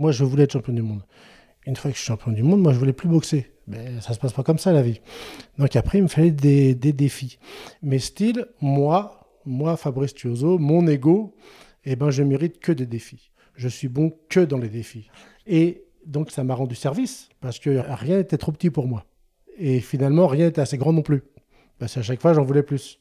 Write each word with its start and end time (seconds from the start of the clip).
Moi, 0.00 0.12
je 0.12 0.24
voulais 0.24 0.44
être 0.44 0.52
champion 0.52 0.72
du 0.72 0.80
monde. 0.80 1.02
Une 1.66 1.76
fois 1.76 1.90
que 1.90 1.96
je 1.96 2.00
suis 2.00 2.08
champion 2.08 2.32
du 2.32 2.42
monde, 2.42 2.62
moi, 2.62 2.72
je 2.72 2.78
voulais 2.78 2.94
plus 2.94 3.06
boxer. 3.06 3.52
Mais 3.66 4.00
ça 4.00 4.14
se 4.14 4.18
passe 4.18 4.32
pas 4.32 4.42
comme 4.42 4.58
ça, 4.58 4.72
la 4.72 4.80
vie. 4.80 5.02
Donc 5.58 5.76
après, 5.76 5.98
il 5.98 6.02
me 6.04 6.08
fallait 6.08 6.30
des, 6.30 6.74
des 6.74 6.94
défis. 6.94 7.38
Mais 7.82 7.98
style, 7.98 8.46
moi, 8.62 9.28
moi, 9.44 9.76
Fabrice 9.76 10.14
Tuoso, 10.14 10.56
mon 10.56 10.86
ego, 10.86 11.36
eh 11.84 11.96
ben, 11.96 12.08
je 12.08 12.22
mérite 12.22 12.60
que 12.60 12.72
des 12.72 12.86
défis. 12.86 13.30
Je 13.56 13.68
suis 13.68 13.88
bon 13.88 14.10
que 14.30 14.40
dans 14.40 14.56
les 14.56 14.70
défis. 14.70 15.10
Et 15.46 15.84
donc, 16.06 16.30
ça 16.30 16.44
m'a 16.44 16.54
rendu 16.54 16.74
service 16.74 17.28
parce 17.42 17.58
que 17.58 17.82
rien 17.86 18.16
n'était 18.16 18.38
trop 18.38 18.52
petit 18.52 18.70
pour 18.70 18.88
moi. 18.88 19.04
Et 19.58 19.80
finalement, 19.80 20.28
rien 20.28 20.46
n'était 20.46 20.62
assez 20.62 20.78
grand 20.78 20.94
non 20.94 21.02
plus. 21.02 21.24
Parce 21.78 21.92
qu'à 21.92 22.02
chaque 22.02 22.22
fois, 22.22 22.32
j'en 22.32 22.42
voulais 22.44 22.62
plus. 22.62 22.98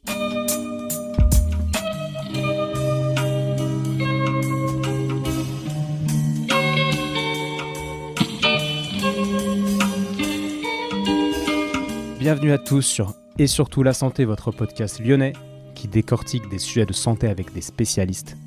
Bienvenue 12.30 12.52
à 12.52 12.60
tous 12.60 12.84
sur 12.84 13.16
Et 13.40 13.48
surtout 13.48 13.82
la 13.82 13.92
santé, 13.92 14.24
votre 14.24 14.52
podcast 14.52 15.00
lyonnais 15.00 15.34
qui 15.74 15.88
décortique 15.88 16.48
des 16.48 16.60
sujets 16.60 16.86
de 16.86 16.94
santé 16.94 17.28
avec 17.28 17.52
des 17.54 17.62
spécialistes, 17.62 18.38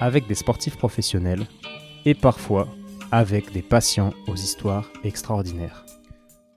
avec 0.00 0.26
des 0.26 0.34
sportifs 0.34 0.76
professionnels 0.76 1.46
et 2.04 2.12
parfois 2.12 2.68
avec 3.10 3.50
des 3.50 3.62
patients 3.62 4.12
aux 4.28 4.34
histoires 4.34 4.92
extraordinaires. 5.02 5.86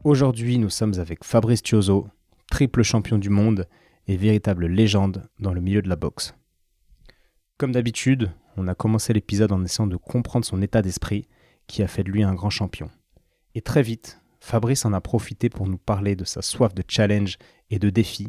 Aujourd'hui, 0.03 0.57
nous 0.57 0.69
sommes 0.69 0.99
avec 0.99 1.23
Fabrice 1.23 1.61
Chioso, 1.63 2.09
triple 2.51 2.83
champion 2.83 3.19
du 3.19 3.29
monde 3.29 3.69
et 4.07 4.17
véritable 4.17 4.67
légende 4.67 5.29
dans 5.39 5.53
le 5.53 5.61
milieu 5.61 5.81
de 5.81 5.87
la 5.87 5.95
boxe. 5.95 6.35
Comme 7.57 7.71
d'habitude, 7.71 8.33
on 8.57 8.67
a 8.67 8.75
commencé 8.75 9.13
l'épisode 9.13 9.53
en 9.53 9.63
essayant 9.63 9.87
de 9.87 9.95
comprendre 9.95 10.43
son 10.43 10.61
état 10.61 10.81
d'esprit 10.81 11.29
qui 11.67 11.83
a 11.83 11.87
fait 11.87 12.03
de 12.03 12.11
lui 12.11 12.23
un 12.23 12.33
grand 12.33 12.49
champion. 12.49 12.89
Et 13.53 13.61
très 13.61 13.81
vite, 13.81 14.19
Fabrice 14.45 14.85
en 14.85 14.93
a 14.93 15.01
profité 15.01 15.49
pour 15.49 15.67
nous 15.67 15.79
parler 15.79 16.15
de 16.15 16.23
sa 16.23 16.43
soif 16.43 16.75
de 16.75 16.83
challenge 16.87 17.39
et 17.71 17.79
de 17.79 17.89
défi 17.89 18.27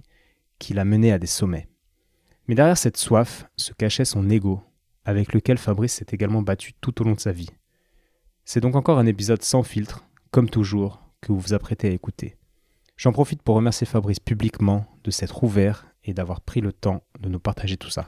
qui 0.59 0.72
l'a 0.72 0.86
mené 0.86 1.12
à 1.12 1.19
des 1.19 1.27
sommets. 1.27 1.69
Mais 2.48 2.55
derrière 2.55 2.78
cette 2.78 2.97
soif 2.97 3.47
se 3.56 3.75
cachait 3.75 4.06
son 4.06 4.31
ego, 4.31 4.62
avec 5.05 5.34
lequel 5.34 5.59
Fabrice 5.59 5.92
s'est 5.92 6.06
également 6.12 6.41
battu 6.41 6.72
tout 6.81 7.03
au 7.03 7.05
long 7.05 7.12
de 7.12 7.20
sa 7.20 7.33
vie. 7.33 7.50
C'est 8.47 8.61
donc 8.61 8.77
encore 8.77 8.98
un 8.98 9.05
épisode 9.05 9.42
sans 9.42 9.62
filtre, 9.62 10.06
comme 10.31 10.48
toujours, 10.48 11.03
que 11.20 11.33
vous 11.33 11.39
vous 11.39 11.53
apprêtez 11.53 11.89
à 11.89 11.92
écouter. 11.92 12.39
J'en 12.97 13.12
profite 13.12 13.42
pour 13.42 13.56
remercier 13.56 13.87
Fabrice 13.87 14.19
publiquement 14.19 14.87
de 15.05 15.11
s'être 15.11 15.44
ouvert 15.44 15.87
et 16.03 16.14
d'avoir 16.14 16.41
pris 16.41 16.62
le 16.62 16.72
temps 16.72 17.03
de 17.20 17.28
nous 17.28 17.41
partager 17.41 17.77
tout 17.77 17.91
ça. 17.91 18.06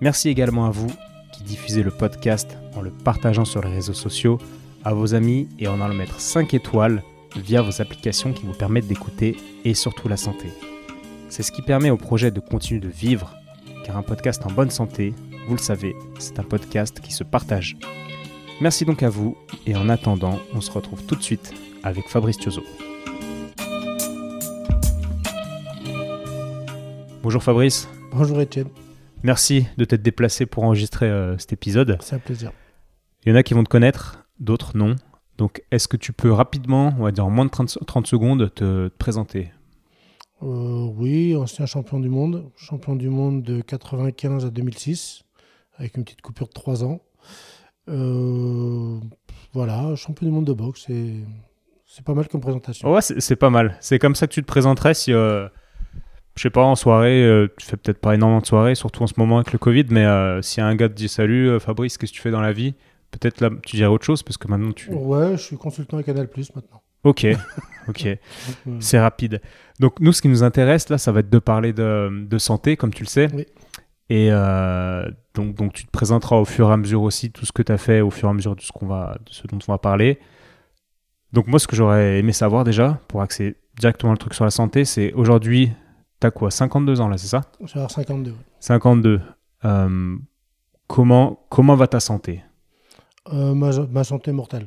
Merci 0.00 0.30
également 0.30 0.64
à 0.64 0.70
vous 0.70 0.90
qui 1.34 1.42
diffusez 1.42 1.82
le 1.82 1.90
podcast 1.90 2.56
en 2.74 2.80
le 2.80 2.92
partageant 2.92 3.44
sur 3.44 3.60
les 3.60 3.74
réseaux 3.74 3.92
sociaux, 3.92 4.38
à 4.84 4.94
vos 4.94 5.14
amis 5.14 5.50
et 5.58 5.68
en 5.68 5.82
allant 5.82 5.92
mettre 5.92 6.18
5 6.18 6.54
étoiles 6.54 7.02
via 7.36 7.62
vos 7.62 7.80
applications 7.80 8.32
qui 8.32 8.44
vous 8.44 8.54
permettent 8.54 8.86
d'écouter 8.86 9.36
et 9.64 9.74
surtout 9.74 10.08
la 10.08 10.16
santé. 10.16 10.48
C'est 11.28 11.42
ce 11.42 11.52
qui 11.52 11.62
permet 11.62 11.90
au 11.90 11.96
projet 11.96 12.30
de 12.30 12.40
continuer 12.40 12.80
de 12.80 12.88
vivre 12.88 13.34
car 13.84 13.96
un 13.96 14.02
podcast 14.02 14.44
en 14.44 14.50
bonne 14.50 14.70
santé, 14.70 15.14
vous 15.46 15.54
le 15.54 15.60
savez, 15.60 15.94
c'est 16.18 16.40
un 16.40 16.42
podcast 16.42 17.00
qui 17.00 17.12
se 17.12 17.22
partage. 17.22 17.76
Merci 18.60 18.84
donc 18.84 19.02
à 19.02 19.08
vous, 19.08 19.36
et 19.64 19.76
en 19.76 19.88
attendant, 19.88 20.40
on 20.54 20.60
se 20.60 20.72
retrouve 20.72 21.04
tout 21.04 21.14
de 21.14 21.22
suite 21.22 21.54
avec 21.84 22.08
Fabrice 22.08 22.38
Tiozo. 22.38 22.64
Bonjour 27.22 27.42
Fabrice. 27.42 27.88
Bonjour 28.12 28.40
Étienne. 28.40 28.68
Merci 29.22 29.66
de 29.76 29.84
t'être 29.84 30.02
déplacé 30.02 30.46
pour 30.46 30.64
enregistrer 30.64 31.06
euh, 31.06 31.36
cet 31.38 31.52
épisode. 31.52 31.98
C'est 32.00 32.16
un 32.16 32.18
plaisir. 32.18 32.50
Il 33.24 33.30
y 33.30 33.32
en 33.32 33.36
a 33.36 33.42
qui 33.42 33.54
vont 33.54 33.62
te 33.62 33.68
connaître, 33.68 34.26
d'autres 34.40 34.76
non. 34.76 34.96
Donc 35.38 35.62
est-ce 35.70 35.88
que 35.88 35.96
tu 35.96 36.12
peux 36.12 36.32
rapidement, 36.32 36.94
on 36.98 37.04
va 37.04 37.12
dire 37.12 37.26
en 37.26 37.30
moins 37.30 37.44
de 37.44 37.50
30, 37.50 37.78
30 37.86 38.06
secondes, 38.06 38.52
te, 38.54 38.88
te 38.88 38.96
présenter? 38.96 39.50
Euh, 40.42 40.90
oui, 40.96 41.34
ancien 41.36 41.66
champion 41.66 42.00
du 42.00 42.08
monde. 42.08 42.50
Champion 42.56 42.96
du 42.96 43.08
monde 43.08 43.42
de 43.42 43.60
95 43.60 44.44
à 44.44 44.50
2006, 44.50 45.24
avec 45.78 45.96
une 45.96 46.04
petite 46.04 46.22
coupure 46.22 46.48
de 46.48 46.52
3 46.52 46.84
ans. 46.84 47.00
Euh, 47.88 48.98
voilà, 49.52 49.94
champion 49.96 50.26
du 50.26 50.32
monde 50.32 50.46
de 50.46 50.52
boxe. 50.52 50.86
C'est, 50.86 52.04
pas 52.04 52.14
mal 52.14 52.28
comme 52.28 52.40
présentation. 52.40 52.92
Ouais, 52.92 53.00
c'est 53.00 53.36
pas 53.36 53.50
mal. 53.50 53.76
C'est 53.80 53.98
comme 53.98 54.14
ça 54.14 54.26
que 54.26 54.32
tu 54.32 54.42
te 54.42 54.46
présenterais 54.46 54.92
si, 54.92 55.12
euh, 55.12 55.48
je 56.34 56.42
sais 56.42 56.50
pas, 56.50 56.64
en 56.64 56.74
soirée, 56.74 57.22
euh, 57.22 57.48
tu 57.58 57.66
fais 57.66 57.76
peut-être 57.76 58.00
pas 58.00 58.14
énormément 58.14 58.40
de 58.40 58.46
soirées, 58.46 58.74
surtout 58.74 59.02
en 59.02 59.06
ce 59.06 59.14
moment 59.16 59.36
avec 59.36 59.52
le 59.52 59.58
Covid, 59.58 59.86
mais 59.90 60.04
si 60.42 60.60
un 60.60 60.74
gars 60.74 60.88
te 60.88 60.94
dit 60.94 61.08
salut 61.08 61.58
Fabrice, 61.60 61.96
qu'est-ce 61.96 62.12
que 62.12 62.16
tu 62.16 62.22
fais 62.22 62.30
dans 62.30 62.42
la 62.42 62.52
vie? 62.52 62.74
Peut-être 63.10 63.40
là, 63.40 63.50
tu 63.64 63.76
dirais 63.76 63.88
autre 63.88 64.04
chose 64.04 64.22
parce 64.22 64.36
que 64.36 64.48
maintenant 64.48 64.72
tu. 64.72 64.90
Ouais, 64.92 65.32
je 65.32 65.42
suis 65.42 65.56
consultant 65.56 65.98
à 65.98 66.02
Canal 66.02 66.28
Plus 66.28 66.54
maintenant. 66.54 66.82
Ok, 67.04 67.26
ok, 67.88 68.06
euh, 68.06 68.16
c'est 68.80 68.98
rapide. 68.98 69.40
Donc 69.78 70.00
nous, 70.00 70.12
ce 70.12 70.20
qui 70.20 70.28
nous 70.28 70.42
intéresse 70.42 70.88
là, 70.88 70.98
ça 70.98 71.12
va 71.12 71.20
être 71.20 71.30
de 71.30 71.38
parler 71.38 71.72
de, 71.72 72.26
de 72.26 72.38
santé, 72.38 72.76
comme 72.76 72.92
tu 72.92 73.04
le 73.04 73.08
sais. 73.08 73.28
Oui. 73.32 73.46
Et 74.08 74.28
euh, 74.30 75.08
donc, 75.34 75.54
donc 75.54 75.72
tu 75.72 75.84
te 75.84 75.90
présenteras 75.90 76.36
au 76.36 76.44
fur 76.44 76.68
et 76.68 76.72
à 76.72 76.76
mesure 76.76 77.02
aussi 77.02 77.30
tout 77.30 77.44
ce 77.44 77.52
que 77.52 77.62
tu 77.62 77.72
as 77.72 77.78
fait, 77.78 78.00
au 78.00 78.10
fur 78.10 78.28
et 78.28 78.30
à 78.30 78.34
mesure 78.34 78.54
de 78.54 78.60
ce, 78.60 78.70
qu'on 78.72 78.86
va, 78.86 79.18
de 79.24 79.32
ce 79.32 79.46
dont 79.46 79.58
on 79.68 79.72
va 79.72 79.78
parler. 79.78 80.18
Donc 81.32 81.48
moi, 81.48 81.58
ce 81.58 81.66
que 81.66 81.76
j'aurais 81.76 82.18
aimé 82.18 82.32
savoir 82.32 82.64
déjà, 82.64 83.00
pour 83.08 83.20
axer 83.20 83.56
directement 83.78 84.12
le 84.12 84.18
truc 84.18 84.34
sur 84.34 84.44
la 84.44 84.50
santé, 84.50 84.84
c'est 84.84 85.12
aujourd'hui, 85.12 85.72
tu 86.20 86.26
as 86.26 86.30
quoi 86.30 86.50
52 86.50 87.00
ans 87.00 87.08
là, 87.08 87.18
c'est 87.18 87.26
ça? 87.26 87.42
Avoir 87.74 87.90
52. 87.90 88.30
ouais. 88.30 88.36
52. 88.60 89.20
Euh, 89.64 90.16
comment, 90.86 91.40
comment 91.50 91.74
va 91.74 91.88
ta 91.88 92.00
santé? 92.00 92.42
Euh, 93.32 93.54
ma, 93.54 93.70
ma 93.86 94.04
santé 94.04 94.32
mortelle. 94.32 94.66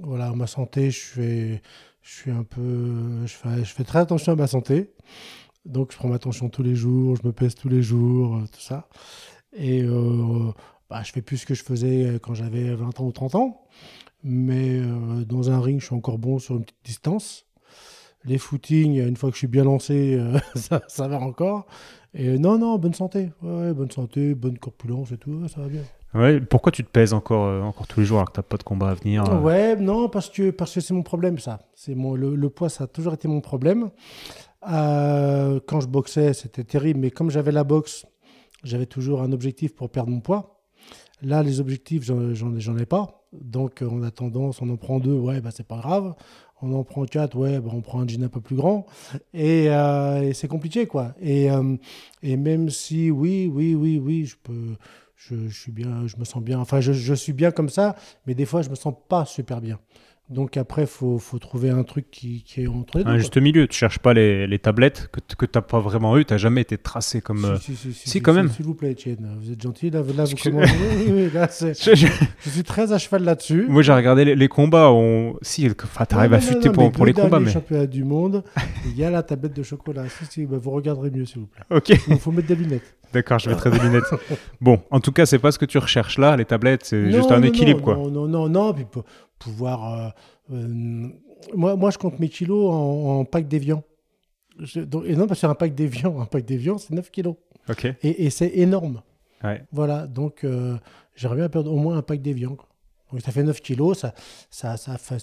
Voilà, 0.00 0.32
ma 0.32 0.46
santé, 0.46 0.90
je 0.90 1.00
fais, 1.00 1.62
suis 2.02 2.30
un 2.30 2.44
peu, 2.44 3.26
je 3.26 3.64
fais, 3.64 3.84
très 3.84 4.00
attention 4.00 4.32
à 4.32 4.36
ma 4.36 4.46
santé. 4.46 4.92
Donc, 5.64 5.92
je 5.92 5.96
prends 5.96 6.08
ma 6.08 6.18
tension 6.18 6.48
tous 6.48 6.62
les 6.62 6.74
jours, 6.74 7.16
je 7.16 7.26
me 7.26 7.32
pèse 7.32 7.54
tous 7.54 7.68
les 7.68 7.82
jours, 7.82 8.36
euh, 8.36 8.46
tout 8.52 8.60
ça. 8.60 8.88
Et 9.56 9.82
euh, 9.82 10.50
bah, 10.90 11.02
je 11.04 11.12
fais 11.12 11.22
plus 11.22 11.38
ce 11.38 11.46
que 11.46 11.54
je 11.54 11.62
faisais 11.62 12.04
euh, 12.04 12.18
quand 12.18 12.34
j'avais 12.34 12.74
20 12.74 13.00
ans 13.00 13.06
ou 13.06 13.12
30 13.12 13.34
ans. 13.36 13.64
Mais 14.24 14.80
dans 15.26 15.50
un 15.50 15.60
ring, 15.60 15.80
je 15.80 15.86
suis 15.86 15.96
encore 15.96 16.18
bon 16.18 16.38
sur 16.38 16.54
une 16.54 16.62
petite 16.62 16.84
distance. 16.84 17.44
Les 18.24 18.38
footings, 18.38 19.00
une 19.00 19.16
fois 19.16 19.30
que 19.30 19.34
je 19.34 19.38
suis 19.38 19.48
bien 19.48 19.64
lancé, 19.64 20.16
ça, 20.54 20.82
ça 20.86 21.08
va 21.08 21.18
encore. 21.18 21.66
Et 22.14 22.38
non, 22.38 22.56
non, 22.56 22.78
bonne 22.78 22.94
santé. 22.94 23.30
Ouais, 23.42 23.74
bonne 23.74 23.90
santé, 23.90 24.36
bonne 24.36 24.58
corpulence 24.58 25.10
et 25.10 25.18
tout, 25.18 25.48
ça 25.48 25.62
va 25.62 25.68
bien. 25.68 25.82
Ouais, 26.14 26.40
Pourquoi 26.40 26.72
tu 26.72 26.84
te 26.84 26.90
pèses 26.90 27.12
encore, 27.12 27.46
euh, 27.46 27.62
encore 27.62 27.86
tous 27.86 28.00
les 28.00 28.06
jours 28.06 28.18
alors 28.18 28.32
que 28.32 28.40
tu 28.40 28.46
pas 28.46 28.56
de 28.56 28.62
combat 28.62 28.90
à 28.90 28.94
venir 28.94 29.24
euh 29.28 29.40
Ouais, 29.40 29.76
non, 29.76 30.08
parce 30.08 30.28
que 30.28 30.50
parce 30.50 30.74
que 30.74 30.80
c'est 30.80 30.94
mon 30.94 31.02
problème 31.02 31.38
ça. 31.38 31.58
Mon 31.88 32.14
le, 32.14 32.50
poids, 32.50 32.68
ça 32.68 32.84
a 32.84 32.86
toujours 32.86 33.14
été 33.14 33.28
mon 33.28 33.40
problème. 33.40 33.90
Euh, 34.70 35.60
quand 35.66 35.80
je 35.80 35.88
boxais, 35.88 36.32
c'était 36.34 36.64
terrible, 36.64 37.00
mais 37.00 37.10
comme 37.10 37.30
j'avais 37.30 37.52
la 37.52 37.64
boxe, 37.64 38.06
j'avais 38.62 38.86
toujours 38.86 39.22
un 39.22 39.32
objectif 39.32 39.74
pour 39.74 39.90
perdre 39.90 40.10
mon 40.10 40.20
poids. 40.20 40.60
Là, 41.22 41.42
les 41.42 41.60
objectifs, 41.60 42.02
j'en 42.04 42.76
ai 42.76 42.86
pas. 42.86 43.24
Donc, 43.32 43.82
on 43.88 44.02
a 44.02 44.10
tendance, 44.10 44.60
on 44.60 44.68
en 44.70 44.76
prend 44.76 44.98
deux, 44.98 45.14
ouais, 45.14 45.40
bah 45.40 45.50
c'est 45.52 45.66
pas 45.66 45.78
grave. 45.78 46.14
On 46.60 46.72
en 46.74 46.84
prend 46.84 47.04
quatre, 47.06 47.36
ouais, 47.36 47.60
bah, 47.60 47.70
on 47.72 47.80
prend 47.80 48.00
un 48.00 48.06
jean 48.06 48.22
un 48.22 48.28
peu 48.28 48.40
plus 48.40 48.56
grand. 48.56 48.86
Et, 49.32 49.66
et 49.66 50.32
c'est 50.34 50.48
compliqué, 50.48 50.86
quoi. 50.86 51.14
Et, 51.20 51.48
et 52.22 52.36
même 52.36 52.70
si, 52.70 53.10
oui, 53.10 53.50
oui, 53.52 53.74
oui, 53.74 53.98
oui, 53.98 54.26
je 54.26 54.36
peux, 54.42 54.76
je, 55.28 55.48
suis 55.48 55.72
bien, 55.72 56.06
je 56.06 56.16
me 56.16 56.24
sens 56.24 56.42
bien. 56.42 56.58
Enfin, 56.58 56.80
je, 56.80 56.92
je 56.92 57.14
suis 57.14 57.32
bien 57.32 57.50
comme 57.50 57.68
ça, 57.68 57.96
mais 58.26 58.34
des 58.34 58.46
fois, 58.46 58.62
je 58.62 58.70
me 58.70 58.74
sens 58.74 58.94
pas 59.08 59.24
super 59.24 59.60
bien. 59.60 59.78
Donc 60.32 60.56
après, 60.56 60.86
faut, 60.86 61.18
faut 61.18 61.38
trouver 61.38 61.70
un 61.70 61.82
truc 61.82 62.10
qui, 62.10 62.42
qui 62.42 62.62
est 62.62 62.66
entre 62.66 62.98
les 62.98 63.04
deux. 63.04 63.10
Un 63.10 63.18
juste 63.18 63.36
milieu, 63.36 63.66
tu 63.68 63.76
cherches 63.76 63.98
pas 63.98 64.14
les, 64.14 64.46
les 64.46 64.58
tablettes 64.58 65.08
que, 65.12 65.20
tu 65.46 65.52
n'as 65.54 65.60
pas 65.62 65.78
vraiment 65.78 66.16
eu, 66.16 66.24
tu 66.24 66.32
n'as 66.32 66.38
jamais 66.38 66.62
été 66.62 66.78
tracé 66.78 67.20
comme... 67.20 67.44
euh, 67.44 67.56
Si, 67.58 67.76
si, 67.76 67.92
si, 67.92 68.08
si, 68.08 68.22
quand 68.22 68.32
même. 68.32 68.48
S'il 68.48 68.64
vous 68.64 68.74
plaît, 68.74 68.92
Étienne, 68.92 69.36
vous 69.40 69.52
êtes 69.52 69.60
gentil. 69.62 69.90
Là, 69.90 70.00
là 70.16 70.24
vous 70.24 70.34
commencez. 70.36 70.72
Oui, 70.96 71.12
oui, 71.12 71.30
là, 71.34 71.48
Je- 71.60 71.94
je- 71.94 72.06
je 72.44 72.50
suis 72.50 72.62
très 72.62 72.92
à 72.92 72.98
cheval 72.98 73.24
là-dessus. 73.24 73.66
Moi 73.68 73.82
j'ai 73.82 73.92
regardé 73.92 74.24
les, 74.24 74.34
les 74.34 74.48
combats, 74.48 74.90
on... 74.90 75.36
si, 75.42 75.68
enfin, 75.84 76.04
t'arrives 76.06 76.30
Non, 76.30 76.36
à 76.38 76.40
fuiter 76.40 76.70
pour, 76.70 76.90
pour 76.90 77.04
les 77.06 77.12
le 77.12 77.20
combats, 77.22 77.38
mais... 77.38 77.50
championnat 77.50 77.86
du 77.86 78.02
monde, 78.04 78.42
il 78.86 78.96
y 78.96 79.04
a 79.04 79.10
la 79.10 79.22
tablette 79.22 79.54
de 79.54 79.62
chocolat. 79.62 80.08
Si, 80.08 80.24
si, 80.26 80.46
bah, 80.46 80.56
vous 80.60 80.70
regarderez 80.70 81.10
mieux, 81.10 81.26
s'il 81.26 81.40
vous 81.42 81.46
plaît. 81.46 81.62
Ok, 81.70 81.90
Il 82.08 82.18
faut 82.18 82.32
mettre 82.32 82.48
des 82.48 82.54
lunettes. 82.56 82.96
d'accord, 83.12 83.38
je 83.38 83.50
mettrai 83.50 83.70
des 83.70 83.78
lunettes. 83.80 84.04
Bon, 84.62 84.80
en 84.90 85.00
tout 85.00 85.12
cas, 85.12 85.26
c'est 85.26 85.38
pas 85.40 85.52
ce 85.52 85.58
que 85.58 85.64
tu 85.66 85.76
recherches 85.78 86.18
là, 86.18 86.36
les 86.36 86.44
tablettes, 86.44 86.84
c'est 86.84 87.10
juste 87.12 87.30
un 87.32 87.40
non, 87.40 87.46
équilibre, 87.48 87.80
non, 87.80 87.84
quoi. 87.84 87.94
Non, 87.96 88.10
non, 88.10 88.28
non, 88.28 88.48
non. 88.48 88.72
Puis 88.72 88.86
pouvoir. 89.42 89.94
euh, 89.94 90.08
euh, 90.54 91.08
moi, 91.54 91.76
moi, 91.76 91.90
je 91.90 91.98
compte 91.98 92.18
mes 92.18 92.28
kilos 92.28 92.72
en, 92.72 93.20
en 93.20 93.24
pack 93.24 93.48
d'évian. 93.48 93.82
Et 95.06 95.16
non, 95.16 95.26
parce 95.26 95.40
que 95.40 95.46
un 95.46 95.54
pack 95.54 95.74
d'évian, 95.74 96.20
un 96.20 96.26
pack 96.26 96.44
d'évian, 96.44 96.78
c'est 96.78 96.92
9 96.94 97.10
kilos. 97.10 97.36
Ok, 97.68 97.84
Et, 98.02 98.24
et 98.26 98.30
c'est 98.30 98.48
énorme. 98.56 99.02
ouais. 99.44 99.64
Voilà, 99.72 100.06
donc 100.06 100.44
euh, 100.44 100.76
j'aimerais 101.14 101.36
bien 101.38 101.48
perdre 101.48 101.72
au 101.72 101.76
moins 101.76 101.96
un 101.96 102.02
pack 102.02 102.20
d'évian. 102.20 102.56
Donc 103.10 103.20
ça 103.20 103.30
fait 103.30 103.42
9 103.42 103.60
kilos, 103.60 103.98
ça, 103.98 104.14
ça, 104.50 104.76
ça, 104.78 104.96
ça- 104.96 105.18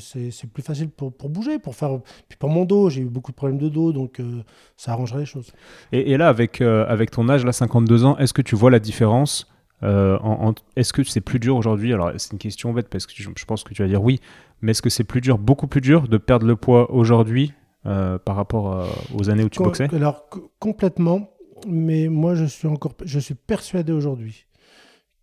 c'est 0.00 0.30
c'est 0.30 0.46
plus 0.50 0.62
facile 0.62 0.88
pour, 0.88 1.12
pour 1.12 1.28
bouger, 1.28 1.58
pour 1.58 1.74
faire. 1.74 2.00
Puis 2.28 2.38
pour 2.38 2.48
mon 2.48 2.64
dos, 2.64 2.88
j'ai 2.88 3.02
eu 3.02 3.04
beaucoup 3.04 3.32
de 3.32 3.36
problèmes 3.36 3.58
de 3.58 3.68
dos, 3.68 3.92
donc 3.92 4.18
euh, 4.18 4.42
ça 4.78 4.92
arrangerait 4.92 5.20
les 5.20 5.26
choses. 5.26 5.52
Et, 5.92 6.12
et 6.12 6.16
là, 6.16 6.28
avec, 6.28 6.60
euh, 6.62 6.86
avec 6.88 7.10
ton 7.10 7.28
âge, 7.28 7.44
là, 7.44 7.52
52 7.52 8.04
ans, 8.04 8.16
est-ce 8.16 8.32
que 8.32 8.40
tu 8.42 8.56
vois 8.56 8.70
la 8.70 8.78
différence 8.80 9.46
en- 9.82 10.48
en- 10.48 10.54
Est-ce 10.76 10.92
que 10.92 11.02
c'est 11.04 11.20
plus 11.20 11.38
dur 11.38 11.56
aujourd'hui? 11.56 11.92
Alors, 11.92 12.12
c'est 12.16 12.32
une 12.32 12.38
question 12.38 12.72
bête 12.72 12.88
parce 12.88 13.06
que 13.06 13.12
je, 13.14 13.28
je 13.36 13.44
pense 13.44 13.64
que 13.64 13.72
tu 13.74 13.82
vas 13.82 13.88
dire 13.88 14.02
oui, 14.02 14.20
mais 14.60 14.72
est-ce 14.72 14.82
que 14.82 14.90
c'est 14.90 15.04
plus 15.04 15.20
dur, 15.20 15.38
beaucoup 15.38 15.66
plus 15.66 15.80
dur 15.80 16.08
de 16.08 16.18
perdre 16.18 16.46
le 16.46 16.56
poids 16.56 16.90
aujourd'hui 16.90 17.52
euh, 17.86 18.18
par 18.18 18.36
rapport 18.36 18.72
euh, 18.72 18.86
aux 19.16 19.30
années 19.30 19.44
où 19.44 19.48
tu 19.48 19.60
boxais? 19.62 19.88
Alors, 19.94 20.28
co- 20.28 20.50
complètement, 20.58 21.30
mais 21.68 22.08
moi, 22.08 22.34
je 22.34 22.44
suis 22.44 22.66
encore, 22.68 22.94
je 23.04 23.18
suis 23.18 23.34
persuadé 23.34 23.92
aujourd'hui 23.92 24.46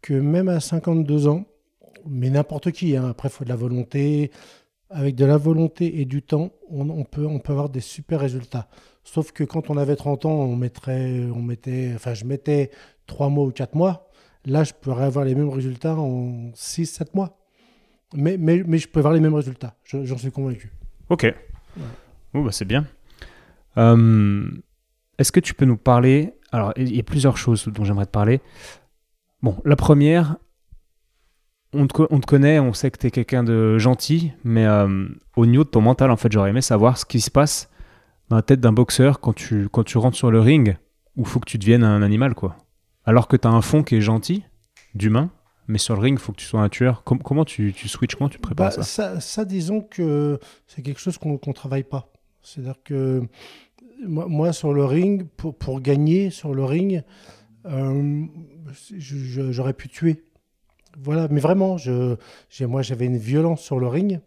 que 0.02 0.14
même 0.14 0.50
à 0.50 0.60
52 0.60 1.28
ans, 1.28 1.46
mais 2.08 2.30
n'importe 2.30 2.72
qui, 2.72 2.96
hein, 2.96 3.08
après, 3.10 3.30
il 3.30 3.32
faut 3.32 3.44
de 3.44 3.50
la 3.50 3.56
volonté. 3.56 4.32
Avec 4.92 5.16
de 5.16 5.26
la 5.26 5.36
volonté 5.38 6.00
et 6.00 6.06
du 6.06 6.22
temps, 6.22 6.52
on, 6.70 6.88
on 6.92 7.04
peut, 7.04 7.26
on 7.26 7.40
peut 7.40 7.52
avoir 7.54 7.70
des 7.70 7.80
super 7.82 8.20
résultats. 8.20 8.68
Sauf 9.04 9.32
que 9.32 9.44
quand 9.44 9.72
on 9.72 9.78
avait 9.78 9.96
30 9.96 10.26
ans, 10.26 10.30
on 10.32 10.56
mettrait, 10.56 11.22
on 11.36 11.42
mettait, 11.42 11.92
enfin, 11.96 12.14
je 12.14 12.24
mettais 12.24 12.70
3 13.08 13.30
mois 13.30 13.46
ou 13.46 13.52
4 13.52 13.74
mois. 13.74 14.05
Là, 14.46 14.64
je 14.64 14.74
pourrais 14.74 15.06
avoir 15.06 15.26
les 15.26 15.36
mêmes 15.36 15.50
résultats 15.50 15.96
en 15.96 16.52
6, 16.54 16.86
7 16.86 17.14
mois. 17.16 17.38
Mais, 18.14 18.38
mais, 18.38 18.64
mais 18.66 18.78
je 18.78 18.88
peux 18.88 19.00
avoir 19.00 19.14
les 19.14 19.20
mêmes 19.20 19.34
résultats. 19.34 19.76
Je- 19.84 20.06
J'en 20.06 20.18
suis 20.18 20.32
convaincu. 20.32 20.72
Ok. 21.10 21.34
Bon, 22.34 22.44
bah, 22.44 22.52
c'est 22.52 22.66
bien. 22.66 22.86
Euh, 23.78 24.48
Est-ce 25.18 25.32
que 25.32 25.40
tu 25.40 25.54
peux 25.54 25.66
nous 25.66 25.78
parler 25.78 26.34
Alors, 26.52 26.74
il 26.78 26.96
y 26.96 27.00
a 27.00 27.04
plusieurs 27.04 27.38
choses 27.38 27.68
dont 27.68 27.84
j'aimerais 27.84 28.06
te 28.06 28.12
parler. 28.12 28.42
Bon, 29.42 29.58
la 29.66 29.76
première, 29.76 30.38
on 31.74 31.88
te, 31.88 32.04
on 32.10 32.20
te 32.20 32.26
connaît, 32.26 32.60
on 32.60 32.74
sait 32.74 32.92
que 32.92 32.98
tu 33.00 33.08
es 33.08 33.12
quelqu'un 33.12 33.44
de 33.44 33.78
gentil, 33.78 34.32
mais 34.44 34.66
euh, 34.66 35.08
au 35.36 35.46
niveau 35.46 35.64
de 35.64 35.70
ton 35.70 35.82
mental, 35.82 36.12
en 36.12 36.18
fait, 36.18 36.32
j'aurais 36.32 36.50
aimé 36.52 36.62
savoir 36.62 36.98
ce 36.98 37.06
qui 37.06 37.20
se 37.22 37.32
passe 37.32 37.70
dans 38.30 38.36
la 38.38 38.42
tête 38.42 38.60
d'un 38.60 38.72
boxeur 38.74 39.20
quand 39.20 39.34
tu, 39.34 39.70
quand 39.70 39.84
tu 39.84 39.98
rentres 39.98 40.18
sur 40.18 40.32
le 40.32 40.40
ring, 40.40 40.78
où 41.16 41.22
il 41.22 41.28
faut 41.28 41.40
que 41.40 41.50
tu 41.50 41.58
deviennes 41.58 41.84
un 41.84 42.02
animal, 42.02 42.34
quoi. 42.36 42.56
Alors 43.06 43.28
que 43.28 43.36
tu 43.38 43.48
as 43.48 43.52
un 43.52 43.62
fond 43.62 43.84
qui 43.84 43.96
est 43.96 44.02
gentil, 44.02 44.44
d'humain, 44.96 45.32
mais 45.68 45.78
sur 45.78 45.96
le 45.96 46.02
ring, 46.02 46.18
il 46.20 46.22
faut 46.22 46.32
que 46.32 46.38
tu 46.38 46.46
sois 46.46 46.62
un 46.62 46.70
tueur. 46.70 47.04
Com- 47.04 47.22
comment 47.22 47.46
tu, 47.46 47.74
tu 47.74 47.88
switches 47.88 48.16
Comment 48.16 48.30
tu 48.30 48.40
prépares 48.40 48.68
Bah, 48.68 48.72
ça? 48.72 48.84
ça, 48.84 49.20
ça, 49.20 49.46
disons 49.46 49.82
que 49.82 50.40
c'est 50.68 50.82
quelque 50.82 51.00
chose 51.00 51.18
qu'on 51.18 51.40
ne 51.46 51.54
travaille 51.54 51.84
pas. 51.84 52.12
C'est-à-dire 52.42 52.78
que 52.84 53.24
moi, 54.06 54.28
moi, 54.28 54.54
sur 54.54 54.74
le 54.74 54.86
ring, 54.86 55.28
pour, 55.38 55.56
pour 55.56 55.82
gagner 55.82 56.30
sur 56.30 56.54
le 56.54 56.64
ring, 56.64 57.04
euh, 57.66 58.26
j'aurais 58.98 59.74
pu 59.74 59.90
tuer. 59.90 60.24
Voilà, 60.98 61.28
mais 61.30 61.40
vraiment, 61.42 61.78
je, 61.78 62.16
moi 62.62 62.82
j'avais 62.82 63.06
une 63.06 63.18
violence 63.18 63.62
sur 63.62 63.80
le 63.80 63.88
ring 63.88 64.22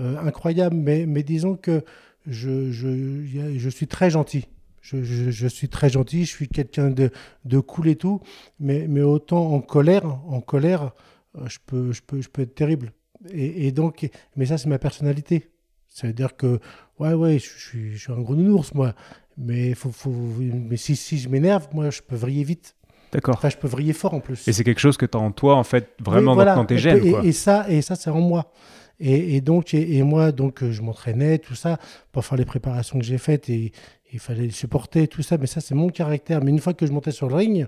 euh, 0.00 0.18
incroyable, 0.20 0.76
mais, 0.76 1.04
mais 1.06 1.22
disons 1.22 1.56
que 1.56 1.84
je 2.26 3.68
suis 3.70 3.86
très 3.86 4.10
gentil. 4.10 4.46
Je, 4.88 5.02
je- 5.02 5.30
je 5.30 5.46
suis 5.48 5.68
très 5.68 5.88
gentil, 5.90 6.24
je 6.24 6.30
suis 6.30 6.48
quelqu'un 6.48 6.90
de, 6.90 7.10
de 7.44 7.58
cool 7.58 7.88
et 7.88 7.96
tout, 7.96 8.20
mais, 8.60 8.86
mais 8.88 9.02
autant 9.02 9.52
en 9.52 9.60
colère, 9.60 10.04
en 10.28 10.40
colère, 10.40 10.92
euh, 11.36 11.48
je 11.48 11.58
peux, 11.66 11.92
je 11.92 12.02
peux, 12.02 12.20
je 12.20 12.28
peux 12.28 12.42
être 12.42 12.54
terrible. 12.54 12.92
Et, 13.32 13.66
et 13.66 13.72
donc, 13.72 14.08
mais 14.36 14.46
ça, 14.46 14.58
c'est 14.58 14.68
ma 14.68 14.78
personnalité. 14.78 15.50
Ça 15.88 16.06
veut 16.06 16.12
dire 16.12 16.36
que, 16.36 16.60
ouais, 17.00 17.14
ouais, 17.14 17.38
je, 17.38 17.48
suis, 17.58 17.92
je 17.92 17.98
suis 17.98 18.12
un 18.12 18.20
gros 18.20 18.36
nounours, 18.36 18.74
moi. 18.74 18.94
Mais, 19.38 19.74
faut, 19.74 19.90
faut, 19.90 20.10
mais 20.10 20.76
si, 20.76 20.94
si 20.94 21.18
je 21.18 21.28
m'énerve, 21.28 21.66
moi, 21.72 21.90
je 21.90 22.00
peux 22.02 22.16
vriller 22.16 22.44
vite. 22.44 22.76
D'accord. 23.12 23.34
Enfin, 23.36 23.48
je 23.48 23.56
peux 23.56 23.68
vriller 23.68 23.92
fort 23.92 24.14
en 24.14 24.20
plus. 24.20 24.46
Et 24.46 24.52
c'est 24.52 24.62
quelque 24.64 24.80
chose 24.80 24.96
que 24.96 25.06
tu 25.06 25.16
as 25.16 25.20
en 25.20 25.32
toi, 25.32 25.56
en 25.56 25.64
fait, 25.64 25.90
vraiment 26.04 26.32
Oui, 26.32 26.36
voilà. 26.44 26.64
tes 26.66 26.74
Et- 26.74 26.78
gènes, 26.78 27.04
et, 27.06 27.10
quoi. 27.10 27.24
Et, 27.24 27.32
ça, 27.32 27.66
et 27.68 27.82
ça 27.82 27.96
c'est 27.96 28.10
en 28.10 28.20
moi. 28.20 28.52
Et, 29.00 29.36
et 29.36 29.40
donc, 29.40 29.74
et, 29.74 30.02
moi, 30.02 30.32
donc, 30.32 30.64
je 30.64 30.80
m'entraînais, 30.82 31.38
tout 31.38 31.54
ça, 31.54 31.78
pour 32.12 32.24
faire 32.24 32.38
les 32.38 32.44
préparations 32.46 32.98
que 32.98 33.04
j'ai 33.04 33.18
faites, 33.18 33.48
et 33.50 33.72
il 34.16 34.20
fallait 34.20 34.42
les 34.42 34.50
supporter, 34.50 35.06
tout 35.08 35.22
ça. 35.22 35.36
Mais 35.38 35.46
ça, 35.46 35.60
c'est 35.60 35.74
mon 35.74 35.88
caractère. 35.88 36.42
Mais 36.42 36.50
une 36.50 36.58
fois 36.58 36.74
que 36.74 36.86
je 36.86 36.92
montais 36.92 37.12
sur 37.12 37.28
le 37.28 37.34
ring, 37.34 37.66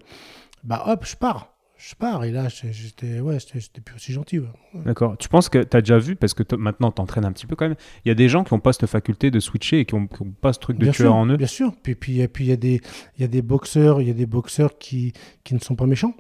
bah 0.65 0.83
hop, 0.87 1.05
je 1.07 1.17
pars. 1.17 1.55
Je 1.77 1.95
pars. 1.95 2.25
Et 2.25 2.33
là, 2.33 2.49
j'étais, 2.49 3.21
ouais, 3.21 3.39
j'étais 3.39 3.61
j'étais 3.61 3.81
plus 3.81 3.95
aussi 3.95 4.13
gentil. 4.13 4.41
ouais. 4.41 4.49
D'accord. 4.85 5.17
Tu 5.17 5.29
penses 5.29 5.49
que 5.49 5.63
tu 5.63 5.77
as 5.77 5.81
déjà 5.81 5.99
vu, 5.99 6.17
parce 6.17 6.35
que 6.35 6.43
maintenant 6.57 6.91
tu 6.91 7.01
entraînes 7.01 7.25
un 7.25 7.31
petit 7.33 7.47
peu 7.47 7.55
quand 7.55 7.69
même, 7.69 7.77
il 8.05 8.09
y 8.09 8.11
a 8.11 8.15
des 8.17 8.29
gens 8.29 8.43
qui 8.43 8.53
n'ont 8.53 8.59
pas 8.61 8.73
cette 8.73 8.87
faculté 8.87 9.31
de 9.31 9.39
switcher 9.39 9.79
et 9.81 9.85
qui 9.85 9.95
n'ont 9.95 10.09
pas 10.09 10.53
ce 10.53 10.59
truc 10.59 10.77
de 10.79 10.85
Bien 10.85 10.93
tueur 10.93 11.13
sûr, 11.13 11.15
en 11.15 11.27
eux? 11.27 11.37
Bien 11.37 11.47
sûr. 11.47 11.73
Puis 11.83 11.95
puis 11.95 12.21
et 12.21 12.27
puis 12.29 12.47
il 12.47 12.49
y 12.49 12.53
a 12.53 12.57
des 12.57 12.81
il 13.17 13.21
y 13.21 13.25
a 13.25 13.29
des 13.29 13.43
boxeurs, 13.43 14.01
il 14.03 14.09
y 14.09 14.11
a 14.11 14.15
des 14.15 14.27
boxeurs 14.27 14.77
qui 14.79 15.13
qui 15.45 15.55
ne 15.55 15.61
sont 15.61 15.77
pas 15.77 15.87
méchants. 15.87 16.15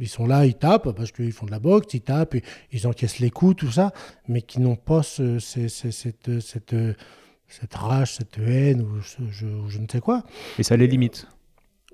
Ils 0.00 0.08
sont 0.08 0.26
là, 0.26 0.46
ils 0.46 0.54
tapent 0.54 0.92
parce 0.92 1.10
qu'ils 1.10 1.32
font 1.32 1.46
de 1.46 1.50
la 1.50 1.58
boxe, 1.58 1.92
ils 1.94 2.00
tapent, 2.00 2.36
ils 2.72 2.86
encaissent 2.86 3.18
les 3.18 3.30
coups, 3.30 3.56
tout 3.56 3.70
ça, 3.72 3.92
mais 4.28 4.42
qui 4.42 4.60
n'ont 4.60 4.76
pas 4.76 5.02
ce- 5.02 5.40
ce- 5.40 5.66
ce- 5.68 5.90
cette, 5.90 6.38
cette, 6.40 6.74
cette 7.48 7.74
rage, 7.74 8.14
cette 8.14 8.38
haine 8.38 8.82
ou 8.82 9.00
ce- 9.02 9.22
je, 9.30 9.46
ou 9.46 9.68
je 9.68 9.78
ne 9.78 9.86
sais 9.90 10.00
quoi. 10.00 10.22
Et 10.58 10.62
ça 10.62 10.76
les 10.76 10.86
limite. 10.86 11.26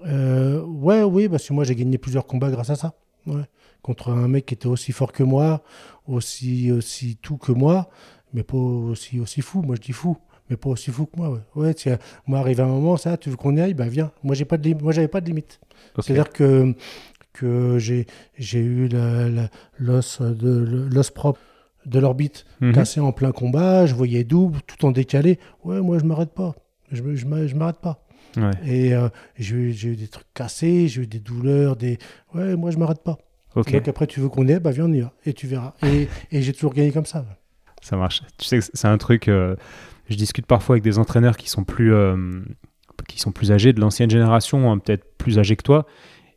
Euh, 0.04 0.60
ouais, 0.62 1.02
oui, 1.02 1.28
parce 1.28 1.46
que 1.48 1.52
moi 1.52 1.64
j'ai 1.64 1.74
gagné 1.76 1.98
plusieurs 1.98 2.26
combats 2.26 2.50
grâce 2.50 2.70
à 2.70 2.76
ça. 2.76 2.94
Ouais. 3.26 3.44
Contre 3.82 4.10
un 4.10 4.28
mec 4.28 4.46
qui 4.46 4.54
était 4.54 4.66
aussi 4.66 4.92
fort 4.92 5.12
que 5.12 5.22
moi, 5.22 5.62
aussi, 6.06 6.70
aussi 6.72 7.16
tout 7.22 7.36
que 7.36 7.52
moi, 7.52 7.88
mais 8.32 8.42
pas 8.42 8.56
aussi, 8.56 9.20
aussi 9.20 9.40
fou. 9.40 9.62
Moi 9.62 9.76
je 9.76 9.80
dis 9.80 9.92
fou, 9.92 10.16
mais 10.50 10.56
pas 10.56 10.70
aussi 10.70 10.90
fou 10.90 11.06
que 11.06 11.16
moi. 11.16 11.30
Ouais, 11.30 11.40
ouais 11.54 11.74
tiens, 11.74 11.98
moi 12.26 12.40
arrive 12.40 12.60
un 12.60 12.66
moment, 12.66 12.96
ça, 12.96 13.16
tu 13.16 13.30
veux 13.30 13.36
qu'on 13.36 13.56
y 13.56 13.60
aille, 13.60 13.74
bah 13.74 13.88
viens. 13.88 14.10
Moi 14.22 14.34
j'ai 14.34 14.44
pas 14.44 14.56
de 14.58 14.74
moi 14.82 14.92
j'avais 14.92 15.08
pas 15.08 15.20
de 15.20 15.26
limite. 15.26 15.60
C'est-à-dire 16.00 16.30
que 16.30 16.74
que 17.32 17.78
j'ai 17.78 18.06
j'ai 18.36 18.60
eu 18.60 18.88
l'os 19.78 20.20
de 20.20 20.88
l'os 20.92 21.10
propre 21.10 21.40
de 21.86 21.98
l'orbite 21.98 22.44
Mhm. 22.60 22.72
cassé 22.72 23.00
en 23.00 23.12
plein 23.12 23.32
combat, 23.32 23.86
je 23.86 23.94
voyais 23.94 24.24
double, 24.24 24.60
tout 24.66 24.84
en 24.86 24.90
décalé. 24.90 25.38
Ouais, 25.64 25.80
moi 25.80 25.98
je 25.98 26.04
m'arrête 26.04 26.32
pas. 26.34 26.54
Je, 26.92 27.02
je 27.14 27.26
m'a- 27.26 27.46
je 27.46 27.54
m'arrête 27.54 27.80
pas. 27.80 28.04
Ouais. 28.36 28.50
Et 28.66 28.94
euh, 28.94 29.08
j'ai 29.38 29.56
eu, 29.56 29.96
des 29.96 30.08
trucs 30.08 30.26
cassés, 30.34 30.88
j'ai 30.88 31.02
eu 31.02 31.06
des 31.06 31.20
douleurs, 31.20 31.76
des. 31.76 31.98
Ouais, 32.34 32.56
moi 32.56 32.70
je 32.70 32.78
m'arrête 32.78 33.02
pas. 33.02 33.18
Ok, 33.54 33.70
Donc 33.72 33.86
après, 33.86 34.06
tu 34.08 34.18
veux 34.20 34.28
qu'on 34.28 34.48
aille, 34.48 34.58
bah 34.58 34.72
viens, 34.72 34.86
on 34.86 34.92
y 34.92 35.00
va. 35.00 35.12
Et 35.24 35.32
tu 35.32 35.46
verras. 35.46 35.74
Et, 35.84 36.08
et 36.32 36.42
j'ai 36.42 36.52
toujours 36.52 36.74
gagné 36.74 36.90
comme 36.90 37.06
ça. 37.06 37.24
ça 37.80 37.96
marche. 37.96 38.22
Tu 38.38 38.46
sais 38.46 38.58
que 38.58 38.64
c'est 38.72 38.88
un 38.88 38.98
truc. 38.98 39.28
euh, 39.28 39.54
je 40.08 40.16
discute 40.16 40.46
parfois 40.46 40.74
avec 40.74 40.82
des 40.82 40.98
entraîneurs 40.98 41.36
qui 41.36 41.48
sont 41.48 41.62
plus, 41.64 41.94
euh, 41.94 42.42
qui 43.08 43.20
sont 43.20 43.30
plus 43.32 43.52
âgés, 43.52 43.72
de 43.72 43.80
l'ancienne 43.80 44.10
génération, 44.10 44.70
hein, 44.70 44.78
peut-être 44.78 45.16
plus 45.16 45.38
âgés 45.38 45.54
que 45.56 45.62
toi, 45.62 45.86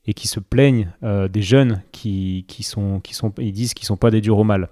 et 0.05 0.13
qui 0.13 0.27
se 0.27 0.39
plaignent 0.39 0.89
des 1.01 1.41
jeunes 1.41 1.81
qui, 1.91 2.45
qui 2.47 2.63
sont, 2.63 2.99
qui 3.01 3.13
sont, 3.13 3.33
ils 3.39 3.51
disent 3.51 3.73
qu'ils 3.73 3.85
sont 3.87 3.97
pas 3.97 4.09
des 4.11 4.21
durs 4.21 4.37
au 4.37 4.43
mal. 4.45 4.69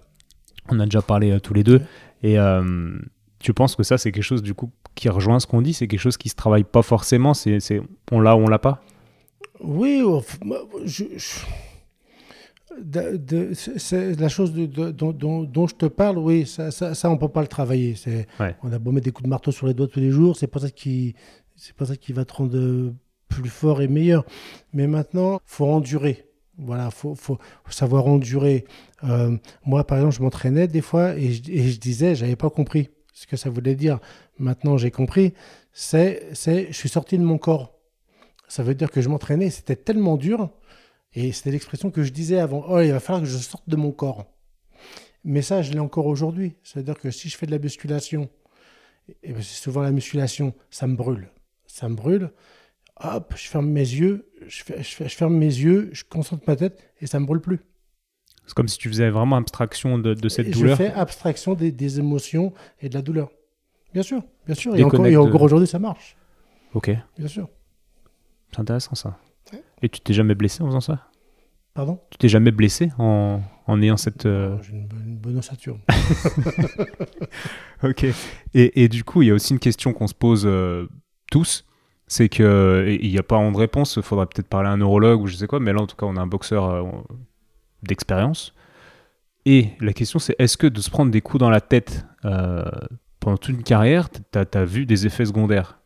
On 0.70 0.80
a 0.80 0.86
déjà 0.86 1.02
parlé 1.02 1.32
euh, 1.32 1.40
tous 1.40 1.54
les 1.54 1.64
deux. 1.64 1.82
Et 2.24 2.40
euh, 2.40 2.98
tu 3.40 3.54
penses 3.54 3.76
que 3.76 3.84
ça, 3.84 3.98
c'est 3.98 4.12
quelque 4.12 4.24
chose 4.24 4.42
du 4.42 4.54
coup 4.54 4.72
qui 4.96 5.10
rejoint 5.10 5.40
ce 5.40 5.46
qu'on 5.48 5.62
dit, 5.62 5.74
c'est 5.74 5.88
quelque 5.88 6.00
chose 6.00 6.18
qui 6.18 6.30
se 6.30 6.36
travaille 6.36 6.64
pas 6.64 6.82
forcément? 6.82 7.34
C'est, 7.34 7.60
c'est 7.60 7.82
on 8.12 8.20
l'a 8.22 8.36
ou 8.36 8.40
on 8.40 8.48
l'a 8.48 8.60
pas? 8.60 8.82
Oui, 9.60 10.02
enfin, 10.06 10.38
moi, 10.44 10.58
je, 10.86 11.04
je- 11.18 11.40
de- 12.82 13.18
de- 13.18 13.54
c'est- 13.54 14.20
la 14.20 14.28
chose 14.30 14.54
de- 14.54 14.66
dont, 14.92 15.12
dont- 15.12 15.44
dont 15.44 15.68
je 15.68 15.76
te 15.76 15.86
parle, 15.86 16.18
oui, 16.18 16.46
ça, 16.46 16.72
ça, 16.72 16.94
ça, 16.94 17.10
on 17.10 17.18
peut 17.18 17.30
pas 17.30 17.42
le 17.42 17.48
travailler. 17.48 17.96
C'est, 17.96 18.28
Ouais. 18.40 18.56
On 18.64 18.72
a 18.72 18.80
beau 18.80 18.92
mettre 18.92 19.06
des 19.06 19.12
coups 19.12 19.24
de 19.26 19.30
marteau 19.30 19.52
sur 19.52 19.68
les 19.68 19.74
doigts 19.74 19.88
tous 19.88 20.00
les 20.00 20.12
jours, 20.12 20.36
c'est 20.36 20.48
pas 20.48 20.60
ça 20.60 20.70
qui, 20.70 21.16
c'est 21.56 21.76
pas 21.76 21.86
ça 21.86 21.96
qui 21.96 22.12
va 22.14 22.26
te 22.26 22.34
rendre 22.34 22.94
plus 23.30 23.50
fort 23.50 23.82
et 23.82 23.88
meilleur. 23.88 24.26
Mais 24.74 24.88
maintenant, 24.88 25.40
faut 25.46 25.66
endurer. 25.68 26.25
Voilà, 26.58 26.90
faut, 26.90 27.16
faut, 27.16 27.38
savoir 27.70 28.08
endurer. 28.08 28.66
Euh, 29.04 29.38
moi, 29.66 29.86
par 29.86 29.98
exemple, 29.98 30.16
je 30.16 30.22
m'entraînais 30.22 30.68
des 30.68 30.82
fois 30.82 31.16
et 31.16 31.34
je, 31.34 31.42
et 31.52 31.70
je 31.70 31.80
disais, 31.80 32.16
j'avais 32.16 32.36
pas 32.36 32.50
compris 32.50 32.90
ce 33.14 33.28
que 33.28 33.38
ça 33.38 33.50
voulait 33.50 33.76
dire. 33.76 34.00
Maintenant, 34.40 34.78
j'ai 34.78 34.92
compris. 34.92 35.34
C'est, 35.74 36.30
c'est, 36.34 36.68
je 36.68 36.74
suis 36.74 36.90
sorti 36.90 37.18
de 37.18 37.24
mon 37.24 37.38
corps. 37.38 37.74
Ça 38.48 38.64
veut 38.64 38.76
dire 38.76 38.92
que 38.92 39.02
je 39.02 39.10
m'entraînais, 39.10 39.50
c'était 39.50 39.76
tellement 39.76 40.18
dur. 40.18 40.50
Et 41.14 41.32
c'était 41.32 41.52
l'expression 41.52 41.92
que 41.92 42.04
je 42.04 42.12
disais 42.12 42.40
avant. 42.40 42.66
Oh, 42.68 42.80
il 42.80 42.92
va 42.92 43.00
falloir 43.00 43.24
que 43.24 43.30
je 43.30 43.38
sorte 43.38 43.68
de 43.68 43.76
mon 43.76 43.92
corps. 43.92 44.26
Mais 45.24 45.42
ça, 45.42 45.62
je 45.62 45.72
l'ai 45.72 45.80
encore 45.80 46.06
aujourd'hui. 46.06 46.56
C'est-à-dire 46.64 47.00
que 47.00 47.10
si 47.10 47.30
je 47.30 47.38
fais 47.38 47.46
de 47.46 47.52
la 47.52 47.60
musculation, 47.60 48.30
et 49.24 49.34
ben, 49.34 49.42
c'est 49.42 49.62
souvent 49.62 49.82
la 49.82 49.92
musculation, 49.92 50.54
ça 50.70 50.88
me 50.88 50.96
brûle. 50.96 51.30
Ça 51.68 51.90
me 51.90 51.96
brûle. 51.96 52.32
Hop, 53.04 53.34
je 53.36 53.48
ferme 53.50 53.68
mes 53.70 53.80
yeux, 53.82 54.30
je, 54.48 54.64
ferme 55.10 55.36
mes 55.36 55.46
yeux, 55.48 55.90
je 55.92 56.04
concentre 56.06 56.44
ma 56.48 56.56
tête 56.56 56.94
et 57.02 57.08
ça 57.08 57.20
me 57.20 57.26
brûle 57.26 57.42
plus. 57.42 57.60
C'est 58.46 58.54
comme 58.54 58.68
si 58.68 58.78
tu 58.78 58.88
faisais 58.90 59.10
vraiment 59.10 59.36
abstraction 59.36 59.98
de, 59.98 60.14
de 60.14 60.30
cette 60.30 60.48
Et 60.48 60.52
douleur. 60.52 60.78
Je 60.78 60.84
fais 60.84 60.92
abstraction 60.94 61.56
des, 61.56 61.72
des 61.72 62.00
émotions 62.00 62.54
et 62.82 62.88
de 62.90 62.94
la 62.94 63.02
douleur. 63.02 63.32
Bien 63.94 64.04
sûr, 64.04 64.24
bien 64.46 64.56
sûr. 64.56 64.76
Et 64.76 64.84
encore, 64.84 65.06
et 65.08 65.18
encore 65.18 65.42
aujourd'hui, 65.42 65.68
ça 65.68 65.80
marche. 65.80 66.16
Ok, 66.74 66.92
Bien 67.18 67.28
sûr. 67.28 67.50
c'est 68.52 68.60
intéressant 68.60 68.96
ça. 68.96 69.18
Ouais. 69.52 69.64
Et 69.82 69.90
tu 69.90 70.00
t'es 70.02 70.14
jamais 70.14 70.36
blessé 70.36 70.62
en 70.64 70.68
faisant 70.68 70.82
ça? 70.82 71.08
Pardon? 71.74 72.00
Tu 72.12 72.18
t'es 72.18 72.30
jamais 72.30 72.52
blessé 72.52 72.92
en, 72.98 73.42
en 73.68 73.82
ayant 73.82 73.98
cette. 73.98 74.26
euh, 74.26 74.58
J'ai 74.62 74.72
une, 74.74 74.88
bonne- 74.88 75.04
une 75.08 75.18
bonne 75.18 75.38
ossature. 75.38 75.78
Ok. 77.84 78.06
Et, 78.54 78.84
et 78.84 78.88
du 78.88 79.04
coup, 79.04 79.22
il 79.22 79.28
y 79.28 79.32
a 79.32 79.34
aussi 79.34 79.54
une 79.54 79.60
question 79.60 79.94
qu'on 79.94 80.08
se 80.08 80.14
pose 80.14 80.44
euh, 80.46 80.88
tous. 81.32 81.66
C'est 82.08 82.30
que, 82.30 82.98
il 83.02 83.10
n'y 83.10 83.18
a 83.18 83.24
pas 83.24 83.38
de 83.50 83.58
réponse, 83.58 83.96
il 83.96 84.04
faudrait 84.04 84.28
peut-être 84.28 84.48
parler 84.48 84.70
à 84.70 84.72
un 84.74 84.78
neurologue 84.78 85.22
ou 85.22 85.28
je 85.28 85.36
sais 85.36 85.48
quoi, 85.48 85.60
mais 85.60 85.74
là 85.74 85.82
en 85.82 85.88
tout 85.88 85.96
cas 85.96 86.06
on 86.06 86.18
a 86.18 86.22
un 86.22 86.28
boxeur 86.28 86.70
euh, 86.70 86.84
d'expérience. 87.84 88.54
Et 89.46 89.70
la 89.80 89.94
question 89.94 90.20
c'est 90.20 90.36
est-ce 90.40 90.58
que 90.58 90.68
de 90.68 90.82
se 90.82 90.90
prendre 90.90 91.12
des 91.12 91.22
coups 91.22 91.40
dans 91.40 91.50
la 91.50 91.62
tête 91.62 92.06
euh, 92.26 92.64
pendant 93.20 93.38
toute 93.38 93.56
une 93.56 93.64
carrière, 93.64 94.10
t'as 94.32 94.46
as 94.54 94.66
vu 94.66 94.86
des 94.86 95.08
effets 95.08 95.26
secondaires? 95.26 95.80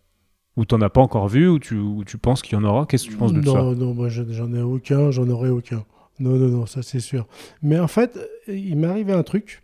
Ou 0.58 0.66
t'en 0.66 0.82
as 0.82 0.90
pas 0.90 1.00
encore 1.00 1.30
vu, 1.30 1.48
ou 1.48 1.58
tu, 1.58 1.76
ou 1.78 2.04
tu 2.04 2.18
penses 2.18 2.42
qu'il 2.42 2.58
y 2.58 2.62
en 2.62 2.66
aura? 2.66 2.86
Qu'est-ce 2.86 3.06
que 3.06 3.12
tu 3.12 3.18
penses 3.18 3.32
de 3.32 3.40
non, 3.40 3.54
ça? 3.54 3.62
non, 3.80 3.94
moi 3.94 4.10
je- 4.10 4.24
j'en 4.30 4.54
ai 4.54 4.62
aucun, 4.62 5.10
j'en 5.12 5.30
aurai 5.30 5.48
aucun. 5.50 5.86
Non, 6.20 6.32
non, 6.32 6.50
non, 6.50 6.66
ça 6.66 6.82
c'est 6.82 7.00
sûr. 7.00 7.28
Mais 7.62 7.80
en 7.80 7.88
fait, 7.88 8.20
il 8.50 8.76
m'est 8.76 8.88
arrivé 8.88 9.14
un 9.14 9.24
truc, 9.24 9.62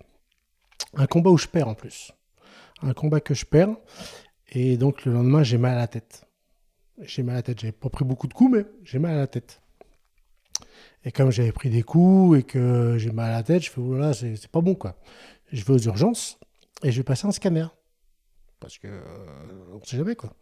un 0.95 1.05
combat 1.05 1.31
où 1.31 1.37
je 1.37 1.47
perds 1.47 1.67
en 1.67 1.73
plus. 1.73 2.13
Un 2.81 2.93
combat 2.93 3.19
que 3.19 3.33
je 3.33 3.45
perds. 3.45 3.75
Et 4.53 4.77
donc 4.77 5.03
le 5.03 5.11
lendemain, 5.11 5.43
j'ai 5.43 5.57
mal 5.57 5.73
à 5.73 5.79
la 5.79 5.87
tête. 5.87 6.24
J'ai 7.01 7.23
mal 7.23 7.35
à 7.35 7.37
la 7.39 7.43
tête. 7.43 7.59
J'ai 7.59 7.71
pas 7.71 7.89
pris 7.89 8.05
beaucoup 8.05 8.27
de 8.27 8.33
coups, 8.33 8.51
mais 8.57 8.65
j'ai 8.83 8.99
mal 8.99 9.15
à 9.15 9.17
la 9.17 9.27
tête. 9.27 9.61
Et 11.03 11.11
comme 11.11 11.31
j'avais 11.31 11.51
pris 11.51 11.69
des 11.69 11.83
coups 11.83 12.39
et 12.39 12.43
que 12.43 12.95
j'ai 12.97 13.11
mal 13.11 13.31
à 13.31 13.37
la 13.37 13.43
tête, 13.43 13.63
je 13.63 13.69
fais 13.69 13.81
voilà, 13.81 14.13
c'est 14.13 14.47
pas 14.47 14.61
bon 14.61 14.75
quoi. 14.75 14.97
Je 15.51 15.63
vais 15.63 15.73
aux 15.73 15.79
urgences 15.79 16.39
et 16.83 16.91
je 16.91 16.97
vais 16.97 17.03
passer 17.03 17.27
un 17.27 17.31
scanner. 17.31 17.67
Parce 18.59 18.79
que 18.79 18.87
euh, 18.87 19.01
on 19.73 19.83
sait 19.83 19.97
jamais 19.97 20.15
quoi. 20.15 20.33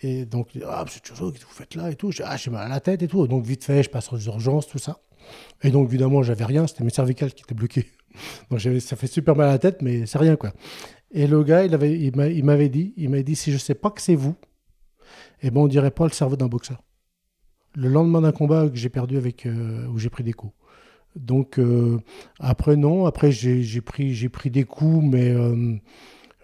Et 0.00 0.26
donc, 0.26 0.48
ah, 0.66 0.84
monsieur 0.84 1.00
Chozo, 1.02 1.30
qu'est-ce 1.32 1.44
que 1.44 1.48
vous 1.48 1.54
faites 1.54 1.74
là 1.74 1.90
et 1.90 1.96
tout? 1.96 2.10
Ah, 2.22 2.36
j'ai 2.36 2.50
mal 2.50 2.66
à 2.66 2.68
la 2.68 2.80
tête 2.80 3.02
et 3.02 3.08
tout. 3.08 3.26
Donc, 3.26 3.44
vite 3.44 3.64
fait, 3.64 3.82
je 3.82 3.88
passe 3.88 4.12
aux 4.12 4.18
urgences, 4.18 4.66
tout 4.66 4.78
ça. 4.78 5.00
Et 5.62 5.70
donc, 5.70 5.88
évidemment, 5.88 6.22
j'avais 6.22 6.44
rien, 6.44 6.66
c'était 6.66 6.84
mes 6.84 6.90
cervicales 6.90 7.32
qui 7.32 7.42
étaient 7.42 7.54
bloquées. 7.54 7.86
Ça 8.80 8.96
fait 8.96 9.06
super 9.06 9.34
mal 9.34 9.48
à 9.48 9.52
la 9.52 9.58
tête, 9.58 9.82
mais 9.82 10.06
c'est 10.06 10.18
rien, 10.18 10.36
quoi. 10.36 10.52
Et 11.10 11.26
le 11.26 11.42
gars, 11.42 11.64
il, 11.64 11.74
avait, 11.74 11.98
il 11.98 12.44
m'avait 12.44 12.68
dit, 12.68 12.92
il 12.96 13.08
m'a 13.08 13.22
dit, 13.22 13.34
si 13.34 13.50
je 13.50 13.56
sais 13.56 13.74
pas 13.74 13.90
que 13.90 14.02
c'est 14.02 14.14
vous, 14.14 14.36
eh 15.46 15.50
ben, 15.50 15.60
on 15.60 15.68
dirait 15.68 15.90
pas 15.90 16.04
le 16.04 16.10
cerveau 16.10 16.36
d'un 16.36 16.46
boxeur. 16.46 16.82
Le 17.74 17.88
lendemain 17.88 18.22
d'un 18.22 18.32
combat 18.32 18.66
que 18.68 18.76
j'ai 18.76 18.88
perdu 18.88 19.18
avec, 19.18 19.44
euh, 19.44 19.86
où 19.88 19.98
j'ai 19.98 20.08
pris 20.08 20.24
des 20.24 20.32
coups. 20.32 20.54
Donc, 21.16 21.58
euh, 21.58 21.98
après, 22.40 22.76
non. 22.76 23.04
Après, 23.04 23.30
j'ai 23.30 23.80
pris, 23.82 24.28
pris 24.30 24.50
des 24.50 24.64
coups, 24.64 25.04
mais 25.04 25.30
euh, 25.30 25.76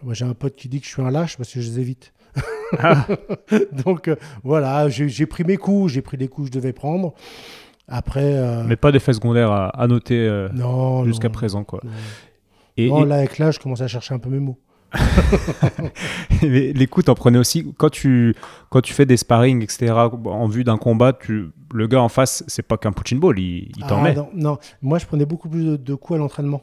moi, 0.02 0.12
j'ai 0.12 0.26
un 0.26 0.34
pote 0.34 0.54
qui 0.54 0.68
dit 0.68 0.80
que 0.80 0.86
je 0.86 0.90
suis 0.92 1.02
un 1.02 1.10
lâche 1.10 1.38
parce 1.38 1.50
que 1.50 1.62
je 1.62 1.70
les 1.70 1.80
évite. 1.80 2.12
Ah. 2.78 3.06
Donc, 3.84 4.10
voilà, 4.44 4.88
j'ai 4.90 5.26
pris 5.26 5.44
mes 5.44 5.56
coups, 5.56 5.92
j'ai 5.92 6.02
pris 6.02 6.18
des 6.18 6.28
coups 6.28 6.48
que 6.48 6.54
je 6.54 6.60
devais 6.60 6.74
prendre. 6.74 7.14
Après. 7.88 8.64
Mais 8.66 8.76
pas 8.76 8.92
d'effet 8.92 9.14
secondaire 9.14 9.50
à, 9.50 9.68
à 9.70 9.86
noter 9.86 10.46
jusqu'à 11.06 11.30
présent, 11.30 11.64
quoi. 11.64 11.80
Et, 12.76 12.88
là, 12.88 13.16
avec 13.16 13.38
là, 13.38 13.50
je 13.50 13.58
commence 13.58 13.80
à 13.80 13.88
chercher 13.88 14.14
un 14.14 14.18
peu 14.18 14.28
mes 14.28 14.40
mots. 14.40 14.58
L'écoute, 16.42 17.08
en 17.08 17.14
prenais 17.14 17.38
aussi 17.38 17.72
quand 17.76 17.90
tu 17.90 18.34
quand 18.70 18.80
tu 18.80 18.92
fais 18.92 19.06
des 19.06 19.16
sparring, 19.16 19.62
etc. 19.62 19.92
En 19.92 20.46
vue 20.48 20.64
d'un 20.64 20.78
combat, 20.78 21.12
tu, 21.12 21.50
le 21.72 21.86
gars 21.86 22.02
en 22.02 22.08
face, 22.08 22.44
c'est 22.46 22.62
pas 22.62 22.76
qu'un 22.76 22.92
punching 22.92 23.20
ball, 23.20 23.38
il, 23.38 23.72
t'en 23.88 23.98
ah, 23.98 24.02
met. 24.02 24.16
Non, 24.34 24.58
moi 24.82 24.98
je 24.98 25.06
prenais 25.06 25.26
beaucoup 25.26 25.48
plus 25.48 25.78
de, 25.78 25.94
coups 25.94 26.16
à 26.16 26.18
l'entraînement. 26.18 26.62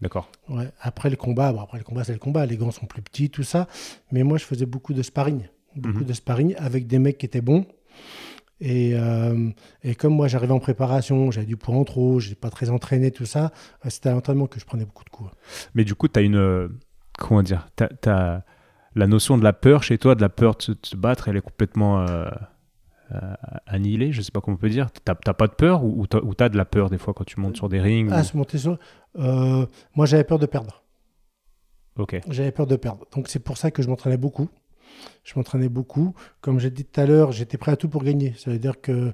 D'accord. 0.00 0.30
Ouais, 0.48 0.70
après 0.80 1.10
le 1.10 1.16
combat, 1.16 1.52
bon, 1.52 1.60
après 1.60 1.78
le 1.78 1.84
combat 1.84 2.04
c'est 2.04 2.12
le 2.12 2.18
combat, 2.18 2.46
les 2.46 2.56
gants 2.56 2.70
sont 2.70 2.86
plus 2.86 3.02
petits, 3.02 3.30
tout 3.30 3.42
ça. 3.42 3.66
Mais 4.12 4.22
moi 4.22 4.38
je 4.38 4.44
faisais 4.44 4.66
beaucoup 4.66 4.94
de 4.94 5.02
sparring, 5.02 5.42
beaucoup 5.74 6.00
mhm. 6.00 6.04
de 6.04 6.12
sparring 6.12 6.54
avec 6.58 6.86
des 6.86 6.98
mecs 6.98 7.18
qui 7.18 7.26
étaient 7.26 7.40
bons. 7.40 7.66
Et, 8.58 8.92
euh, 8.94 9.50
et, 9.82 9.94
comme 9.94 10.14
moi 10.14 10.28
j'arrivais 10.28 10.54
en 10.54 10.60
préparation, 10.60 11.30
j'avais 11.30 11.46
du 11.46 11.58
poids 11.58 11.74
en 11.74 11.84
trop, 11.84 12.20
j'ai 12.20 12.34
pas 12.34 12.48
très 12.48 12.70
entraîné, 12.70 13.10
tout 13.10 13.26
ça, 13.26 13.52
euh, 13.84 13.90
c'était 13.90 14.08
à 14.08 14.12
l'entraînement 14.12 14.46
que 14.46 14.58
je 14.58 14.64
prenais 14.64 14.86
beaucoup 14.86 15.04
de 15.04 15.10
coups. 15.10 15.30
Mais 15.74 15.84
du 15.84 15.94
coup, 15.94 16.08
tu 16.08 16.18
as 16.18 16.22
une. 16.22 16.70
Euh, 17.20 17.24
comment 17.26 17.42
dire 17.42 17.68
as, 18.06 18.42
La 18.94 19.06
notion 19.06 19.38
de 19.38 19.44
la 19.44 19.52
peur 19.52 19.82
chez 19.82 19.98
toi, 19.98 20.14
de 20.14 20.20
la 20.20 20.28
peur 20.28 20.56
de 20.56 20.76
se, 20.82 20.96
battre, 20.96 21.28
elle 21.28 21.36
est 21.36 21.42
complètement 21.42 22.06
annihilée, 23.66 24.12
je 24.12 24.20
sais 24.22 24.32
pas 24.32 24.40
comment 24.40 24.56
on 24.56 24.60
peut 24.60 24.68
dire. 24.68 24.90
Tu 24.92 25.00
n'as 25.06 25.34
pas 25.34 25.46
de 25.46 25.54
peur 25.54 25.84
ou 25.84 26.06
tu 26.06 26.16
as, 26.16 26.48
de 26.48 26.56
la 26.56 26.64
peur 26.64 26.90
des 26.90 26.98
fois 26.98 27.14
quand 27.14 27.24
tu 27.24 27.40
montes 27.40 27.56
sur 27.56 27.68
des 27.68 27.80
rings 27.80 28.08
Ah, 28.10 28.24
se 28.24 28.36
monter 28.36 28.58
sur. 28.58 28.78
moi 29.14 30.06
j'avais 30.06 30.24
peur 30.24 30.38
de 30.38 30.46
perdre. 30.46 30.82
Ok. 31.98 32.20
J'avais 32.28 32.52
peur 32.52 32.66
de 32.66 32.76
perdre. 32.76 33.06
Donc 33.14 33.28
c'est 33.28 33.38
pour 33.38 33.56
ça 33.56 33.70
que 33.70 33.82
je 33.82 33.88
m'entraînais 33.88 34.18
beaucoup. 34.18 34.48
Je 35.24 35.34
m'entraînais 35.36 35.68
beaucoup. 35.68 36.14
Comme 36.40 36.58
j'ai 36.58 36.70
dit 36.70 36.84
tout 36.84 37.00
à 37.00 37.06
l'heure, 37.06 37.32
j'étais 37.32 37.58
prêt 37.58 37.72
à 37.72 37.76
tout 37.76 37.88
pour 37.88 38.04
gagner. 38.04 38.34
Ça 38.36 38.50
veut 38.50 38.58
dire 38.58 38.80
que 38.80 39.12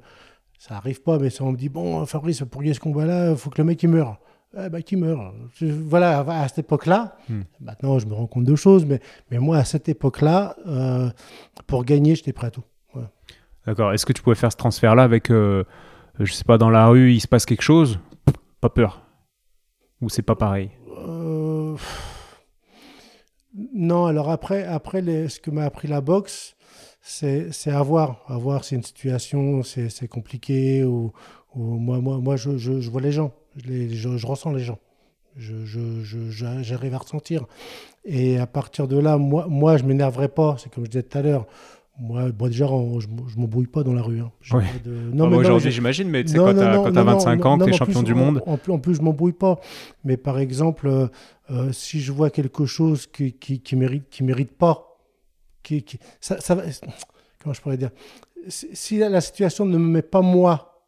ça 0.59 0.77
arrive 0.77 1.03
pas, 1.03 1.19
mais 1.19 1.31
si 1.31 1.43
on 1.43 1.53
me 1.53 1.57
dit 1.57 1.69
bon, 1.69 2.05
Fabrice, 2.07 2.43
pour 2.51 2.61
gagner 2.61 2.75
ce 2.75 2.81
combat-là, 2.81 3.31
il 3.31 3.37
faut 3.37 3.51
que 3.51 3.59
le 3.59 3.65
mec 3.65 3.83
il 3.83 3.89
meure. 3.89 4.21
Eh 4.55 4.69
ben, 4.69 4.83
qui 4.83 4.97
meurt. 4.97 5.35
Voilà, 5.61 6.21
à 6.21 6.49
cette 6.49 6.59
époque-là, 6.59 7.17
hmm. 7.29 7.41
maintenant 7.61 7.99
je 7.99 8.07
me 8.07 8.13
rends 8.13 8.27
compte 8.27 8.45
de 8.45 8.55
choses, 8.55 8.85
mais, 8.85 9.01
mais 9.31 9.39
moi 9.39 9.57
à 9.57 9.65
cette 9.65 9.89
époque-là, 9.89 10.57
euh, 10.67 11.09
pour 11.67 11.85
gagner, 11.85 12.15
j'étais 12.15 12.33
prêt 12.33 12.49
à 12.49 12.51
tout. 12.51 12.65
D'accord. 13.67 13.93
Est-ce 13.93 14.05
que 14.05 14.13
tu 14.13 14.23
pouvais 14.23 14.37
faire 14.37 14.51
ce 14.51 14.57
transfert-là 14.57 15.05
avec, 15.05 15.31
euh, 15.31 15.65
je 16.19 16.33
sais 16.33 16.45
pas, 16.45 16.59
dans 16.59 16.71
la 16.71 16.89
rue, 16.89 17.13
il 17.13 17.21
se 17.21 17.29
passe 17.29 17.47
quelque 17.47 17.63
chose? 17.63 17.99
Pas 18.61 18.71
peur 18.71 19.07
Ou 20.01 20.09
c'est 20.09 20.23
pas 20.23 20.35
pareil? 20.35 20.71
Euh... 20.99 21.77
Non, 23.75 24.07
alors 24.07 24.31
après, 24.31 24.65
après 24.65 25.03
ce 25.29 25.39
que 25.39 25.51
m'a 25.51 25.65
appris 25.65 25.87
la 25.87 26.01
boxe, 26.01 26.57
c'est 27.01 27.51
à 27.67 27.83
voir. 27.83 28.25
À 28.29 28.39
voir 28.39 28.65
si 28.65 28.75
une 28.75 28.83
situation 28.83 29.63
c'est 29.63 30.09
compliqué 30.09 30.85
ou, 30.85 31.13
moi, 31.55 31.99
moi, 32.01 32.19
moi 32.19 32.37
je, 32.37 32.57
je, 32.57 32.91
vois 32.91 33.01
les 33.01 33.13
gens. 33.13 33.33
Je, 33.57 34.17
je, 34.17 34.27
ressens 34.27 34.53
les 34.53 34.63
gens. 34.63 34.79
J'arrive 35.37 36.95
à 36.95 36.99
ressentir. 36.99 37.47
Et 38.05 38.39
à 38.39 38.47
partir 38.47 38.89
de 38.89 38.99
là, 38.99 39.19
moi, 39.19 39.47
moi 39.49 39.77
je 39.77 39.85
m'énerverai 39.85 40.29
pas. 40.29 40.57
C'est 40.59 40.73
comme 40.73 40.85
je 40.85 40.91
disais 40.91 41.03
tout 41.03 41.19
à 41.19 41.23
l'heure. 41.23 41.47
Moi, 42.01 42.31
déjà, 42.33 42.67
je 42.67 43.07
ne 43.07 43.41
m'embrouille 43.41 43.67
pas 43.67 43.83
dans 43.83 43.93
la 43.93 44.01
rue. 44.01 44.21
Hein. 44.21 44.33
Non, 45.13 45.29
mais 45.29 45.37
aujourd'hui, 45.37 45.71
j'imagine, 45.71 46.09
mais 46.09 46.25
tu 46.25 46.33
sais, 46.33 46.39
quand 46.39 46.55
tu 46.55 46.61
as, 46.61 47.03
25 47.03 47.47
ans, 47.47 47.59
que 47.59 47.65
tu 47.65 47.71
es 47.71 47.73
champion 47.75 48.03
du 48.03 48.15
monde. 48.15 48.43
En 48.47 48.57
plus, 48.57 48.73
en 48.73 48.79
plus 48.79 48.95
je 48.95 49.03
m'embrouille 49.03 49.35
pas. 49.35 49.61
Mais 50.05 50.17
par 50.17 50.39
exemple, 50.39 50.89
euh, 50.89 51.07
euh, 51.51 51.71
si 51.71 52.01
je 52.01 52.11
vois 52.11 52.31
quelque 52.31 52.65
chose 52.65 53.07
qui, 53.07 53.35
qui, 53.35 53.61
qui 53.61 53.77
mérite, 53.77 54.09
qui 54.09 54.25
mérite 54.25 54.53
pas, 54.57 54.99
qui, 55.63 55.83
qui 55.83 55.99
ça, 56.21 56.41
ça, 56.41 56.57
comment 57.43 57.53
je 57.53 57.61
pourrais 57.61 57.77
dire? 57.77 57.91
Si 58.49 58.99
la, 58.99 59.21
situation 59.21 59.67
ne 59.67 59.77
me 59.77 59.87
met 59.87 60.03
pas 60.03 60.23
moi 60.23 60.83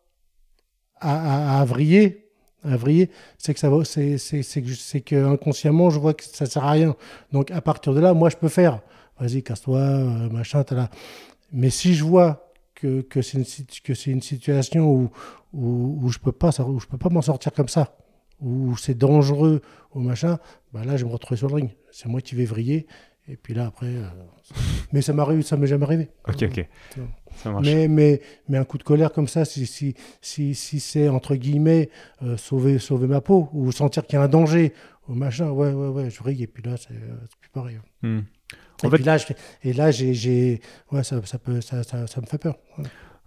à, 1.00 1.58
à, 1.58 1.60
à 1.60 1.64
vriller, 1.64 2.23
à 2.64 2.76
vriller, 2.76 3.10
c'est 3.38 3.54
que 3.54 3.60
ça 3.60 3.70
va, 3.70 3.84
c'est, 3.84 4.18
c'est, 4.18 4.42
c'est, 4.42 5.00
que 5.00 5.24
inconsciemment 5.24 5.90
je 5.90 5.98
vois 5.98 6.14
que 6.14 6.24
ça 6.24 6.46
sert 6.46 6.64
à 6.64 6.70
rien. 6.72 6.96
Donc 7.32 7.50
à 7.50 7.60
partir 7.60 7.94
de 7.94 8.00
là, 8.00 8.14
moi 8.14 8.30
je 8.30 8.36
peux 8.36 8.48
faire 8.48 8.80
vas-y, 9.18 9.42
casse-toi, 9.42 9.78
euh, 9.78 10.30
machin, 10.30 10.64
t'as 10.64 10.74
là. 10.74 10.90
Mais 11.52 11.70
si 11.70 11.94
je 11.94 12.04
vois 12.04 12.52
que, 12.74 13.02
que 13.02 13.22
c'est 13.22 13.38
une, 13.38 13.44
que 13.82 13.94
c'est 13.94 14.10
une 14.10 14.22
situation 14.22 14.90
où, 14.90 15.10
où, 15.52 15.98
où 16.02 16.08
je 16.08 16.18
peux 16.18 16.32
pas, 16.32 16.50
où 16.60 16.80
je 16.80 16.86
peux 16.86 16.98
pas 16.98 17.10
m'en 17.10 17.22
sortir 17.22 17.52
comme 17.52 17.68
ça, 17.68 17.96
où 18.40 18.76
c'est 18.76 18.96
dangereux, 18.96 19.62
ou 19.94 20.00
machin, 20.00 20.38
bah 20.72 20.84
là, 20.84 20.96
je 20.96 21.04
vais 21.04 21.08
me 21.08 21.14
retrouver 21.14 21.38
sur 21.38 21.48
le 21.48 21.54
ring. 21.54 21.70
C'est 21.92 22.08
moi 22.08 22.20
qui 22.20 22.34
vais 22.34 22.44
vriller. 22.44 22.86
Et 23.28 23.36
puis 23.36 23.54
là, 23.54 23.66
après. 23.66 23.86
Euh, 23.86 24.02
mais 24.92 25.00
ça 25.00 25.14
ça 25.42 25.56
m'est 25.56 25.66
jamais 25.66 25.84
arrivé. 25.84 26.10
Ok, 26.28 26.42
ok. 26.42 26.68
Ça 27.36 27.50
marche. 27.50 27.66
Mais, 27.66 27.88
mais, 27.88 28.20
mais 28.48 28.58
un 28.58 28.64
coup 28.64 28.78
de 28.78 28.82
colère 28.82 29.12
comme 29.12 29.28
ça, 29.28 29.44
si, 29.44 29.66
si, 29.66 29.94
si, 30.20 30.54
si 30.54 30.78
c'est 30.78 31.08
entre 31.08 31.34
guillemets 31.34 31.88
euh, 32.22 32.36
sauver, 32.36 32.78
sauver 32.78 33.06
ma 33.06 33.20
peau, 33.20 33.48
ou 33.52 33.72
sentir 33.72 34.06
qu'il 34.06 34.18
y 34.18 34.22
a 34.22 34.24
un 34.24 34.28
danger, 34.28 34.72
ou 35.08 35.14
machin, 35.14 35.50
ouais, 35.50 35.72
ouais, 35.72 35.88
ouais, 35.88 36.10
je 36.10 36.18
vrille. 36.20 36.42
Et 36.42 36.46
puis 36.46 36.62
là, 36.62 36.76
c'est, 36.76 36.94
plus 37.40 37.50
pareil. 37.52 37.78
Hmm 38.02 38.20
et, 38.82 38.88
puis 38.88 39.04
là, 39.04 39.16
et 39.62 39.72
là, 39.72 39.90
j'ai, 39.90 40.60
ouais, 40.92 41.02
ça, 41.04 41.20
ça, 41.24 41.38
peut, 41.38 41.60
ça, 41.60 41.82
ça, 41.82 42.20
me 42.20 42.26
fait 42.26 42.38
peur. 42.38 42.58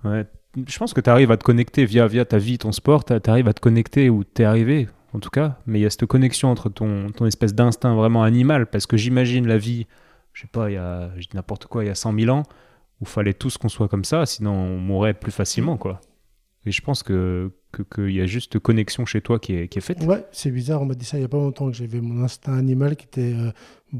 Ouais. 0.04 0.26
Je 0.68 0.78
pense 0.78 0.94
que 0.94 1.02
tu 1.02 1.10
arrives 1.10 1.32
à 1.32 1.38
te 1.38 1.44
connecter 1.44 1.86
via, 1.86 2.08
via 2.08 2.26
ta 2.26 2.38
vie, 2.38 2.58
ton 2.58 2.72
sport, 2.72 3.06
tu 3.06 3.14
arrives 3.28 3.48
à 3.48 3.54
te 3.54 3.62
connecter 3.62 4.10
où 4.10 4.24
tu 4.24 4.42
es 4.42 4.46
arrivé, 4.46 4.88
en 5.14 5.20
tout 5.20 5.30
cas. 5.30 5.58
Mais 5.66 5.80
il 5.80 5.84
y 5.84 5.86
a 5.86 5.90
cette 5.90 6.06
connexion 6.06 6.50
entre 6.50 6.70
ton, 6.70 7.10
ton 7.12 7.26
espèce 7.26 7.54
d'instinct 7.54 7.96
vraiment 7.96 8.24
animal, 8.24 8.68
parce 8.68 8.86
que 8.86 8.98
j'imagine 8.98 9.48
la 9.48 9.58
vie, 9.58 9.88
je 10.34 10.42
sais 10.42 10.48
pas, 10.48 10.70
il 10.70 10.74
y 10.74 10.78
a, 10.78 11.12
je 11.18 11.28
dis 11.28 11.36
n'importe 11.36 11.66
quoi, 11.66 11.84
il 11.84 11.88
y 11.88 11.92
a 11.92 11.96
100 11.96 12.20
000 12.20 12.36
ans, 12.36 12.44
où 13.02 13.06
fallait 13.06 13.34
tous 13.34 13.58
qu'on 13.58 13.70
soit 13.70 13.88
comme 13.88 14.06
ça, 14.06 14.26
sinon 14.26 14.52
on 14.52 14.78
mourrait 14.78 15.14
plus 15.14 15.32
facilement, 15.32 15.78
quoi. 15.78 16.02
Et 16.66 16.72
je 16.72 16.82
pense 16.82 17.02
que 17.04 17.52
qu'il 17.94 18.12
y 18.12 18.22
a 18.22 18.26
juste 18.26 18.60
connexion 18.60 19.06
chez 19.06 19.22
toi 19.22 19.40
qui 19.40 19.54
est, 19.54 19.68
qui 19.68 19.78
est 19.78 19.82
faite. 19.82 20.02
Ouais, 20.04 20.26
c'est 20.32 20.52
bizarre, 20.52 20.82
on 20.82 20.86
m'a 20.86 20.96
dit 20.96 21.06
ça 21.06 21.18
il 21.18 21.22
n'y 21.22 21.26
a 21.26 21.30
pas 21.30 21.38
longtemps, 21.38 21.68
que 21.68 21.76
j'avais 21.76 22.02
mon 22.02 22.24
instinct 22.24 22.58
animal 22.58 22.96
qui 22.96 23.06
était 23.06 23.34
euh, 23.34 23.52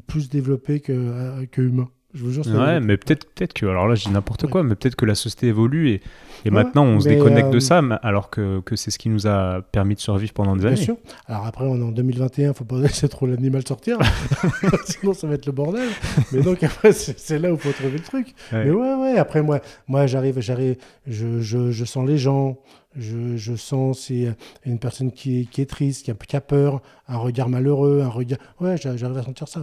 plus 0.08 0.30
développé 0.30 0.80
que, 0.80 0.92
euh, 0.94 1.46
que 1.46 1.62
humain. 1.62 1.90
Je 2.14 2.24
vous 2.24 2.32
jure, 2.32 2.48
ouais, 2.48 2.80
mais 2.80 2.96
peut-être 2.96 3.28
peut 3.34 3.48
que, 3.48 3.66
alors 3.66 3.88
là 3.88 3.96
je 3.96 4.06
dis 4.06 4.12
n'importe 4.12 4.48
quoi, 4.48 4.64
mais 4.64 4.76
peut-être 4.76 4.96
que 4.96 5.06
la 5.06 5.14
société 5.14 5.48
évolue 5.48 5.90
et, 5.90 6.02
et 6.46 6.50
maintenant 6.50 6.86
on 6.86 7.02
se 7.02 7.10
déconnecte 7.10 7.50
de 7.50 7.58
euh, 7.58 7.60
ça, 7.60 7.80
alors 8.02 8.30
que, 8.30 8.62
que 8.62 8.78
c'est 8.78 8.92
ce 8.92 8.98
qui 8.98 9.10
nous 9.10 9.28
a 9.28 9.62
permis 9.62 9.96
de 9.96 10.00
survivre 10.00 10.32
pendant 10.32 10.56
des 10.56 10.62
bien 10.62 10.70
années. 10.70 10.78
Bien 10.78 10.86
sûr. 10.86 10.98
Alors 11.28 11.46
après 11.46 11.66
on 11.66 11.76
est 11.76 11.84
en 11.84 11.92
2021, 11.92 12.54
faut 12.54 12.64
pas 12.64 12.78
laisser 12.82 13.10
trop 13.10 13.28
l'animal 13.28 13.68
sortir, 13.68 14.00
sinon 14.86 15.14
ça 15.14 15.28
va 15.28 15.34
être 15.34 15.46
le 15.46 15.52
bordel. 15.52 15.90
Mais 16.32 16.42
donc 16.42 16.64
après 16.64 16.94
c'est 16.94 17.40
là 17.40 17.52
où 17.52 17.58
faut 17.58 17.72
trouver 17.74 17.92
le 17.92 18.00
truc. 18.00 18.34
Mais 18.54 18.72
ouais, 18.72 18.94
ouais, 18.96 19.18
après 19.18 19.42
moi, 19.42 19.60
moi 19.88 20.08
j'arrive, 20.08 20.40
j'arrive, 20.40 20.78
je, 21.08 21.42
je, 21.42 21.72
je 21.72 21.86
sens 21.86 22.08
les 22.08 22.18
gens, 22.18 22.58
je, 22.96 23.36
je 23.36 23.56
sens 23.56 24.00
c'est 24.08 24.34
une 24.66 24.80
personne 24.80 25.12
qui 25.12 25.42
est, 25.42 25.46
qui 25.46 25.62
est 25.62 25.70
triste, 25.70 26.06
qui 26.06 26.12
a, 26.12 26.14
qui 26.14 26.36
a 26.38 26.42
peur, 26.42 26.82
un 27.08 27.18
regard 27.18 27.50
malheureux, 27.50 28.02
un 28.02 28.10
regard... 28.10 28.40
Ouais, 28.62 28.78
j'arrive 28.78 29.18
à 29.18 29.24
sentir 29.24 29.48
ça. 29.48 29.62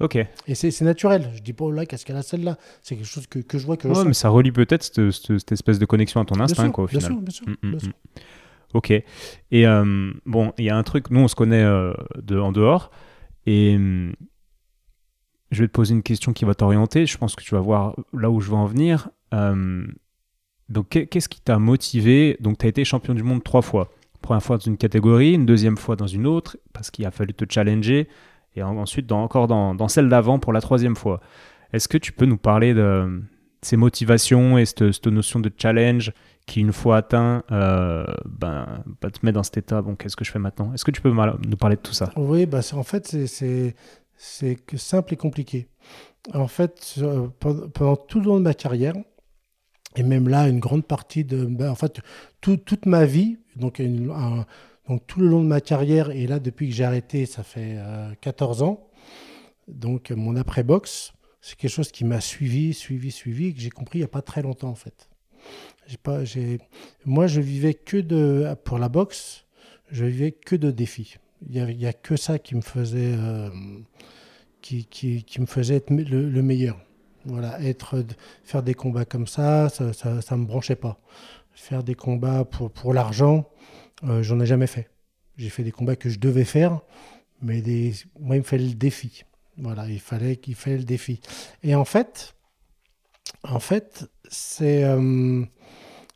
Ok. 0.00 0.16
Et 0.46 0.54
c'est 0.54 0.80
naturel. 0.82 1.30
Je 1.34 1.40
dis 1.40 1.52
pas, 1.52 1.64
oh 1.64 1.70
là, 1.70 1.86
qu'est-ce 1.86 2.04
qu'elle 2.04 2.16
a 2.16 2.22
celle-là 2.22 2.56
C'est 2.82 2.96
quelque 2.96 3.06
chose 3.06 3.26
que, 3.26 3.38
que, 3.38 3.58
je 3.58 3.66
vois. 3.66 3.76
Que 3.76 3.88
ouais, 3.88 4.04
mais 4.04 4.14
ça 4.14 4.28
relie 4.28 4.52
peut-être 4.52 4.82
cette, 4.82 5.10
cette, 5.10 5.52
espèce 5.52 5.78
de 5.78 5.86
connexion 5.86 6.20
à 6.20 6.24
ton 6.24 6.40
instinct, 6.40 6.70
quoi, 6.70 6.84
au 6.84 6.86
bien 6.86 7.00
final. 7.00 7.12
Sûr, 7.12 7.22
bien 7.22 7.32
sûr, 7.32 7.46
mm, 7.46 7.52
mm, 7.52 7.70
bien 7.70 7.76
mm. 7.76 7.80
sûr. 7.80 7.92
Ok. 8.74 8.90
Et 8.90 9.04
euh, 9.66 10.12
bon, 10.26 10.52
il 10.58 10.64
y 10.64 10.70
a 10.70 10.76
un 10.76 10.82
truc, 10.82 11.10
nous, 11.10 11.20
on 11.20 11.28
se 11.28 11.36
connaît 11.36 11.62
euh, 11.62 11.94
de, 12.20 12.38
en 12.38 12.52
dehors. 12.52 12.90
Et 13.46 13.78
je 15.50 15.60
vais 15.62 15.68
te 15.68 15.72
poser 15.72 15.94
une 15.94 16.02
question 16.02 16.32
qui 16.32 16.44
va 16.44 16.54
t'orienter. 16.54 17.06
Je 17.06 17.16
pense 17.16 17.36
que 17.36 17.42
tu 17.42 17.54
vas 17.54 17.60
voir 17.60 17.94
là 18.12 18.30
où 18.30 18.40
je 18.40 18.50
veux 18.50 18.56
en 18.56 18.66
venir. 18.66 19.08
Euh, 19.32 19.86
donc, 20.68 20.88
qu'est-ce 20.88 21.28
qui 21.28 21.40
t'a 21.40 21.58
motivé? 21.58 22.36
Donc, 22.40 22.58
tu 22.58 22.66
as 22.66 22.68
été 22.68 22.84
champion 22.84 23.14
du 23.14 23.22
monde 23.22 23.44
trois 23.44 23.62
fois. 23.62 23.90
Première 24.22 24.42
fois 24.42 24.56
dans 24.56 24.64
une 24.64 24.78
catégorie, 24.78 25.34
une 25.34 25.46
deuxième 25.46 25.76
fois 25.76 25.96
dans 25.96 26.06
une 26.06 26.26
autre, 26.26 26.56
parce 26.72 26.90
qu'il 26.90 27.04
a 27.04 27.10
fallu 27.10 27.34
te 27.34 27.44
challenger, 27.48 28.08
et 28.56 28.62
ensuite 28.62 29.10
encore 29.12 29.48
dans, 29.48 29.88
celle 29.88 30.08
d'avant 30.08 30.38
pour 30.38 30.52
la 30.52 30.60
troisième 30.60 30.96
fois. 30.96 31.20
Est-ce 31.72 31.88
que 31.88 31.98
tu 31.98 32.12
peux 32.12 32.26
nous 32.26 32.36
parler 32.36 32.74
de 32.74 33.22
ces 33.62 33.76
motivations 33.76 34.58
et 34.58 34.66
cette, 34.66 35.06
notion 35.06 35.40
de 35.40 35.50
challenge 35.56 36.12
qui, 36.46 36.60
une 36.60 36.72
fois 36.72 36.98
atteint, 36.98 37.42
euh, 37.50 38.04
ben, 38.26 38.84
bah, 39.00 39.10
te 39.10 39.24
met 39.24 39.32
dans 39.32 39.42
cet 39.42 39.56
état, 39.56 39.80
bon, 39.82 39.96
qu'est-ce 39.96 40.16
que 40.16 40.24
je 40.24 40.30
fais 40.30 40.38
maintenant? 40.38 40.72
Est-ce 40.74 40.84
que 40.84 40.90
tu 40.90 41.00
peux 41.00 41.10
nous 41.10 41.56
parler 41.56 41.76
de 41.76 41.80
tout 41.80 41.94
ça? 41.94 42.12
Oui, 42.16 42.46
bah, 42.46 42.60
en 42.74 42.82
fait, 42.82 43.06
c'est 43.26 43.74
simple 44.16 45.14
et 45.14 45.16
compliqué. 45.16 45.68
En 46.32 46.48
fait, 46.48 47.00
pendant 47.40 47.96
tout 47.96 48.20
le 48.20 48.26
long 48.26 48.38
de 48.38 48.42
ma 48.42 48.54
carrière, 48.54 48.94
et 49.96 50.02
même 50.02 50.28
là, 50.28 50.48
une 50.48 50.60
grande 50.60 50.84
partie 50.84 51.24
de. 51.24 51.44
Ben, 51.44 51.70
en 51.70 51.74
fait, 51.74 52.00
toute 52.40 52.86
ma 52.86 53.04
vie, 53.04 53.38
donc, 53.56 53.80
donc 54.88 55.06
tout 55.06 55.20
le 55.20 55.28
long 55.28 55.42
de 55.42 55.48
ma 55.48 55.60
carrière, 55.60 56.10
et 56.10 56.26
là, 56.26 56.38
depuis 56.38 56.68
que 56.68 56.74
j'ai 56.74 56.84
arrêté, 56.84 57.26
ça 57.26 57.42
fait 57.42 57.78
14 58.20 58.62
euh, 58.62 58.66
ans, 58.66 58.88
donc 59.68 60.10
mon 60.10 60.36
après-boxe, 60.36 61.12
c'est 61.40 61.56
quelque 61.56 61.70
chose 61.70 61.90
qui 61.90 62.04
m'a 62.04 62.20
suivi, 62.20 62.74
suivi, 62.74 63.10
suivi, 63.10 63.54
que 63.54 63.60
j'ai 63.60 63.70
compris 63.70 63.98
il 63.98 64.02
n'y 64.02 64.06
a 64.06 64.08
pas 64.08 64.22
très 64.22 64.42
longtemps, 64.42 64.70
en 64.70 64.74
fait. 64.74 65.08
Pas, 66.02 66.20
moi, 67.04 67.26
je 67.26 67.40
vivais 67.42 67.74
que 67.74 67.98
de. 67.98 68.54
Pour 68.64 68.78
la 68.78 68.88
boxe, 68.88 69.44
je 69.90 70.06
vivais 70.06 70.32
que 70.32 70.56
de 70.56 70.70
défis. 70.70 71.16
Il 71.50 71.62
n'y 71.76 71.86
a, 71.86 71.92
que 71.92 72.16
ça 72.16 72.38
qui 72.38 72.54
me 72.54 72.62
faisait. 72.62 73.14
Euh, 73.14 73.50
qui, 74.62 74.86
qui, 74.86 75.24
qui, 75.24 75.40
me 75.42 75.46
faisait 75.46 75.76
être 75.76 75.90
le, 75.90 76.30
le 76.30 76.42
meilleur. 76.42 76.78
Voilà, 77.26 77.60
être, 77.60 78.02
faire 78.44 78.62
des 78.62 78.74
combats 78.74 79.04
comme 79.04 79.26
ça, 79.26 79.68
ça 79.68 79.84
ne 79.84 80.36
me 80.36 80.46
branchait 80.46 80.76
pas. 80.76 80.98
Faire 81.52 81.82
des 81.82 81.94
combats 81.94 82.44
pour, 82.44 82.70
pour 82.70 82.94
l'argent, 82.94 83.46
euh, 84.02 84.22
j'en 84.22 84.40
ai 84.40 84.46
jamais 84.46 84.66
fait. 84.66 84.90
J'ai 85.36 85.48
fait 85.48 85.62
des 85.62 85.72
combats 85.72 85.96
que 85.96 86.08
je 86.08 86.18
devais 86.18 86.44
faire, 86.44 86.80
mais 87.42 87.62
des, 87.62 87.92
moi, 88.18 88.36
il 88.36 88.40
me 88.40 88.44
fallait 88.44 88.68
le 88.68 88.74
défi. 88.74 89.24
Voilà, 89.56 89.88
il 89.88 90.00
fallait 90.00 90.36
qu'il 90.36 90.54
fallait 90.54 90.78
le 90.78 90.84
défi. 90.84 91.20
Et 91.62 91.74
en 91.74 91.84
fait, 91.84 92.34
en 93.44 93.60
fait, 93.60 94.06
c'est. 94.28 94.84
Euh, 94.84 95.44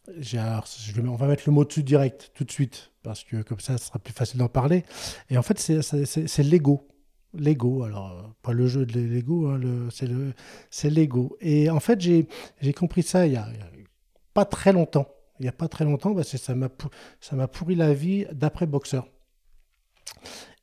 on 0.09 1.17
va 1.17 1.27
mettre 1.27 1.43
le 1.47 1.53
mot 1.53 1.65
dessus 1.65 1.83
direct, 1.83 2.31
tout 2.35 2.45
de 2.45 2.51
suite, 2.51 2.93
parce 3.03 3.25
que 3.25 3.43
comme 3.43 3.61
ça, 3.61 3.77
ce 3.77 3.87
sera 3.87 3.99
plus 3.99 4.15
facile 4.15 4.39
d'en 4.39 4.49
parler. 4.49 4.85
Et 5.29 5.37
en 5.37 5.43
fait, 5.43 5.59
c'est 5.59 6.43
l'ego. 6.43 6.89
Lego, 7.35 7.83
alors 7.83 8.35
pas 8.43 8.53
le 8.53 8.67
jeu 8.67 8.87
de 8.87 8.99
Lego, 8.99 9.49
hein, 9.49 9.61
c'est 10.71 10.91
Lego. 10.91 11.37
Et 11.41 11.69
en 11.69 11.81
fait, 11.81 12.01
j'ai 12.01 12.27
compris 12.75 13.03
ça 13.03 13.27
il 13.27 13.35
y, 13.35 13.37
a, 13.37 13.49
pas 14.33 14.45
très 14.45 14.73
longtemps. 14.73 15.07
Il 15.41 15.45
n'y 15.45 15.49
a 15.49 15.53
pas 15.53 15.69
très 15.69 15.85
longtemps, 15.85 16.15
parce 16.15 16.31
que 16.31 16.39
ça 16.39 16.55
m'a 16.55 17.49
pourri 17.49 17.75
la 17.75 17.95
vie 17.95 18.27
d'après 18.33 18.67
boxeur. 18.67 19.07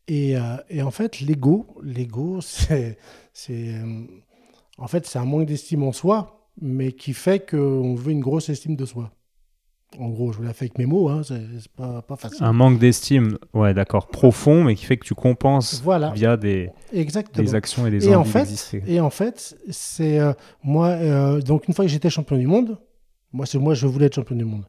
Et, 0.08 0.38
euh, 0.38 0.58
et, 0.70 0.82
en 0.82 0.92
fait, 0.92 1.20
l'ego, 1.20 1.68
l'ego, 1.82 2.40
c'est 2.42 2.98
euh, 3.50 4.06
en 4.78 4.88
fait 4.88 5.06
c'est 5.06 5.20
un 5.20 5.26
manque 5.26 5.48
d'estime 5.48 5.84
en 5.84 5.92
soi, 5.92 6.50
mais 6.62 6.92
qui 6.92 7.14
fait 7.14 7.50
qu'on 7.50 7.96
veut 7.96 8.12
une 8.12 8.20
grosse 8.20 8.50
estime 8.50 8.76
de 8.76 8.86
soi. 8.86 9.12
En 9.98 10.10
gros, 10.10 10.34
je 10.34 10.38
vous 10.38 10.44
l'ai 10.44 10.52
fait 10.52 10.66
avec 10.66 10.78
mes 10.78 10.86
mots, 10.86 11.08
hein, 11.08 11.22
c'est 11.24 11.72
pas, 11.72 12.02
pas, 12.02 12.18
facile. 12.18 12.44
Un 12.44 12.52
manque 12.52 12.80
d'estime, 12.80 13.38
ouais, 13.54 13.74
d'accord, 13.74 14.08
profond, 14.08 14.66
mais 14.66 14.76
qui 14.76 14.84
fait 14.84 14.98
que 14.98 15.06
tu 15.06 15.16
compenses 15.16 15.82
via 16.14 16.36
des, 16.36 16.70
des 16.92 17.56
actions 17.56 17.88
et 17.88 17.92
des 17.92 18.10
et 18.10 18.16
en 18.16 18.26
fait, 18.26 18.82
Et 18.88 19.00
en 19.00 19.10
fait, 19.10 19.58
c'est 19.70 20.20
euh, 20.20 20.34
moi, 20.64 21.40
donc 21.40 21.70
une 21.70 21.74
fois 21.74 21.86
que 21.86 21.92
j'étais 21.92 22.10
champion 22.10 22.38
du 22.38 22.48
monde, 22.48 22.78
moi, 23.36 23.46
moi, 23.56 23.74
je 23.74 23.86
voulais 23.86 24.06
être 24.06 24.16
champion 24.16 24.36
du 24.36 24.46
monde. 24.46 24.66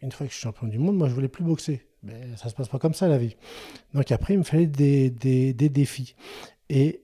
Une 0.00 0.10
fois 0.12 0.26
que 0.26 0.32
je 0.32 0.38
suis 0.38 0.44
champion 0.44 0.66
du 0.66 0.78
monde, 0.78 0.96
moi, 0.96 1.08
je 1.08 1.14
voulais 1.14 1.28
plus 1.28 1.44
boxer. 1.44 1.86
Mais 2.02 2.36
ça 2.36 2.48
se 2.48 2.54
passe 2.54 2.68
pas 2.68 2.78
comme 2.78 2.94
ça, 2.94 3.06
la 3.06 3.18
vie. 3.18 3.36
Donc 3.92 4.10
après, 4.10 4.34
il 4.34 4.38
me 4.38 4.44
fallait 4.44 4.66
des, 4.66 5.10
des, 5.10 5.68
défis. 5.68 6.14
Et 6.70 7.02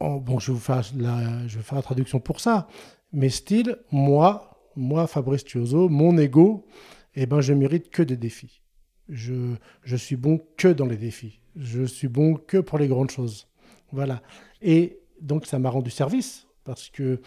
bon, 0.00 0.38
je 0.38 0.48
vais, 0.48 0.52
vous 0.52 0.60
faire 0.60 0.82
la, 0.96 1.46
je 1.46 1.58
vais 1.58 1.64
la 1.72 1.82
traduction 1.82 2.20
pour 2.20 2.40
ça. 2.40 2.68
Mais 3.12 3.30
style, 3.30 3.78
moi, 3.92 4.60
moi, 4.76 5.06
Fabrice 5.06 5.44
Tuoso, 5.44 5.88
mon 5.88 6.18
ego, 6.18 6.66
eh 7.14 7.24
ben, 7.24 7.40
je 7.40 7.54
mérite 7.54 7.88
que 7.90 8.02
des 8.02 8.18
défis. 8.18 8.60
Je, 9.08 9.54
je 9.84 9.96
suis 9.96 10.16
bon 10.16 10.40
que 10.58 10.68
dans 10.68 10.86
les 10.86 10.98
défis. 10.98 11.40
Je 11.56 11.84
suis 11.84 12.08
bon 12.08 12.34
que 12.34 12.58
pour 12.58 12.78
les 12.78 12.88
grandes 12.88 13.10
choses. 13.10 13.48
Voilà. 13.90 14.22
Et 14.60 15.00
donc, 15.22 15.46
ça 15.46 15.58
m'a 15.58 15.70
rendu 15.70 15.90
service 15.90 16.46
parce 16.64 16.90
que, 16.90 17.22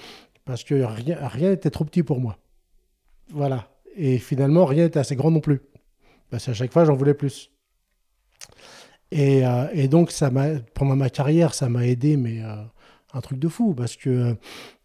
parce 0.45 0.63
que 0.63 0.75
rien 0.75 1.49
n'était 1.49 1.71
trop 1.71 1.85
petit 1.85 2.03
pour 2.03 2.19
moi. 2.19 2.37
Voilà. 3.29 3.69
Et 3.95 4.17
finalement, 4.17 4.65
rien 4.65 4.85
n'était 4.85 4.99
assez 4.99 5.15
grand 5.15 5.31
non 5.31 5.39
plus. 5.39 5.61
Parce 6.29 6.45
qu'à 6.45 6.53
chaque 6.53 6.73
fois, 6.73 6.85
j'en 6.85 6.95
voulais 6.95 7.13
plus. 7.13 7.51
Et, 9.11 9.45
euh, 9.45 9.67
et 9.73 9.87
donc, 9.87 10.11
ça 10.11 10.31
m'a, 10.31 10.59
pendant 10.73 10.95
ma 10.95 11.09
carrière, 11.09 11.53
ça 11.53 11.69
m'a 11.69 11.85
aidé, 11.85 12.17
mais 12.17 12.41
euh, 12.43 12.55
un 13.13 13.21
truc 13.21 13.37
de 13.37 13.47
fou, 13.47 13.75
parce 13.75 13.95
que 13.95 14.09
euh, 14.09 14.33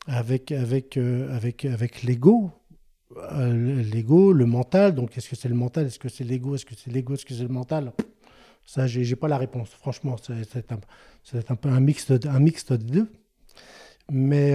avec, 0.06 0.52
avec, 0.52 0.98
avec, 0.98 1.64
avec 1.64 2.02
l'ego, 2.02 2.50
l'ego, 3.30 4.32
le 4.34 4.44
mental. 4.44 4.94
Donc, 4.94 5.16
est-ce 5.16 5.30
que 5.30 5.36
c'est 5.36 5.48
le 5.48 5.54
mental 5.54 5.86
Est-ce 5.86 5.98
que 5.98 6.10
c'est 6.10 6.24
l'ego 6.24 6.54
Est-ce 6.54 6.66
que 6.66 6.74
c'est 6.74 6.90
l'ego 6.90 7.14
Est-ce 7.14 7.24
que 7.24 7.32
c'est 7.34 7.42
le 7.42 7.48
mental? 7.48 7.92
Ça, 8.66 8.86
j'ai, 8.86 9.16
pas 9.16 9.28
la 9.28 9.38
réponse. 9.38 9.70
Franchement, 9.70 10.16
c'est, 10.22 10.72
un, 10.72 10.78
un 11.48 11.56
peu 11.56 11.70
un 11.70 11.80
mix, 11.80 12.10
de, 12.10 12.76
deux. 12.76 13.10
Mais, 14.10 14.54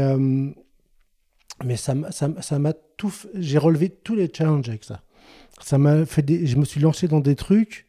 mais 1.66 1.76
ça, 1.78 1.96
ça, 2.12 2.30
ça 2.40 2.60
m'a 2.60 2.74
tout. 3.04 3.14
J'ai 3.36 3.58
relevé 3.58 3.90
tous 3.90 4.16
les 4.16 4.32
challenges 4.34 4.70
avec 4.70 4.84
ça. 4.84 5.02
Ça 5.62 5.78
m'a 5.78 6.06
fait 6.06 6.22
des, 6.22 6.46
je 6.46 6.58
me 6.58 6.66
suis 6.66 6.80
lancé 6.80 7.08
dans 7.08 7.20
des 7.20 7.36
trucs. 7.36 7.86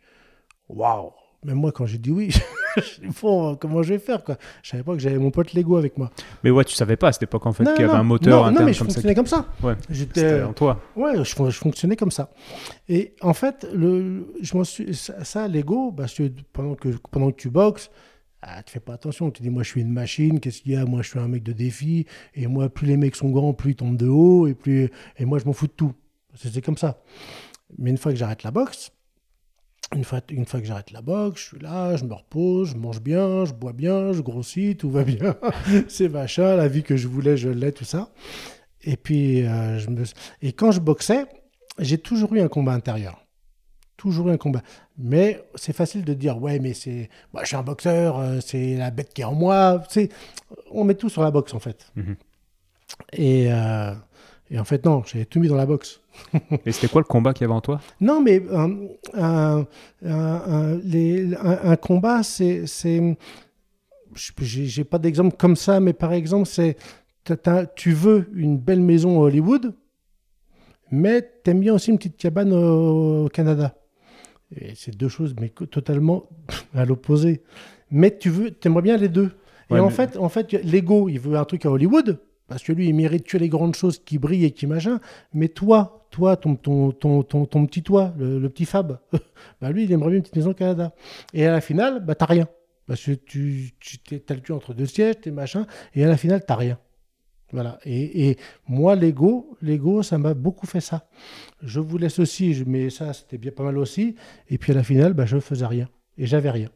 Waouh 0.69 1.13
Même 1.45 1.57
moi, 1.57 1.73
quand 1.73 1.87
j'ai 1.87 1.99
dit 1.99 2.11
oui, 2.11 2.31
bon, 3.23 3.55
comment 3.57 3.83
je 3.83 3.95
vais 3.95 3.99
faire 3.99 4.25
quoi? 4.25 4.37
Je 4.63 4.71
savais 4.71 4.83
pas 4.83 4.93
que 4.93 4.99
j'avais 4.99 5.19
mon 5.19 5.31
pote 5.31 5.53
Lego 5.55 5.77
avec 5.77 5.97
moi. 5.99 6.11
Mais 6.43 6.51
ouais, 6.51 6.65
tu 6.65 6.75
savais 6.75 6.97
pas 6.97 7.09
à 7.09 7.13
cette 7.13 7.25
époque 7.25 7.47
en 7.47 7.53
fait 7.53 7.65
qu'il 7.65 7.85
y 7.87 7.89
avait 7.89 7.99
un 7.99 8.03
moteur 8.03 8.41
non, 8.41 8.45
interne 8.47 8.59
non, 8.61 8.67
mais 8.67 8.73
je 8.73 8.79
comme 8.81 8.89
fonctionnais 8.89 9.15
ça. 9.15 9.15
comme 9.15 9.27
ça. 9.27 9.47
Ouais. 9.63 9.75
J'étais 9.89 10.43
en 10.43 10.53
toi. 10.53 10.81
Ouais, 10.97 11.17
je, 11.17 11.23
je, 11.25 11.59
fonctionnais 11.59 11.97
comme 11.97 12.11
ça. 12.11 12.31
Et 12.89 13.15
en 13.21 13.35
fait, 13.35 13.67
le, 13.73 14.35
je 14.41 14.57
m'en 14.57 14.65
suis 14.65 14.95
ça, 14.95 15.49
Lego, 15.49 15.93
que 15.93 16.29
pendant 16.53 16.75
que 16.75 16.89
pendant 17.11 17.31
que 17.31 17.37
tu 17.37 17.51
boxes. 17.51 17.91
Ah, 18.47 18.63
tu 18.63 18.75
fais 18.75 18.81
pas 18.81 18.93
attention, 18.93 19.31
tu 19.31 19.43
dis 19.43 19.49
moi 19.49 19.63
je 19.63 19.71
suis 19.71 19.81
une 19.81 19.93
machine, 19.93 20.39
qu'est-ce 20.39 20.61
qu'il 20.61 20.73
y 20.73 20.77
a? 20.77 20.85
Moi 20.85 21.01
je 21.01 21.09
suis 21.09 21.19
un 21.19 21.29
mec 21.29 21.43
de 21.43 21.53
défi, 21.53 22.05
et 22.35 22.47
moi 22.47 22.69
plus 22.69 22.87
les 22.87 22.99
mecs 22.99 23.17
sont 23.17 23.31
grands, 23.31 23.55
plus 23.55 23.71
ils 23.71 23.77
tombent 23.77 23.97
de 23.97 24.07
haut, 24.07 24.47
et 24.47 24.55
plus 24.55 24.91
et 25.17 25.25
moi 25.25 25.39
je 25.39 25.47
m'en 25.47 25.55
fous 25.55 25.67
de 25.67 25.73
tout. 25.73 25.95
C'est 26.35 26.63
comme 26.63 26.77
ça. 26.77 27.01
Mais 27.79 27.89
une 27.89 27.97
fois 27.97 28.13
que 28.13 28.19
j'arrête 28.19 28.43
la 28.43 28.51
boxe, 28.51 28.93
une 29.95 30.05
fois, 30.05 30.21
une 30.29 30.45
fois 30.45 30.61
que 30.61 30.67
j'arrête 30.67 30.91
la 30.91 31.01
boxe, 31.01 31.41
je 31.41 31.47
suis 31.47 31.59
là, 31.59 31.97
je 31.97 32.05
me 32.05 32.13
repose, 32.13 32.71
je 32.71 32.77
mange 32.77 33.01
bien, 33.01 33.47
je 33.47 33.55
bois 33.55 33.73
bien, 33.73 34.13
je 34.13 34.21
grossis, 34.21 34.77
tout 34.77 34.91
va 34.91 35.05
bien. 35.05 35.37
c'est 35.89 36.11
machin, 36.11 36.57
la 36.57 36.69
vie 36.69 36.83
que 36.83 36.97
je 36.97 37.09
voulais, 37.09 37.39
je 37.39 37.49
l'ai, 37.49 37.73
tout 37.73 37.85
ça. 37.85 38.11
Et 38.83 38.99
puis, 38.99 39.47
euh, 39.47 39.79
je 39.79 39.89
me... 39.89 40.05
et 40.43 40.53
quand 40.53 40.71
je 40.71 40.81
boxais, 40.81 41.25
j'ai 41.79 41.97
toujours 41.97 42.35
eu 42.35 42.41
un 42.41 42.49
combat 42.49 42.73
intérieur. 42.73 43.24
Toujours 44.05 44.29
eu 44.29 44.33
un 44.33 44.37
combat. 44.37 44.61
Mais 44.99 45.43
c'est 45.55 45.73
facile 45.73 46.05
de 46.05 46.13
dire, 46.13 46.41
ouais, 46.41 46.59
mais 46.59 46.75
c'est, 46.75 47.09
moi, 47.33 47.43
je 47.43 47.49
suis 47.49 47.57
un 47.57 47.63
boxeur, 47.63 48.19
euh, 48.19 48.39
c'est 48.45 48.77
la 48.77 48.91
bête 48.91 49.15
qui 49.15 49.23
est 49.23 49.25
en 49.25 49.33
moi. 49.33 49.83
C'est, 49.89 50.11
on 50.71 50.85
met 50.85 50.95
tout 50.95 51.09
sur 51.09 51.23
la 51.23 51.31
boxe 51.31 51.55
en 51.55 51.59
fait. 51.59 51.91
Mhm. 51.97 52.17
Et 53.15 53.51
euh, 53.51 53.95
et 54.51 54.59
en 54.59 54.65
fait, 54.65 54.85
non, 54.85 55.03
j'ai 55.07 55.25
tout 55.25 55.41
mis 55.41 55.49
dans 55.49 55.57
la 55.57 55.65
boxe. 55.65 56.03
Et 56.67 56.73
c'était 56.73 56.89
quoi 56.89 57.01
le 57.01 57.07
combat 57.07 57.33
qu'il 57.33 57.43
y 57.43 57.45
avait 57.47 57.55
en 57.55 57.63
toi? 57.63 57.81
Non, 57.99 58.21
mais 58.21 58.43
un, 58.53 58.73
un, 59.15 59.67
un, 60.05 60.77
les, 60.85 61.35
un 61.35 61.77
combat, 61.77 62.23
c'est. 62.23 62.67
J'ai 64.39 64.85
pas 64.85 64.99
d'exemple 64.99 65.35
comme 65.39 65.57
ça, 65.57 65.81
mais 65.81 65.95
par 65.95 66.13
exemple, 66.13 66.47
c'est. 66.47 66.77
Tu 67.75 67.93
veux 67.93 68.29
une 68.35 68.59
belle 68.59 68.83
maison 68.83 69.17
à 69.17 69.25
Hollywood, 69.25 69.75
mais 70.91 71.23
tu 71.43 71.51
aimes 71.51 71.61
bien 71.61 71.75
aussi 71.75 71.91
une 71.91 71.97
petite 71.97 72.19
cabane 72.19 72.53
au, 72.53 73.29
Canada. 73.33 73.75
Et 74.57 74.75
c'est 74.75 74.97
deux 74.97 75.09
choses, 75.09 75.35
mais 75.41 75.49
totalement 75.49 76.29
à 76.75 76.85
l'opposé. 76.85 77.43
Mais 77.91 78.17
tu 78.17 78.31
veux, 78.31 78.57
aimerais 78.65 78.83
bien 78.83 78.97
les 78.97 79.09
deux. 79.09 79.33
Et 79.71 79.81
en, 79.81 79.91
fait, 79.91 80.17
en 80.17 80.29
fait, 80.29 80.53
l'ego, 80.53 81.09
il 81.09 81.19
veut 81.19 81.37
un 81.37 81.45
truc 81.45 81.65
à 81.67 81.71
Hollywood, 81.71 82.21
parce 82.49 82.63
que 82.63 82.73
lui, 82.73 82.89
il 82.89 82.95
mérite 82.95 83.27
que 83.27 83.39
les 83.39 83.49
grandes 83.49 83.75
choses 83.75 83.99
qui 83.99 84.19
brillent 84.19 84.45
et 84.45 84.51
qui 84.51 84.67
machin. 84.67 85.01
Mais 85.33 85.49
toi, 85.49 86.07
toi, 86.11 86.37
ton, 86.37 86.55
ton, 86.55 86.93
ton, 86.93 87.23
ton, 87.23 87.67
petit 87.67 87.83
toi, 87.83 88.13
le, 88.19 88.47
petit 88.49 88.67
Fab, 88.67 89.01
bah 89.61 89.71
lui, 89.71 89.85
il 89.85 89.93
aimerait 89.93 90.11
bien 90.11 90.17
une 90.19 90.23
petite 90.23 90.37
maison 90.37 90.51
au 90.51 90.55
Canada. 90.55 90.95
Et 91.33 91.47
à 91.47 91.53
la 91.53 91.61
finale, 91.61 92.05
bah, 92.05 92.15
t'as 92.15 92.27
rien. 92.27 92.47
Parce 92.87 93.03
que 93.03 93.13
tu, 93.13 93.73
tu 93.81 94.23
as 94.29 94.35
le 94.35 94.41
cul 94.41 94.53
entre 94.53 94.75
deux 94.75 94.87
sièges, 94.87 95.17
t'es 95.23 95.31
machin. 95.31 95.67
Et 95.95 96.05
à 96.05 96.09
la 96.09 96.19
finale, 96.19 96.45
t'as 96.47 96.57
rien. 96.57 96.79
Voilà. 97.53 97.79
Et, 97.85 98.31
et 98.31 98.39
moi, 98.69 98.97
l'ego, 98.97 99.57
l'ego, 99.63 100.03
ça 100.03 100.19
m'a 100.19 100.35
beaucoup 100.35 100.67
fait 100.67 100.81
ça. 100.81 101.07
Je 101.63 101.81
voulais 101.81 102.09
ceci, 102.09 102.65
mais 102.67 102.91
ça, 102.91 103.13
c'était 103.13 103.39
bien 103.39 103.53
pas 103.53 103.63
mal 103.63 103.79
aussi. 103.79 104.17
Et 104.49 104.59
puis 104.59 104.73
à 104.73 104.75
la 104.75 104.83
finale, 104.83 105.13
bah, 105.13 105.27
je 105.27 105.39
faisais 105.39 105.67
rien. 105.67 105.89
Et 106.19 106.27
j'avais 106.27 106.51
rien. 106.51 106.69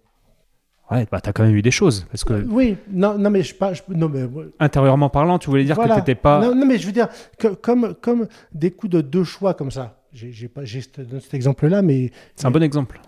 Ouais, 0.90 1.06
bah 1.10 1.20
t'as 1.20 1.32
quand 1.32 1.44
même 1.44 1.54
eu 1.54 1.62
des 1.62 1.70
choses. 1.70 2.06
Parce 2.10 2.24
que 2.24 2.46
oui, 2.48 2.76
non, 2.90 3.18
non 3.18 3.28
mais 3.28 3.42
je 3.42 3.54
pas. 3.54 3.72
non, 3.88 4.08
mais... 4.08 4.26
Intérieurement 4.58 5.10
parlant, 5.10 5.38
tu 5.38 5.50
voulais 5.50 5.64
dire 5.64 5.76
que 5.76 5.94
t'étais 5.94 6.14
pas. 6.14 6.40
Non, 6.40 6.54
non, 6.54 6.64
mais 6.64 6.78
je 6.78 6.86
veux 6.86 6.92
dire, 6.92 7.08
que, 7.38 7.48
comme, 7.48 7.94
comme 7.94 8.26
des 8.52 8.70
coups 8.70 8.92
de 8.92 9.00
deux 9.02 9.24
choix 9.24 9.54
comme 9.54 9.70
ça. 9.70 9.96
J'ai 10.12 10.48
pas 10.48 10.62
cet 10.64 11.34
exemple-là, 11.34 11.82
mais 11.82 12.10
c'est 12.34 12.46
un 12.46 12.50
bon 12.50 12.62
exemple. 12.62 12.98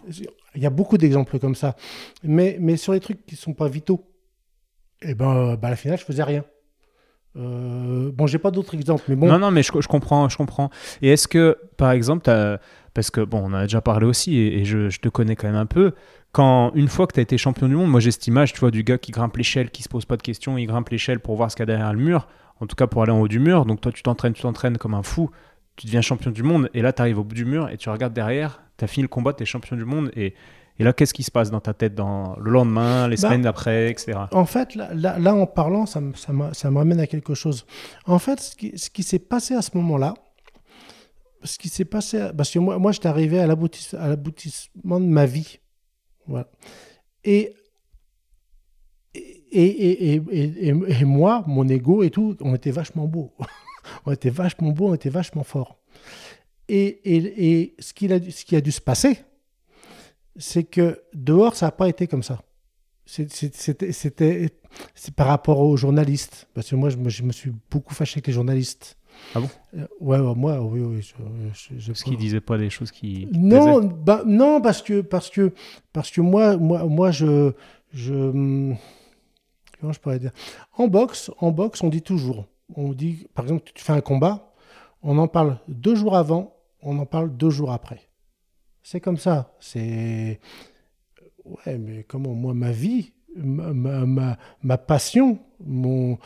Il 0.55 0.63
y 0.63 0.67
a 0.67 0.71
beaucoup 0.71 0.99
d'exemples 0.99 1.39
comme 1.39 1.55
ça, 1.55 1.75
mais 2.23 2.59
mais 2.61 2.77
sur 2.77 2.93
les 2.93 3.01
trucs 3.01 3.25
qui 3.25 3.37
sont 3.37 3.55
pas 3.55 3.69
vitaux, 3.69 4.05
et 5.01 5.11
eh 5.11 5.15
ben, 5.15 5.57
bah, 5.57 5.69
à 5.69 5.71
la 5.71 5.77
finale, 5.77 5.99
je 5.99 6.05
faisais 6.05 6.23
rien. 6.23 6.45
Euh, 7.37 8.11
bon, 8.13 8.27
j'ai 8.27 8.39
pas 8.39 8.51
d'autres 8.51 8.75
exemples, 8.75 9.05
mais 9.09 9.17
bon. 9.17 9.29
Non, 9.29 9.39
non, 9.39 9.51
mais 9.51 9.63
je, 9.63 9.71
comprends, 9.71 10.29
je 10.29 10.37
comprends. 10.37 10.71
Et 11.03 11.11
est-ce 11.11 11.29
que, 11.29 11.57
par 11.77 11.93
exemple, 11.93 12.31
parce 12.95 13.11
que 13.11 13.21
bon, 13.21 13.43
on 13.45 13.55
a 13.55 13.63
déjà 13.63 13.81
parlé 13.81 14.07
aussi, 14.07 14.37
et, 14.37 14.65
je, 14.65 14.91
je, 14.91 15.01
te 15.01 15.09
connais 15.09 15.37
quand 15.37 15.47
même 15.47 15.57
un 15.57 15.67
peu. 15.67 15.93
Quand 16.33 16.73
une 16.75 16.89
fois 16.89 17.07
que 17.07 17.15
tu 17.15 17.21
as 17.21 17.23
été 17.23 17.39
champion 17.39 17.69
du 17.69 17.75
monde, 17.75 17.91
moi 17.91 18.01
j'ai 18.01 18.11
cette 18.11 18.27
image, 18.27 18.53
tu 18.53 18.61
vois, 18.61 18.71
du 18.71 18.85
gars 18.85 18.99
qui 18.99 19.13
grimpe 19.13 19.37
l'échelle, 19.37 19.71
qui 19.71 19.83
se 19.83 19.89
pose 19.89 20.05
pas 20.05 20.17
de 20.17 20.23
questions, 20.23 20.59
il 20.59 20.67
grimpe 20.67 20.89
l'échelle 20.91 21.21
pour 21.21 21.37
voir 21.37 21.51
ce 21.51 21.57
qu'il 21.57 21.63
y 21.63 21.65
a 21.65 21.67
derrière 21.67 21.93
le 21.93 21.99
mur. 21.99 22.29
En 22.61 22.67
tout 22.67 22.77
cas, 22.77 22.87
pour 22.87 23.03
aller 23.03 23.13
en 23.13 23.21
haut 23.21 23.29
du 23.29 23.39
mur. 23.39 23.65
Donc 23.65 23.81
toi, 23.81 23.91
tu 23.91 24.03
t'entraînes, 24.03 24.35
tu 24.35 24.43
t'entraînes 24.43 24.77
comme 24.77 24.95
un 24.95 25.03
fou. 25.03 25.31
Tu 25.77 25.87
deviens 25.87 26.03
champion 26.03 26.31
du 26.31 26.43
monde, 26.43 26.69
et 26.75 26.83
là, 26.83 26.93
tu 26.93 27.01
arrives 27.01 27.19
au 27.19 27.25
bout 27.25 27.35
du 27.35 27.47
mur 27.47 27.71
et 27.71 27.79
tu 27.79 27.89
regardes 27.89 28.13
derrière. 28.13 28.63
Tu 28.77 28.85
as 28.85 28.89
fini 28.89 29.03
le 29.03 29.09
combat, 29.09 29.33
tu 29.33 29.45
es 29.45 29.47
champion 29.47 29.77
du 29.77 29.85
monde, 29.85 30.11
et 30.15 30.35
et 30.81 30.83
là, 30.83 30.95
qu'est-ce 30.95 31.13
qui 31.13 31.23
se 31.23 31.31
passe 31.31 31.51
dans 31.51 31.61
ta 31.61 31.75
tête 31.75 31.95
dans 31.95 32.37
le 32.41 32.51
lendemain, 32.51 33.07
les 33.07 33.17
bah, 33.17 33.23
semaines 33.23 33.43
d'après, 33.43 33.91
etc. 33.91 34.19
En 34.33 34.47
fait, 34.47 34.75
là, 34.75 35.35
en 35.35 35.47
parlant, 35.47 35.85
ça, 35.85 36.01
ça, 36.15 36.33
me 36.33 36.79
ramène 36.79 37.01
à 37.01 37.07
quelque 37.07 37.35
chose. 37.35 37.67
En 38.07 38.19
fait, 38.19 38.41
ce 38.41 38.57
qui, 38.57 38.79
ce 38.79 38.89
qui 38.89 39.03
s'est 39.03 39.19
passé 39.19 39.55
à 39.55 39.61
ce 39.61 39.73
moment-là, 39.75 40.15
ce 41.45 41.59
qui 41.59 41.69
s'est 41.69 41.85
passé, 41.85 42.31
parce 42.35 42.51
que 42.51 42.59
moi, 42.59 42.79
moi 42.79 42.93
j'étais 42.93 43.09
arrivé 43.09 43.41
à 43.41 43.47
l'aboutissement 43.47 45.01
de 45.01 45.05
ma 45.05 45.27
vie. 45.27 45.59
Voilà. 46.27 46.49
Et 47.25 47.55
et, 49.15 49.25
et, 49.53 50.15
et, 50.31 50.69
et, 50.69 51.05
moi, 51.05 51.45
mon 51.47 51.69
ego 51.69 52.03
et 52.05 52.11
tout, 52.11 52.39
on 52.41 52.55
était 52.55 52.71
vachement 52.71 53.07
beau. 53.07 53.35
on 54.07 54.13
était 54.13 54.31
vachement 54.31 54.71
beau, 54.71 54.89
on 54.89 54.95
était 54.95 55.11
vachement 55.11 55.45
fort. 55.45 55.79
Et, 56.71 57.75
ce, 57.81 57.93
qu'il 57.93 58.15
a, 58.15 58.19
ce 58.31 58.45
qui 58.47 58.57
a 58.57 58.63
dû 58.63 58.73
se 58.73 58.81
passer, 58.81 59.19
c'est 60.37 60.65
que 60.65 61.03
dehors, 61.15 61.57
ça 61.57 61.67
n'a 61.67 61.73
pas 61.73 61.89
été 61.89 62.07
comme 62.07 62.23
ça. 62.23 62.43
C'était 63.07 63.51
c'est 64.95 65.15
par 65.15 65.27
rapport 65.27 65.59
aux 65.61 65.77
journalistes. 65.77 66.49
Parce 66.55 66.71
que 66.71 66.77
moi, 66.77 66.91
je, 66.91 67.23
me 67.23 67.33
suis 67.33 67.53
beaucoup 67.71 67.95
fâché 67.95 68.19
avec 68.19 68.29
les 68.29 68.33
journalistes. 68.33 68.97
Ah 69.35 69.41
bon? 69.41 69.49
Euh, 69.75 69.87
ouais, 70.01 70.19
moi, 70.35 70.61
oui, 70.61 70.81
oui. 70.81 71.03
Je, 71.53 71.87
parce 71.89 72.03
qu'ils 72.05 72.17
disaient 72.17 72.41
pas 72.41 72.59
des 72.59 72.71
choses 72.71 72.91
qui. 72.91 73.29
non, 73.33 73.81
bah, 73.81 74.23
non, 74.27 74.61
parce 74.61 74.83
que, 74.83 75.01
parce 75.01 75.31
que, 75.31 75.53
parce 75.93 76.11
que 76.11 76.21
moi, 76.21 76.57
moi, 76.57 76.85
moi 76.85 77.11
je, 77.11 77.53
je. 77.93 78.75
Comment 79.81 79.93
je 79.93 80.01
pourrais 80.01 80.19
dire? 80.19 80.33
En 80.77 80.89
boxe, 80.89 81.31
en 81.39 81.51
boxe, 81.51 81.83
on 81.83 81.89
dit 81.89 82.03
toujours. 82.03 82.47
On 82.77 82.93
dit, 82.93 83.27
par 83.35 83.45
exemple, 83.47 83.71
tu 83.75 83.83
fais 83.83 83.93
un 83.93 84.01
combat, 84.01 84.53
on 85.03 85.19
en 85.19 85.27
parle 85.27 85.59
deux 85.67 85.97
jours 85.97 86.17
avant, 86.17 86.55
on 86.83 86.99
en 86.99 87.07
parle 87.07 87.37
deux 87.37 87.51
jours 87.51 87.73
après. 87.73 88.10
C'est 88.83 89.01
comme 89.01 89.17
ça. 89.17 89.55
C'est. 89.61 90.41
Ouais, 91.45 91.79
mais 91.79 92.05
comment 92.05 92.35
Moi, 92.35 92.55
ma 92.55 92.71
vie, 92.71 93.13
ma, 93.37 94.79
passion, 94.79 95.39
mon, 95.65 96.19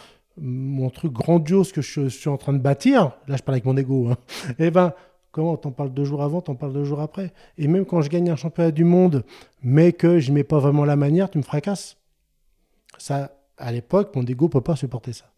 truc 0.91 1.13
grandiose 1.13 1.73
que 1.73 1.83
je, 1.83 2.09
suis 2.09 2.29
en 2.29 2.37
train 2.37 2.53
de 2.53 2.59
bâtir, 2.59 3.17
là, 3.29 3.37
je 3.37 3.43
parle 3.43 3.55
avec 3.55 3.65
mon 3.65 3.77
ego, 3.77 4.09
hein, 4.09 4.17
eh 4.59 4.71
ben, 4.71 4.93
comment 5.31 5.57
T'en 5.57 5.73
parles 5.73 5.93
deux 5.93 6.05
jours 6.05 6.23
avant, 6.23 6.41
t'en 6.41 6.55
parles 6.55 6.73
deux 6.73 6.85
jours 6.85 7.01
après. 7.01 7.33
Et 7.59 7.69
même 7.69 7.85
quand 7.85 8.03
je 8.03 8.09
gagne 8.09 8.31
un 8.31 8.37
championnat 8.37 8.71
du 8.71 8.85
monde, 8.85 9.25
mais 9.63 9.93
que 9.93 10.19
je 10.19 10.33
mets 10.33 10.45
pas 10.45 10.59
vraiment 10.59 10.85
la 10.85 10.97
manière, 10.97 11.31
tu 11.31 11.39
me 11.39 11.43
fracasses. 11.43 11.97
Ça, 12.99 13.33
à 13.57 13.73
l'époque, 13.73 14.15
mon 14.15 14.25
ego 14.25 14.49
peut 14.49 14.61
pas 14.61 14.77
supporter 14.77 15.13
ça. 15.13 15.34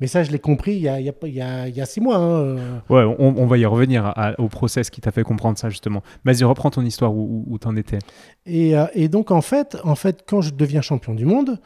Mais 0.00 0.06
ça, 0.06 0.22
je 0.22 0.30
l'ai 0.30 0.38
compris 0.38 0.74
il 0.74 0.82
y, 0.82 0.88
a, 0.88 1.00
il, 1.00 1.06
y 1.06 1.40
a, 1.40 1.68
il 1.68 1.74
y 1.76 1.80
a, 1.80 1.86
six 1.86 2.00
mois. 2.00 2.16
Hein. 2.16 2.80
Ouais, 2.88 3.02
on, 3.18 3.46
va 3.46 3.58
y 3.58 3.66
revenir 3.66 4.14
au 4.38 4.48
process 4.48 4.90
qui 4.90 5.00
t'a 5.00 5.10
fait 5.10 5.24
comprendre 5.24 5.58
ça, 5.58 5.70
justement. 5.70 6.02
Vas-y, 6.24 6.44
reprends 6.44 6.70
ton 6.70 6.82
histoire 6.82 7.14
où, 7.14 7.44
où, 7.46 7.58
tu 7.58 7.66
en 7.66 7.76
étais. 7.76 7.98
Et, 8.46 8.76
euh, 8.76 8.86
et, 8.94 9.08
donc, 9.08 9.30
en 9.30 9.40
fait, 9.40 9.76
en 9.84 9.96
fait, 9.96 10.24
quand 10.26 10.40
je 10.40 10.54
deviens 10.54 10.82
champion 10.82 11.14
du 11.14 11.24
monde, 11.24 11.58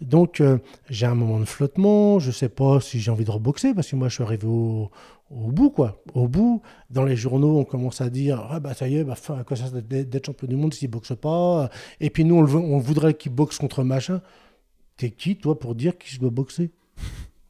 donc 0.00 0.40
euh, 0.40 0.58
j'ai 0.90 1.06
un 1.06 1.14
moment 1.14 1.40
de 1.40 1.44
flottement, 1.44 2.18
je 2.18 2.30
sais 2.30 2.48
pas 2.48 2.80
si 2.80 3.00
j'ai 3.00 3.10
envie 3.10 3.24
de 3.24 3.30
reboxer, 3.30 3.74
parce 3.74 3.90
que 3.90 3.96
moi, 3.96 4.08
je 4.08 4.14
suis 4.14 4.22
arrivé 4.22 4.46
au, 4.46 4.90
au 5.30 5.50
bout, 5.50 5.70
quoi. 5.70 6.02
Au 6.14 6.28
bout, 6.28 6.62
dans 6.90 7.04
les 7.04 7.16
journaux, 7.16 7.58
on 7.58 7.64
commence 7.64 8.00
à 8.00 8.10
dire 8.10 8.46
Ah, 8.50 8.60
bah 8.60 8.74
ça 8.74 8.88
y 8.88 8.96
est, 8.96 9.04
bah, 9.04 9.14
à 9.30 9.44
quoi 9.44 9.56
ça 9.56 9.70
d'être 9.80 10.26
champion 10.26 10.46
du 10.46 10.56
monde 10.56 10.74
s'il 10.74 10.90
boxe 10.90 11.12
pas 11.20 11.70
Et 12.00 12.10
puis 12.10 12.24
nous, 12.24 12.36
on, 12.36 12.54
on 12.54 12.78
voudrait 12.78 13.14
qu'il 13.14 13.32
boxe 13.32 13.58
contre 13.58 13.82
machin. 13.82 14.20
T'es 14.96 15.10
qui, 15.10 15.36
toi, 15.36 15.58
pour 15.58 15.74
dire 15.74 15.96
qu'il 15.96 16.18
doit 16.18 16.30
boxer? 16.30 16.70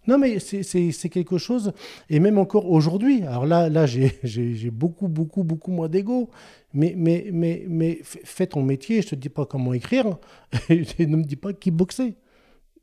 Non, 0.08 0.16
mais 0.16 0.38
c'est 0.38 1.08
quelque 1.10 1.36
chose, 1.36 1.72
et 2.08 2.18
même 2.18 2.38
encore 2.38 2.70
aujourd'hui, 2.70 3.24
alors 3.24 3.44
là, 3.44 3.68
là 3.68 3.84
j'ai 3.84 4.70
beaucoup, 4.72 5.06
beaucoup, 5.06 5.44
beaucoup 5.44 5.70
moins 5.70 5.90
d'ego, 5.90 6.30
mais, 6.72 6.94
mais, 6.96 7.28
mais, 7.30 7.66
mais 7.68 7.98
fais 8.02 8.46
ton 8.46 8.62
métier, 8.62 9.02
je 9.02 9.08
te 9.08 9.14
dis 9.14 9.28
pas 9.28 9.44
comment 9.44 9.74
écrire, 9.74 10.16
et 10.70 11.06
ne 11.06 11.16
me 11.16 11.24
dis 11.24 11.36
pas 11.36 11.52
qui 11.52 11.70
boxer. 11.70 12.16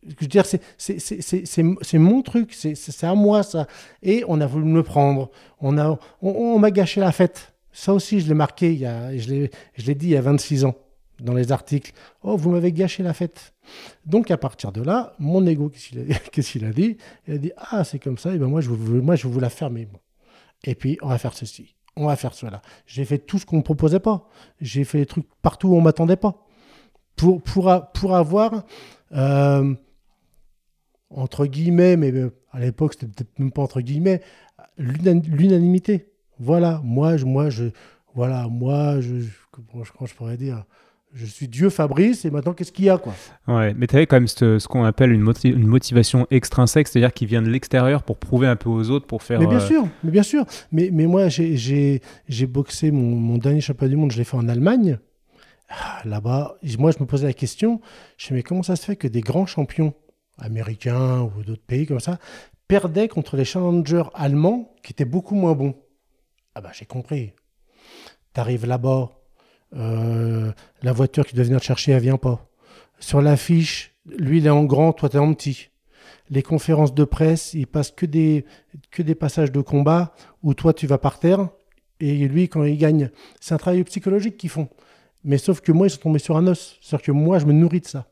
Je 0.07 0.13
veux 0.21 0.27
dire, 0.27 0.45
c'est 0.77 1.97
mon 1.97 2.21
truc, 2.21 2.53
c'est 2.53 3.03
à 3.03 3.15
moi 3.15 3.41
ça. 3.41 3.65
Et 4.03 4.23
on 4.27 4.39
a 4.39 4.45
voulu 4.45 4.65
me 4.65 4.83
prendre, 4.83 5.31
on 5.59 5.71
m'a 5.71 5.97
on, 6.21 6.59
m'a 6.59 6.69
gâché 6.69 7.01
la 7.01 7.11
fête. 7.11 7.55
Ça 7.71 7.91
aussi, 7.91 8.19
je 8.19 8.27
l'ai 8.27 8.35
marqué, 8.35 8.71
il 8.71 8.79
y 8.79 8.85
a, 8.85 9.17
je 9.17 9.49
l'ai 9.87 9.95
dit 9.95 10.05
il 10.05 10.11
y 10.11 10.15
a 10.15 10.21
26 10.21 10.65
ans 10.65 10.75
dans 11.19 11.33
les 11.33 11.51
articles. 11.51 11.93
Oh, 12.23 12.37
vous 12.37 12.51
m'avez 12.51 12.71
gâché 12.71 13.03
la 13.03 13.13
fête. 13.13 13.53
Donc 14.05 14.31
à 14.31 14.37
partir 14.37 14.71
de 14.71 14.81
là, 14.81 15.13
mon 15.19 15.45
ego, 15.45 15.69
qu'est-ce 15.69 16.51
qu'il 16.51 16.65
a, 16.65 16.71
dit? 16.71 16.97
Il 17.27 17.33
a 17.33 17.37
dit 17.37 17.51
Ah, 17.57 17.83
c'est 17.83 17.99
comme 17.99 18.17
ça, 18.17 18.33
et 18.33 18.37
ben 18.37 18.47
moi 18.47 18.61
je, 18.61 18.69
moi, 18.69 19.15
je 19.15 19.27
veux 19.27 19.33
vous 19.33 19.39
la 19.39 19.49
fermer. 19.49 19.87
Et 20.63 20.75
puis, 20.75 20.97
on 21.01 21.09
va 21.09 21.17
faire 21.17 21.33
ceci, 21.33 21.75
on 21.95 22.07
va 22.07 22.15
faire 22.15 22.33
cela. 22.33 22.61
J'ai 22.85 23.05
fait 23.05 23.19
tout 23.19 23.39
ce 23.39 23.45
qu'on 23.45 23.57
ne 23.57 23.61
me 23.61 23.63
proposait 23.63 23.99
pas. 23.99 24.27
J'ai 24.59 24.83
fait 24.83 24.99
des 24.99 25.05
trucs 25.05 25.27
partout 25.41 25.69
où 25.69 25.75
on 25.75 25.79
ne 25.79 25.83
m'attendait 25.83 26.15
pas. 26.15 26.45
Pour, 27.15 27.41
pour, 27.41 27.71
pour 27.93 28.15
avoir, 28.15 28.65
euh, 29.13 29.73
entre 31.09 31.45
guillemets, 31.45 31.95
mais 31.95 32.11
euh, 32.11 32.35
à 32.51 32.59
l'époque, 32.59 32.93
c'était 32.93 33.07
peut-être 33.07 33.39
même 33.39 33.51
pas 33.51 33.61
entre 33.61 33.81
guillemets, 33.81 34.21
l'unanimité. 34.77 36.11
Voilà, 36.39 36.81
moi, 36.83 37.15
je, 37.15 37.25
moi, 37.25 37.49
je, 37.49 37.65
voilà, 38.13 38.47
moi, 38.49 38.99
je, 38.99 39.25
comment 39.51 40.05
je 40.05 40.13
pourrais 40.13 40.37
dire? 40.37 40.65
Je 41.15 41.25
suis 41.25 41.47
Dieu 41.47 41.69
Fabrice 41.69 42.25
et 42.25 42.29
maintenant 42.29 42.53
qu'est-ce 42.53 42.73
qu'il 42.73 42.85
y 42.85 42.89
a 42.89 42.97
quoi? 42.97 43.13
Ouais, 43.47 43.73
mais 43.73 43.87
tu 43.87 43.95
avais 43.95 44.05
quand 44.05 44.17
même 44.17 44.27
ce, 44.27 44.67
qu'on 44.67 44.83
appelle 44.83 45.13
une, 45.13 45.31
une, 45.45 45.65
motivation 45.65 46.27
extrinsèque, 46.29 46.89
c'est-à-dire 46.89 47.13
qui 47.13 47.25
vient 47.25 47.41
de 47.41 47.49
l'extérieur 47.49 48.03
pour 48.03 48.17
prouver 48.17 48.47
un 48.47 48.57
peu 48.57 48.69
aux 48.69 48.89
autres, 48.89 49.07
pour 49.07 49.23
faire. 49.23 49.39
Mais 49.39 49.47
bien 49.47 49.57
euh, 49.57 49.67
sûr, 49.67 49.87
mais 50.03 50.11
bien 50.11 50.23
sûr. 50.23 50.45
Mais, 50.73 50.89
mais 50.91 51.07
moi, 51.07 51.29
j'ai 51.29 52.01
boxé 52.47 52.91
mon, 52.91 53.15
mon, 53.15 53.37
dernier 53.37 53.61
championnat 53.61 53.89
du 53.89 53.95
monde, 53.95 54.11
je 54.11 54.17
l'ai 54.17 54.25
fait 54.25 54.35
en 54.35 54.49
Allemagne. 54.49 54.99
Ah, 55.69 56.01
là-bas, 56.03 56.57
moi, 56.77 56.91
je 56.91 56.99
me 56.99 57.05
posais 57.05 57.25
la 57.25 57.33
question, 57.33 57.79
je 58.17 58.33
me 58.33 58.37
mais 58.37 58.43
comment 58.43 58.61
ça 58.61 58.75
se 58.75 58.85
fait 58.85 58.97
que 58.97 59.07
des 59.07 59.21
grands 59.21 59.45
champions 59.45 59.93
américains 60.37 61.21
ou 61.21 61.43
d'autres 61.43 61.65
pays 61.65 61.87
comme 61.87 62.01
ça 62.01 62.19
perdaient 62.67 63.07
contre 63.07 63.37
les 63.37 63.45
challengers 63.45 64.09
allemands 64.13 64.73
qui 64.83 64.91
étaient 64.91 65.05
beaucoup 65.05 65.35
moins 65.35 65.53
bons? 65.53 65.75
Ah 66.55 66.61
bah 66.61 66.71
j'ai 66.73 66.85
compris. 66.85 67.31
Tu 68.33 68.41
arrives 68.41 68.65
là-bas, 68.65 69.11
euh, 69.75 70.51
la 70.81 70.91
voiture 70.93 71.25
qui 71.25 71.35
doit 71.35 71.43
venir 71.43 71.59
te 71.59 71.65
chercher, 71.65 71.91
elle 71.91 72.01
vient 72.01 72.17
pas. 72.17 72.47
Sur 72.99 73.21
l'affiche, 73.21 73.93
lui, 74.17 74.37
il 74.37 74.47
est 74.47 74.51
en 74.51 74.63
grand, 74.63 74.93
toi, 74.93 75.09
tu 75.09 75.17
es 75.17 75.19
en 75.19 75.33
petit. 75.33 75.69
Les 76.29 76.41
conférences 76.41 76.93
de 76.93 77.03
presse, 77.03 77.53
il 77.53 77.67
passe 77.67 77.91
que 77.91 78.05
des, 78.05 78.45
que 78.91 79.03
des 79.03 79.15
passages 79.15 79.51
de 79.51 79.61
combat 79.61 80.13
où 80.43 80.53
toi, 80.53 80.73
tu 80.73 80.87
vas 80.87 80.97
par 80.97 81.19
terre. 81.19 81.49
Et 81.99 82.27
lui, 82.27 82.49
quand 82.49 82.63
il 82.63 82.77
gagne, 82.77 83.09
c'est 83.39 83.53
un 83.53 83.57
travail 83.57 83.83
psychologique 83.83 84.37
qu'ils 84.37 84.49
font. 84.49 84.69
Mais 85.23 85.37
sauf 85.37 85.61
que 85.61 85.71
moi, 85.71 85.87
ils 85.87 85.91
sont 85.91 86.01
tombés 86.01 86.19
sur 86.19 86.37
un 86.37 86.47
os. 86.47 86.77
C'est-à-dire 86.81 87.05
que 87.05 87.11
moi, 87.11 87.39
je 87.39 87.45
me 87.45 87.53
nourris 87.53 87.81
de 87.81 87.87
ça. 87.87 88.07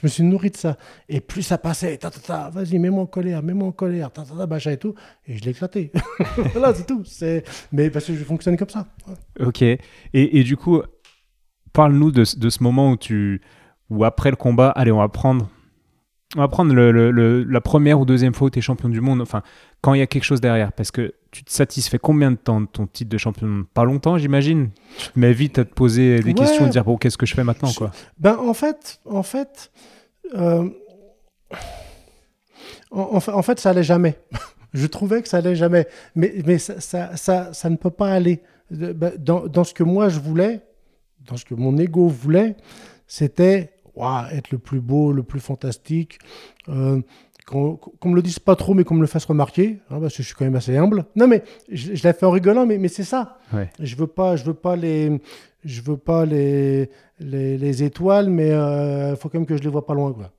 Je 0.00 0.06
me 0.06 0.08
suis 0.08 0.22
nourri 0.22 0.48
de 0.48 0.56
ça. 0.56 0.78
Et 1.10 1.20
plus 1.20 1.42
ça 1.42 1.58
passait, 1.58 1.98
ta, 1.98 2.10
ta, 2.10 2.20
ta, 2.20 2.48
vas-y, 2.48 2.78
mets-moi 2.78 3.02
en 3.02 3.06
colère, 3.06 3.42
mets-moi 3.42 3.68
en 3.68 3.72
colère, 3.72 4.10
ta, 4.10 4.22
ta, 4.22 4.34
ta, 4.34 4.46
machin 4.46 4.70
et 4.70 4.78
tout. 4.78 4.94
Et 5.26 5.36
je 5.36 5.44
l'ai 5.44 5.50
éclaté. 5.50 5.92
voilà, 6.54 6.72
c'est 6.72 6.86
tout. 6.86 7.04
C'est... 7.04 7.44
Mais 7.70 7.90
parce 7.90 8.06
que 8.06 8.14
je 8.14 8.24
fonctionne 8.24 8.56
comme 8.56 8.70
ça. 8.70 8.86
Ok. 9.40 9.62
Et, 9.62 10.42
du 10.42 10.56
coup, 10.56 10.80
parle-nous 11.74 12.12
de, 12.12 12.24
de, 12.38 12.48
ce 12.48 12.62
moment 12.62 12.92
où 12.92 12.96
tu. 12.96 13.42
Où 13.90 14.04
après 14.04 14.30
le 14.30 14.36
combat, 14.36 14.70
allez, 14.70 14.90
on 14.90 15.00
va 15.00 15.08
prendre. 15.10 15.50
On 16.36 16.40
va 16.40 16.48
prendre 16.48 16.72
le, 16.72 16.92
le, 16.92 17.42
la 17.42 17.60
première 17.60 17.98
ou 17.98 18.04
deuxième 18.04 18.34
fois 18.34 18.46
où 18.46 18.50
tu 18.50 18.60
es 18.60 18.62
champion 18.62 18.88
du 18.88 19.00
monde. 19.00 19.20
Enfin, 19.20 19.42
quand 19.80 19.94
il 19.94 19.98
y 19.98 20.02
a 20.02 20.06
quelque 20.06 20.24
chose 20.24 20.40
derrière. 20.40 20.72
Parce 20.72 20.92
que 20.92 21.14
tu 21.32 21.42
te 21.42 21.52
satisfais 21.52 21.98
combien 21.98 22.30
de 22.30 22.36
temps 22.36 22.60
de 22.60 22.66
ton 22.66 22.86
titre 22.86 23.10
de 23.10 23.18
champion 23.18 23.66
Pas 23.74 23.84
longtemps, 23.84 24.16
j'imagine? 24.16 24.70
Mets 25.16 25.32
vite 25.32 25.58
à 25.58 25.64
te 25.64 25.74
poser 25.74 26.20
des 26.20 26.34
questions 26.34 26.66
et 26.66 26.70
dire 26.70 26.84
bon, 26.84 26.96
qu'est-ce 26.96 27.18
que 27.18 27.26
je 27.26 27.34
fais 27.34 27.42
maintenant 27.42 27.72
quoi? 27.72 27.90
Ben 28.18 28.36
en 28.36 28.54
fait, 28.54 29.00
en 29.06 29.24
fait, 29.24 29.72
euh, 30.36 30.68
en, 32.92 33.42
fait, 33.42 33.58
ça 33.58 33.70
allait 33.70 33.82
jamais. 33.82 34.16
je 34.72 34.86
trouvais 34.86 35.22
que 35.22 35.28
ça 35.28 35.38
allait 35.38 35.56
jamais, 35.56 35.86
mais 36.14 36.34
mais 36.46 36.58
ça 36.58 36.80
ça, 36.80 37.16
ça, 37.16 37.52
ça 37.52 37.70
ne 37.70 37.76
peut 37.76 37.90
pas 37.90 38.12
aller 38.12 38.40
ben, 38.70 39.12
dans, 39.18 39.46
dans, 39.46 39.64
ce 39.64 39.74
que 39.74 39.82
moi 39.82 40.08
je 40.08 40.20
voulais, 40.20 40.60
dans 41.26 41.36
ce 41.36 41.44
que 41.44 41.54
mon 41.54 41.76
ego 41.76 42.06
voulait, 42.06 42.56
c'était 43.08 43.72
être 44.32 44.50
le 44.50 44.58
plus 44.58 44.80
beau, 44.80 45.12
le 45.12 45.22
plus 45.22 45.40
fantastique. 45.40 46.18
Euh, 46.68 47.00
qu'on 47.46 47.80
me 48.04 48.14
le 48.14 48.22
dise 48.22 48.38
pas 48.38 48.54
trop, 48.54 48.74
mais 48.74 48.84
qu'on 48.84 48.94
me 48.94 49.00
le 49.00 49.08
fasse 49.08 49.24
remarquer, 49.24 49.80
hein, 49.90 49.98
parce 50.00 50.16
que 50.16 50.22
je 50.22 50.28
suis 50.28 50.36
quand 50.36 50.44
même 50.44 50.54
assez 50.54 50.76
humble. 50.76 51.06
Non, 51.16 51.26
mais 51.26 51.42
je, 51.68 51.90
l'ai 51.90 52.12
fait 52.12 52.24
en 52.24 52.30
rigolant, 52.30 52.64
mais, 52.64 52.78
mais 52.78 52.86
c'est 52.86 53.02
ça. 53.02 53.38
Je 53.80 53.96
veux 53.96 54.06
pas, 54.06 54.36
je 54.36 54.44
veux 54.44 54.54
pas 54.54 54.76
les, 54.76 55.20
je 55.64 55.80
veux 55.82 55.96
pas 55.96 56.24
les, 56.24 56.90
les, 57.18 57.82
étoiles, 57.82 58.30
mais 58.30 58.48
il 58.48 58.52
euh, 58.52 59.16
faut 59.16 59.28
quand 59.28 59.38
même 59.38 59.46
que 59.46 59.56
je 59.56 59.62
les 59.62 59.68
vois 59.68 59.84
pas 59.84 59.94
loin, 59.94 60.12
quoi. 60.12 60.30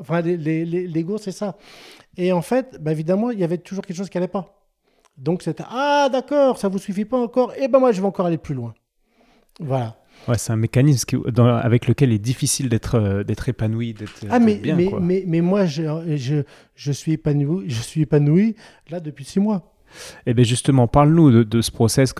Enfin, 0.00 0.22
l'ego, 0.22 1.18
c'est 1.18 1.32
ça. 1.32 1.56
Et 2.16 2.32
en 2.32 2.42
fait, 2.42 2.78
bah, 2.80 2.90
évidemment, 2.90 3.30
il 3.30 3.38
y 3.38 3.44
avait 3.44 3.58
toujours 3.58 3.84
quelque 3.84 3.96
chose 3.96 4.10
qui 4.10 4.18
allait 4.18 4.26
pas. 4.26 4.56
Donc 5.20 5.42
c'était 5.42 5.64
ah 5.68 6.08
d'accord, 6.10 6.56
ça 6.56 6.68
vous 6.68 6.78
suffit 6.78 7.04
pas 7.04 7.18
encore. 7.18 7.52
Et 7.54 7.64
eh 7.64 7.68
ben 7.68 7.78
moi, 7.78 7.92
je 7.92 8.00
vais 8.00 8.06
encore 8.06 8.26
aller 8.26 8.38
plus 8.38 8.54
loin. 8.54 8.74
Voilà. 9.60 9.96
Ouais, 10.28 10.38
c'est 10.38 10.52
un 10.52 10.56
mécanisme 10.56 11.22
avec 11.62 11.86
lequel 11.86 12.10
il 12.10 12.16
est 12.16 12.18
difficile 12.18 12.68
d'être 12.68 12.96
euh, 12.96 13.24
d'être 13.24 13.48
épanoui, 13.48 13.94
d'être 13.94 14.12
ah, 14.28 14.38
mais, 14.38 14.56
bien. 14.56 14.76
Mais, 14.76 14.90
mais, 15.00 15.24
mais, 15.26 15.40
moi, 15.40 15.64
je, 15.66 15.82
je, 16.16 16.42
je, 16.74 16.92
suis 16.92 17.12
épanoui, 17.12 17.64
je 17.68 17.80
suis 17.80 18.02
épanoui 18.02 18.54
là 18.90 19.00
depuis 19.00 19.24
six 19.24 19.40
mois. 19.40 19.72
Eh 20.26 20.34
bien 20.34 20.44
justement, 20.44 20.86
parle-nous 20.86 21.44
de, 21.44 21.60
ce 21.60 21.70
process 21.70 22.14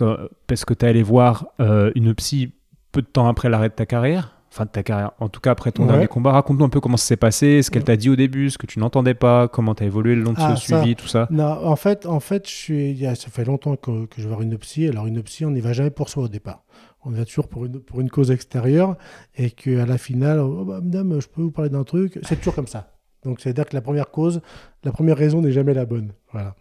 parce 0.47 0.65
que 0.65 0.73
tu 0.73 0.85
es 0.85 0.89
allé 0.89 1.03
voir 1.03 1.47
euh, 1.59 1.91
une 1.95 2.13
psy 2.15 2.53
peu 2.91 3.01
de 3.01 3.07
temps 3.07 3.27
après 3.27 3.49
l'arrêt 3.49 3.69
de 3.69 3.73
ta 3.73 3.85
carrière? 3.85 4.37
Enfin, 4.53 4.65
de 4.65 4.69
ta 4.69 4.83
carrière, 4.83 5.11
en 5.21 5.29
tout 5.29 5.39
cas 5.39 5.51
après 5.51 5.71
ton 5.71 5.85
dernier 5.85 6.07
combat. 6.07 6.33
Raconte-nous 6.33 6.65
un 6.65 6.69
peu 6.69 6.81
comment 6.81 6.97
ça 6.97 7.05
s'est 7.05 7.15
passé, 7.15 7.61
ce 7.61 7.71
qu'elle 7.71 7.85
t'a 7.85 7.95
dit 7.95 8.09
au 8.09 8.17
début, 8.17 8.49
ce 8.49 8.57
que 8.57 8.65
tu 8.65 8.79
n'entendais 8.79 9.13
pas, 9.13 9.47
comment 9.47 9.73
tu 9.73 9.83
as 9.83 9.85
évolué 9.85 10.13
le 10.13 10.23
long 10.23 10.33
de 10.33 10.39
ce 10.39 10.43
ah, 10.43 10.55
suivi, 10.57 10.97
tout 10.97 11.07
ça. 11.07 11.29
Non, 11.31 11.45
en 11.45 11.77
fait, 11.77 12.05
en 12.05 12.19
fait 12.19 12.49
je 12.49 12.53
suis, 12.53 12.99
ça 13.15 13.29
fait 13.29 13.45
longtemps 13.45 13.77
que, 13.77 14.07
que 14.07 14.17
je 14.17 14.23
vais 14.23 14.27
voir 14.27 14.41
une 14.41 14.57
psy. 14.57 14.89
Alors, 14.89 15.07
une 15.07 15.23
psy, 15.23 15.45
on 15.45 15.51
n'y 15.51 15.61
va 15.61 15.71
jamais 15.71 15.89
pour 15.89 16.09
soi 16.09 16.23
au 16.23 16.27
départ 16.27 16.65
on 17.03 17.09
va 17.11 17.25
toujours 17.25 17.47
pour 17.47 17.65
une, 17.65 17.79
pour 17.79 18.01
une 18.01 18.09
cause 18.09 18.31
extérieure 18.31 18.97
et 19.35 19.51
qu'à 19.51 19.85
la 19.85 19.97
finale, 19.97 20.39
oh, 20.39 20.63
bah, 20.65 20.81
madame, 20.81 21.19
je 21.19 21.27
peux 21.27 21.41
vous 21.41 21.51
parler 21.51 21.69
d'un 21.69 21.83
truc? 21.83 22.19
C'est 22.23 22.35
toujours 22.37 22.55
comme 22.55 22.67
ça. 22.67 22.93
Donc, 23.23 23.39
c'est-à-dire 23.39 23.65
que 23.65 23.75
la 23.75 23.81
première 23.81 24.09
cause, 24.09 24.41
la 24.83 24.91
première 24.91 25.17
raison 25.17 25.41
n'est 25.41 25.51
jamais 25.51 25.73
la 25.73 25.85
bonne. 25.85 26.13
Voilà. 26.31 26.55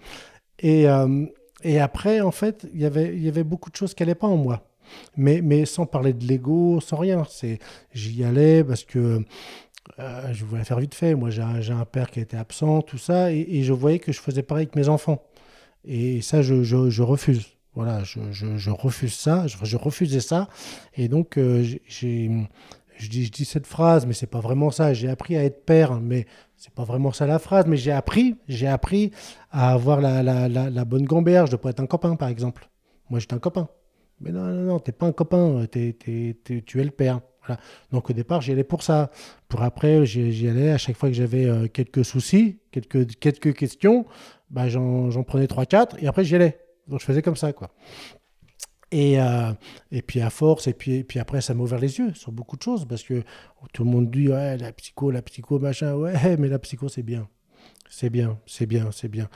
Et, 0.59 0.89
euh, 0.89 1.27
et 1.63 1.81
après, 1.81 2.21
en 2.21 2.31
fait, 2.31 2.67
y 2.75 2.85
il 2.85 3.23
y 3.23 3.29
avait 3.29 3.45
beaucoup 3.45 3.71
de 3.71 3.77
choses 3.77 3.95
qui 3.95 4.03
n'allaient 4.03 4.15
pas 4.15 4.27
en 4.27 4.37
moi. 4.37 4.67
Mais, 5.17 5.41
mais 5.41 5.67
sans 5.67 5.87
parler 5.87 6.13
de 6.13 6.27
l'ego, 6.27 6.81
sans 6.81 6.97
rien. 6.97 7.23
J'y 7.93 8.25
allais 8.25 8.65
parce 8.65 8.85
que 8.85 9.23
euh, 9.99 10.33
je 10.33 10.45
voulais 10.45 10.65
faire 10.65 10.81
vite 10.81 10.95
fait. 10.95 11.15
Moi, 11.15 11.31
j'ai 11.31 11.43
un, 11.43 11.79
un, 11.79 11.85
père 11.85 12.11
qui 12.11 12.21
était 12.21 12.37
absent, 12.37 12.83
tout 12.83 12.99
ça, 12.99 13.33
et, 13.33 13.63
je 13.63 13.73
voyais 13.73 13.99
que 13.99 14.13
je 14.13 14.21
faisais 14.21 14.43
pareil 14.43 14.65
avec 14.65 14.77
mes 14.77 14.89
enfants. 14.89 15.23
Et 15.85 16.21
ça, 16.23 16.43
je, 16.43 16.63
je 16.63 17.03
refuse. 17.03 17.47
Voilà, 17.75 18.03
je, 18.03 18.21
je, 18.33 18.71
refuse 18.71 19.15
ça, 19.15 19.47
je, 19.47 19.77
refusais 19.77 20.21
ça. 20.21 20.49
Et 20.97 21.09
donc, 21.09 21.39
euh, 21.39 21.63
je, 21.63 22.07
dis, 22.07 23.25
je 23.25 23.31
dis 23.31 23.45
cette 23.45 23.67
phrase, 23.67 24.07
mais 24.07 24.13
c'est 24.13 24.27
pas 24.27 24.41
vraiment 24.41 24.71
ça. 24.71 24.93
J'ai 24.93 25.09
appris 25.09 25.37
à 25.37 25.45
être 25.45 25.65
père, 25.65 26.01
mais 26.01 26.27
c'est 26.57 26.75
pas 26.75 26.85
vraiment 26.85 27.13
ça 27.13 27.27
la 27.27 27.39
phrase. 27.39 27.67
Mais 27.67 27.77
j'ai 27.77 27.93
appris, 27.93 28.37
j'ai 28.49 28.67
appris 28.67 29.13
à 29.51 29.73
avoir 29.73 30.01
la, 30.01 30.23
la, 30.23 30.49
la, 30.49 30.85
bonne 30.85 31.05
gamberge 31.05 31.51
de 31.51 31.57
pas 31.57 31.71
être 31.71 31.81
un 31.81 31.87
copain, 31.87 32.17
par 32.17 32.29
exemple. 32.29 32.69
Moi, 33.09 33.21
j'étais 33.21 33.35
un 33.35 33.39
copain. 33.39 33.69
Mais 34.21 34.33
non, 34.33 34.43
non, 34.45 34.63
non, 34.63 34.79
t'es 34.81 34.93
pas 34.93 35.07
un 35.07 35.13
copain, 35.13 35.67
tu 35.71 35.79
es 35.79 36.85
le 36.85 36.91
père. 36.91 37.21
Donc 37.93 38.11
au 38.11 38.13
départ, 38.13 38.41
j'y 38.41 38.53
allais 38.53 38.65
pour 38.65 38.83
ça. 38.83 39.11
Pour 39.49 39.63
après, 39.63 40.05
j'y 40.07 40.49
allais 40.49 40.71
à 40.71 40.79
chaque 40.79 40.97
fois 40.97 41.09
que 41.09 41.15
j'avais 41.15 41.47
euh, 41.47 41.69
quelques 41.69 42.05
soucis, 42.05 42.59
quelques, 42.71 43.19
quelques 43.19 43.55
questions, 43.55 44.07
bah, 44.51 44.69
j'en 44.69 45.23
prenais 45.23 45.47
3-4 45.47 45.97
et 46.01 46.07
après 46.07 46.25
j'y 46.25 46.37
allais. 46.37 46.59
Donc 46.91 47.01
je 47.01 47.05
faisais 47.07 47.23
comme 47.23 47.37
ça, 47.37 47.53
quoi. 47.53 47.71
Et, 48.93 49.21
euh, 49.21 49.53
et 49.93 50.03
puis 50.03 50.21
à 50.21 50.31
force, 50.31 50.67
et 50.67 50.73
puis, 50.73 50.97
et 50.97 51.05
puis 51.05 51.21
après, 51.21 51.41
ça 51.41 51.55
m'a 51.55 51.63
ouvert 51.63 51.79
les 51.79 51.99
yeux 51.99 52.13
sur 52.15 52.33
beaucoup 52.33 52.57
de 52.57 52.63
choses, 52.63 52.87
parce 52.87 53.05
que 53.05 53.23
tout 53.73 53.85
le 53.85 53.91
monde 53.91 54.11
dit, 54.11 54.29
ouais, 54.29 54.57
la 54.59 54.73
psycho, 54.73 55.11
la 55.11 55.23
psycho, 55.23 55.59
machin, 55.59 55.95
ouais, 55.95 56.37
mais 56.39 56.49
la 56.49 56.59
psycho, 56.59 56.89
c'est 56.89 57.05
bien. 57.05 57.29
C'est 57.89 58.11
bien, 58.11 58.39
c'est 58.47 58.67
bien, 58.67 58.91
c'est 58.93 59.09
bien. 59.09 59.29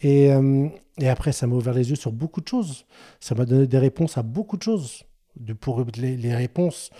Et, 0.00 0.30
euh, 0.32 0.68
et 0.98 1.08
après, 1.08 1.32
ça 1.32 1.46
m'a 1.46 1.56
ouvert 1.56 1.74
les 1.74 1.90
yeux 1.90 1.96
sur 1.96 2.12
beaucoup 2.12 2.40
de 2.40 2.48
choses. 2.48 2.86
Ça 3.20 3.34
m'a 3.34 3.44
donné 3.44 3.66
des 3.66 3.78
réponses 3.78 4.16
à 4.18 4.22
beaucoup 4.22 4.56
de 4.56 4.62
choses. 4.62 5.04
De, 5.36 5.52
pour 5.52 5.84
les, 5.96 6.34
réponses, 6.34 6.90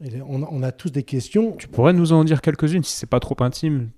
on, 0.00 0.42
on, 0.42 0.62
a 0.62 0.72
tous 0.72 0.90
des 0.90 1.02
questions. 1.02 1.52
Tu 1.52 1.68
pourrais 1.68 1.92
nous 1.92 2.12
en 2.12 2.24
dire 2.24 2.40
quelques-unes 2.40 2.82
si 2.82 2.96
c'est 2.96 3.08
pas 3.08 3.20
trop 3.20 3.36
intime 3.40 3.90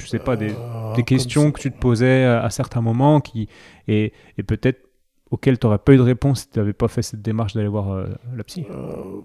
je 0.00 0.06
sais 0.06 0.18
pas, 0.18 0.36
des, 0.36 0.50
euh, 0.50 0.94
des 0.94 1.04
questions 1.04 1.52
que 1.52 1.60
tu 1.60 1.70
te 1.70 1.78
posais 1.78 2.24
à, 2.24 2.48
certains 2.50 2.80
moments 2.80 3.20
qui, 3.20 3.48
et, 3.88 4.12
et 4.38 4.42
peut-être 4.42 4.88
auxquelles 5.30 5.58
tu 5.58 5.66
n'aurais 5.66 5.78
pas 5.78 5.94
eu 5.94 5.96
de 5.96 6.02
réponse 6.02 6.40
si 6.40 6.50
tu 6.50 6.58
n'avais 6.58 6.74
pas 6.74 6.88
fait 6.88 7.02
cette 7.02 7.22
démarche 7.22 7.54
d'aller 7.54 7.68
voir 7.68 7.90
euh, 7.90 8.06
la 8.36 8.44
psy 8.44 8.66
euh, 8.70 9.22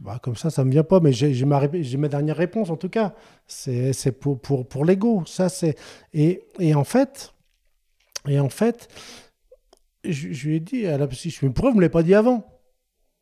bah, 0.00 0.18
Comme 0.20 0.34
ça, 0.34 0.50
ça 0.50 0.62
ne 0.62 0.66
me 0.66 0.72
vient 0.72 0.82
pas, 0.82 0.98
mais 1.00 1.12
j'ai 1.12 1.44
ma, 1.44 1.60
ma 1.60 2.08
dernière 2.08 2.36
réponse 2.36 2.70
en 2.70 2.76
tout 2.76 2.88
cas. 2.88 3.14
C'est 3.46 4.18
pour, 4.18 4.40
pour, 4.40 4.66
pour 4.66 4.84
l'ego. 4.84 5.22
Et, 6.12 6.42
et, 6.58 6.74
en 6.74 6.84
fait, 6.84 7.34
et 8.28 8.40
en 8.40 8.48
fait, 8.48 8.88
je, 10.02 10.32
je, 10.32 10.48
lui 10.48 10.56
ai 10.56 10.60
dit 10.60 10.86
à 10.86 10.98
la 10.98 11.06
psy, 11.06 11.30
je 11.30 11.46
me 11.46 11.52
pourquoi 11.52 11.70
vous 11.70 11.76
ne 11.76 11.78
me 11.78 11.82
l'avez 11.82 11.92
pas 11.92 12.02
dit 12.02 12.14
avant? 12.14 12.53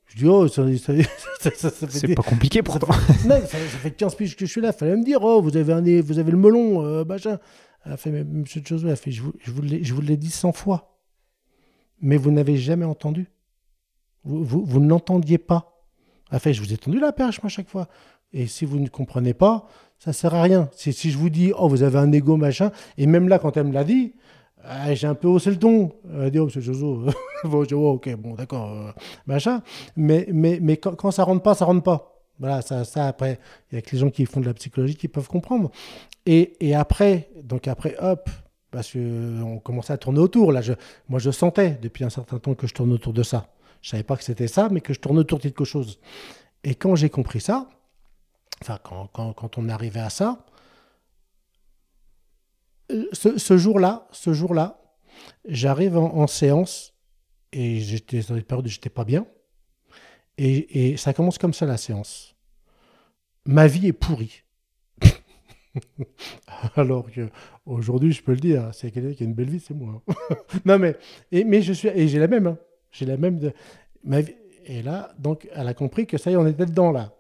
Je 0.07 0.19
dis, 0.19 0.27
oh, 0.27 0.47
ça, 0.49 0.65
c'est 1.41 2.15
pas 2.15 2.23
compliqué 2.23 2.63
pourtant. 2.63 2.89
non, 3.27 3.41
ça, 3.41 3.59
fait 3.59 3.91
15 3.93 4.15
piges 4.15 4.37
que 4.37 4.45
je 4.45 4.51
suis 4.51 4.61
là. 4.61 4.73
Fallait 4.73 4.97
me 4.97 5.05
dire, 5.05 5.23
oh, 5.23 5.41
vous 5.41 5.57
avez, 5.57 5.73
un, 5.73 5.81
vous 6.03 6.19
avez 6.19 6.31
le 6.31 6.37
melon, 6.37 6.85
euh, 6.85 7.05
machin. 7.05 7.39
Elle 7.85 7.93
a 7.93 7.97
fait, 7.97 8.11
mais 8.11 8.25
monsieur 8.25 8.63
Josué, 8.65 8.89
elle 8.89 8.93
a 8.93 8.97
fait, 8.97 9.11
je 9.11 9.23
vous, 9.23 9.33
je 9.43 9.95
vous 9.95 10.01
l'ai 10.01 10.17
dit 10.17 10.31
100 10.31 10.53
fois. 10.53 10.99
Mais 12.01 12.17
vous 12.17 12.31
n'avez 12.31 12.57
jamais 12.57 12.85
entendu. 12.85 13.31
Vous, 14.25 14.45
vous, 14.45 14.65
vous 14.65 14.81
ne 14.81 14.89
l'entendiez 14.89 15.39
pas. 15.39 15.83
Elle 16.31 16.37
a 16.37 16.39
fait, 16.39 16.53
je 16.53 16.61
vous 16.61 16.73
ai 16.73 16.77
tendu 16.77 17.01
la 17.01 17.13
perche, 17.13 17.43
moi, 17.43 17.49
chaque 17.49 17.69
fois. 17.69 17.89
Et 18.33 18.47
si 18.47 18.65
vous 18.65 18.79
ne 18.79 18.89
comprenez 18.89 19.35
pas, 19.35 19.67
ça 19.99 20.13
sert 20.13 20.35
à 20.35 20.43
rien. 20.43 20.69
Si, 20.75 20.93
si 20.93 21.11
je 21.11 21.19
vous 21.19 21.31
dis, 21.31 21.53
oh, 21.57 21.69
vous 21.69 21.83
avez 21.83 21.99
un 21.99 22.11
ego, 22.13 22.37
machin, 22.37 22.71
et 22.99 23.07
même 23.07 23.29
là, 23.29 23.39
quand 23.39 23.57
elle 23.57 23.69
me 23.69 23.73
l'a 23.73 23.85
dit, 23.85 24.15
ah, 24.65 24.95
j'ai 24.95 25.07
un 25.07 25.15
peu 25.15 25.29
haussé 25.29 25.51
le 25.51 25.59
ton. 25.59 25.93
Elle 26.13 26.23
a 26.23 26.31
dit, 26.31 26.39
oh, 26.39 26.47
monsieur 26.47 26.61
Jozo, 26.61 27.07
oh, 27.45 27.91
ok, 27.91 28.15
bon, 28.17 28.35
d'accord, 28.35 28.73
euh, 28.73 28.93
machin. 29.27 29.63
Mais, 29.97 30.27
mais, 30.33 30.59
mais 30.61 30.77
quand, 30.77 30.95
quand, 30.95 31.11
ça 31.11 31.25
rentre 31.25 31.43
pas, 31.43 31.55
ça 31.55 31.65
rentre 31.65 31.83
pas. 31.83 32.21
Voilà, 32.39 32.63
ça, 32.63 33.07
après, 33.07 33.39
il 33.71 33.77
y 33.77 33.79
a 33.79 33.83
que 33.83 33.91
les 33.93 33.99
gens 33.99 34.11
qui 34.11 34.27
font 34.27 34.41
de 34.41 34.47
la 34.47 34.55
psychologie 34.55 34.97
qui 34.97 35.09
peuvent 35.09 35.29
comprendre. 35.29 35.71
Et, 36.27 36.57
et 36.61 36.75
après, 36.75 37.31
donc 37.43 37.69
après, 37.69 37.97
hop, 38.01 38.29
parce 38.71 38.93
qu'on 38.93 39.61
commençait 39.63 39.93
à 39.93 39.99
tourner 39.99 40.19
autour. 40.19 40.51
Là, 40.53 40.61
je, 40.63 40.73
moi, 41.09 41.19
je 41.19 41.31
sentais 41.31 41.79
depuis 41.81 42.05
un 42.05 42.11
certain 42.11 42.39
temps 42.39 42.55
que 42.55 42.67
je 42.67 42.75
tourne 42.75 42.93
autour 42.93 43.13
de 43.13 43.23
ça. 43.23 43.49
Je 43.81 43.91
savais 43.91 44.03
pas 44.03 44.17
que 44.17 44.25
c'était 44.25 44.49
ça, 44.49 44.69
mais 44.71 44.81
que 44.81 44.93
je 44.93 45.01
tourne 45.01 45.19
autour 45.19 45.39
de 45.39 45.45
quelque 45.45 45.65
chose. 45.65 46.01
Et 46.65 46.75
quand 46.75 46.95
j'ai 46.97 47.11
compris 47.11 47.41
ça, 47.41 47.69
enfin, 48.61 48.79
quand, 48.83 49.09
quand, 49.13 49.33
quand 49.33 49.59
on 49.59 49.69
arrivait 49.69 50.01
à 50.01 50.11
ça, 50.11 50.45
ce, 53.13 53.57
jour-là, 53.57 54.09
ce 54.13 54.33
jour-là, 54.33 54.81
j'arrive 55.47 55.97
en, 55.97 56.27
séance 56.27 56.95
et 57.53 57.81
j'étais 57.81 58.21
dans 58.21 58.37
une 58.37 58.43
période 58.43 58.67
où 58.67 58.71
j'étais 58.71 58.91
pas 58.91 59.05
bien. 59.05 59.27
Et, 60.39 60.97
ça 60.97 61.13
commence 61.13 61.39
comme 61.39 61.55
ça 61.55 61.67
la 61.67 61.77
séance. 61.77 62.35
Ma 63.45 63.67
vie 63.67 63.89
est 63.89 63.93
pourrie. 63.93 64.43
Alors 66.77 67.11
que 67.11 67.29
aujourd'hui, 67.67 68.13
je 68.13 68.23
peux 68.23 68.33
le 68.33 68.41
dire, 68.41 68.71
c'est 68.73 68.91
quelqu'un 68.91 69.15
qui 69.15 69.23
a 69.23 69.27
une 69.27 69.35
belle 69.35 69.51
vie, 69.51 69.61
c'est 69.61 69.75
moi. 69.75 70.03
non 70.65 70.79
mais, 70.79 70.97
et, 71.31 71.45
mais 71.45 71.63
je 71.63 71.73
suis, 71.73 71.89
et 71.89 72.09
j'ai 72.09 72.19
la 72.19 72.29
même, 72.29 72.47
hein. 72.47 72.59
j'ai 72.91 73.07
la 73.07 73.17
même 73.17 73.39
de. 73.39 73.53
Et 74.65 74.83
là, 74.83 75.13
donc, 75.19 75.49
elle 75.53 75.67
a 75.67 75.75
compris 75.75 76.07
que 76.07 76.19
ça 76.19 76.31
y 76.31 76.35
est, 76.35 76.37
on 76.37 76.47
était 76.47 76.67
dedans 76.67 76.93
là. 76.93 77.15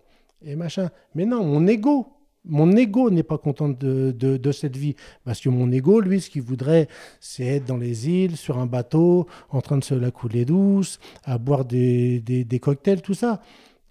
Et 0.44 0.56
machin. 0.56 0.90
Mais 1.14 1.24
non, 1.24 1.44
mon 1.44 1.66
ego, 1.66 2.06
mon 2.44 2.76
ego 2.76 3.10
n'est 3.10 3.22
pas 3.22 3.38
content 3.38 3.68
de, 3.68 4.52
cette 4.52 4.76
vie. 4.76 4.94
Parce 5.24 5.40
que 5.40 5.48
mon 5.48 5.70
ego, 5.70 6.00
lui, 6.00 6.20
ce 6.20 6.30
qu'il 6.30 6.42
voudrait, 6.42 6.88
c'est 7.20 7.44
être 7.44 7.64
dans 7.64 7.76
les 7.76 8.08
îles, 8.08 8.36
sur 8.36 8.58
un 8.58 8.66
bateau, 8.66 9.26
en 9.50 9.60
train 9.60 9.78
de 9.78 9.84
se 9.84 9.94
la 9.94 10.10
couler 10.10 10.44
douce, 10.44 10.98
à 11.24 11.38
boire 11.38 11.64
des, 11.64 12.60
cocktails, 12.60 13.02
tout 13.02 13.14
ça. 13.14 13.40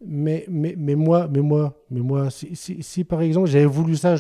Mais, 0.04 0.46
mais, 0.50 0.74
mais 0.78 0.96
moi, 0.96 1.28
mais 1.32 1.42
moi, 1.42 1.80
mais 1.92 2.02
moi 2.02 2.30
si, 2.32 3.04
par 3.04 3.22
exemple 3.22 3.48
j'avais 3.48 3.66
voulu 3.66 3.96
ça, 3.96 4.16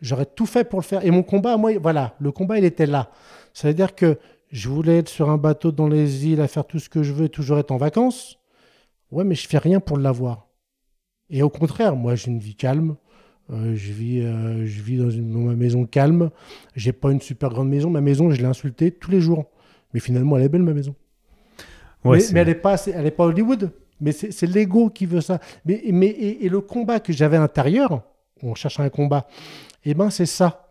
j'aurais 0.00 0.24
tout 0.24 0.46
fait 0.46 0.64
pour 0.64 0.80
le 0.80 0.84
faire. 0.84 1.04
Et 1.04 1.10
mon 1.10 1.22
combat, 1.22 1.58
moi, 1.58 1.76
voilà, 1.78 2.14
le 2.18 2.32
combat, 2.32 2.58
il 2.58 2.64
était 2.64 2.86
là. 2.86 3.10
Ça 3.52 3.68
veut 3.68 3.74
dire 3.74 3.94
que 3.94 4.18
je 4.50 4.70
voulais 4.70 4.98
être 4.98 5.10
sur 5.10 5.28
un 5.28 5.36
bateau 5.36 5.70
dans 5.70 5.86
les 5.86 6.26
îles, 6.26 6.40
à 6.40 6.48
faire 6.48 6.66
tout 6.66 6.78
ce 6.78 6.88
que 6.88 7.02
je 7.02 7.12
veux, 7.12 7.28
toujours 7.28 7.58
être 7.58 7.72
en 7.72 7.76
vacances. 7.76 8.38
Ouais, 9.10 9.24
mais 9.24 9.34
je 9.34 9.46
fais 9.46 9.58
rien 9.58 9.80
pour 9.80 9.98
l'avoir. 9.98 10.46
Et 11.28 11.42
au 11.42 11.50
contraire, 11.50 11.94
moi, 11.94 12.14
j'ai 12.14 12.30
une 12.30 12.38
vie 12.38 12.54
calme. 12.54 12.96
Euh, 13.52 13.74
je 13.74 13.92
vis, 13.92 14.20
euh, 14.20 14.64
je 14.66 14.82
vis 14.82 14.96
dans, 14.96 15.10
une, 15.10 15.46
ma 15.46 15.54
maison 15.54 15.84
calme. 15.84 16.30
J'ai 16.74 16.92
pas 16.92 17.12
une 17.12 17.20
super 17.20 17.50
grande 17.50 17.68
maison. 17.68 17.90
Ma 17.90 18.00
maison, 18.00 18.30
je 18.30 18.40
l'ai 18.40 18.46
insultée 18.46 18.90
tous 18.90 19.10
les 19.10 19.20
jours. 19.20 19.50
Mais 19.92 20.00
finalement, 20.00 20.36
elle 20.36 20.44
est 20.44 20.48
belle, 20.48 20.62
ma 20.62 20.72
maison. 20.72 20.94
mais, 22.04 22.18
elle 22.34 22.46
n'est 22.46 22.54
pas, 22.54 22.76
elle 22.86 23.06
est 23.06 23.10
pas 23.10 23.24
Hollywood. 23.24 23.70
Mais 24.00 24.12
c'est 24.12 24.46
l'ego 24.46 24.90
qui 24.90 25.06
veut 25.06 25.20
ça. 25.20 25.38
Mais, 25.64 25.82
mais 25.92 26.08
et, 26.08 26.48
le 26.48 26.60
combat 26.60 26.98
que 26.98 27.12
j'avais 27.12 27.36
intérieur, 27.36 28.02
on 28.42 28.54
cherche 28.54 28.80
un 28.80 28.88
combat, 28.88 29.28
et 29.84 29.90
eh 29.90 29.94
ben 29.94 30.10
c'est 30.10 30.26
ça. 30.26 30.61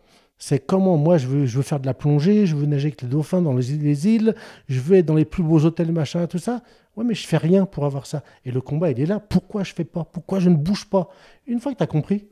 C'est 0.43 0.65
comment 0.65 0.97
moi 0.97 1.19
je 1.19 1.27
veux, 1.27 1.45
je 1.45 1.55
veux 1.57 1.61
faire 1.61 1.79
de 1.79 1.85
la 1.85 1.93
plongée, 1.93 2.47
je 2.47 2.55
veux 2.55 2.65
nager 2.65 2.87
avec 2.87 3.03
les 3.03 3.07
dauphins 3.07 3.43
dans 3.43 3.53
les 3.53 3.73
îles, 3.73 3.83
les 3.83 4.07
îles, 4.07 4.35
je 4.67 4.79
veux 4.79 4.97
être 4.97 5.05
dans 5.05 5.13
les 5.15 5.23
plus 5.23 5.43
beaux 5.43 5.63
hôtels, 5.63 5.91
machin, 5.91 6.25
tout 6.25 6.39
ça. 6.39 6.63
Ouais, 6.97 7.05
mais 7.05 7.13
je 7.13 7.27
fais 7.27 7.37
rien 7.37 7.65
pour 7.67 7.85
avoir 7.85 8.07
ça. 8.07 8.23
Et 8.43 8.51
le 8.51 8.59
combat, 8.59 8.89
il 8.89 8.99
est 8.99 9.05
là. 9.05 9.19
Pourquoi 9.19 9.63
je 9.63 9.71
fais 9.71 9.83
pas? 9.83 10.03
Pourquoi 10.03 10.39
je 10.39 10.49
ne 10.49 10.55
bouge 10.55 10.85
pas? 10.89 11.09
Une 11.45 11.59
fois 11.59 11.71
que 11.73 11.77
tu 11.77 11.83
as 11.83 11.87
compris. 11.87 12.25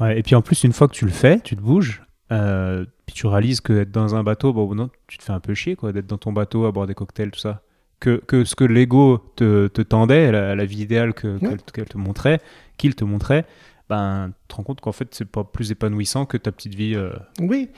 Ouais, 0.00 0.18
et 0.18 0.22
puis 0.24 0.34
en 0.34 0.42
plus, 0.42 0.64
une 0.64 0.72
fois 0.72 0.88
que 0.88 0.92
tu 0.94 1.04
le 1.04 1.12
fais, 1.12 1.38
tu 1.38 1.54
te 1.54 1.60
bouges, 1.62 2.02
euh, 2.32 2.84
puis 3.06 3.14
tu 3.14 3.28
réalises 3.28 3.60
que 3.60 3.72
d'être 3.72 3.92
dans 3.92 4.16
un 4.16 4.24
bateau, 4.24 4.52
bon, 4.52 4.74
non, 4.74 4.90
tu 5.06 5.18
te 5.18 5.22
fais 5.22 5.32
un 5.32 5.38
peu 5.40 5.54
chier, 5.54 5.76
quoi, 5.76 5.92
d'être 5.92 6.08
dans 6.08 6.18
ton 6.18 6.32
bateau 6.32 6.66
à 6.66 6.72
boire 6.72 6.88
des 6.88 6.94
cocktails, 6.94 7.30
tout 7.30 7.38
ça. 7.38 7.62
Que, 8.00 8.20
que 8.26 8.44
ce 8.44 8.56
que 8.56 8.64
l'ego 8.64 9.22
te, 9.36 9.68
te 9.68 9.80
tendait, 9.82 10.32
la, 10.32 10.56
la 10.56 10.64
vie 10.64 10.80
idéale 10.82 11.14
que, 11.14 11.34
Ouais. 11.34 11.48
qu'elle, 11.50 11.62
qu'elle 11.72 11.84
te 11.88 11.96
montrait, 11.96 12.40
qu'il 12.76 12.96
te 12.96 13.04
montrait, 13.04 13.44
ben, 13.92 14.32
tu 14.42 14.48
te 14.48 14.54
rends 14.54 14.62
compte 14.62 14.80
qu'en 14.80 14.92
fait, 14.92 15.14
c'est 15.14 15.24
pas 15.30 15.44
plus 15.44 15.70
épanouissant 15.70 16.24
que 16.26 16.36
ta 16.38 16.50
petite 16.52 16.74
vie. 16.74 16.94
euh. 16.94 17.12
Oui. 17.40 17.68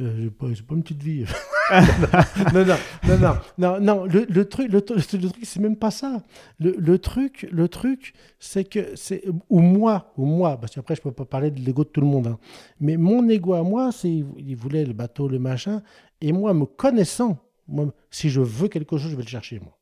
Euh, 0.00 0.14
j'ai 0.22 0.30
pas, 0.30 0.46
une 0.46 0.82
petite 0.84 1.02
vie. 1.02 1.24
non, 2.54 2.64
non, 2.64 2.76
non, 3.18 3.34
non, 3.58 3.80
non, 3.80 4.04
Le, 4.04 4.44
truc, 4.48 4.70
le, 4.70 4.80
tru- 4.80 4.96
le 5.20 5.28
truc, 5.28 5.44
c'est 5.44 5.58
même 5.60 5.74
pas 5.76 5.90
ça. 5.90 6.22
Le, 6.60 6.70
le 6.78 6.98
truc, 7.00 7.48
le 7.50 7.66
truc, 7.68 8.14
c'est 8.38 8.62
que 8.64 8.94
c'est 8.94 9.24
ou 9.48 9.58
moi, 9.60 10.12
ou 10.16 10.24
moi, 10.24 10.56
parce 10.60 10.72
qu'après 10.74 10.94
je 10.94 11.02
peux 11.02 11.10
pas 11.10 11.24
parler 11.24 11.50
de 11.50 11.60
l'ego 11.60 11.82
de 11.82 11.88
tout 11.88 12.00
le 12.00 12.06
monde. 12.06 12.28
hein. 12.28 12.38
Mais 12.78 12.96
mon 12.96 13.28
ego 13.28 13.54
à 13.54 13.64
moi, 13.64 13.90
c'est 13.90 14.08
il 14.08 14.54
voulait 14.54 14.84
le 14.84 14.92
bateau, 14.92 15.26
le 15.26 15.40
machin, 15.40 15.82
et 16.20 16.30
moi, 16.32 16.54
me 16.54 16.64
connaissant, 16.66 17.36
moi, 17.66 17.92
si 18.10 18.30
je 18.30 18.40
veux 18.40 18.68
quelque 18.68 18.96
chose, 18.98 19.10
je 19.10 19.16
vais 19.16 19.22
le 19.24 19.28
chercher 19.28 19.58
moi. 19.58 19.76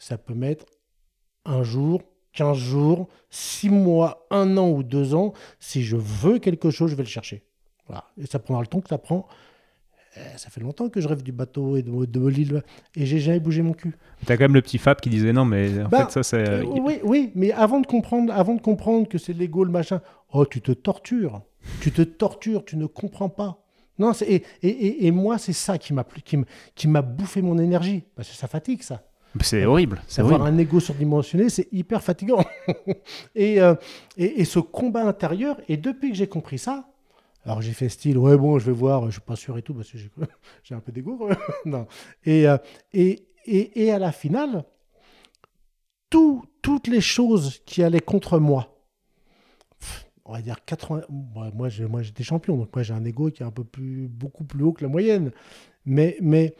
Ça 0.00 0.18
peut 0.18 0.34
mettre 0.34 0.66
un 1.44 1.62
jour, 1.62 2.02
15 2.38 2.56
jours, 2.56 3.08
6 3.30 3.68
mois, 3.68 4.26
un 4.30 4.56
an 4.56 4.68
ou 4.70 4.84
deux 4.84 5.14
ans. 5.14 5.32
Si 5.58 5.82
je 5.82 5.96
veux 5.96 6.38
quelque 6.38 6.70
chose, 6.70 6.90
je 6.92 6.94
vais 6.96 7.02
le 7.02 7.08
chercher. 7.08 7.42
Voilà. 7.88 8.04
Et 8.16 8.26
ça 8.26 8.38
prendra 8.38 8.62
le 8.62 8.68
temps 8.68 8.80
que 8.80 8.88
ça 8.88 8.98
prend. 8.98 9.26
Euh, 10.16 10.20
Ça 10.36 10.48
fait 10.48 10.60
longtemps 10.60 10.88
que 10.88 11.00
je 11.00 11.08
rêve 11.08 11.22
du 11.24 11.32
bateau 11.32 11.76
et 11.76 11.82
de, 11.82 12.04
de 12.04 12.26
l'île 12.28 12.62
et 12.94 13.06
j'ai 13.06 13.18
jamais 13.18 13.40
bougé 13.40 13.62
mon 13.62 13.72
cul. 13.72 13.96
T'as 14.24 14.36
quand 14.36 14.44
même 14.44 14.54
le 14.54 14.62
petit 14.62 14.78
Fab 14.78 15.00
qui 15.00 15.10
disait 15.10 15.32
non, 15.32 15.44
mais 15.44 15.82
en 15.82 15.88
Bah, 15.88 16.04
fait, 16.06 16.12
ça, 16.12 16.22
c'est. 16.22 16.48
Euh, 16.48 16.62
oui, 16.64 17.00
oui, 17.02 17.32
mais 17.34 17.50
avant 17.50 17.80
de 17.80 17.86
comprendre, 17.86 18.32
avant 18.32 18.54
de 18.54 18.60
comprendre 18.60 19.08
que 19.08 19.18
c'est 19.18 19.32
l'ego, 19.32 19.64
le 19.64 19.72
machin, 19.72 20.00
oh, 20.32 20.46
tu 20.46 20.60
te 20.60 20.70
tortures. 20.72 21.42
Tu 21.80 21.90
te 21.90 22.02
tortures, 22.02 22.64
tu 22.64 22.76
ne 22.76 22.86
comprends 22.86 23.28
pas. 23.28 23.64
Non, 23.98 24.12
et, 24.22 24.44
et, 24.62 24.68
et, 24.68 25.06
et 25.06 25.10
moi, 25.10 25.38
c'est 25.38 25.52
ça 25.52 25.76
qui 25.76 25.92
m'a 25.92 26.06
qui 26.76 26.86
m'a 26.88 27.02
bouffé 27.02 27.42
mon 27.42 27.58
énergie. 27.58 28.04
Parce 28.14 28.28
que 28.28 28.36
ça 28.36 28.46
fatigue, 28.46 28.82
ça. 28.82 29.02
C'est 29.40 29.64
horrible. 29.66 30.02
C'est 30.08 30.20
Avoir 30.20 30.40
horrible. 30.40 30.56
un 30.56 30.58
ego 30.58 30.80
surdimensionné, 30.80 31.48
c'est 31.48 31.68
hyper 31.72 32.02
fatigant. 32.02 32.44
et, 33.34 33.60
euh, 33.60 33.74
et, 34.16 34.40
et 34.40 34.44
ce 34.44 34.58
combat 34.58 35.06
intérieur, 35.06 35.60
et 35.68 35.76
depuis 35.76 36.10
que 36.10 36.16
j'ai 36.16 36.26
compris 36.28 36.58
ça, 36.58 36.88
alors 37.44 37.62
j'ai 37.62 37.72
fait 37.72 37.88
style, 37.88 38.18
ouais, 38.18 38.36
bon, 38.36 38.58
je 38.58 38.66
vais 38.66 38.72
voir, 38.72 39.06
je 39.06 39.12
suis 39.12 39.20
pas 39.20 39.36
sûr 39.36 39.56
et 39.58 39.62
tout, 39.62 39.74
parce 39.74 39.90
que 39.90 39.98
j'ai 39.98 40.10
j'ai 40.64 40.74
un 40.74 40.80
peu 40.80 40.92
d'ego. 40.92 41.28
non. 41.64 41.86
Et, 42.24 42.48
euh, 42.48 42.56
et, 42.92 43.26
et, 43.44 43.84
et 43.84 43.92
à 43.92 43.98
la 43.98 44.12
finale, 44.12 44.64
tout- 46.10 46.44
toutes 46.62 46.88
les 46.88 47.00
choses 47.00 47.60
qui 47.64 47.82
allaient 47.82 48.00
contre 48.00 48.38
moi, 48.38 48.74
on 50.24 50.32
va 50.32 50.42
dire 50.42 50.62
80. 50.64 51.02
Moi, 51.08 51.50
moi, 51.54 51.68
j'ai- 51.68 51.86
moi, 51.86 52.02
j'étais 52.02 52.22
champion, 52.24 52.56
donc 52.56 52.74
moi, 52.74 52.82
j'ai 52.82 52.92
un 52.94 53.04
ego 53.04 53.30
qui 53.30 53.42
est 53.42 53.46
un 53.46 53.50
peu 53.50 53.64
plus, 53.64 54.08
beaucoup 54.08 54.44
plus 54.44 54.62
haut 54.64 54.72
que 54.72 54.82
la 54.84 54.88
moyenne. 54.90 55.30
Mais, 55.86 56.16
mais 56.20 56.54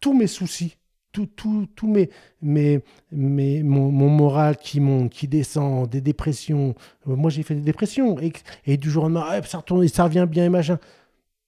tous 0.00 0.14
mes 0.14 0.26
soucis, 0.26 0.76
tout, 1.12 1.26
tout, 1.26 1.68
tout 1.76 1.86
mes, 1.86 2.10
mes, 2.40 2.80
mes, 3.10 3.62
mon, 3.62 3.90
mon 3.90 4.08
moral 4.08 4.56
qui 4.56 4.80
monte, 4.80 5.10
qui 5.10 5.28
descend, 5.28 5.88
des 5.88 6.00
dépressions. 6.00 6.74
Euh, 7.08 7.16
Moi, 7.16 7.30
j'ai 7.30 7.42
fait 7.42 7.54
des 7.54 7.60
dépressions. 7.60 8.18
Et, 8.20 8.32
et 8.66 8.76
du 8.76 8.90
jour 8.90 9.04
au 9.04 9.08
lendemain, 9.08 9.42
ça 9.42 9.58
retourne, 9.58 9.84
et 9.84 9.88
ça 9.88 10.04
revient 10.04 10.26
bien 10.28 10.46
et 10.46 10.48
machin. 10.48 10.78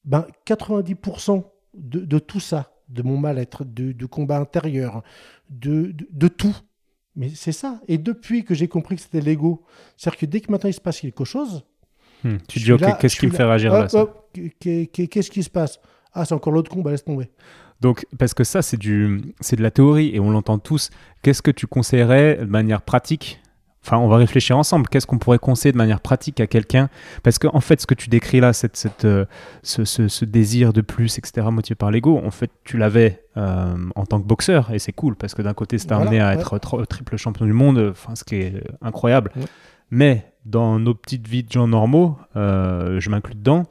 Ben, 0.04 0.26
90% 0.46 1.42
de, 1.74 2.00
de 2.00 2.18
tout 2.18 2.40
ça, 2.40 2.72
de 2.88 3.02
mon 3.02 3.16
mal-être, 3.16 3.64
de, 3.64 3.92
du 3.92 4.06
combat 4.06 4.38
intérieur, 4.38 5.02
de, 5.50 5.92
de, 5.92 6.06
de 6.10 6.28
tout. 6.28 6.56
Mais 7.16 7.30
c'est 7.34 7.52
ça. 7.52 7.80
Et 7.88 7.96
depuis 7.96 8.44
que 8.44 8.54
j'ai 8.54 8.68
compris 8.68 8.96
que 8.96 9.02
c'était 9.02 9.20
l'ego, 9.20 9.64
c'est-à-dire 9.96 10.18
que 10.20 10.26
dès 10.26 10.40
que 10.40 10.50
maintenant 10.50 10.68
il 10.68 10.74
se 10.74 10.80
passe 10.80 11.00
quelque 11.00 11.24
chose, 11.24 11.64
Hmm. 12.24 12.38
Tu 12.48 12.58
te 12.58 12.64
dis, 12.64 12.72
ok, 12.72 12.98
qu'est-ce 12.98 13.16
qui 13.16 13.26
me 13.26 13.32
fait 13.32 13.44
réagir 13.44 13.70
là 13.72 13.86
Qu'est-ce 14.58 15.30
qui 15.30 15.42
se 15.42 15.50
passe? 15.50 15.78
Ah, 16.12 16.24
c'est 16.24 16.34
encore 16.34 16.52
l'autre 16.52 16.70
con, 16.70 16.80
bah 16.80 16.90
laisse 16.90 17.04
tomber. 17.04 17.28
Donc, 17.80 18.06
parce 18.18 18.34
que 18.34 18.44
ça, 18.44 18.62
c'est 18.62 18.76
du, 18.78 19.20
c'est 19.40 19.56
de 19.56 19.62
la 19.62 19.70
théorie 19.70 20.10
et 20.14 20.20
on 20.20 20.30
l'entend 20.30 20.58
tous. 20.58 20.90
Qu'est-ce 21.22 21.42
que 21.42 21.50
tu 21.50 21.66
conseillerais 21.66 22.36
de 22.36 22.44
manière 22.46 22.82
pratique? 22.82 23.40
Enfin, 23.86 23.98
on 23.98 24.08
va 24.08 24.16
réfléchir 24.16 24.56
ensemble. 24.56 24.88
Qu'est-ce 24.88 25.06
qu'on 25.06 25.18
pourrait 25.18 25.38
conseiller 25.38 25.72
de 25.72 25.76
manière 25.76 26.00
pratique 26.00 26.40
à 26.40 26.46
quelqu'un? 26.46 26.88
Parce 27.22 27.38
qu'en 27.38 27.50
en 27.54 27.60
fait, 27.60 27.82
ce 27.82 27.86
que 27.86 27.92
tu 27.92 28.08
décris 28.08 28.40
là, 28.40 28.54
cette, 28.54 28.78
cette, 28.78 29.04
euh, 29.04 29.26
ce, 29.62 29.84
ce- 29.84 30.08
ce 30.08 30.24
désir 30.24 30.72
de 30.72 30.80
plus, 30.80 31.18
etc., 31.18 31.46
motivé 31.50 31.74
par 31.74 31.90
l'ego, 31.90 32.18
en 32.24 32.30
fait, 32.30 32.50
tu 32.64 32.78
l'avais 32.78 33.24
euh, 33.36 33.74
en 33.94 34.06
tant 34.06 34.22
que 34.22 34.26
boxeur 34.26 34.70
et 34.72 34.78
c'est 34.78 34.92
cool 34.92 35.16
parce 35.16 35.34
que 35.34 35.42
d'un 35.42 35.52
côté, 35.52 35.76
c'est 35.76 35.88
Voilà, 35.88 36.02
amené 36.06 36.20
à 36.20 36.28
ouais. 36.30 36.40
être 36.40 36.58
triple 36.86 37.18
champion 37.18 37.44
du 37.44 37.52
monde, 37.52 37.88
enfin, 37.90 38.14
ce 38.14 38.24
qui 38.24 38.36
est 38.36 38.54
euh, 38.54 38.60
incroyable. 38.80 39.30
Ouais. 39.36 39.42
Mais 39.90 40.32
dans 40.46 40.78
nos 40.78 40.94
petites 40.94 41.28
vies 41.28 41.42
de 41.42 41.52
gens 41.52 41.68
normaux, 41.68 42.16
euh, 42.36 42.98
je 43.00 43.10
m'inclus 43.10 43.34
dedans, 43.34 43.64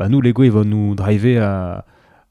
bah, 0.00 0.08
nous, 0.08 0.20
l'ego, 0.20 0.42
il 0.42 0.50
va 0.50 0.64
nous 0.64 0.96
driver 0.96 1.38
à, 1.38 1.84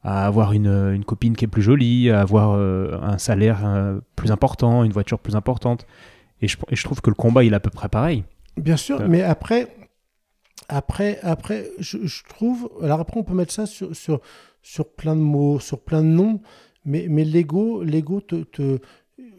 à 0.03 0.25
avoir 0.25 0.53
une, 0.53 0.67
une 0.93 1.03
copine 1.05 1.35
qui 1.35 1.45
est 1.45 1.49
plus 1.49 1.61
jolie, 1.61 2.09
à 2.09 2.21
avoir 2.21 2.51
euh, 2.51 2.97
un 3.01 3.17
salaire 3.17 3.65
euh, 3.65 3.99
plus 4.15 4.31
important, 4.31 4.83
une 4.83 4.91
voiture 4.93 5.19
plus 5.19 5.35
importante. 5.35 5.85
Et 6.41 6.47
je, 6.47 6.57
et 6.69 6.75
je 6.75 6.83
trouve 6.83 7.01
que 7.01 7.09
le 7.09 7.15
combat, 7.15 7.43
il 7.43 7.53
est 7.53 7.55
à 7.55 7.59
peu 7.59 7.69
près 7.71 7.89
pareil. 7.89 8.23
Bien 8.57 8.77
sûr, 8.77 8.99
Ouais. 8.99 9.07
mais 9.07 9.23
après, 9.23 9.75
après, 10.69 11.19
après 11.21 11.69
je, 11.79 11.97
je 12.05 12.23
trouve. 12.23 12.69
Alors 12.81 12.99
après, 12.99 13.19
on 13.19 13.23
peut 13.23 13.33
mettre 13.33 13.53
ça 13.53 13.65
sur, 13.65 13.95
sur, 13.95 14.21
sur 14.61 14.89
plein 14.93 15.15
de 15.15 15.21
mots, 15.21 15.59
sur 15.59 15.79
plein 15.81 16.01
de 16.01 16.07
noms, 16.07 16.41
mais, 16.85 17.07
mais 17.09 17.23
l'ego, 17.25 17.83
l'ego 17.83 18.21
te. 18.21 18.43
te 18.43 18.79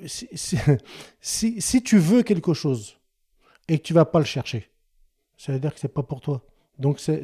si, 0.06 0.28
si, 0.34 0.56
si, 1.20 1.60
si 1.60 1.82
tu 1.82 1.98
veux 1.98 2.22
quelque 2.22 2.54
chose 2.54 2.98
et 3.68 3.78
que 3.78 3.82
tu 3.84 3.94
vas 3.94 4.04
pas 4.04 4.18
le 4.18 4.24
chercher, 4.24 4.68
ça 5.36 5.52
veut 5.52 5.60
dire 5.60 5.72
que 5.74 5.80
c'est 5.80 5.92
pas 5.92 6.02
pour 6.02 6.20
toi. 6.20 6.44
Donc 6.78 6.98
c'est 7.00 7.20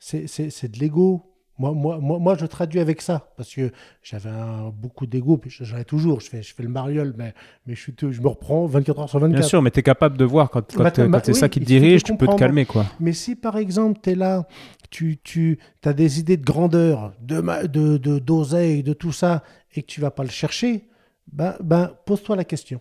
de 0.00 0.78
l'ego. 0.78 1.25
Moi, 1.58 1.72
moi, 1.72 1.98
moi, 1.98 2.18
moi, 2.18 2.36
je 2.38 2.44
traduis 2.44 2.80
avec 2.80 3.00
ça, 3.00 3.30
parce 3.36 3.54
que 3.54 3.72
j'avais 4.02 4.30
beaucoup 4.74 5.06
d'ego, 5.06 5.38
puis 5.38 5.50
j'en 5.50 5.78
ai 5.78 5.84
toujours, 5.84 6.20
je 6.20 6.28
fais, 6.28 6.42
je 6.42 6.54
fais 6.54 6.62
le 6.62 6.68
mariole, 6.68 7.14
mais, 7.16 7.32
mais 7.66 7.74
je, 7.74 7.90
me 8.20 8.28
reprends 8.28 8.66
24 8.66 9.00
heures 9.00 9.08
sur 9.08 9.18
24. 9.20 9.38
Bien 9.40 9.48
sûr, 9.48 9.62
mais 9.62 9.70
tu 9.70 9.80
es 9.80 9.82
capable 9.82 10.18
de 10.18 10.24
voir 10.24 10.50
quand, 10.50 10.70
quand, 10.72 10.82
Bah, 10.82 10.92
euh, 10.98 11.08
bah, 11.08 11.20
c'est 11.24 11.32
oui, 11.32 11.38
ça 11.38 11.48
qui 11.48 11.60
te 11.60 11.64
dirige, 11.64 12.02
tu 12.02 12.16
peux 12.16 12.26
te 12.26 12.36
calmer. 12.36 12.66
quoi. 12.66 12.84
Mais 13.00 13.12
si 13.14 13.36
par 13.36 13.56
exemple, 13.56 14.00
tu 14.02 14.10
es 14.10 14.14
là, 14.14 14.46
tu, 14.90 15.18
tu 15.22 15.58
as 15.84 15.94
des 15.94 16.20
idées 16.20 16.36
de 16.36 16.44
grandeur, 16.44 17.14
de, 17.20 17.40
de, 17.66 17.96
de- 17.96 18.18
d'oseille, 18.18 18.82
de 18.82 18.92
tout 18.92 19.12
ça, 19.12 19.42
et 19.74 19.82
que 19.82 19.86
tu 19.86 20.00
vas 20.00 20.10
pas 20.10 20.24
le 20.24 20.30
chercher, 20.30 20.88
ben, 21.32 21.54
ben, 21.60 21.92
pose-toi 22.04 22.36
la 22.36 22.44
question. 22.44 22.80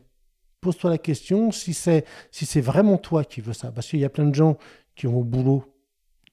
Pose-toi 0.60 0.90
la 0.90 0.98
question 0.98 1.52
si 1.52 1.74
c'est, 1.74 2.06
si 2.32 2.46
c'est 2.46 2.62
vraiment 2.62 2.98
toi 2.98 3.24
qui 3.24 3.40
veux 3.40 3.54
ça. 3.54 3.72
Parce 3.72 3.88
qu'il 3.88 4.00
y 4.00 4.06
a 4.06 4.10
plein 4.10 4.26
de 4.26 4.36
gens 4.36 4.58
qui 4.96 5.06
vont 5.08 5.20
au 5.20 5.24
boulot, 5.24 5.64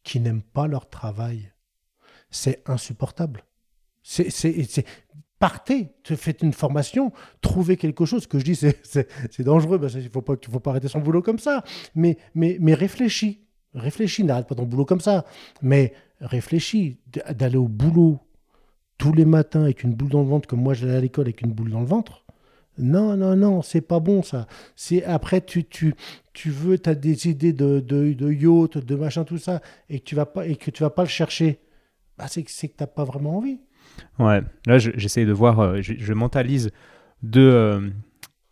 qui 0.02 0.18
n'aiment 0.20 0.42
pas 0.42 0.66
leur 0.66 0.88
travail. 0.88 1.51
C'est 2.32 2.68
insupportable. 2.68 3.44
C'est, 4.02 4.26
Partez, 5.38 5.88
te 6.04 6.14
faites 6.14 6.42
une 6.42 6.52
formation, 6.52 7.12
trouvez 7.40 7.76
quelque 7.76 8.04
chose. 8.04 8.22
Ce 8.22 8.28
que 8.28 8.38
je 8.38 8.44
dis, 8.44 8.54
c'est, 8.56 9.42
dangereux, 9.42 9.80
parce 9.80 9.92
qu'il 9.92 10.04
ne 10.04 10.08
faut 10.08 10.22
pas, 10.22 10.34
faut 10.48 10.60
pas 10.60 10.70
arrêter 10.70 10.88
son 10.88 11.00
boulot 11.00 11.20
comme 11.20 11.38
ça. 11.38 11.62
Mais, 11.94 12.16
mais, 12.34 12.58
mais 12.60 12.74
réfléchis. 12.74 13.40
Réfléchis, 13.74 14.24
n'arrête 14.24 14.46
pas 14.46 14.54
ton 14.54 14.64
boulot 14.64 14.84
comme 14.84 15.00
ça. 15.00 15.24
Mais 15.60 15.94
réfléchis 16.20 16.98
d'aller 17.34 17.56
au 17.56 17.68
boulot 17.68 18.20
tous 18.98 19.12
les 19.12 19.24
matins 19.24 19.64
avec 19.64 19.82
une 19.82 19.94
boule 19.94 20.10
dans 20.10 20.22
le 20.22 20.28
ventre, 20.28 20.46
comme 20.46 20.62
moi 20.62 20.74
j'allais 20.74 20.94
à 20.94 21.00
l'école 21.00 21.26
avec 21.26 21.42
une 21.42 21.50
boule 21.50 21.70
dans 21.70 21.80
le 21.80 21.86
ventre. 21.86 22.24
Non, 22.78 23.16
non, 23.16 23.34
non, 23.34 23.62
c'est 23.62 23.80
pas 23.80 23.98
bon 23.98 24.22
ça. 24.22 24.46
C'est 24.76 25.04
après 25.04 25.40
tu, 25.40 25.64
tu, 25.64 25.94
tu 26.32 26.50
veux, 26.50 26.78
as 26.86 26.94
des 26.94 27.28
idées 27.28 27.52
de, 27.52 27.80
de, 27.80 28.12
de 28.12 28.32
yacht, 28.32 28.78
de 28.78 28.94
machin, 28.94 29.24
tout 29.24 29.38
ça, 29.38 29.60
et 29.90 29.98
que 29.98 30.04
tu 30.04 30.14
vas 30.14 30.26
pas, 30.26 30.46
et 30.46 30.54
que 30.54 30.70
tu 30.70 30.84
vas 30.84 30.90
pas 30.90 31.02
le 31.02 31.08
chercher. 31.08 31.58
Bah, 32.22 32.28
c'est 32.30 32.44
que 32.44 32.50
que 32.68 32.76
t'as 32.76 32.86
pas 32.86 33.02
vraiment 33.02 33.36
envie. 33.38 33.58
Ouais, 34.20 34.42
là, 34.66 34.78
je- 34.78 34.92
j'essaye 34.94 35.26
de 35.26 35.32
voir, 35.32 35.58
euh, 35.58 35.78
je, 35.80 35.94
je 35.98 36.12
mentalise 36.12 36.70
deux, 37.24 37.50
euh, 37.52 37.80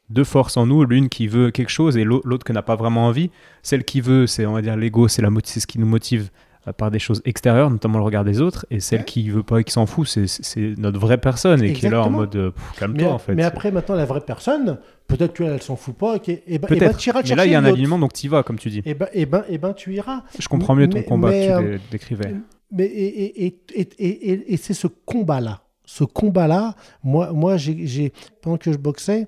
deux 0.09 0.25
forces 0.25 0.57
en 0.57 0.67
nous, 0.67 0.85
l'une 0.85 1.09
qui 1.09 1.29
veut 1.29 1.53
quelque 1.53 1.69
chose 1.71 1.97
et 1.97 2.03
l'au- 2.03 2.21
l'autre 2.25 2.45
qui 2.45 2.53
n'a 2.53 2.63
pas 2.63 2.75
vraiment 2.75 3.07
envie. 3.07 3.31
Celle 3.63 3.85
qui 3.85 4.01
veut, 4.01 4.27
c'est, 4.27 4.45
on 4.45 4.55
va 4.55 4.61
dire, 4.63 4.77
l'ego, 4.77 5.07
c'est 5.07 5.23
ce 5.23 5.67
qui 5.69 5.79
nous 5.79 5.87
motive 5.87 6.31
euh, 6.67 6.73
par 6.73 6.91
des 6.91 6.99
choses 6.99 7.23
extérieures, 7.25 7.71
notamment 7.71 7.99
le 7.99 8.05
regard 8.05 8.25
des 8.25 8.41
autres, 8.41 8.67
et 8.71 8.81
celle 8.81 8.99
Ouais. 8.99 9.05
qui 9.07 9.31
veut 9.31 9.45
pas 9.45 9.61
et 9.61 9.65
qui 9.65 9.73
s'en 9.73 9.87
fout, 9.87 10.07
c'est, 10.09 10.75
notre 10.77 10.99
vraie 10.99 11.17
personne 11.19 11.63
et 11.63 11.73
qui 11.73 11.87
est 11.87 11.91
là 11.91 12.03
en 12.03 12.11
mode 12.11 12.53
calme-toi 12.77 13.07
Mais, 13.07 13.13
en 13.13 13.19
fait. 13.19 13.35
mais 13.37 13.45
après, 13.45 13.71
maintenant, 13.71 13.95
la 13.95 14.05
vraie 14.05 14.21
personne, 14.21 14.79
peut-être 15.07 15.33
qu'elle, 15.33 15.53
elle 15.53 15.63
s'en 15.63 15.77
fout 15.77 15.97
pas, 15.97 16.17
et, 16.17 16.21
que- 16.21 16.33
et 16.33 16.59
ben, 16.59 16.67
et 16.71 16.77
Peut-être, 16.77 16.99
tu 16.99 17.09
iras 17.09 17.23
mais 17.27 17.35
là 17.37 17.47
il 17.47 17.53
y 17.53 17.55
a 17.55 17.61
un 17.61 17.65
alignement, 17.65 17.99
donc 18.01 18.13
tu 18.15 18.27
y 18.27 18.29
vas, 18.29 18.43
comme 18.43 18.59
tu 18.59 18.69
dis. 18.69 18.83
Et 18.85 18.95
ben, 18.95 19.07
et 19.15 19.27
ben, 19.27 19.45
et 19.49 19.57
ben, 19.59 19.73
tu 19.73 19.95
iras. 19.95 20.25
Je 20.39 20.49
comprends 20.49 20.75
mieux 20.75 20.89
ton 20.89 20.99
mais- 20.99 21.05
combat 21.05 21.31
mais, 21.31 21.47
que 21.47 21.59
tu 21.61 21.65
euh, 21.67 21.77
dé- 21.79 21.83
décrivais. 21.93 22.35
Mais 22.73 22.85
et, 22.85 23.47
et, 23.47 23.61
et, 23.75 24.53
et, 24.53 24.57
c'est 24.57 24.75
ce 24.75 24.87
combat-là. 24.87 25.63
Ce 25.85 26.05
combat-là, 26.05 26.77
moi, 27.03 27.33
moi 27.33 27.57
j'ai, 27.57 28.13
pendant 28.41 28.59
que 28.59 28.73
je 28.73 28.79
boxais, 28.79 29.27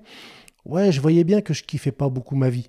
ouais, 0.64 0.92
je 0.92 1.00
voyais 1.00 1.24
bien 1.24 1.40
que 1.40 1.52
je 1.52 1.64
kiffais 1.64 1.90
pas 1.92 2.08
beaucoup 2.08 2.36
ma 2.36 2.50
vie. 2.50 2.68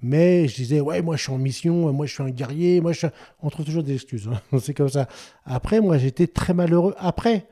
Mais 0.00 0.48
je 0.48 0.56
disais, 0.56 0.80
ouais, 0.80 1.02
moi 1.02 1.16
je 1.16 1.22
suis 1.22 1.32
en 1.32 1.38
mission, 1.38 1.92
moi 1.92 2.06
je 2.06 2.12
suis 2.12 2.22
un 2.22 2.30
guerrier, 2.30 2.80
moi 2.80 2.92
je 2.92 2.98
suis... 2.98 3.08
On 3.42 3.50
trouve 3.50 3.66
toujours 3.66 3.82
des 3.82 3.94
excuses, 3.94 4.28
hein. 4.28 4.40
c'est 4.58 4.74
comme 4.74 4.88
ça. 4.88 5.06
Après, 5.44 5.80
moi 5.80 5.98
j'étais 5.98 6.26
très 6.26 6.54
malheureux. 6.54 6.94
Après, 6.98 7.46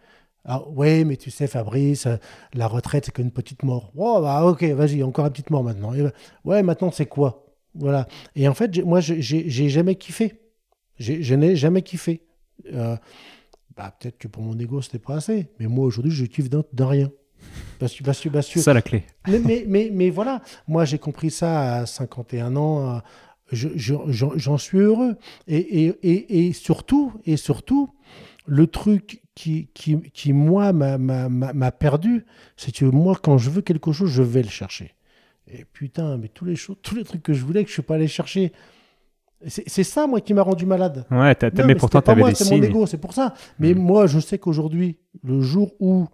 ah, 0.45 0.66
ouais, 0.68 1.05
mais 1.05 1.16
tu 1.16 1.30
sais, 1.30 1.47
Fabrice, 1.47 2.07
euh, 2.07 2.16
la 2.53 2.66
retraite 2.66 3.05
c'est 3.07 3.12
qu'une 3.12 3.30
petite 3.30 3.62
mort. 3.62 3.93
Oh, 3.97 4.20
bah 4.20 4.45
ok, 4.45 4.64
vas-y, 4.64 5.03
encore 5.03 5.26
une 5.26 5.33
petite 5.33 5.51
mort 5.51 5.62
maintenant. 5.62 5.95
Et 5.95 6.05
ouais, 6.45 6.62
maintenant 6.62 6.91
c'est 6.91 7.07
quoi? 7.07 7.47
Voilà. 7.74 8.09
Et 8.35 8.49
en 8.49 8.55
fait, 8.55 8.85
moi 8.85 9.01
j'ai 9.01 9.68
jamais 9.68 9.95
kiffé. 9.95 10.41
Je 10.99 11.34
n'ai 11.34 11.57
jamais 11.57 11.82
kiffé. 11.82 12.22
euh, 12.72 12.97
bah, 13.76 13.97
peut-être 13.99 14.18
que 14.18 14.28
pour 14.28 14.43
mon 14.43 14.59
ego, 14.59 14.82
c'était 14.82 14.99
pas 14.99 15.16
assez. 15.16 15.49
Mais 15.59 15.66
moi, 15.66 15.86
aujourd'hui, 15.86 16.12
je 16.12 16.24
kiffe 16.26 16.49
d'un 16.51 16.62
rien. 16.86 17.11
Parce 17.78 17.95
que, 17.95 18.05
parce 18.05 18.20
que, 18.20 18.28
parce 18.28 18.47
que- 18.49 18.53
C'est 18.61 18.64
ça 18.64 18.74
la 18.74 18.82
clé. 18.82 19.05
mais, 19.26 19.38
mais, 19.40 19.64
mais, 19.66 19.90
mais 19.93 20.11
voilà, 20.11 20.43
moi 20.68 20.84
j'ai 20.84 20.99
compris 20.99 21.30
ça 21.30 21.76
à 21.78 21.86
51 21.86 22.55
ans. 22.57 22.97
euh, 22.97 22.99
je- 23.51 23.70
je- 23.74 23.95
J'en 24.09 24.36
j'en 24.38 24.59
suis 24.59 24.78
heureux. 24.78 25.16
Et, 25.49 25.57
et, 25.86 25.86
et, 26.03 26.47
et 26.47 26.53
surtout, 26.53 27.12
et 27.24 27.36
surtout, 27.36 27.93
le 28.47 28.66
truc 28.68 29.22
qui, 29.34 29.68
qui, 29.74 30.01
qui 30.12 30.32
moi, 30.32 30.72
m'a- 30.72 31.70
perdu, 31.72 32.24
c'est 32.57 32.72
que 32.72 32.84
moi, 32.84 33.18
quand 33.20 33.38
je 33.38 33.51
veux 33.51 33.62
quelque 33.62 33.90
chose, 33.93 34.11
je 34.11 34.22
vais 34.22 34.43
le 34.43 34.49
chercher. 34.51 34.95
Et 35.49 35.64
putain, 35.64 36.18
mais 36.18 36.28
tous 36.28 36.45
les, 36.45 36.55
choses, 36.57 36.76
tous 36.82 36.95
les 36.95 37.03
trucs 37.05 37.22
que 37.22 37.32
je 37.32 37.45
voulais 37.45 37.62
que 37.64 37.68
je 37.68 37.74
suis 37.74 37.82
pas 37.82 37.97
allé 37.97 38.07
chercher. 38.09 38.53
C'est 39.47 39.82
ça, 39.84 40.07
moi, 40.07 40.20
qui 40.20 40.34
m'a 40.34 40.43
rendu 40.43 40.66
malade. 40.66 41.05
Ouais, 41.11 41.34
t'as- 41.34 41.51
mais 41.57 41.64
mais 41.64 41.74
pourtant, 41.74 42.01
t'avais 42.01 42.22
des 42.22 42.34
c'est 42.34 42.55
mon 42.55 42.62
ego, 42.62 42.86
c'est 42.86 42.99
pour 42.99 43.12
ça. 43.12 43.34
Mais 43.59 43.74
Mm. 43.74 43.78
moi, 43.78 44.07
je 44.07 44.20
sais 44.20 44.38
qu'aujourd'hui, 44.38 44.99
le 45.24 45.40
jour 45.40 45.72
où 45.80 46.07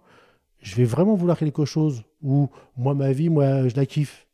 je 0.61 0.75
vais 0.75 0.83
vraiment 0.83 1.15
vouloir 1.15 1.37
quelque 1.37 1.63
chose, 1.65 2.03
où 2.23 2.49
moi, 2.75 2.93
ma 2.95 3.11
vie, 3.11 3.29
moi, 3.29 3.67
je 3.67 3.75
la 3.75 3.85
kiffe, 3.85 4.25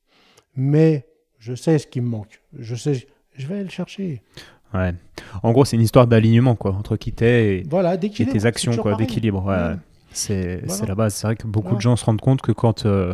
mais 0.56 1.06
je 1.40 1.54
sais 1.56 1.78
ce 1.78 1.88
qui 1.88 2.02
me 2.02 2.08
manque. 2.08 2.42
Je 2.58 2.76
sais, 2.76 3.08
je 3.36 3.48
vais 3.48 3.56
aller 3.56 3.64
le 3.66 3.70
chercher. 3.70 4.22
Ouais. 4.74 4.94
En 5.44 5.52
gros, 5.52 5.66
c'est 5.66 5.76
une 5.76 5.82
histoire 5.84 6.08
d'alignement, 6.08 6.56
quoi, 6.56 6.72
entre 6.74 6.96
qui 6.98 7.12
t'es 7.12 7.60
et, 7.60 7.64
Voilà, 7.70 7.96
et 7.96 8.00
tes 8.00 8.46
actions, 8.46 8.76
quoi, 8.78 8.96
d'équilibre. 8.96 9.44
Ouais. 9.46 9.56
Ouais. 9.56 9.76
C'est 10.12 10.62
Voilà. 10.66 10.86
la 10.88 10.96
base. 10.96 11.14
C'est 11.16 11.28
vrai 11.28 11.36
que 11.36 11.46
beaucoup 11.48 11.68
Voilà. 11.68 11.78
de 11.78 11.82
gens 11.82 11.96
se 11.98 12.06
rendent 12.06 12.22
compte 12.22 12.42
que 12.42 12.52
quand, 12.54 12.86
euh, 12.86 13.14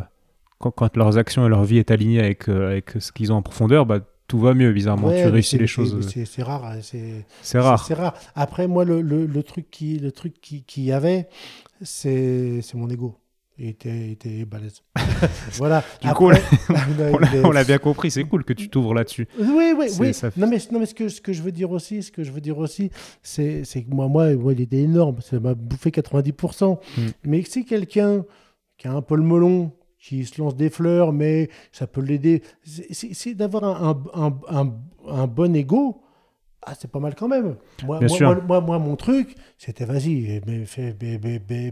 quand, 0.60 0.70
quand 0.72 0.96
leurs 0.96 1.18
actions 1.18 1.46
et 1.46 1.50
leur 1.50 1.64
vie 1.64 1.80
est 1.80 1.90
alignée 1.90 2.20
avec, 2.20 2.48
euh, 2.48 2.68
avec 2.72 2.92
ce 3.00 3.12
qu'ils 3.12 3.34
ont 3.34 3.38
en 3.38 3.42
profondeur, 3.42 3.86
bah, 3.88 4.00
tout 4.32 4.40
va 4.40 4.54
mieux, 4.54 4.72
bizarrement. 4.72 5.08
Ouais, 5.10 5.24
tu 5.24 5.28
réussis 5.30 5.58
les 5.58 5.68
choses. 5.68 5.94
euh, 5.96 6.02
c'est- 6.02 6.26
c'est 6.26 6.42
rare. 6.44 6.66
hein, 6.66 6.80
C'est 7.42 7.60
rare. 7.60 7.86
C'est 7.86 7.94
rare. 7.94 8.14
Après, 8.36 8.68
moi, 8.68 8.86
le, 8.86 9.02
le, 9.02 9.26
le 9.26 9.44
truc 9.44 9.70
qui, 9.70 10.00
le 10.00 10.12
truc 10.12 10.40
qui, 10.42 10.64
qui 10.64 10.84
y 10.86 10.92
avait, 10.92 11.28
c'est 11.82 12.62
mon 12.76 12.90
ego. 12.90 13.18
Il 13.58 13.68
était, 13.68 14.12
était 14.12 14.44
balèze. 14.46 14.82
voilà. 15.58 15.84
Du 16.02 16.10
coup, 16.14 16.26
on 16.26 16.30
l'a- 16.30 16.38
Après- 16.70 17.38
est- 17.38 17.46
on 17.46 17.52
l'a 17.52 17.64
bien 17.64 17.78
compris, 17.78 18.10
c'est 18.10 18.24
cool 18.24 18.44
que 18.44 18.54
tu 18.54 18.70
t'ouvres 18.70 18.94
là-dessus. 18.96 19.28
Oui, 19.40 19.74
oui, 19.78 19.88
oui. 20.00 20.14
ça- 20.14 20.30
Non, 20.38 20.48
mais, 20.48 20.58
non, 20.72 20.80
mais 20.80 20.86
ce, 20.88 20.96
que, 20.96 21.10
ce 21.10 21.22
que 21.22 21.32
je 21.34 21.42
veux 21.44 21.52
dire 21.52 21.70
aussi, 21.72 22.02
ce 22.02 22.12
que 22.12 22.24
je 22.24 22.32
veux 22.32 22.42
dire 22.42 22.58
aussi, 22.58 22.90
c'est 23.22 23.64
c'est 23.66 23.84
que 23.84 23.94
moi, 23.94 24.08
moi, 24.08 24.34
moi, 24.36 24.54
il 24.54 24.62
était 24.62 24.80
énorme. 24.82 25.18
Ça 25.22 25.40
m'a 25.40 25.54
bouffé 25.54 25.92
90%. 25.92 26.80
Mm. 26.98 27.02
Mais 27.26 27.44
si 27.44 27.66
quelqu'un 27.66 28.24
qui 28.80 28.88
a 28.88 28.94
un 28.94 29.02
peu 29.04 29.16
le 29.16 29.24
melon, 29.24 29.72
qui 30.02 30.26
se 30.26 30.42
lance 30.42 30.56
des 30.56 30.70
fleurs, 30.72 31.14
mais 31.14 31.50
ça 31.72 31.86
peut 31.88 32.02
l'aider, 32.02 32.42
c'est- 32.64 33.36
d'avoir 33.36 33.64
un, 33.64 34.04
un, 34.16 34.34
un, 34.50 34.74
un- 35.08 35.28
bon 35.28 35.56
ego. 35.56 36.02
Ah, 36.64 36.74
c'est 36.80 36.90
pas 36.92 37.00
mal 37.00 37.16
quand 37.16 37.28
même. 37.28 37.56
Moi, 37.86 38.00
moi, 38.48 38.62
moi, 38.62 38.80
mon 38.80 38.96
truc, 38.96 39.36
c'était 39.58 39.86
vas-y, 39.86 40.40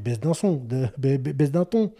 baisse 0.04 0.20
d'un 0.20 0.34
son, 0.34 0.66
baisse 0.98 1.52
d'un 1.52 1.66
ton. 1.66 1.92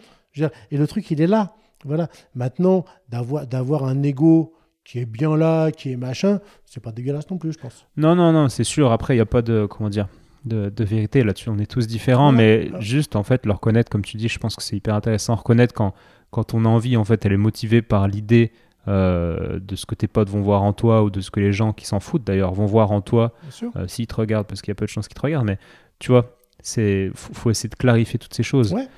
Et 0.70 0.76
le 0.76 0.86
truc, 0.86 1.10
il 1.10 1.20
est 1.20 1.26
là. 1.26 1.54
Voilà. 1.84 2.08
Maintenant, 2.34 2.84
d'avoir 3.08 3.84
un 3.84 4.02
ego 4.02 4.54
qui 4.84 4.98
est 4.98 5.06
bien 5.06 5.36
là, 5.36 5.70
qui 5.70 5.92
est 5.92 5.96
machin, 5.96 6.40
c'est 6.64 6.82
pas 6.82 6.92
dégueulasse 6.92 7.28
non 7.30 7.38
plus, 7.38 7.52
je 7.52 7.58
pense. 7.58 7.86
Non, 7.96 8.14
non, 8.14 8.32
non, 8.32 8.48
c'est 8.48 8.64
sûr. 8.64 8.90
Après, 8.92 9.14
il 9.14 9.18
n'y 9.18 9.22
a 9.22 9.26
pas 9.26 9.42
de, 9.42 9.66
comment 9.66 9.88
dire, 9.90 10.08
de, 10.44 10.68
de 10.68 10.84
vérité 10.84 11.22
là-dessus. 11.22 11.48
On 11.48 11.58
est 11.58 11.70
tous 11.70 11.86
différents, 11.86 12.32
mais 12.32 12.66
Voilà. 12.68 12.80
juste, 12.80 13.14
en 13.14 13.22
fait, 13.22 13.46
le 13.46 13.52
reconnaître, 13.52 13.90
comme 13.90 14.02
tu 14.02 14.16
dis, 14.16 14.28
je 14.28 14.38
pense 14.38 14.56
que 14.56 14.62
c'est 14.62 14.76
hyper 14.76 14.94
intéressant. 14.94 15.36
Reconnaître 15.36 15.74
quand, 15.74 15.94
quand 16.30 16.54
on 16.54 16.64
a 16.64 16.68
envie, 16.68 16.96
en 16.96 17.04
fait, 17.04 17.24
elle 17.26 17.32
est 17.32 17.38
motivée 17.38 17.82
par 17.82 18.08
l'idée 18.08 18.52
euh, 18.88 19.58
de 19.60 19.76
ce 19.76 19.84
que 19.86 19.94
tes 19.94 20.08
potes 20.08 20.30
vont 20.30 20.40
voir 20.40 20.62
en 20.62 20.72
toi 20.72 21.02
ou 21.02 21.10
de 21.10 21.20
ce 21.20 21.30
que 21.30 21.40
les 21.40 21.52
gens 21.52 21.72
qui 21.72 21.86
s'en 21.86 22.00
foutent 22.00 22.24
d'ailleurs 22.24 22.52
vont 22.52 22.66
voir 22.66 22.92
en 22.92 23.02
toi 23.02 23.34
euh, 23.76 23.86
s'ils 23.86 24.06
te 24.06 24.14
regardent, 24.14 24.46
parce 24.46 24.62
qu'il 24.62 24.70
y 24.70 24.72
a 24.72 24.74
peu 24.74 24.86
de 24.86 24.90
chances 24.90 25.08
qu'ils 25.08 25.16
te 25.16 25.22
regardent. 25.22 25.46
Mais 25.46 25.58
tu 25.98 26.12
vois, 26.12 26.36
c'est 26.62 27.10
faut, 27.14 27.34
faut 27.34 27.50
essayer 27.50 27.68
de 27.68 27.74
clarifier 27.74 28.18
toutes 28.18 28.34
ces 28.34 28.42
choses. 28.42 28.72
Ouais. 28.72 28.88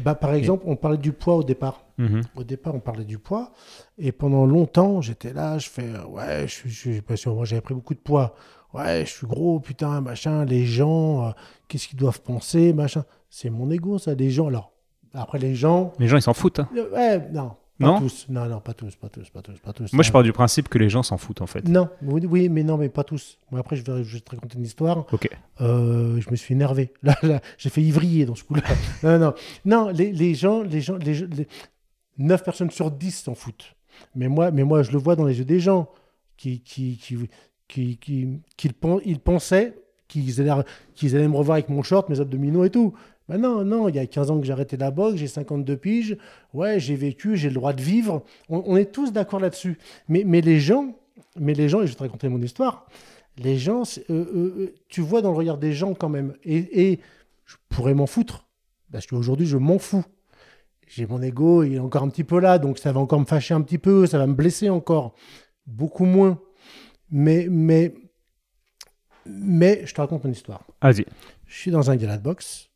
Bah, 0.00 0.14
par 0.14 0.34
exemple, 0.34 0.64
on 0.66 0.76
parlait 0.76 0.98
du 0.98 1.12
poids 1.12 1.36
au 1.36 1.44
départ. 1.44 1.84
Mhm. 1.98 2.22
Au 2.34 2.44
départ, 2.44 2.74
on 2.74 2.80
parlait 2.80 3.04
du 3.04 3.18
poids. 3.18 3.52
Et 3.98 4.12
pendant 4.12 4.46
longtemps, 4.46 5.00
j'étais 5.00 5.32
là, 5.32 5.58
je 5.58 5.68
fais, 5.68 5.88
euh, 5.88 6.04
ouais, 6.06 6.42
je 6.46 6.52
suis, 6.52 6.70
je 6.70 6.78
suis 6.78 7.02
pas 7.02 7.16
sûr, 7.16 7.34
moi 7.34 7.44
j'avais 7.44 7.60
pris 7.60 7.74
beaucoup 7.74 7.94
de 7.94 8.00
poids. 8.00 8.34
Ouais, 8.72 9.04
je 9.04 9.10
suis 9.10 9.26
gros, 9.26 9.58
putain, 9.58 10.00
machin, 10.00 10.44
les 10.44 10.64
gens, 10.64 11.26
euh, 11.26 11.30
qu'est-ce 11.68 11.88
qu'ils 11.88 11.98
doivent 11.98 12.22
penser, 12.22 12.72
machin. 12.72 13.04
C'est 13.28 13.50
mon 13.50 13.70
ego, 13.70 13.98
ça, 13.98 14.14
les 14.14 14.30
gens. 14.30 14.46
Alors, 14.46 14.72
après, 15.14 15.38
les 15.38 15.54
gens, 15.54 15.92
Les 15.98 16.08
gens, 16.08 16.16
ils 16.16 16.22
s'en 16.22 16.34
foutent. 16.34 16.60
hein. 16.60 16.68
euh, 16.76 16.90
ouais, 16.92 17.28
non, 17.32 17.52
pas 17.78 17.86
Non? 17.86 17.98
tous. 18.00 18.26
Non, 18.28 18.46
non, 18.46 18.60
pas 18.60 18.74
tous, 18.74 18.94
pas 18.96 19.08
tous, 19.08 19.28
pas 19.30 19.42
tous, 19.42 19.58
pas 19.58 19.72
tous. 19.72 19.92
Moi, 19.92 20.02
je 20.02 20.12
pars 20.12 20.22
du 20.22 20.32
principe 20.32 20.68
que 20.68 20.78
les 20.78 20.88
gens 20.90 21.02
s'en 21.02 21.16
foutent, 21.16 21.40
en 21.42 21.46
fait. 21.46 21.66
Non, 21.68 21.88
oui, 22.02 22.22
oui, 22.28 22.48
mais 22.48 22.62
non, 22.62 22.76
mais 22.76 22.88
pas 22.88 23.04
tous. 23.04 23.38
Moi, 23.50 23.60
après, 23.60 23.76
je 23.76 23.82
vais, 23.82 24.04
je 24.04 24.14
vais 24.14 24.20
te 24.20 24.30
raconter 24.30 24.58
une 24.58 24.64
histoire. 24.64 25.06
Ok. 25.12 25.28
Euh, 25.60 26.20
je 26.20 26.30
me 26.30 26.36
suis 26.36 26.54
énervé. 26.54 26.92
Là, 27.02 27.16
là, 27.22 27.40
j'ai 27.58 27.70
fait 27.70 27.82
ivrier 27.82 28.24
dans 28.26 28.34
ce 28.34 28.44
coup-là. 28.44 28.62
non, 29.02 29.18
non, 29.18 29.34
non. 29.64 29.88
Les, 29.88 30.12
les 30.12 30.34
gens, 30.34 30.62
les 30.62 30.80
gens, 30.80 30.96
les, 30.96 31.14
les 31.26 31.48
9 32.18 32.42
personnes 32.44 32.70
sur 32.70 32.90
10 32.90 33.10
s'en 33.24 33.34
foutent. 33.34 33.74
Mais 34.14 34.28
moi, 34.28 34.50
mais 34.50 34.62
moi, 34.64 34.82
je 34.82 34.92
le 34.92 34.98
vois 34.98 35.16
dans 35.16 35.24
les 35.24 35.38
yeux 35.38 35.44
des 35.44 35.60
gens 35.60 35.88
qui, 36.36 36.60
qui, 36.60 36.96
qui, 36.98 37.28
qui, 37.68 37.96
qui, 37.98 38.28
qui 38.56 38.68
pen- 38.70 39.00
ils 39.04 39.18
pensaient 39.20 39.74
qu'ils 40.08 40.40
allaient, 40.40 40.62
qu'ils 40.94 41.14
allaient 41.16 41.28
me 41.28 41.36
revoir 41.36 41.54
avec 41.54 41.68
mon 41.68 41.82
short, 41.82 42.08
mes 42.08 42.20
abdominaux 42.20 42.64
et 42.64 42.70
tout. 42.70 42.94
Ben 43.30 43.38
non, 43.38 43.64
non, 43.64 43.88
il 43.88 43.94
y 43.94 44.00
a 44.00 44.06
15 44.06 44.32
ans 44.32 44.40
que 44.40 44.44
j'ai 44.44 44.52
arrêté 44.52 44.76
la 44.76 44.90
boxe, 44.90 45.16
j'ai 45.16 45.28
52 45.28 45.76
piges, 45.76 46.16
ouais, 46.52 46.80
j'ai 46.80 46.96
vécu, 46.96 47.36
j'ai 47.36 47.46
le 47.46 47.54
droit 47.54 47.72
de 47.72 47.80
vivre. 47.80 48.24
On, 48.48 48.64
on 48.66 48.76
est 48.76 48.90
tous 48.90 49.12
d'accord 49.12 49.38
là-dessus. 49.38 49.78
Mais, 50.08 50.24
mais 50.26 50.40
les 50.40 50.58
gens, 50.58 50.96
mais 51.38 51.54
les 51.54 51.68
gens, 51.68 51.80
et 51.80 51.86
je 51.86 51.92
vais 51.92 51.96
te 51.96 52.02
raconter 52.02 52.28
mon 52.28 52.42
histoire, 52.42 52.88
les 53.36 53.56
gens, 53.56 53.82
euh, 53.82 54.00
euh, 54.10 54.34
euh, 54.34 54.74
tu 54.88 55.00
vois 55.00 55.22
dans 55.22 55.30
le 55.30 55.36
regard 55.36 55.58
des 55.58 55.72
gens 55.72 55.94
quand 55.94 56.08
même. 56.08 56.34
Et, 56.42 56.90
et 56.90 57.00
je 57.46 57.54
pourrais 57.68 57.94
m'en 57.94 58.08
foutre. 58.08 58.48
Parce 58.90 59.06
qu'aujourd'hui, 59.06 59.46
je 59.46 59.58
m'en 59.58 59.78
fous. 59.78 60.04
J'ai 60.88 61.06
mon 61.06 61.22
ego, 61.22 61.62
il 61.62 61.74
est 61.74 61.78
encore 61.78 62.02
un 62.02 62.08
petit 62.08 62.24
peu 62.24 62.40
là, 62.40 62.58
donc 62.58 62.80
ça 62.80 62.90
va 62.90 62.98
encore 62.98 63.20
me 63.20 63.26
fâcher 63.26 63.54
un 63.54 63.62
petit 63.62 63.78
peu, 63.78 64.06
ça 64.06 64.18
va 64.18 64.26
me 64.26 64.34
blesser 64.34 64.70
encore. 64.70 65.14
Beaucoup 65.68 66.04
moins. 66.04 66.40
Mais, 67.12 67.46
mais, 67.48 67.94
mais 69.24 69.86
je 69.86 69.94
te 69.94 70.00
raconte 70.00 70.24
mon 70.24 70.32
histoire. 70.32 70.64
Vas-y. 70.82 71.06
Je 71.46 71.56
suis 71.56 71.70
dans 71.70 71.92
un 71.92 71.96
gala 71.96 72.18
de 72.18 72.24
boxe 72.24 72.69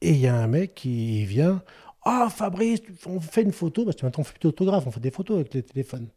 et 0.00 0.10
il 0.10 0.18
y 0.18 0.26
a 0.26 0.36
un 0.36 0.46
mec 0.46 0.74
qui 0.74 1.24
vient. 1.24 1.62
Ah, 2.04 2.28
Fabrice, 2.30 2.80
on 3.06 3.20
fait 3.20 3.42
une 3.42 3.52
photo. 3.52 3.84
Parce 3.84 3.96
que 3.96 4.06
maintenant, 4.06 4.22
on 4.22 4.24
fait 4.24 4.38
plus 4.38 4.48
d'autographes, 4.48 4.86
on 4.86 4.90
fait 4.90 5.00
des 5.00 5.10
photos 5.10 5.36
avec 5.36 5.54
les 5.54 5.62
téléphones. 5.62 6.08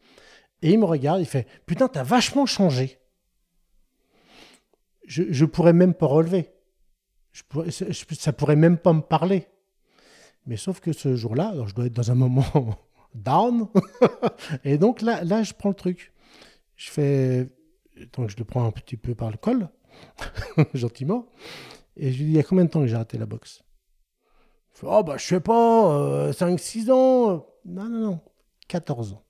Et 0.61 0.71
il 0.71 0.79
me 0.79 0.85
regarde, 0.85 1.19
il 1.21 1.25
fait 1.25 1.47
Putain, 1.65 1.87
t'as 1.87 2.03
vachement 2.03 2.45
changé. 2.45 2.99
Je, 5.07 5.43
pourrais 5.43 5.73
même 5.73 5.93
pas 5.93 6.05
relever. 6.05 6.51
Je 7.33 7.43
pourrais, 7.43 7.71
ça- 7.71 8.33
pourrait 8.33 8.55
même 8.55 8.77
pas 8.77 8.93
me 8.93 9.01
parler. 9.01 9.47
Mais 10.45 10.55
sauf 10.57 10.79
que 10.79 10.93
ce 10.93 11.15
jour-là, 11.15 11.53
je 11.65 11.73
dois 11.73 11.87
être 11.87 11.93
dans 11.93 12.11
un 12.11 12.15
moment 12.15 12.77
down. 13.15 13.67
et 14.63 14.77
donc 14.77 15.01
là, 15.01 15.43
je 15.43 15.53
prends 15.53 15.69
le 15.69 15.75
truc. 15.75 16.13
Je 16.75 16.89
fais. 16.89 17.49
Donc 18.13 18.29
je 18.29 18.37
le 18.37 18.45
prends 18.45 18.65
un 18.65 18.71
petit 18.71 18.95
peu 18.95 19.13
par 19.13 19.31
le 19.31 19.37
col, 19.37 19.67
gentiment. 20.73 21.27
Et 21.97 22.11
je 22.11 22.17
lui 22.19 22.25
dis, 22.25 22.31
il 22.31 22.37
y 22.37 22.39
a 22.39 22.43
combien 22.43 22.65
de 22.65 22.69
temps 22.69 22.79
que 22.79 22.87
j'ai 22.87 22.95
arrêté 22.95 23.17
la 23.17 23.25
boxe? 23.25 23.63
Oh 24.83 25.03
bah 25.03 25.15
je 25.17 25.25
sais 25.25 25.39
pas, 25.39 26.31
5-6 26.31 26.91
ans. 26.91 27.45
Non, 27.65 27.85
non, 27.89 27.99
non, 27.99 28.19
14 28.67 29.13
ans. 29.13 29.23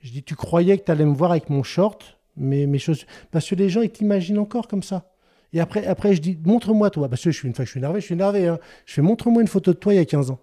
Je 0.00 0.10
dis, 0.12 0.22
tu 0.22 0.34
croyais 0.36 0.78
que 0.78 0.84
tu 0.84 0.90
allais 0.92 1.04
me 1.06 1.14
voir 1.14 1.30
avec 1.30 1.48
mon 1.50 1.62
short, 1.62 2.18
mais 2.36 2.66
mes 2.66 2.78
chaussures... 2.78 3.08
Parce 3.30 3.48
que 3.48 3.54
les 3.54 3.68
gens, 3.70 3.80
ils 3.80 3.90
t'imaginent 3.90 4.38
encore 4.38 4.68
comme 4.68 4.82
ça. 4.82 5.10
Et 5.52 5.60
après, 5.60 5.86
après 5.86 6.14
je 6.14 6.20
dis, 6.20 6.38
montre-moi 6.44 6.90
toi. 6.90 7.08
Parce 7.08 7.22
que 7.22 7.30
je 7.30 7.38
suis 7.38 7.48
une 7.48 7.54
je 7.56 7.62
suis 7.64 7.78
énervé, 7.78 8.00
je 8.00 8.06
suis 8.06 8.14
énervé. 8.14 8.46
hein. 8.48 8.58
Je 8.86 8.94
fais, 8.94 9.02
montre-moi 9.02 9.40
une 9.40 9.48
photo 9.48 9.72
de 9.72 9.78
toi 9.78 9.94
il 9.94 9.96
y 9.96 10.00
a 10.00 10.04
15 10.04 10.30
ans. 10.30 10.40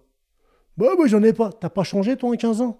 Bah, 0.76 0.86
moi, 0.96 1.06
j'en 1.06 1.22
ai 1.22 1.32
pas. 1.32 1.52
T'as 1.52 1.68
pas 1.68 1.84
changé, 1.84 2.16
toi, 2.16 2.30
en 2.30 2.32
15 2.36 2.60
ans? 2.62 2.78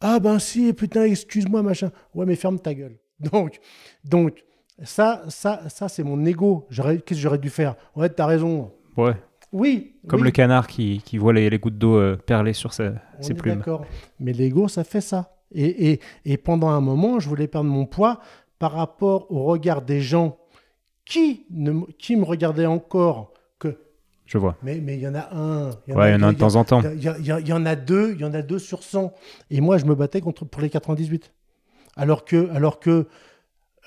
Ah, 0.00 0.18
ben 0.18 0.38
si, 0.38 0.72
putain, 0.72 1.04
excuse-moi, 1.04 1.62
machin. 1.62 1.92
Ouais, 2.14 2.24
mais 2.26 2.34
ferme 2.34 2.58
ta 2.58 2.74
gueule. 2.74 2.98
Donc, 3.20 3.60
donc 4.02 4.42
ça, 4.82 5.22
ça, 5.28 5.68
ça 5.68 5.90
c'est 5.90 6.02
mon 6.02 6.24
ego. 6.24 6.66
Qu'est-ce 6.70 7.00
que 7.04 7.14
j'aurais 7.14 7.36
dû 7.36 7.50
faire? 7.50 7.76
Ouais, 7.94 8.08
t'as 8.08 8.24
raison. 8.24 8.72
Ouais. 8.96 9.14
Oui. 9.52 9.96
Comme 10.06 10.20
oui, 10.20 10.26
le 10.26 10.30
canard 10.30 10.66
qui, 10.66 11.02
qui 11.04 11.18
voit 11.18 11.32
les, 11.32 11.50
les 11.50 11.58
gouttes 11.58 11.78
d'eau 11.78 11.96
euh, 11.96 12.16
perler 12.16 12.52
sur 12.52 12.72
sa- 12.72 12.92
on 13.18 13.22
ses 13.22 13.32
est 13.32 13.34
plumes. 13.34 13.56
D'accord. 13.56 13.84
Mais 14.20 14.32
l'ego, 14.32 14.68
ça 14.68 14.84
fait 14.84 15.00
ça. 15.00 15.36
Et, 15.52 15.90
et, 15.92 16.00
et 16.24 16.36
pendant 16.36 16.68
un 16.68 16.80
moment, 16.80 17.18
je 17.18 17.28
voulais 17.28 17.48
perdre 17.48 17.68
mon 17.68 17.84
poids 17.86 18.20
par 18.60 18.72
rapport 18.72 19.30
au 19.32 19.42
regard 19.44 19.82
des 19.82 20.00
gens 20.00 20.38
qui, 21.04 21.46
ne, 21.50 21.72
qui 21.98 22.14
me 22.14 22.24
regardaient 22.24 22.66
encore 22.66 23.32
que. 23.58 23.78
Je 24.26 24.38
vois. 24.38 24.56
Mais 24.62 24.78
mais 24.78 24.94
il 24.94 25.00
y 25.00 25.08
en 25.08 25.14
a 25.16 25.28
un. 25.34 25.70
Ouais, 25.88 26.10
il 26.10 26.12
y 26.12 26.14
en 26.14 26.22
a 26.22 26.26
un 26.28 26.32
de 26.32 26.38
temps 26.38 26.54
en 26.54 26.62
temps. 26.62 26.82
Il 26.82 27.00
y, 27.02 27.08
y 27.08 27.48
y 27.48 27.52
en 27.52 27.66
a 27.66 27.74
deux, 27.74 28.12
il 28.14 28.20
y 28.20 28.24
en 28.24 28.32
a 28.34 28.42
deux 28.42 28.60
sur 28.60 28.84
100. 28.84 29.12
Et 29.50 29.60
moi, 29.60 29.76
je 29.78 29.86
me 29.86 29.96
battais 29.96 30.20
contre, 30.20 30.44
pour 30.44 30.62
les 30.62 30.70
98. 30.70 31.32
Alors 31.96 32.24
que, 32.24 32.48
alors 32.50 32.78
que 32.78 33.08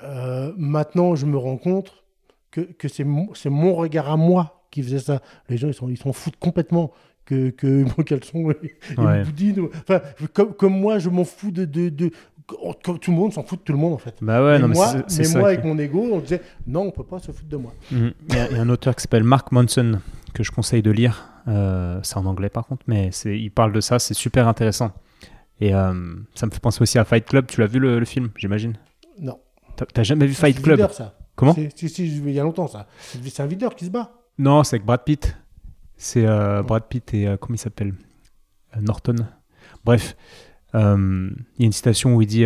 euh, 0.03 0.51
maintenant, 0.57 1.16
je 1.16 1.26
me 1.26 1.38
rends 1.38 1.55
compte 1.57 2.03
que, 2.51 2.59
que 2.61 2.89
c'est 2.89 3.05
mon 3.05 3.74
regard 3.76 4.09
à 4.09 4.18
moi 4.18 4.62
qui 4.74 4.84
faisait 4.84 4.99
ça. 4.99 5.21
Les 5.49 5.57
gens, 5.57 5.67
ils 5.69 5.74
s'en 5.74 5.89
ils 5.89 5.97
foutent 6.13 6.38
complètement 6.39 6.91
que, 7.26 7.49
que 7.51 7.84
mon 7.97 8.03
caleçon 8.03 8.51
est 8.51 8.97
Ouais. 8.99 9.19
une 9.19 9.24
boudine. 9.24 9.59
ou- 9.61 9.69
Enfin, 9.88 10.01
comme, 10.34 10.53
comme 10.53 10.78
moi, 10.80 10.99
je 10.99 11.09
m'en 11.09 11.24
fous 11.24 11.51
de, 11.51 11.63
de, 11.65 11.89
de 11.89 12.11
Comme 12.84 12.99
tout 12.99 13.11
le 13.11 13.17
monde 13.17 13.32
s'en 13.32 13.43
fout 13.43 13.59
de 13.59 13.63
tout 13.63 13.71
le 13.71 13.78
monde 13.80 13.93
en 13.93 13.97
fait. 13.97 14.15
Bah 14.21 14.43
ouais, 14.43 14.53
mais 14.55 14.59
non, 14.59 14.67
mais 14.67 14.74
moi, 14.76 14.93
mais 14.95 15.24
ça 15.24 15.39
moi 15.39 15.49
qui- 15.49 15.53
avec 15.53 15.65
mon 15.65 15.78
ego, 15.80 16.09
on 16.11 16.19
disait 16.19 16.41
non, 16.67 16.82
on 16.82 16.91
peut 16.91 17.05
pas 17.05 17.19
se 17.19 17.32
foutre 17.32 17.47
de 17.47 17.55
moi. 17.57 17.74
Mhm. 17.91 18.11
Il 18.30 18.36
y, 18.36 18.38
a 18.39 18.49
il 18.51 18.57
y 18.57 18.59
a 18.59 18.61
un 18.61 18.69
auteur 18.69 18.93
qui 18.95 19.01
s'appelle 19.03 19.24
Mark 19.24 19.51
Manson 19.53 19.99
que 20.34 20.43
je 20.43 20.51
conseille 20.51 20.82
de 20.82 20.91
lire. 20.91 21.30
Euh, 21.47 21.99
c'est 22.03 22.17
en 22.17 22.26
anglais 22.26 22.49
par 22.49 22.65
contre, 22.67 22.84
mais 22.88 23.09
il 23.26 23.49
parle 23.51 23.71
de 23.71 23.80
ça, 23.82 23.97
c'est 23.99 24.13
super 24.13 24.47
intéressant. 24.49 24.91
Et 25.61 25.74
euh, 25.74 25.93
ça 26.36 26.45
me 26.45 26.51
fait 26.51 26.59
penser 26.59 26.82
aussi 26.82 26.99
à 26.99 27.05
Fight 27.05 27.26
Club. 27.26 27.45
Tu 27.47 27.61
l'as 27.61 27.67
vu 27.67 27.80
le, 27.80 27.99
le 27.99 28.05
film, 28.05 28.30
j'imagine? 28.36 28.74
Non. 29.21 29.39
T'as, 29.93 30.03
jamais 30.03 30.26
vu 30.26 30.34
Fight 30.34 30.55
C'est 30.57 30.61
Club? 30.63 30.78
Videur, 30.80 30.93
ça. 30.93 31.15
Comment? 31.36 31.53
Si, 31.76 31.88
si, 31.89 32.05
il 32.07 32.30
y 32.32 32.39
a 32.39 32.43
longtemps 32.43 32.67
ça. 32.67 32.88
C'est 32.99 33.24
c'est 33.30 33.41
un 33.41 33.47
videur 33.47 33.76
qui 33.76 33.86
se 33.86 33.89
bat. 33.89 34.11
Non, 34.38 34.64
c'est 34.64 34.76
avec 34.76 34.86
Brad 34.86 35.04
Pitt. 35.04 35.38
C'est 35.96 36.26
euh, 36.26 36.64
Brad 36.64 36.84
Pitt 36.90 37.14
et 37.14 37.28
euh, 37.28 37.38
comment 37.38 37.56
il 37.56 37.60
s'appelle? 37.60 37.94
Euh, 38.76 38.82
Norton. 38.82 39.16
Bref, 39.86 40.16
il 40.74 40.80
y 40.80 41.64
a 41.64 41.66
une 41.66 41.72
citation 41.72 42.16
où 42.16 42.22
il 42.22 42.28
dit. 42.28 42.46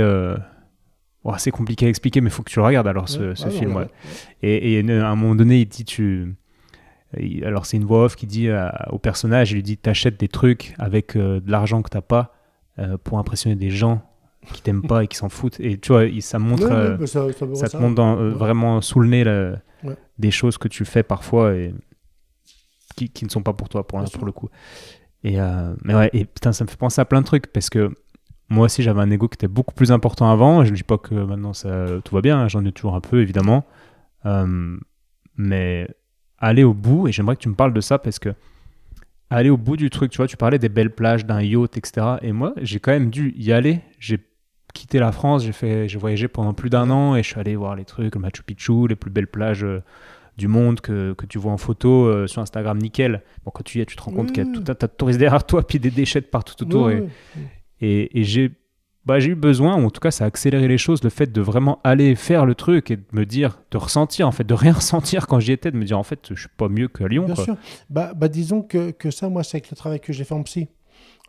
Oh, 1.23 1.33
c'est 1.37 1.51
compliqué 1.51 1.85
à 1.87 1.89
expliquer, 1.89 2.21
mais 2.21 2.29
il 2.29 2.33
faut 2.33 2.43
que 2.43 2.49
tu 2.51 2.59
le 2.59 2.65
regardes 2.65 2.87
alors 2.87 3.09
ce, 3.09 3.19
Ouais, 3.29 3.35
ce 3.35 3.45
ouais, 3.45 3.51
film. 3.51 3.75
ouais. 3.75 3.87
Et, 4.41 4.79
et 4.79 4.91
à 4.91 5.09
un 5.09 5.15
moment 5.15 5.35
donné, 5.35 5.61
il 5.61 5.65
dit 5.65 5.85
tu. 5.85 6.35
Alors 7.43 7.65
c'est 7.65 7.77
une 7.77 7.85
voix 7.85 8.03
off 8.05 8.15
qui 8.15 8.27
dit 8.27 8.49
au 8.89 8.99
personnage, 8.99 9.51
il 9.51 9.55
lui 9.55 9.63
dit 9.63 9.77
t'achètes 9.77 10.19
des 10.19 10.27
trucs 10.27 10.73
avec 10.77 11.17
de 11.17 11.41
l'argent 11.47 11.81
que 11.81 11.89
t'as 11.89 12.01
pas 12.01 12.33
pour 13.03 13.17
impressionner 13.17 13.55
des 13.55 13.69
gens 13.69 14.06
qui 14.53 14.61
t'aiment 14.61 14.81
pas 14.81 15.03
et 15.03 15.07
qui 15.07 15.17
s'en 15.17 15.29
foutent. 15.29 15.59
Et 15.59 15.77
tu 15.77 15.91
vois, 15.91 16.03
ça 16.21 16.39
montre, 16.39 16.63
Ouais, 16.65 16.69
ouais, 16.71 16.75
euh, 16.75 16.97
bah, 16.97 17.07
ça, 17.07 17.31
ça 17.33 17.45
me 17.45 17.55
ça 17.55 17.69
te 17.69 17.77
montre 17.77 17.95
dans- 17.95 18.17
euh, 18.19 18.29
Ouais. 18.31 18.35
vraiment 18.37 18.81
sous 18.81 18.99
le 18.99 19.07
nez 19.09 19.23
là, 19.23 19.57
des 20.17 20.31
choses 20.31 20.57
que 20.57 20.67
tu 20.67 20.83
fais 20.85 21.03
parfois 21.03 21.53
et 21.55 21.73
qui, 22.95 23.09
qui 23.09 23.25
ne 23.25 23.29
sont 23.29 23.43
pas 23.43 23.53
pour 23.53 23.69
toi 23.69 23.85
pour, 23.87 24.03
pour 24.11 24.25
le 24.25 24.31
coup. 24.31 24.49
Et 25.23 25.39
euh, 25.39 25.75
mais 25.83 25.93
ouais, 25.95 26.09
et 26.13 26.25
putain, 26.25 26.51
ça 26.53 26.63
me 26.63 26.69
fait 26.69 26.77
penser 26.77 27.01
à 27.01 27.05
plein 27.05 27.21
de 27.21 27.25
trucs 27.25 27.47
parce 27.47 27.69
que 27.69 27.91
moi 28.49 28.65
aussi 28.65 28.81
j'avais 28.81 29.01
un 29.01 29.11
ego 29.11 29.27
qui 29.27 29.35
était 29.35 29.47
beaucoup 29.47 29.73
plus 29.75 29.91
important 29.91 30.31
avant. 30.31 30.63
Je 30.63 30.71
ne 30.71 30.75
dis 30.75 30.83
pas 30.83 30.97
que 30.97 31.13
maintenant 31.13 31.53
ça 31.53 31.85
tout 32.03 32.15
va 32.15 32.21
bien, 32.21 32.39
hein, 32.39 32.47
j'en 32.47 32.63
ai 32.65 32.71
toujours 32.71 32.95
un 32.95 33.01
peu 33.01 33.21
évidemment. 33.21 33.65
Euh, 34.25 34.77
mais 35.35 35.87
aller 36.39 36.63
au 36.63 36.73
bout, 36.73 37.07
et 37.07 37.11
j'aimerais 37.11 37.35
que 37.35 37.41
tu 37.41 37.49
me 37.49 37.55
parles 37.55 37.73
de 37.73 37.81
ça 37.81 37.97
parce 37.99 38.19
que 38.19 38.29
aller 39.29 39.49
au 39.49 39.57
bout 39.57 39.75
du 39.77 39.89
truc, 39.89 40.11
tu 40.11 40.17
vois, 40.17 40.27
tu 40.27 40.37
parlais 40.37 40.57
des 40.59 40.69
belles 40.69 40.93
plages, 40.93 41.25
d'un 41.25 41.41
yacht, 41.41 41.77
etc. 41.77 42.17
Et 42.21 42.31
moi, 42.31 42.53
j'ai 42.61 42.79
quand 42.79 42.91
même 42.91 43.09
dû 43.09 43.33
y 43.37 43.51
aller. 43.51 43.81
J'ai 43.99 44.19
quitté 44.77 44.99
la 44.99 45.11
France, 45.11 45.43
j'ai 45.43 45.51
fait, 45.51 45.87
j'ai 45.89 45.97
voyagé 45.97 46.27
pendant 46.27 46.53
plus 46.53 46.69
d'un 46.69 46.89
an 46.89 47.15
et 47.15 47.23
je 47.23 47.27
suis 47.29 47.39
allé 47.39 47.55
voir 47.55 47.75
les 47.75 47.85
trucs, 47.85 48.15
le 48.15 48.21
Machu 48.21 48.43
Picchu, 48.43 48.87
les 48.87 48.95
plus 48.95 49.11
belles 49.11 49.27
plages 49.27 49.63
euh, 49.63 49.81
du 50.37 50.47
monde 50.47 50.81
que, 50.81 51.13
que 51.13 51.25
tu 51.25 51.37
vois 51.39 51.51
en 51.51 51.57
photo 51.57 52.05
euh, 52.05 52.27
sur 52.27 52.41
Instagram, 52.41 52.77
nickel. 52.77 53.23
Bon, 53.43 53.51
quand 53.51 53.63
tu 53.63 53.79
y 53.79 53.81
es, 53.81 53.85
tu 53.85 53.95
te 53.95 54.01
rends 54.01 54.11
compte 54.11 54.31
qu'il 54.31 54.43
y 54.43 54.47
a 54.47 54.49
oui. 54.49 54.53
tout 54.63 54.71
un 54.71 54.75
tas 54.75 54.87
de 54.87 54.91
touristes 54.91 55.19
derrière 55.19 55.43
toi, 55.45 55.65
puis 55.65 55.79
des 55.79 55.91
déchets 55.91 56.21
de 56.21 56.27
partout 56.27 56.61
autour. 56.63 56.85
Ouais, 56.85 57.07
et- 57.79 58.01
et, 58.01 58.19
et 58.19 58.23
j'ai 58.23 58.51
bah, 59.05 59.21
j'ai 59.21 59.29
eu 59.31 59.35
besoin, 59.35 59.81
ou 59.81 59.85
en 59.85 59.89
tout 59.89 60.01
cas 60.01 60.11
ça 60.11 60.25
a 60.25 60.27
accéléré 60.27 60.67
les 60.67 60.77
choses, 60.77 61.01
le 61.01 61.09
fait 61.09 61.31
de 61.31 61.39
vraiment 61.39 61.79
aller 61.85 62.13
faire 62.15 62.45
le 62.45 62.55
truc 62.55 62.91
et 62.91 62.97
de 62.97 63.05
me 63.13 63.25
dire, 63.25 63.61
de 63.71 63.77
ressentir 63.77 64.27
en 64.27 64.33
fait, 64.33 64.43
de 64.43 64.53
rien 64.53 64.73
ressentir 64.81 65.27
quand 65.27 65.39
j'y 65.39 65.53
étais, 65.53 65.71
de 65.71 65.77
me 65.77 65.85
dire 65.85 65.97
en 65.97 66.03
fait 66.03 66.27
je 66.33 66.39
suis 66.41 66.49
pas 66.57 66.67
mieux 66.67 66.89
qu'à 66.89 67.07
Lyon. 67.07 67.25
Bien 67.25 67.35
quoi. 67.35 67.43
sûr. 67.45 67.55
Bah, 67.89 68.11
bah, 68.13 68.27
disons 68.27 68.61
que, 68.63 68.91
que 68.91 69.09
ça, 69.09 69.29
moi, 69.29 69.43
c'est 69.43 69.57
avec 69.57 69.71
le 69.71 69.77
travail 69.77 70.01
que 70.01 70.11
j'ai 70.11 70.25
fait 70.25 70.33
en 70.35 70.43
psy. 70.43 70.67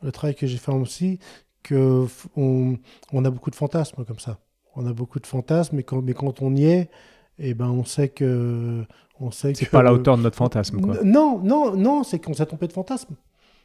Le 0.02 0.10
travail 0.10 0.34
que 0.34 0.46
j'ai 0.48 0.58
fait 0.58 0.72
en 0.72 0.82
psy, 0.82 1.20
que 1.68 2.06
on, 2.36 2.76
on 3.12 3.24
a 3.24 3.30
beaucoup 3.30 3.50
de 3.50 3.56
fantasmes 3.56 4.04
comme 4.04 4.18
ça. 4.18 4.38
On 4.74 4.86
a 4.86 4.92
beaucoup 4.92 5.18
de 5.20 5.26
fantasmes, 5.26 5.76
mais 5.76 5.82
quand, 5.82 6.02
mais 6.02 6.14
quand 6.14 6.40
on 6.42 6.54
y 6.54 6.64
est, 6.64 6.90
eh 7.38 7.54
ben, 7.54 7.68
on 7.70 7.84
sait 7.84 8.08
que. 8.08 8.84
On 9.20 9.30
sait 9.32 9.52
C'est 9.54 9.68
pas 9.68 9.80
à 9.80 9.82
la 9.82 9.92
hauteur 9.92 10.16
de 10.16 10.22
notre 10.22 10.36
fantasme. 10.36 10.80
Quoi. 10.80 10.98
Non, 11.02 11.40
non, 11.42 11.74
non, 11.76 12.04
c'est 12.04 12.20
qu'on 12.20 12.34
s'est 12.34 12.46
trompé 12.46 12.68
de 12.68 12.72
fantasme. 12.72 13.16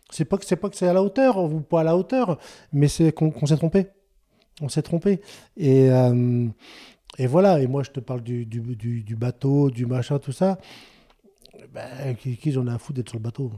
C'est 0.10 0.26
pas 0.26 0.38
que 0.38 0.46
c'est 0.46 0.56
pas 0.56 0.70
que 0.70 0.76
c'est 0.76 0.88
à 0.88 0.94
la 0.94 1.04
hauteur 1.04 1.38
ou 1.38 1.62
pas 1.62 1.82
à 1.82 1.84
la 1.84 1.96
hauteur, 1.96 2.40
mais 2.72 2.88
c'est 2.88 3.12
qu'on 3.12 3.46
s'est 3.46 3.58
trompé. 3.58 3.88
On 4.62 4.70
s'est 4.70 4.82
trompé. 4.82 5.22
Et, 5.58 5.90
euh, 5.92 6.48
et 7.20 7.28
voilà. 7.28 7.60
Et 7.62 7.68
moi, 7.68 7.84
je 7.84 7.92
te 7.92 8.00
parle 8.00 8.22
du, 8.22 8.46
du, 8.48 8.62
du- 8.76 9.04
du 9.04 9.16
bateau, 9.16 9.70
du 9.70 9.86
machin, 9.86 10.18
tout 10.20 10.32
ça. 10.32 10.58
Ben, 11.72 12.16
qui, 12.16 12.36
qui 12.38 12.52
j'en 12.52 12.68
ai 12.68 12.72
à 12.72 12.78
foutre 12.80 12.98
d'être 12.98 13.10
sur 13.10 13.18
le 13.20 13.24
bateau 13.24 13.52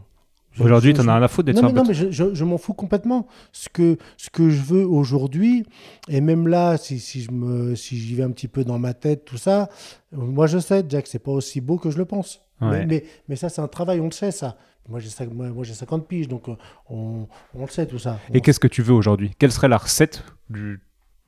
Aujourd'hui, 0.64 0.93
t'en 0.93 1.03
je- 1.03 1.10
as 1.10 1.16
rien 1.16 1.24
à 1.24 1.28
foutre 1.28 1.45
d'être 1.47 1.56
non, 1.62 1.68
sur 1.70 1.74
mais, 1.74 1.82
non, 1.82 1.88
mais 1.88 1.93
je, 1.93 2.12
je- 2.12 2.34
je 2.34 2.43
m'en 2.45 2.58
fous 2.58 2.74
complètement. 2.74 3.28
Ce 3.51 3.68
que, 3.70 3.97
ce 4.18 4.30
que 4.30 4.49
je 4.49 4.62
veux 4.62 4.86
aujourd'hui, 4.86 5.66
et 6.08 6.22
même 6.22 6.47
là, 6.47 6.78
si, 6.78 6.99
si 6.99 7.22
je 7.22 7.32
me, 7.32 7.76
si 7.76 7.97
j'y 7.97 8.16
vais 8.16 8.24
un 8.24 8.32
petit 8.32 8.47
peu 8.47 8.64
dans 8.64 8.80
ma 8.80 8.93
tête, 8.93 9.26
tout 9.26 9.38
ça, 9.38 9.70
moi 10.12 10.47
je 10.47 10.58
sais 10.60 10.84
déjà 10.84 11.01
que 11.01 11.10
c'est 11.10 11.20
pas 11.20 11.32
aussi 11.32 11.60
beau 11.62 11.78
que 11.78 11.89
je 11.91 11.97
le 11.97 12.06
pense. 12.06 12.41
Ouais. 12.62 12.70
Mais, 12.72 12.86
mais, 12.86 13.03
mais 13.28 13.36
ça, 13.36 13.49
c'est 13.49 13.62
un 13.62 13.68
travail, 13.68 13.99
on 13.99 14.06
le 14.06 14.12
sait, 14.12 14.32
ça. 14.32 14.56
Moi, 14.88 14.99
j'ai 14.99 15.10
moi, 15.28 15.49
moi, 15.49 15.64
j'ai 15.66 15.74
50 15.74 16.08
piges, 16.08 16.28
donc 16.28 16.47
euh, 16.47 16.56
on, 16.89 17.28
on 17.56 17.62
le 17.66 17.72
sait, 17.72 17.86
tout 17.88 17.97
ça. 17.99 18.20
Et 18.34 18.38
On- 18.38 18.39
qu'est-ce 18.39 18.60
que 18.60 18.68
tu 18.68 18.82
veux 18.84 18.93
aujourd'hui? 18.93 19.32
Quelle 19.39 19.51
serait 19.51 19.68
la 19.68 19.78
recette 19.78 20.24
du- 20.49 20.80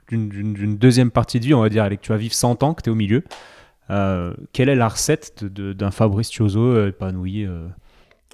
d'une- 0.09 0.77
deuxième 0.77 1.11
partie 1.11 1.39
de 1.39 1.45
vie 1.45 1.53
On 1.53 1.61
va 1.61 1.69
dire, 1.69 1.83
allez, 1.83 1.97
que 1.97 2.03
tu 2.03 2.11
vas 2.11 2.17
vivre 2.17 2.33
100 2.35 2.61
ans, 2.63 2.73
que 2.73 2.81
tu 2.83 2.89
es 2.89 2.93
au 2.93 2.95
milieu. 2.95 3.23
Euh, 3.89 4.33
quelle 4.53 4.69
est 4.69 4.75
la 4.75 4.87
recette 4.87 5.43
d'un 5.43 5.91
Fabrice 5.91 6.29
Chioso 6.31 6.59
euh, 6.61 6.89
épanoui 6.89 7.45
euh, 7.45 7.67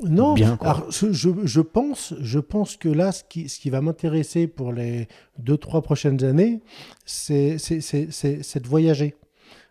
Non, 0.04 0.34
bien, 0.34 0.58
alors, 0.62 0.92
je, 0.92 1.30
je, 1.44 1.62
pense, 1.62 2.14
je 2.20 2.40
pense 2.40 2.78
que 2.78 2.90
là, 2.90 3.12
ce 3.12 3.24
qui, 3.24 3.50
ce 3.50 3.60
qui 3.60 3.70
va 3.70 3.82
m'intéresser 3.82 4.48
pour 4.48 4.74
les 4.74 5.08
deux, 5.40 5.58
trois 5.58 5.82
prochaines 5.82 6.24
années, 6.24 6.62
c'est 7.06 7.58
de 7.58 8.68
voyager. 8.68 9.16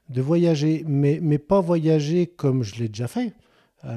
De 0.08 0.20
voyager, 0.20 0.84
mais, 0.86 1.20
mais 1.22 1.38
pas 1.38 1.60
voyager 1.60 2.26
comme 2.26 2.62
je 2.62 2.76
l'ai 2.76 2.88
déjà 2.88 3.08
fait, 3.08 3.34
à, 3.82 3.94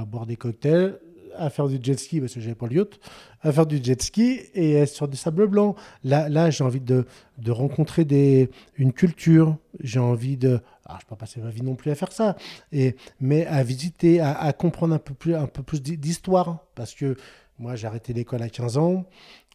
à 0.00 0.04
boire 0.04 0.26
des 0.26 0.36
cocktails, 0.36 0.98
à 1.36 1.50
faire 1.50 1.68
du 1.68 1.78
jet 1.80 1.98
ski, 1.98 2.20
parce 2.20 2.34
que 2.34 2.40
j'avais 2.40 2.54
pas 2.54 2.66
le 2.66 2.76
yacht, 2.76 2.98
à 3.42 3.52
faire 3.52 3.66
du 3.66 3.82
jet 3.82 4.00
ski 4.02 4.40
et 4.54 4.72
être 4.74 4.92
sur 4.92 5.08
du 5.08 5.16
sable 5.16 5.46
blanc. 5.46 5.74
Là, 6.04 6.28
là 6.28 6.50
j'ai 6.50 6.64
envie 6.64 6.80
de, 6.80 7.06
de 7.38 7.50
rencontrer 7.50 8.04
des, 8.04 8.50
une 8.76 8.92
culture, 8.92 9.56
j'ai 9.80 10.00
envie 10.00 10.36
de... 10.36 10.60
Alors, 10.88 11.00
je 11.00 11.04
ne 11.04 11.08
peux 11.10 11.16
pas 11.16 11.20
passer 11.20 11.40
ma 11.40 11.50
vie 11.50 11.62
non 11.62 11.76
plus 11.76 11.90
à 11.90 11.94
faire 11.94 12.12
ça, 12.12 12.34
et, 12.72 12.96
mais 13.20 13.44
à 13.46 13.62
visiter, 13.62 14.20
à, 14.20 14.52
comprendre 14.54 14.94
un 14.94 14.98
peu 14.98 15.12
plus, 15.12 15.34
plus 15.66 15.82
d'hi- 15.82 15.98
d'histoire. 15.98 16.64
Parce 16.74 16.94
que 16.94 17.16
moi, 17.58 17.76
j'ai 17.76 17.86
arrêté 17.86 18.14
l'école 18.14 18.42
à 18.42 18.48
15 18.48 18.78
ans, 18.78 19.04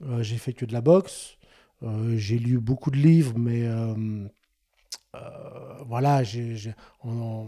euh, 0.03 0.21
j'ai 0.21 0.37
fait 0.37 0.53
que 0.53 0.65
de 0.65 0.73
la 0.73 0.81
boxe, 0.81 1.37
euh, 1.81 2.15
j'ai 2.17 2.37
lu 2.37 2.59
beaucoup 2.59 2.91
de 2.91 2.97
livres, 2.97 3.33
mais 3.37 3.65
euh, 3.65 4.27
voilà, 5.87 6.21
en, 7.01 7.47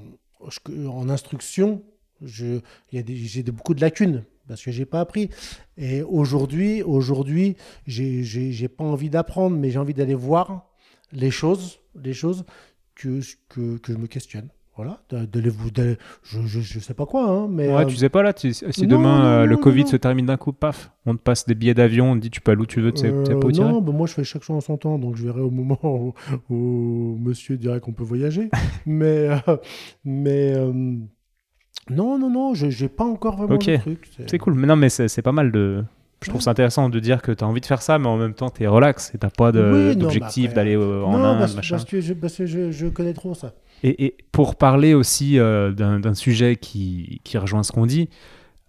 instruction, 1.09 1.83
j'ai 2.23 2.61
beaucoup 3.51 3.75
de 3.75 3.81
lacunes 3.81 4.23
parce 4.47 4.63
que 4.63 4.71
j'ai 4.71 4.85
pas 4.85 5.01
appris. 5.01 5.29
Et 5.77 6.01
aujourd'hui, 6.01 6.81
aujourd'hui, 6.81 7.55
j'ai, 7.85 8.23
j'ai, 8.23 8.51
j'ai 8.51 8.67
pas 8.67 8.83
envie 8.83 9.09
d'apprendre, 9.11 9.55
mais 9.57 9.69
j'ai 9.69 9.79
envie 9.79 9.93
d'aller 9.93 10.15
voir 10.15 10.69
les 11.11 11.31
choses, 11.31 11.79
les 11.95 12.13
choses 12.13 12.45
que, 12.95 13.19
que, 13.49 13.77
que 13.77 13.93
je 13.93 13.97
me 13.97 14.07
questionne. 14.07 14.49
Voilà, 14.77 15.01
de, 15.09 15.23
de 15.25 15.39
les- 15.39 15.71
de- 15.71 15.97
je, 16.23 16.41
je, 16.45 16.59
je 16.59 16.79
sais 16.81 16.93
pas 16.93 17.05
quoi, 17.05 17.29
hein, 17.29 17.47
mais 17.49 17.69
Ouais, 17.73 17.83
euh, 17.83 17.85
tu 17.85 17.95
sais 17.95 18.09
pas 18.09 18.21
là, 18.21 18.33
tu- 18.33 18.53
si 18.53 18.65
non, 18.87 18.97
demain 18.97 19.19
non, 19.19 19.25
euh, 19.25 19.39
non, 19.43 19.45
le 19.45 19.55
Covid 19.55 19.87
se 19.87 19.95
termine 19.95 20.25
d'un 20.25 20.35
coup, 20.35 20.51
paf, 20.51 20.91
on 21.05 21.15
te 21.15 21.21
passe 21.21 21.45
des 21.45 21.55
billets 21.55 21.73
d'avion, 21.73 22.11
on 22.11 22.15
te 22.15 22.19
dit 22.19 22.29
tu 22.29 22.41
peux 22.41 22.51
aller 22.51 22.59
où 22.61 22.65
tu 22.65 22.81
veux, 22.81 22.91
tu 22.91 22.99
sais, 22.99 23.07
Euh, 23.07 23.23
pas 23.39 23.47
où 23.47 23.51
non, 23.51 23.81
bah, 23.81 23.93
moi 23.93 24.05
je 24.05 24.13
fais 24.13 24.25
chaque 24.25 24.43
chose 24.43 24.57
en 24.57 24.59
son 24.59 24.75
temps, 24.75 24.99
donc 24.99 25.15
je 25.15 25.23
verrai 25.23 25.39
au 25.39 25.49
moment 25.49 25.79
où, 25.83 26.13
où 26.53 27.17
monsieur 27.21 27.55
dirait 27.55 27.79
qu'on 27.79 27.93
peut 27.93 28.03
voyager. 28.03 28.49
mais 28.85 29.29
euh, 29.47 29.55
mais 30.03 30.53
euh, 30.57 30.73
non, 31.89 32.17
non, 32.17 32.29
non, 32.29 32.53
j'ai 32.53 32.89
pas 32.89 33.05
encore 33.05 33.37
vraiment 33.37 33.55
Ok. 33.55 33.67
le 33.67 33.77
truc. 33.79 34.09
C'est 34.27 34.39
cool, 34.39 34.55
mais 34.55 34.67
non, 34.67 34.75
mais 34.75 34.89
c'est 34.89 35.21
pas 35.21 35.31
mal 35.31 35.51
de. 35.53 35.85
Je 36.25 36.31
trouve 36.31 36.41
ça 36.41 36.51
intéressant 36.51 36.89
de 36.89 36.99
dire 36.99 37.21
que 37.21 37.31
tu 37.31 37.43
as 37.43 37.47
envie 37.47 37.61
de 37.61 37.65
faire 37.67 37.81
ça, 37.83 37.99
mais 37.99 38.07
en 38.07 38.17
même 38.17 38.33
temps, 38.33 38.49
tu 38.49 38.63
es 38.63 38.67
relax 38.67 39.13
et 39.13 39.17
t'as 39.19 39.29
pas 39.29 39.51
Oui, 39.51 39.95
d'objectif 39.95 40.45
bah 40.45 40.49
après, 40.51 40.55
d'aller 40.55 40.75
euh, 40.75 41.03
en 41.03 41.17
non, 41.17 41.23
Inde, 41.25 41.39
parce, 41.39 41.55
machin. 41.55 41.75
parce 41.75 41.85
que, 41.85 42.01
je, 42.01 42.13
parce 42.13 42.35
que 42.35 42.45
je, 42.47 42.71
je 42.71 42.87
connais 42.87 43.13
trop 43.13 43.35
ça. 43.35 43.53
Et, 43.83 44.05
et 44.05 44.17
pour 44.31 44.55
parler 44.55 44.95
aussi 44.95 45.37
euh, 45.37 45.71
d'un 45.71 46.13
sujet 46.15 46.55
qui, 46.55 47.21
qui 47.23 47.37
rejoint 47.37 47.61
ce 47.61 47.71
qu'on 47.71 47.85
dit, 47.85 48.09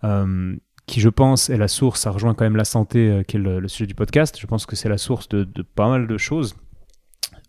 euh, 0.05 0.55
qui 0.87 1.01
je 1.01 1.09
pense 1.09 1.49
est 1.49 1.57
la 1.57 1.69
source, 1.69 2.03
ça 2.03 2.11
rejoint 2.11 2.35
quand 2.35 2.45
même 2.45 2.57
la 2.57 2.65
santé, 2.67 3.23
qui 3.27 3.37
est 3.39 3.41
le, 3.41 3.59
le 3.59 3.69
sujet 3.69 3.87
du 3.87 3.95
podcast, 3.95 4.37
je 4.39 4.47
pense 4.47 4.67
que 4.67 4.77
c'est 4.77 4.91
la 4.91 4.99
source 4.99 5.29
de, 5.31 5.45
de 5.45 5.63
pas 5.63 5.89
mal 5.89 6.07
de 6.07 6.19
choses, 6.19 6.55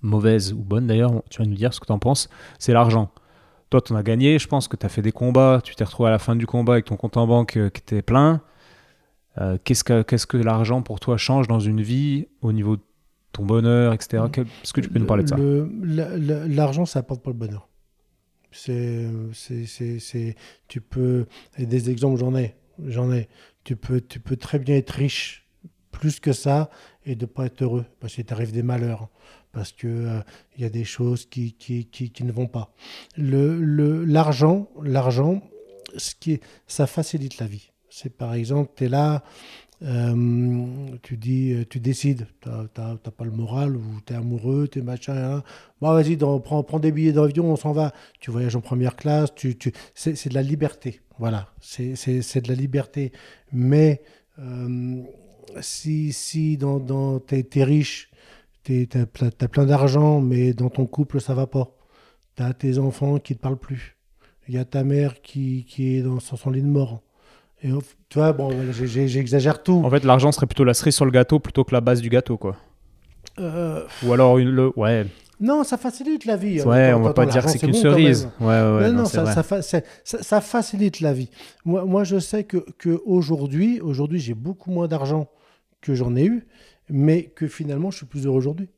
mauvaises 0.02 0.54
ou 0.54 0.58
bonnes 0.64 0.88
d'ailleurs, 0.88 1.12
tu 1.30 1.42
vas 1.42 1.48
nous 1.48 1.56
dire 1.56 1.74
ce 1.74 1.80
que 1.80 1.86
tu 1.86 1.92
en 1.92 2.00
penses, 2.00 2.30
c'est 2.60 2.74
l'argent. 2.74 3.12
Toi, 3.70 3.82
tu 3.82 3.92
en 3.92 3.98
as 3.98 4.04
gagné, 4.04 4.40
je 4.40 4.48
pense 4.48 4.70
que 4.70 4.78
tu 4.78 4.86
as 4.86 4.90
fait 4.90 5.02
des 5.02 5.12
combats, 5.12 5.60
tu 5.62 5.76
t'es 5.76 5.84
retrouvé 5.84 6.08
à 6.08 6.12
la 6.12 6.20
fin 6.20 6.36
du 6.38 6.46
combat 6.48 6.74
avec 6.74 6.86
ton 6.86 6.96
compte 6.96 7.18
en 7.18 7.28
banque 7.28 7.58
euh, 7.58 7.70
qui 7.70 7.82
était 7.82 8.02
plein. 8.02 8.42
Euh, 9.40 9.58
Qu'est-ce 9.64 9.84
que, 9.84 10.38
l'argent 10.38 10.82
pour 10.82 11.00
toi 11.00 11.18
change 11.18 11.48
dans 11.48 11.60
une 11.60 11.82
vie 11.82 12.28
au 12.42 12.52
niveau 12.52 12.78
de 12.78 12.82
ton 13.32 13.46
bonheur, 13.46 13.94
etc. 13.94 14.24
Est-ce 14.64 14.74
que 14.74 14.82
tu 14.82 14.90
peux 14.90 15.00
nous 15.00 15.06
parler 15.06 15.24
de 15.24 15.30
ça? 15.30 15.38
L'argent, 15.38 16.86
ça 16.86 17.00
apporte 17.00 17.22
pas 17.22 17.32
le 17.32 17.38
bonheur. 17.38 17.70
C'est, 18.52 19.08
c'est, 19.34 20.36
tu 20.68 20.82
peux, 20.82 21.26
et 21.58 21.66
des 21.66 21.90
exemples, 21.90 22.20
j'en 22.20 22.36
ai, 22.36 22.56
j'en 22.86 23.12
ai. 23.12 23.28
Tu 23.64 23.76
peux, 23.76 24.02
tu 24.02 24.20
peux 24.20 24.38
très 24.38 24.58
bien 24.58 24.76
être 24.76 24.92
riche, 24.92 25.48
plus 25.92 26.20
que 26.20 26.32
ça, 26.32 26.70
et 27.06 27.16
de 27.16 27.26
pas 27.26 27.46
être 27.46 27.62
heureux, 27.62 27.86
parce 28.00 28.16
qu'il 28.16 28.26
t'arrive 28.26 28.52
des 28.52 28.64
malheurs, 28.64 29.10
parce 29.52 29.72
que 29.72 29.88
euh, 29.88 30.20
il 30.56 30.64
y 30.64 30.66
a 30.66 30.70
des 30.70 30.86
choses 30.86 31.26
qui, 31.26 31.54
qui, 31.54 31.86
qui, 31.86 32.10
qui 32.10 32.24
ne 32.24 32.32
vont 32.32 32.48
pas. 32.48 32.74
Le, 33.18 34.06
l'argent, 34.06 34.70
l'argent, 34.82 35.42
ce 35.98 36.16
qui 36.16 36.40
ça 36.66 36.88
facilite 36.88 37.38
la 37.40 37.48
vie. 37.48 37.72
C'est 38.00 38.16
par 38.16 38.36
exemple, 38.36 38.72
tu 38.76 38.86
es 38.86 38.90
là, 38.90 39.24
Euh, 39.84 40.98
tu 41.04 41.18
dis, 41.18 41.56
tu 41.70 41.80
décides, 41.80 42.26
tu 42.42 42.50
n'as 42.50 42.98
pas 42.98 43.26
le 43.26 43.32
moral 43.32 43.76
ou 43.76 43.84
tu 44.06 44.14
es 44.14 44.16
amoureux, 44.16 44.68
tu 44.68 44.80
es 44.80 44.82
machin. 44.82 45.16
Hein. 45.16 45.44
Bon, 45.82 45.94
vas-y, 45.94 46.18
prends, 46.18 46.64
prends, 46.64 46.80
des 46.80 46.92
billets 46.92 47.12
d'avion, 47.12 47.52
on 47.52 47.56
s'en 47.56 47.74
va. 47.74 47.94
Tu 48.20 48.32
voyages 48.32 48.56
en 48.56 48.62
première 48.62 48.96
classe, 48.96 49.34
tu, 49.36 49.56
tu... 49.56 49.72
c'est 49.94 50.30
de 50.30 50.34
la 50.34 50.42
liberté. 50.42 51.02
Voilà, 51.20 51.50
c'est 51.62 51.94
de 51.94 52.48
la 52.48 52.56
liberté. 52.56 53.12
Mais 53.52 54.02
euh, 54.40 55.04
si, 55.62 56.12
si 56.12 56.58
dans, 56.58 56.80
dans 56.80 57.20
tu 57.20 57.36
es, 57.36 57.64
riche, 57.64 58.10
tu 58.64 58.90
as, 58.96 59.48
plein 59.48 59.66
d'argent, 59.66 60.22
mais 60.22 60.54
dans 60.54 60.70
ton 60.72 60.88
couple, 60.88 61.22
ça 61.22 61.36
va 61.36 61.46
pas. 61.46 61.76
Tu 62.36 62.44
as 62.44 62.54
tes 62.54 62.80
enfants 62.80 63.20
qui 63.20 63.34
ne 63.34 63.38
te 63.38 63.42
parlent 63.44 63.60
plus. 63.60 63.96
Il 64.48 64.56
y 64.56 64.58
a 64.58 64.66
ta 64.66 64.84
mère 64.84 65.22
qui, 65.22 65.66
qui 65.66 65.98
est 65.98 66.02
dans 66.02 66.20
son 66.20 66.50
lit 66.50 66.64
de 66.64 66.68
mort. 66.68 67.04
Et 67.64 67.70
tu 68.10 68.20
vois, 68.20 68.34
bon, 68.34 68.52
j'exagère 68.72 69.64
tout. 69.64 69.82
En 69.84 69.90
fait, 69.90 70.04
l'argent 70.04 70.32
serait 70.32 70.46
plutôt 70.46 70.64
la 70.64 70.74
cerise 70.74 70.96
sur 70.96 71.06
le 71.06 71.12
gâteau 71.12 71.40
plutôt 71.40 71.64
que 71.64 71.74
la 71.74 71.82
base 71.82 72.02
du 72.02 72.10
gâteau, 72.10 72.38
quoi. 72.38 72.56
Euh, 73.40 73.84
Ou 74.04 74.14
alors 74.14 74.38
une, 74.38 74.50
le, 74.50 74.72
ouais. 74.78 75.06
Non, 75.40 75.64
ça 75.64 75.78
facilite 75.78 76.26
la 76.26 76.36
vie. 76.36 76.62
Ouais, 76.62 76.94
on 76.94 77.02
va 77.02 77.14
pas 77.14 77.26
dire 77.26 77.44
que 77.44 77.50
c'est 77.50 77.60
qu'une 77.60 77.74
cerise. 77.74 78.30
Ouais, 78.40 78.48
ouais, 78.48 78.92
non, 78.92 79.04
non 79.04 79.06
ça, 79.06 79.44
ça, 79.44 79.82
ça, 80.04 80.42
facilite 80.42 81.00
la 81.00 81.14
vie. 81.14 81.30
Moi, 81.64 81.86
moi 81.86 82.04
je 82.04 82.18
sais 82.18 82.44
que, 82.44 82.58
que 82.78 83.02
aujourd'hui, 83.06 83.80
aujourd'hui, 83.82 84.20
j'ai 84.20 84.34
beaucoup 84.34 84.72
moins 84.72 84.88
d'argent 84.88 85.30
que 85.82 85.94
j'en 85.94 86.16
ai 86.16 86.26
eu, 86.26 86.48
mais 86.90 87.24
que 87.24 87.48
finalement, 87.48 87.92
je 87.92 87.98
suis 87.98 88.06
plus 88.08 88.26
heureux 88.26 88.38
aujourd'hui. 88.38 88.70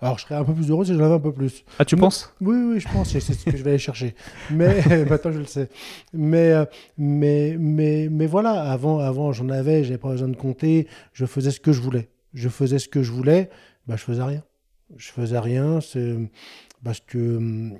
Alors, 0.00 0.18
je 0.18 0.24
serais 0.24 0.36
un 0.36 0.44
peu 0.44 0.54
plus 0.54 0.70
heureux 0.70 0.84
si 0.84 0.94
j'en 0.94 1.04
avais 1.04 1.14
un 1.14 1.20
peu 1.20 1.32
plus. 1.32 1.64
Ah, 1.78 1.84
tu 1.84 1.96
penses? 1.96 2.32
Oui, 2.40 2.56
oui, 2.56 2.80
je 2.80 2.88
pense. 2.88 3.10
C'est 3.10 3.20
ce 3.20 3.44
que 3.44 3.56
je 3.56 3.62
vais 3.64 3.70
aller 3.70 3.78
chercher. 3.78 4.14
Mais 4.50 5.04
maintenant, 5.10 5.32
je 5.32 5.38
le 5.38 5.46
sais. 5.46 5.68
Mais, 6.12 6.52
euh, 6.52 6.64
mais, 6.96 7.56
mais, 7.58 8.08
mais 8.08 8.26
voilà, 8.26 8.70
avant, 8.70 9.00
avant 9.00 9.32
j'en 9.32 9.48
avais, 9.48 9.82
j'avais 9.82 9.98
pas 9.98 10.10
besoin 10.10 10.28
de 10.28 10.36
compter. 10.36 10.86
Je 11.12 11.26
faisais 11.26 11.50
ce 11.50 11.58
que 11.58 11.72
je 11.72 11.80
voulais. 11.80 12.08
Je 12.32 12.48
faisais 12.48 12.78
ce 12.78 12.88
que 12.88 13.02
je 13.02 13.10
voulais. 13.10 13.50
Bah, 13.88 13.96
je 13.96 14.04
faisais 14.04 14.22
rien. 14.22 14.44
Je 14.96 15.08
faisais 15.08 15.38
rien. 15.38 15.80
C'est 15.80 16.16
parce 16.84 17.00
que, 17.00 17.72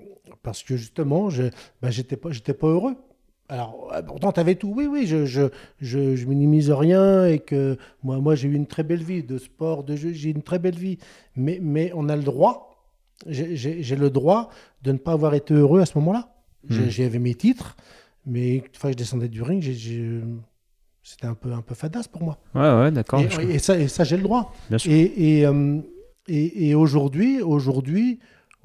parce 0.43 0.65
que 0.65 0.77
justement, 0.77 1.31
je, 1.31 1.45
bah, 1.81 1.91
j'étais 1.91 2.17
pas, 2.17 2.33
j'étais 2.33 2.55
pas 2.55 2.67
heureux. 2.67 2.97
Alors, 3.49 3.91
pourtant, 4.07 4.33
tu 4.33 4.41
avais 4.41 4.57
tout. 4.57 4.73
Oui, 4.77 4.87
oui, 4.87 5.07
je, 5.07 5.25
je, 5.25 5.43
je, 5.81 6.17
je, 6.17 6.27
minimise 6.27 6.71
rien 6.71 7.27
et 7.27 7.39
que 7.39 7.79
moi, 8.03 8.19
moi 8.19 8.35
j'ai 8.35 8.49
eu 8.49 8.55
une 8.55 8.67
très 8.67 8.83
belle 8.83 9.03
vie 9.03 9.23
de 9.23 9.39
sport, 9.39 9.85
de 9.85 9.97
jeu, 9.97 10.13
j'ai 10.13 10.31
une 10.31 10.43
très 10.43 10.59
belle 10.59 10.77
vie. 10.77 10.99
Mais, 11.35 11.59
mais 11.63 11.91
on 11.95 12.11
a 12.11 12.17
le 12.17 12.23
droit, 12.23 12.69
j'ai 13.27 13.97
le 13.97 14.11
droit 14.11 14.51
de 14.83 14.93
ne 14.93 14.99
pas 14.99 15.13
avoir 15.13 15.35
été 15.35 15.55
heureux 15.55 15.81
à 15.81 15.87
ce 15.87 15.97
moment-là. 15.99 16.35
Hmm. 16.69 16.89
J'avais 16.89 17.19
mes 17.19 17.35
titres, 17.35 17.77
mais 18.27 18.57
une 18.57 18.63
fois 18.75 18.91
que 18.91 18.93
je 18.93 18.99
descendais 18.99 19.29
du 19.29 19.43
ring, 19.43 19.63
c'était 21.03 21.27
un 21.27 21.35
peu, 21.35 21.53
un 21.53 21.63
peu 21.63 21.75
fadasse 21.75 22.09
pour 22.09 22.23
moi. 22.23 22.39
Ouais, 22.55 22.83
ouais, 22.83 22.91
d'accord. 22.91 23.21
Et, 23.21 23.59
ça, 23.59 23.79
et 23.79 23.89
ça 23.89 24.05
j'ai 24.05 24.19
le 24.19 24.25
droit. 24.25 24.53
Bien 24.69 24.77
sûr. 24.77 24.93
Et, 24.93 25.39
et, 25.39 25.47
euh, 25.47 25.81
et, 26.27 26.75
aujourd'hui, 26.75 27.41
aujourd'hui, 27.41 28.19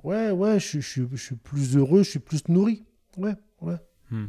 ouais, 0.04 0.32
ouais, 0.32 0.60
je, 0.60 0.82
je, 0.82 1.04
je, 1.10 1.24
suis 1.24 1.36
plus 1.36 1.78
heureux, 1.78 2.04
je 2.04 2.10
suis 2.10 2.20
plus 2.20 2.46
nourri. 2.50 2.84
Ouais, 3.18 3.36
ouais. 3.62 3.78
Hmm. 4.12 4.26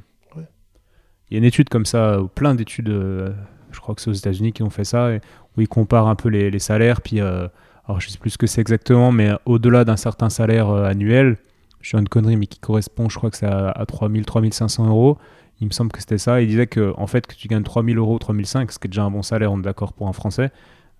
Il 1.30 1.34
y 1.34 1.36
a 1.36 1.38
une 1.38 1.44
étude 1.44 1.68
comme 1.68 1.86
ça, 1.86 2.18
plein 2.34 2.54
d'études, 2.54 2.90
euh, 2.90 3.30
je 3.72 3.80
crois 3.80 3.94
que 3.94 4.00
c'est 4.00 4.10
aux 4.10 4.14
États-Unis 4.14 4.52
qui 4.52 4.62
ont 4.62 4.70
fait 4.70 4.84
ça, 4.84 5.10
où 5.56 5.60
ils 5.60 5.68
comparent 5.68 6.08
un 6.08 6.14
peu 6.14 6.28
les, 6.28 6.58
salaires. 6.58 7.00
Puis, 7.00 7.20
euh, 7.20 7.48
alors 7.86 8.00
je 8.00 8.08
sais 8.08 8.18
plus 8.18 8.30
ce 8.30 8.38
que 8.38 8.46
c'est 8.46 8.60
exactement, 8.60 9.10
mais 9.10 9.30
au-delà 9.46 9.84
d'un 9.84 9.96
certain 9.96 10.28
salaire 10.28 10.68
euh, 10.68 10.84
annuel, 10.84 11.38
je 11.80 11.88
suis 11.88 11.98
une 11.98 12.08
connerie, 12.08 12.36
mais 12.36 12.46
qui 12.46 12.58
correspond, 12.58 13.08
je 13.08 13.16
crois 13.16 13.30
que 13.30 13.36
c'est 13.36 13.46
à, 13.46 13.70
à 13.70 13.86
3000, 13.86 14.24
3500 14.24 14.88
euros. 14.88 15.18
Il 15.60 15.66
me 15.66 15.72
semble 15.72 15.92
que 15.92 16.00
c'était 16.00 16.18
ça. 16.18 16.40
Il 16.40 16.48
disait 16.48 16.66
que, 16.66 16.92
en 16.96 17.06
fait, 17.06 17.26
que 17.26 17.34
tu 17.34 17.48
gagnes 17.48 17.62
3000 17.62 17.96
euros, 17.98 18.18
3005, 18.18 18.72
ce 18.72 18.78
qui 18.78 18.86
est 18.86 18.90
déjà 18.90 19.04
un 19.04 19.10
bon 19.10 19.22
salaire, 19.22 19.52
on 19.52 19.58
est 19.58 19.62
d'accord 19.62 19.92
pour 19.92 20.08
un 20.08 20.12
Français. 20.12 20.50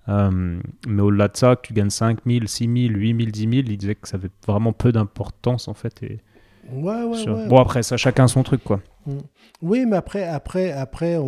mais 0.07 1.03
au-delà 1.03 1.29
de 1.29 1.37
ça, 1.37 1.57
que 1.57 1.67
tu 1.67 1.75
gagnes 1.75 1.91
5000, 1.91 2.49
6000, 2.49 2.97
8000, 2.97 3.33
10 3.33 3.41
000, 3.41 3.53
il 3.53 3.79
disait 3.79 3.95
que 3.95 4.07
ça 4.09 4.17
avait 4.17 4.31
vraiment 4.47 4.73
peu 4.73 4.93
d'importance, 4.93 5.69
en 5.69 5.75
fait. 5.75 6.05
Ouais, 6.73 7.03
ouais, 7.03 7.47
Bon, 7.49 7.59
après, 7.59 7.83
ça, 7.83 7.97
chacun 7.97 8.29
son 8.29 8.43
truc, 8.43 8.63
quoi. 8.65 8.81
Mm. 9.07 9.19
Oui, 9.63 9.87
mais 9.87 9.97
après, 9.97 10.25
après, 10.25 10.73
après 10.73 11.19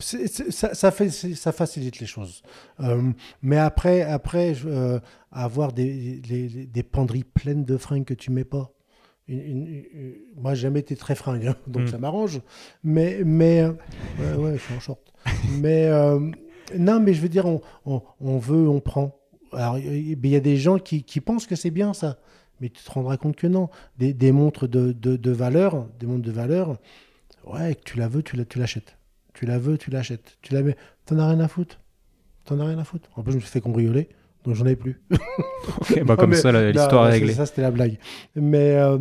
ça, 0.00 0.90
fait, 0.90 1.10
ça 1.10 1.52
facilite 1.52 1.98
les 2.00 2.06
choses. 2.06 2.42
Euh, 2.80 3.10
mais 3.42 3.58
après, 3.58 4.02
après 4.02 4.54
euh, 4.64 5.00
avoir 5.32 5.72
des, 5.72 6.20
des 6.20 6.82
penderies 6.82 7.24
pleines 7.24 7.64
de 7.64 7.76
fringues 7.76 8.04
que 8.04 8.14
tu 8.14 8.30
mets 8.30 8.44
pas. 8.44 8.72
Une, 9.28 9.84
moi, 10.36 10.54
j'ai 10.54 10.62
jamais 10.62 10.80
été 10.80 10.96
très 10.96 11.14
fringue, 11.14 11.46
hein, 11.48 11.56
donc 11.66 11.82
mm. 11.82 11.88
ça 11.88 11.98
m'arrange. 11.98 12.40
Mais, 12.82 13.20
mais 13.24 13.64
ouais, 13.64 14.34
ouais, 14.38 14.52
je 14.54 14.62
suis 14.62 14.74
en 14.74 14.80
short. 14.80 15.12
mais 15.60 15.86
euh, 15.86 16.18
non, 16.76 17.00
mais 17.00 17.12
je 17.12 17.20
veux 17.20 17.28
dire, 17.28 17.46
on, 17.46 17.60
on, 18.20 18.38
veut, 18.38 18.68
on 18.68 18.80
prend. 18.80 19.18
Alors, 19.52 19.78
il 19.78 20.26
y 20.26 20.36
a 20.36 20.40
des 20.40 20.56
gens 20.56 20.78
qui, 20.78 21.02
qui 21.02 21.20
pensent 21.20 21.46
que 21.46 21.56
c'est 21.56 21.70
bien 21.70 21.92
ça 21.92 22.18
mais 22.60 22.68
tu 22.68 22.82
te 22.82 22.90
rendras 22.90 23.16
compte 23.16 23.36
que 23.36 23.46
non. 23.46 23.68
Des, 23.98 24.12
des 24.12 24.32
montres 24.32 24.68
de, 24.68 24.92
de, 24.92 25.16
de, 25.16 25.30
valeur, 25.30 25.86
des 25.98 26.06
montres 26.06 26.24
de 26.24 26.32
valeur, 26.32 26.78
ouais, 27.44 27.74
que 27.74 27.82
tu 27.84 27.98
la 27.98 28.08
veux, 28.08 28.22
tu 28.22 28.36
l'achètes. 28.36 28.96
Tu 29.34 29.46
la 29.46 29.58
veux, 29.58 29.78
tu 29.78 29.90
l'achètes. 29.90 30.36
Tu 30.42 30.54
la 30.54 30.62
mets. 30.62 30.76
T'en 31.06 31.18
as 31.18 31.28
rien 31.28 31.40
à 31.40 31.48
foutre. 31.48 31.80
T'en 32.44 32.58
as 32.60 32.64
rien 32.64 32.78
à 32.78 32.84
foutre. 32.84 33.08
En 33.16 33.22
plus, 33.22 33.32
je 33.32 33.36
me 33.36 33.40
suis 33.40 33.50
fait 33.50 33.60
cambrioler, 33.60 34.08
donc 34.44 34.54
j'en 34.54 34.66
ai 34.66 34.74
plus. 34.74 35.00
ok, 35.80 36.02
bah 36.04 36.16
comme 36.16 36.34
ça, 36.34 36.50
l'histoire 36.70 37.08
est 37.08 37.12
réglée. 37.12 37.34
Ça, 37.34 37.46
c'était 37.46 37.62
la 37.62 37.70
blague. 37.70 37.98
Mais, 38.34 38.72
euh, 38.76 38.98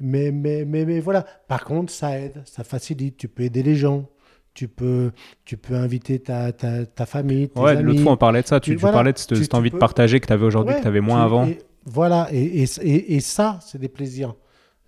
mais, 0.00 0.32
mais, 0.32 0.64
mais, 0.64 0.84
mais, 0.84 1.00
voilà. 1.00 1.24
Par 1.48 1.64
contre, 1.64 1.92
ça 1.92 2.18
aide, 2.18 2.42
ça 2.44 2.64
facilite. 2.64 3.16
Tu 3.16 3.28
peux 3.28 3.44
aider 3.44 3.62
les 3.62 3.76
gens. 3.76 4.08
Tu 4.52 4.66
peux, 4.66 5.12
tu 5.44 5.56
peux 5.56 5.74
inviter 5.74 6.18
ta, 6.18 6.52
ta, 6.52 6.84
ta 6.84 7.06
famille. 7.06 7.48
Tes 7.48 7.60
ouais, 7.60 7.80
l'autre 7.80 8.00
fois, 8.00 8.12
on 8.12 8.16
parlait 8.16 8.42
de 8.42 8.48
ça. 8.48 8.58
Tu, 8.58 8.72
tu 8.72 8.82
parlais 8.82 9.12
de 9.12 9.18
cette, 9.18 9.54
envie 9.54 9.70
de 9.70 9.76
partager 9.76 10.18
que 10.18 10.26
tu 10.26 10.32
avais 10.32 10.44
aujourd'hui, 10.44 10.74
que 10.74 10.82
tu 10.82 10.88
avais 10.88 11.00
moins 11.00 11.22
avant. 11.22 11.48
Voilà, 11.92 12.28
et, 12.30 12.62
et, 12.62 13.20
ça, 13.20 13.58
c'est 13.66 13.78
des 13.78 13.88
plaisirs. 13.88 14.36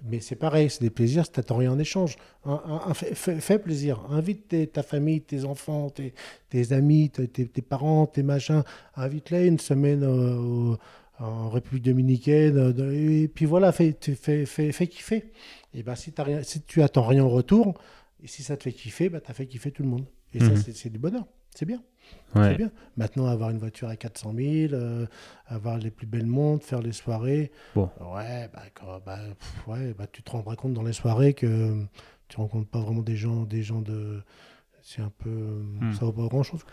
Mais 0.05 0.21
c'est 0.21 0.37
pareil, 0.37 0.71
c'est 0.71 0.83
des 0.83 0.91
plaisirs, 0.91 1.29
tu 1.29 1.41
n'attends 1.41 1.57
rien 1.57 1.73
en 1.73 1.79
échange. 1.81 2.17
fais, 2.95 3.59
plaisir. 3.59 4.05
Invite 4.11 4.73
ta 4.73 4.85
famille, 4.85 5.21
tes 5.21 5.45
enfants, 5.45 5.91
tes, 5.91 6.73
amis, 6.73 7.11
tes, 7.11 7.63
parents, 7.63 8.07
tes 8.07 8.23
machins. 8.23 8.63
Invite-les 8.95 9.49
une 9.49 9.59
semaine 9.59 10.05
euh, 10.05 10.77
en 11.19 11.51
République 11.51 11.85
dominicaine. 11.85 12.57
Euh, 12.57 13.23
et 13.23 13.27
puis 13.27 13.47
voilà, 13.47 13.73
fais, 13.73 13.97
fais, 14.01 14.47
fais, 14.47 14.87
kiffer. 14.87 15.25
Et 15.75 15.83
ben, 15.83 15.97
si, 15.97 16.13
as 16.17 16.23
rien, 16.23 16.43
si 16.45 16.63
tu 16.63 16.83
attends 16.83 17.07
rien 17.07 17.25
en 17.25 17.31
retour, 17.31 17.75
et 18.23 18.29
si 18.29 18.45
ça 18.45 18.57
te 18.57 18.63
fait 18.63 18.73
kiffer, 18.73 19.09
ben, 19.09 19.21
tu 19.21 19.29
as 19.29 19.35
fait 19.35 19.47
kiffer 19.47 19.73
tout 19.73 19.83
le 19.83 19.89
monde. 19.89 20.07
Et 20.35 20.39
ça, 20.39 20.51
mhm. 20.51 20.57
c'est 20.57 20.91
du 20.91 21.01
bonheur. 21.01 21.27
C'est 21.55 21.67
bien. 21.67 21.81
C'est 22.35 22.57
bien. 22.57 22.71
Maintenant, 22.97 23.27
avoir 23.27 23.51
une 23.51 23.59
voiture 23.59 23.89
à 23.89 23.97
400 23.97 24.33
000, 24.35 24.75
euh, 24.75 25.07
avoir 25.47 25.79
les 25.79 25.91
plus 25.91 26.07
belles 26.07 26.27
montres, 26.27 26.65
faire 26.65 26.81
les 26.81 26.93
soirées. 26.93 27.53
Bon. 27.75 27.91
Ouais, 28.01 28.49
bah, 28.53 29.01
bah, 29.05 29.19
ouais 29.67 29.95
bah, 29.97 30.07
tu 30.11 30.23
te 30.23 30.31
rendras 30.31 30.57
compte 30.57 30.73
dans 30.73 30.83
les 30.83 30.95
soirées 30.95 31.35
que 31.35 31.85
tu 32.29 32.37
rencontres 32.39 32.69
pas 32.69 32.81
vraiment 32.81 33.03
des 33.03 33.17
gens, 33.17 33.45
des 33.45 33.63
gens 33.63 33.83
de. 33.83 34.23
C'est 34.83 35.03
un 35.03 35.13
peu. 35.19 35.31
Hmm. 35.31 35.93
Ça 35.93 36.07
vaut 36.07 36.13
pas 36.13 36.27
grand 36.27 36.43
chose. 36.43 36.65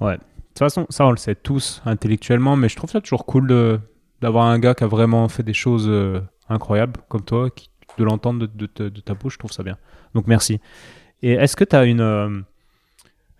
Ouais. 0.00 0.16
De 0.16 0.22
toute 0.48 0.58
façon, 0.58 0.86
ça, 0.90 1.06
on 1.06 1.10
le 1.10 1.16
sait 1.16 1.34
tous 1.34 1.82
intellectuellement, 1.86 2.56
mais 2.56 2.68
je 2.68 2.76
trouve 2.76 2.90
ça 2.90 3.00
toujours 3.00 3.26
cool 3.26 3.48
de, 3.48 3.80
d'avoir 4.20 4.46
un 4.46 4.58
gars 4.58 4.74
qui 4.74 4.84
a 4.84 4.86
vraiment 4.86 5.28
fait 5.28 5.42
des 5.42 5.54
choses 5.54 5.88
euh, 5.88 6.20
incroyables 6.48 7.00
comme 7.08 7.24
toi, 7.24 7.50
qui, 7.50 7.70
de 7.96 8.04
l'entendre 8.04 8.46
de, 8.46 8.88
de, 8.88 9.00
ta 9.00 9.14
bouche, 9.14 9.34
je 9.34 9.38
trouve 9.38 9.52
ça 9.52 9.62
bien. 9.62 9.76
Donc 10.14 10.26
merci. 10.26 10.60
Et 11.22 11.32
est-ce 11.32 11.56
que 11.56 11.64
tu 11.64 11.76
as 11.76 11.84
une. 11.84 12.00
Euh, 12.00 12.40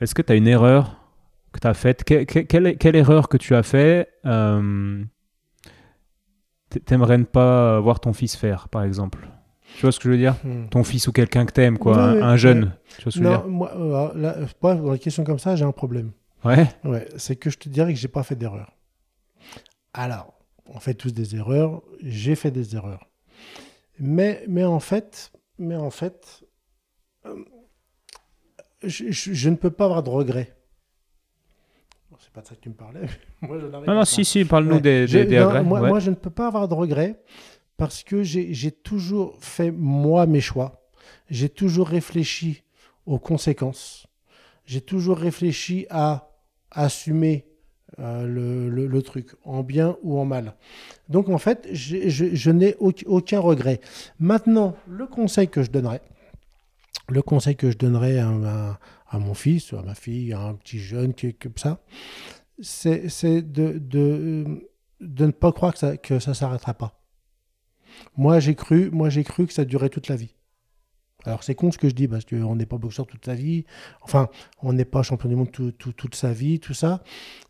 est-ce 0.01 0.15
que 0.15 0.23
tu 0.23 0.33
as 0.33 0.37
une 0.37 0.49
erreur 0.49 0.97
que 1.53 1.61
tu 1.61 1.67
as 1.67 1.75
faite 1.75 2.05
quelle, 2.05 2.97
erreur 2.97 3.29
que 3.29 3.37
tu 3.37 3.55
as 3.55 3.63
fait 3.63 4.09
euh, 4.27 5.03
T'aimerais 6.85 7.19
ne 7.19 7.25
pas 7.25 7.81
voir 7.81 8.01
ton 8.01 8.13
fils 8.13 8.37
faire, 8.37 8.69
par 8.69 8.83
exemple? 8.83 9.29
Tu 9.77 9.83
vois 9.83 9.93
ce 9.93 9.99
que 9.99 10.05
je 10.05 10.11
veux 10.11 10.19
dire? 10.19 10.35
Hmm. 10.45 10.69
Ton 10.69 10.85
fils 10.85 11.09
ou 11.09 11.13
quelqu'un 11.13 11.47
que 11.47 11.53
t'aimes, 11.53 11.79
quoi, 11.79 11.99
un, 11.99 12.37
jeune. 12.37 12.73
Tu 12.97 13.03
vois 13.05 13.13
ce 13.13 13.19
que 13.19 13.25
je 13.25 13.29
veux 13.29 13.37
dire? 13.37 13.47
moi, 13.47 13.73
euh, 13.75 14.35
dans 14.63 14.93
les 14.93 14.99
questions 14.99 15.25
comme 15.25 15.39
ça, 15.39 15.57
j'ai 15.57 15.65
un 15.65 15.73
problème. 15.73 16.13
Ouais. 16.45 16.69
Ouais, 16.85 17.09
c'est 17.17 17.37
que 17.37 17.51
je 17.51 17.59
te 17.59 17.69
dirais 17.69 17.93
que 17.93 17.99
j'ai 17.99 18.09
pas 18.09 18.23
fait 18.23 18.37
d'erreur. 18.37 18.77
Alors, 19.95 20.35
on 20.67 20.79
fait 20.79 20.95
tous 20.95 21.13
des 21.13 21.35
erreurs. 21.37 21.83
J'ai 22.03 22.35
fait 22.35 22.51
des 22.51 22.77
erreurs. 22.77 23.09
Mais, 23.99 24.45
mais 24.49 24.65
en 24.65 24.81
fait, 24.81 25.33
mais 25.59 25.77
en 25.77 25.91
fait, 25.91 26.45
euh, 27.27 27.35
je, 28.83 29.49
ne 29.49 29.57
peux 29.57 29.71
pas 29.71 29.85
avoir 29.85 30.03
de 30.03 30.11
regrets. 30.11 30.55
c'est 32.19 32.33
pas 32.33 32.43
de 32.43 32.47
ça 32.47 32.55
que 32.55 32.61
tu 32.61 32.69
me 32.69 32.75
parlais. 32.75 33.07
moi, 33.41 33.59
je 33.59 33.67
non, 33.67 33.95
non, 33.95 34.05
si, 34.05 34.25
si, 34.25 34.45
parle-nous 34.45 34.81
des, 34.81 35.05
regrets. 35.05 35.63
Moi, 35.63 35.99
je 35.99 36.11
ne 36.11 36.15
peux 36.15 36.31
pas 36.31 36.47
avoir 36.47 36.69
de 36.69 36.75
regrets 36.75 37.21
parce 37.77 38.03
que 38.03 38.23
j'ai 38.23 38.73
toujours 38.73 39.37
fait, 39.41 39.71
moi, 39.71 40.27
mes 40.27 40.41
choix. 40.41 40.89
J'ai 41.31 41.49
toujours 41.49 41.89
réfléchi 41.89 42.63
aux 43.07 43.19
conséquences. 43.19 44.07
J'ai 44.67 44.81
toujours 44.81 45.19
réfléchi 45.19 45.87
à 45.89 46.31
assumer 46.71 47.47
euh, 47.99 48.27
le, 48.27 48.87
le, 48.87 49.03
truc, 49.03 49.35
en 49.45 49.63
bien 49.63 49.97
ou 50.03 50.19
en 50.19 50.27
mal. 50.27 50.55
Donc, 51.09 51.31
en 51.31 51.39
fait, 51.39 51.67
je, 51.73 52.09
je 52.09 52.51
n'ai 52.51 52.77
aucun 52.79 53.41
regret. 53.41 53.81
Maintenant, 54.21 54.77
le 54.87 55.07
conseil 55.07 55.49
que 55.49 55.63
je 55.63 55.71
donnerais, 55.71 56.03
le 57.09 57.23
conseil 57.23 57.57
que 57.57 57.71
je 57.71 57.79
donnerais 57.79 58.19
à, 58.19 59.19
mon 59.19 59.35
fils, 59.35 59.73
à 59.73 59.83
ma 59.83 59.95
fille, 59.95 60.33
à 60.33 60.41
un 60.41 60.55
petit 60.55 60.79
jeune 60.79 61.15
qui 61.15 61.35
comme 61.35 61.57
ça, 61.57 61.81
c'est 62.61 63.43
de, 63.43 63.79
de, 63.79 64.69
ne 65.01 65.31
pas 65.31 65.53
croire 65.53 65.73
que 65.75 65.79
ça 65.79 66.21
ça 66.21 66.35
s'arrêtera 66.35 66.75
pas. 66.75 67.01
Moi, 68.17 68.41
j'ai 68.41 68.55
cru, 68.55 68.91
moi 68.91 69.09
cru 69.11 69.47
que 69.47 69.53
ça 69.53 69.65
durait 69.65 69.89
toute 69.89 70.09
la 70.09 70.17
vie. 70.17 70.35
Alors 71.25 71.43
c'est 71.43 71.55
con 71.57 71.73
ce 71.73 71.79
que 71.79 71.89
je 71.89 71.95
dis 71.95 72.07
parce 72.07 72.25
qu'on 72.25 72.55
n'est 72.55 72.67
pas 72.67 72.79
boxeur 72.79 73.07
toute 73.07 73.25
sa 73.25 73.35
vie, 73.35 73.65
enfin 74.03 74.29
on 74.63 74.73
n'est 74.73 74.85
pas 74.85 75.03
champion 75.03 75.29
du 75.29 75.35
monde 75.35 75.51
tout- 75.51 75.73
tout- 75.73 75.93
toute 75.93 76.15
sa 76.15 76.33
vie, 76.33 76.61
tout 76.61 76.75
ça. 76.75 77.03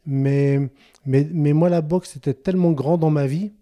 Mais, 0.07 0.59
mais, 1.05 1.28
mais 1.32 1.53
moi 1.53 1.68
la 1.68 1.82
boxe 1.82 2.12
c'était 2.14 2.32
tellement 2.34 2.72
grand 2.72 2.97
dans 2.97 3.11
ma 3.11 3.26
vie 3.26 3.53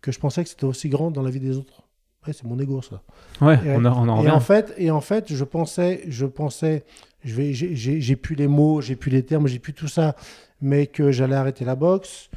que 0.00 0.12
je 0.12 0.20
pensais 0.20 0.44
que 0.44 0.48
c'était 0.50 0.64
aussi 0.64 0.88
grand 0.88 1.10
dans 1.10 1.22
la 1.22 1.30
vie 1.30 1.40
des 1.40 1.56
autres. 1.56 1.87
C'est 2.32 2.44
mon 2.44 2.58
ego 2.58 2.80
ça. 2.82 3.02
Ouais, 3.40 3.54
Et- 3.64 3.70
on, 3.70 3.84
en- 3.84 4.06
on 4.06 4.08
en 4.08 4.16
Et 4.16 4.18
revient. 4.20 4.30
en 4.30 4.40
fait, 4.40 4.74
et 4.78 4.90
en 4.90 5.00
fait, 5.00 5.32
je 5.32 5.44
pensais, 5.44 6.02
je 6.08 6.26
pensais, 6.26 6.84
je 7.24 7.34
vais, 7.34 7.52
j'ai- 7.52 7.74
j'ai 7.76 8.00
j'ai 8.00 8.16
plus 8.16 8.34
les 8.36 8.46
mots, 8.48 8.80
j'ai 8.80 8.96
plus 8.96 9.10
les 9.10 9.22
termes, 9.24 9.46
j'ai 9.48 9.58
plus 9.58 9.72
tout 9.74 9.88
ça, 9.88 10.14
mais 10.60 10.86
que 10.86 11.10
j'allais 11.12 11.36
arrêter 11.36 11.64
la 11.64 11.74
boxe, 11.76 12.30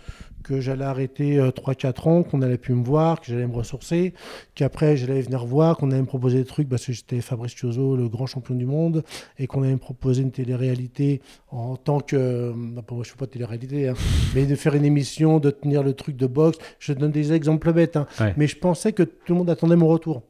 que 0.43 0.59
j'allais 0.59 0.85
arrêter 0.85 1.37
3-4 1.37 2.07
ans, 2.09 2.23
qu'on 2.23 2.41
allait 2.41 2.57
plus 2.57 2.73
me 2.73 2.83
voir, 2.83 3.19
que 3.21 3.27
j'allais 3.27 3.47
me 3.47 3.53
ressourcer, 3.55 4.13
qu'après 4.55 4.97
j'allais 4.97 5.21
venir 5.21 5.45
voir, 5.45 5.77
qu'on 5.77 5.91
allait 5.91 6.01
me 6.01 6.07
proposer 6.07 6.37
des 6.39 6.45
trucs 6.45 6.67
parce 6.69 6.85
que 6.85 6.91
j'étais 6.93 7.21
Fabrice 7.21 7.53
Chioso, 7.55 7.95
le 7.95 8.07
grand 8.09 8.25
champion 8.25 8.55
du 8.55 8.65
monde, 8.65 9.03
et 9.37 9.47
qu'on 9.47 9.63
allait 9.63 9.73
me 9.73 9.77
proposer 9.77 10.21
une 10.23 10.31
télé-réalité 10.31 11.21
en 11.51 11.75
tant 11.77 11.99
que, 11.99 12.15
euh, 12.15 12.53
moi, 12.53 12.83
je 13.03 13.09
fais 13.09 13.15
pas 13.17 13.25
de 13.25 13.31
télé-réalité, 13.31 13.87
hein, 13.89 13.93
mais 14.35 14.45
de 14.45 14.55
faire 14.55 14.75
une 14.75 14.85
émission, 14.85 15.39
de 15.39 15.51
tenir 15.51 15.83
le 15.83 15.93
truc 15.93 16.15
de 16.17 16.27
boxe. 16.27 16.57
Je 16.79 16.93
donne 16.93 17.11
des 17.11 17.33
exemples 17.33 17.71
bêtes, 17.73 17.95
hein, 17.97 18.07
Ouais. 18.19 18.33
mais 18.37 18.47
je 18.47 18.57
pensais 18.57 18.93
que 18.93 19.03
tout 19.03 19.33
le 19.33 19.35
monde 19.35 19.49
attendait 19.49 19.75
mon 19.75 19.87
retour. 19.87 20.23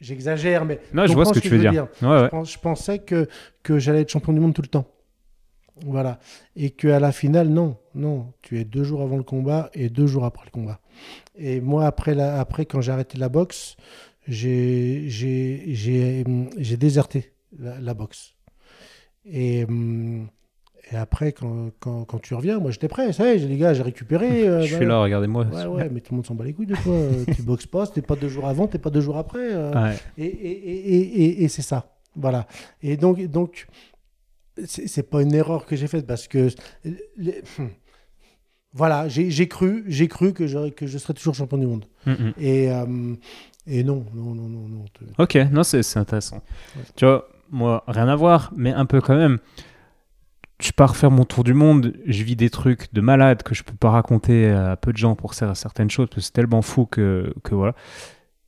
J'exagère, 0.00 0.64
mais 0.64 0.80
Non, 0.92 1.06
je 1.06 1.12
vois 1.12 1.24
ce 1.24 1.32
que 1.32 1.38
tu 1.38 1.48
veux 1.48 1.58
dire. 1.70 1.86
Ouais. 2.02 2.24
je, 2.24 2.28
pense- 2.28 2.52
je 2.52 2.58
pensais 2.58 2.98
que, 2.98 3.28
que 3.62 3.78
j'allais 3.78 4.00
être 4.00 4.08
champion 4.10 4.32
du 4.32 4.40
monde 4.40 4.52
tout 4.52 4.62
le 4.62 4.66
temps. 4.68 4.86
Voilà. 5.86 6.18
Et 6.56 6.70
qu'à 6.70 7.00
la 7.00 7.12
finale, 7.12 7.48
non, 7.48 7.76
non. 7.94 8.32
Tu 8.42 8.60
es 8.60 8.64
deux 8.64 8.84
jours 8.84 9.02
avant 9.02 9.16
le 9.16 9.22
combat 9.22 9.70
et 9.74 9.88
deux 9.88 10.06
jours 10.06 10.24
après 10.24 10.44
le 10.46 10.50
combat. 10.50 10.80
Et 11.36 11.60
moi, 11.60 11.86
après, 11.86 12.14
la, 12.14 12.38
après 12.40 12.66
quand 12.66 12.80
j'ai 12.80 12.92
arrêté 12.92 13.18
la 13.18 13.28
boxe, 13.28 13.76
j'ai 14.28 15.04
j'ai- 15.08 15.64
j'ai- 15.74 16.24
j'ai 16.58 16.76
déserté 16.76 17.32
la, 17.58 17.80
la 17.80 17.94
boxe. 17.94 18.34
Et, 19.24 19.64
hum, 19.64 20.28
et 20.90 20.96
après, 20.96 21.32
quand, 21.32 21.70
quand, 21.80 22.04
quand 22.04 22.18
tu 22.20 22.34
reviens, 22.34 22.58
moi 22.58 22.70
j'étais 22.70 22.88
prêt. 22.88 23.12
Ça 23.12 23.32
y 23.32 23.36
est, 23.36 23.38
les 23.38 23.56
gars, 23.56 23.72
j'ai 23.72 23.82
récupéré. 23.82 24.46
euh, 24.48 24.62
Je 24.62 24.76
suis 24.76 24.86
là, 24.86 25.00
regardez-moi. 25.02 25.46
Ouais, 25.46 25.64
ouais, 25.66 25.88
mais 25.90 26.00
tout 26.00 26.12
le 26.12 26.16
monde 26.16 26.26
s'en 26.26 26.34
bat 26.34 26.44
les 26.44 26.52
couilles 26.52 26.66
de 26.66 26.76
toi. 26.76 26.94
Tu 27.34 27.42
boxes 27.42 27.66
pas, 27.66 27.86
t'es 27.86 28.02
pas 28.02 28.16
deux 28.16 28.28
jours 28.28 28.46
avant, 28.46 28.66
t'es 28.66 28.78
pas 28.78 28.90
deux 28.90 29.00
jours 29.00 29.16
après. 29.16 29.52
euh. 29.52 29.72
Ouais. 29.72 29.96
Et, 30.18 30.26
et- 30.26 31.44
et 31.44 31.48
c'est 31.48 31.62
ça. 31.62 31.88
Voilà. 32.14 32.46
Et 32.82 32.96
donc, 32.98 33.22
donc 33.26 33.66
c'est 34.64 35.08
pas 35.08 35.22
une 35.22 35.34
erreur 35.34 35.66
que 35.66 35.76
j'ai 35.76 35.86
faite 35.86 36.06
parce 36.06 36.28
que. 36.28 36.48
les- 37.16 37.42
hum. 37.58 37.70
voilà, 38.74 39.08
j'ai 39.08 39.48
cru, 39.48 39.84
j'ai 39.86 40.08
cru 40.08 40.32
que, 40.32 40.46
j'aurais- 40.46 40.70
que 40.70 40.86
je 40.86 40.98
serais 40.98 41.14
toujours 41.14 41.34
champion 41.34 41.58
du 41.58 41.66
monde. 41.66 41.84
Mm, 42.06 42.10
mm. 42.12 42.32
Et, 42.38 42.70
euh, 42.72 43.14
et 43.66 43.84
non, 43.84 44.04
non, 44.14 44.34
non, 44.34 44.48
non. 44.48 44.68
non. 44.68 44.84
Ok, 45.18 45.36
non, 45.50 45.62
c'est 45.62 45.96
intéressant. 45.96 46.36
Ouais. 46.76 46.82
Tu 46.96 47.04
vois, 47.04 47.28
moi, 47.50 47.84
rien 47.86 48.08
à 48.08 48.16
voir, 48.16 48.52
mais 48.56 48.72
un 48.72 48.86
peu 48.86 49.00
quand 49.00 49.16
même. 49.16 49.38
Je 50.60 50.70
pars 50.70 50.94
faire 50.96 51.10
mon 51.10 51.24
tour 51.24 51.42
du 51.42 51.54
monde, 51.54 51.92
je 52.06 52.22
vis 52.22 52.36
des 52.36 52.48
trucs 52.48 52.92
de 52.94 53.00
malade 53.00 53.42
que 53.42 53.52
je 53.54 53.64
peux 53.64 53.74
pas 53.74 53.90
raconter 53.90 54.48
à 54.48 54.76
peu 54.76 54.92
de 54.92 54.96
gens 54.96 55.16
pour 55.16 55.32
cer- 55.34 55.54
certaines 55.56 55.90
choses, 55.90 56.06
parce 56.06 56.16
que 56.16 56.20
c'est 56.22 56.32
tellement 56.32 56.62
fou 56.62 56.86
que, 56.86 57.34
que 57.42 57.54
voilà. 57.56 57.74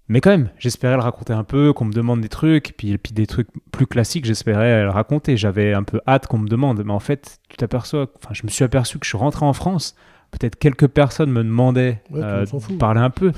Mais 0.08 0.20
quand 0.20 0.30
même, 0.30 0.50
j'espérais 0.58 0.96
le 0.96 1.02
raconter 1.02 1.32
un 1.32 1.44
peu, 1.44 1.72
qu'on 1.72 1.86
me 1.86 1.92
demande 1.92 2.20
des 2.20 2.28
trucs, 2.28 2.74
puis, 2.76 2.98
puis 2.98 3.12
des 3.12 3.26
trucs 3.26 3.48
plus 3.72 3.86
classiques, 3.86 4.26
j'espérais 4.26 4.82
le 4.82 4.90
raconter. 4.90 5.36
J'avais 5.36 5.72
un 5.72 5.82
peu 5.82 6.00
hâte 6.06 6.26
qu'on 6.26 6.38
me 6.38 6.48
demande, 6.48 6.82
mais 6.84 6.92
en 6.92 7.00
fait, 7.00 7.38
tu 7.48 7.56
t'aperçois, 7.56 8.08
enfin, 8.22 8.34
je 8.34 8.42
me 8.44 8.48
suis 8.48 8.64
aperçu 8.64 8.98
que 8.98 9.06
je 9.06 9.10
suis 9.10 9.18
rentré 9.18 9.46
en 9.46 9.54
France, 9.54 9.94
peut-être 10.30 10.56
quelques 10.56 10.88
personnes 10.88 11.30
me 11.30 11.42
demandaient 11.42 12.02
Ouais, 12.10 12.20
euh, 12.22 12.44
de 12.44 12.76
parler 12.76 13.00
un 13.00 13.10
peu, 13.10 13.32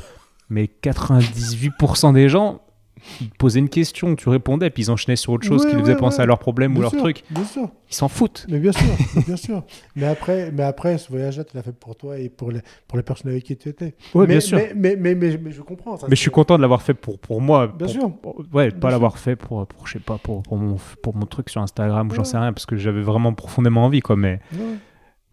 mais 0.50 0.68
98% 0.82 2.12
des 2.12 2.28
gens, 2.28 2.62
ils 3.20 3.30
posaient 3.30 3.58
une 3.60 3.68
question, 3.68 4.14
tu 4.16 4.28
répondais, 4.28 4.70
puis 4.70 4.84
ils 4.84 4.90
enchaînaient 4.90 5.16
sur 5.16 5.32
autre 5.32 5.46
chose 5.46 5.64
Ouais, 5.64 5.70
qui 5.70 5.76
les 5.76 5.82
faisait 5.82 5.92
ouais, 5.94 5.98
penser 5.98 6.18
ouais. 6.18 6.22
à 6.24 6.26
leurs 6.26 6.38
problèmes 6.38 6.72
ou 6.72 6.74
Bien 6.74 6.82
leurs 6.82 6.90
sûr, 6.90 7.00
trucs. 7.00 7.22
Bien 7.30 7.44
sûr. 7.44 7.68
Ils 7.90 7.94
s'en 7.94 8.08
foutent. 8.08 8.46
Mais 8.50 8.58
bien 8.58 8.72
sûr, 8.72 8.82
bien 9.26 9.36
sûr. 9.36 9.62
Mais 9.94 10.06
après, 10.06 10.50
mais 10.52 10.62
après 10.64 10.98
ce 10.98 11.08
voyage-là, 11.10 11.44
tu 11.44 11.56
l'as 11.56 11.62
fait 11.62 11.72
pour 11.74 11.96
toi 11.96 12.18
et 12.18 12.28
pour 12.28 12.50
les, 12.50 12.60
pour 12.88 12.96
les 12.96 13.02
personnes 13.02 13.30
avec 13.30 13.44
qui 13.44 13.56
tu 13.56 13.68
étais. 13.68 13.94
Mais, 14.14 14.26
bien 14.26 14.40
sûr. 14.40 14.58
Mais, 14.74 14.96
mais, 14.96 15.14
mais, 15.14 15.38
mais, 15.40 15.52
je 15.52 15.62
comprends. 15.62 15.96
Ça, 15.96 16.06
Mais 16.10 16.16
je 16.16 16.20
suis 16.20 16.30
content 16.30 16.56
de 16.56 16.62
l'avoir 16.62 16.82
fait 16.82 16.94
pour, 16.94 17.18
pour 17.18 17.40
moi. 17.40 17.66
Bien 17.68 17.76
pour- 17.78 17.88
sûr. 17.90 18.12
pour- 18.20 18.38
ouais, 18.52 18.68
Bien 18.70 18.78
pas 18.78 18.88
sûr. 18.88 18.90
l'avoir 18.90 19.18
fait 19.18 19.36
pour, 19.36 19.66
pour, 19.66 19.86
je 19.86 19.92
sais 19.94 19.98
pas, 20.00 20.18
pour, 20.18 20.42
pour, 20.42 20.56
mon, 20.56 20.76
pour 21.02 21.14
mon 21.14 21.26
truc 21.26 21.48
sur 21.48 21.62
Instagram 21.62 22.08
ou 22.10 22.14
j'en 22.14 22.24
sais 22.24 22.38
rien, 22.38 22.52
parce 22.52 22.66
que 22.66 22.76
j'avais 22.76 23.02
vraiment 23.02 23.32
profondément 23.32 23.84
envie, 23.84 24.00
quoi. 24.00 24.16
Mais. 24.16 24.40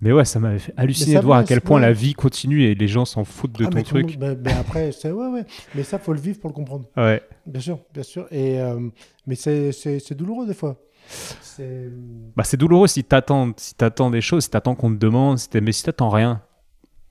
Mais 0.04 0.12
ouais, 0.12 0.26
ça 0.26 0.39
m'avait 0.39 0.60
fait 0.60 0.74
halluciner 0.78 1.16
de 1.16 1.22
voir 1.22 1.39
à 1.39 1.43
quel 1.43 1.62
point 1.62 1.78
ouais. 1.80 1.88
la 1.88 1.93
vie 1.93 2.14
continue 2.14 2.64
et 2.64 2.76
les 2.76 2.88
gens 2.88 3.06
s'en 3.06 3.24
foutent 3.24 3.58
de 3.58 3.66
Ah, 3.66 3.70
ton 3.70 3.78
mais 3.78 3.84
truc. 3.84 4.18
mais, 4.20 4.36
mais 4.36 4.54
après, 4.54 4.91
c'est 4.91 5.12
ouais, 5.12 5.28
ouais. 5.28 5.45
Mais 5.76 5.84
ça, 5.84 5.97
faut 5.97 6.14
le 6.14 6.20
vivre 6.20 6.39
pour 6.39 6.49
le 6.49 6.54
comprendre. 6.56 6.86
Ouais. 6.97 7.22
Bien 7.45 7.62
sûr, 7.62 7.80
bien 7.93 8.04
sûr. 8.04 8.28
Et 8.32 8.60
euh, 8.60 8.80
mais 9.26 9.36
c'est 9.36 10.14
douloureux 10.14 10.45
des 10.45 10.54
fois. 10.54 10.78
C'est 11.41 11.89
Bah, 12.36 12.43
c'est 12.43 12.58
douloureux 12.58 12.88
si 12.88 13.04
t'attends 13.04 13.51
si 13.58 13.76
t'attends 13.76 14.10
des 14.10 14.22
choses, 14.22 14.43
si 14.43 14.49
t'attends 14.49 14.76
qu'on 14.76 14.91
te 14.91 14.97
demande, 14.99 15.38
si 15.39 15.49
mais 15.62 15.72
si 15.72 15.84
t'attends 15.84 16.10
rien, 16.10 16.41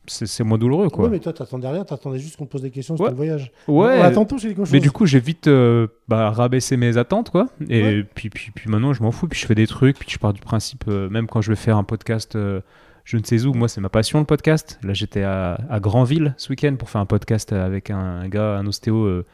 c'est 0.08 0.42
moins 0.42 0.58
douloureux, 0.58 0.88
quoi. 0.88 1.04
Ouais, 1.04 1.10
mais 1.10 1.20
toi, 1.20 1.32
t'attendais 1.32 1.68
rien. 1.68 1.84
T'attendais 1.84 2.18
juste 2.18 2.36
qu'on 2.36 2.44
te 2.46 2.50
pose 2.50 2.62
des 2.62 2.70
questions 2.72 2.96
sur 2.96 3.04
Ouais. 3.04 3.10
le 3.12 3.16
voyage. 3.16 3.52
Ouais. 3.68 3.98
On 4.00 4.02
attend 4.02 4.24
tous 4.24 4.42
quelque 4.42 4.56
chose. 4.56 4.72
Mais 4.72 4.80
du 4.80 4.90
coup, 4.90 5.06
j'ai 5.06 5.20
vite 5.20 5.46
euh, 5.46 5.86
bah, 6.08 6.30
rabaissé 6.30 6.76
mes 6.76 6.96
attentes, 6.96 7.30
quoi. 7.30 7.48
Et 7.68 8.02
puis, 8.14 8.28
puis, 8.28 8.50
puis 8.52 8.68
maintenant, 8.68 8.92
je 8.92 9.02
m'en 9.02 9.12
fous. 9.12 9.28
Puis 9.28 9.38
je 9.38 9.46
fais 9.46 9.54
des 9.54 9.68
trucs. 9.68 9.96
Puis 10.00 10.08
je 10.10 10.18
pars 10.18 10.32
du 10.32 10.40
principe, 10.40 10.84
euh, 10.88 11.08
même 11.08 11.28
quand 11.28 11.40
je 11.40 11.50
vais 11.50 11.56
faire 11.56 11.76
un 11.76 11.84
podcast, 11.84 12.34
euh, 12.34 12.60
je 13.04 13.16
ne 13.16 13.24
sais 13.24 13.44
où, 13.44 13.52
moi, 13.52 13.68
c'est 13.68 13.80
ma 13.80 13.88
passion, 13.88 14.18
le 14.20 14.24
podcast. 14.24 14.78
Là, 14.82 14.92
j'étais 14.94 15.22
à, 15.22 15.58
à 15.68 15.80
Granville 15.80 16.34
ce 16.36 16.50
week-end 16.50 16.76
pour 16.78 16.88
faire 16.90 17.00
un 17.00 17.06
podcast 17.06 17.52
avec 17.52 17.90
un, 17.90 17.98
un 17.98 18.28
gars, 18.28 18.56
un 18.58 18.66
ostéo, 18.66 19.04
euh, 19.04 19.24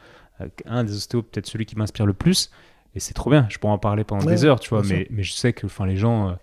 un 0.65 0.83
des 0.83 0.95
ostéos, 0.95 1.21
peut-être 1.23 1.47
celui 1.47 1.65
qui 1.65 1.75
m'inspire 1.75 2.05
le 2.05 2.13
plus. 2.13 2.49
Et 2.95 2.99
c'est 2.99 3.13
trop 3.13 3.29
bien. 3.29 3.45
Je 3.49 3.57
pourrais 3.59 3.73
en 3.73 3.77
parler 3.77 4.03
pendant 4.03 4.25
Ouais, 4.25 4.33
des 4.33 4.45
heures, 4.45 4.59
tu 4.59 4.69
vois. 4.69 4.81
Mais, 4.83 5.05
mais 5.11 5.23
je 5.23 5.33
sais 5.33 5.53
que 5.53 5.65
enfin, 5.67 5.85
les 5.85 5.97
gens. 5.97 6.29
euh, 6.29 6.33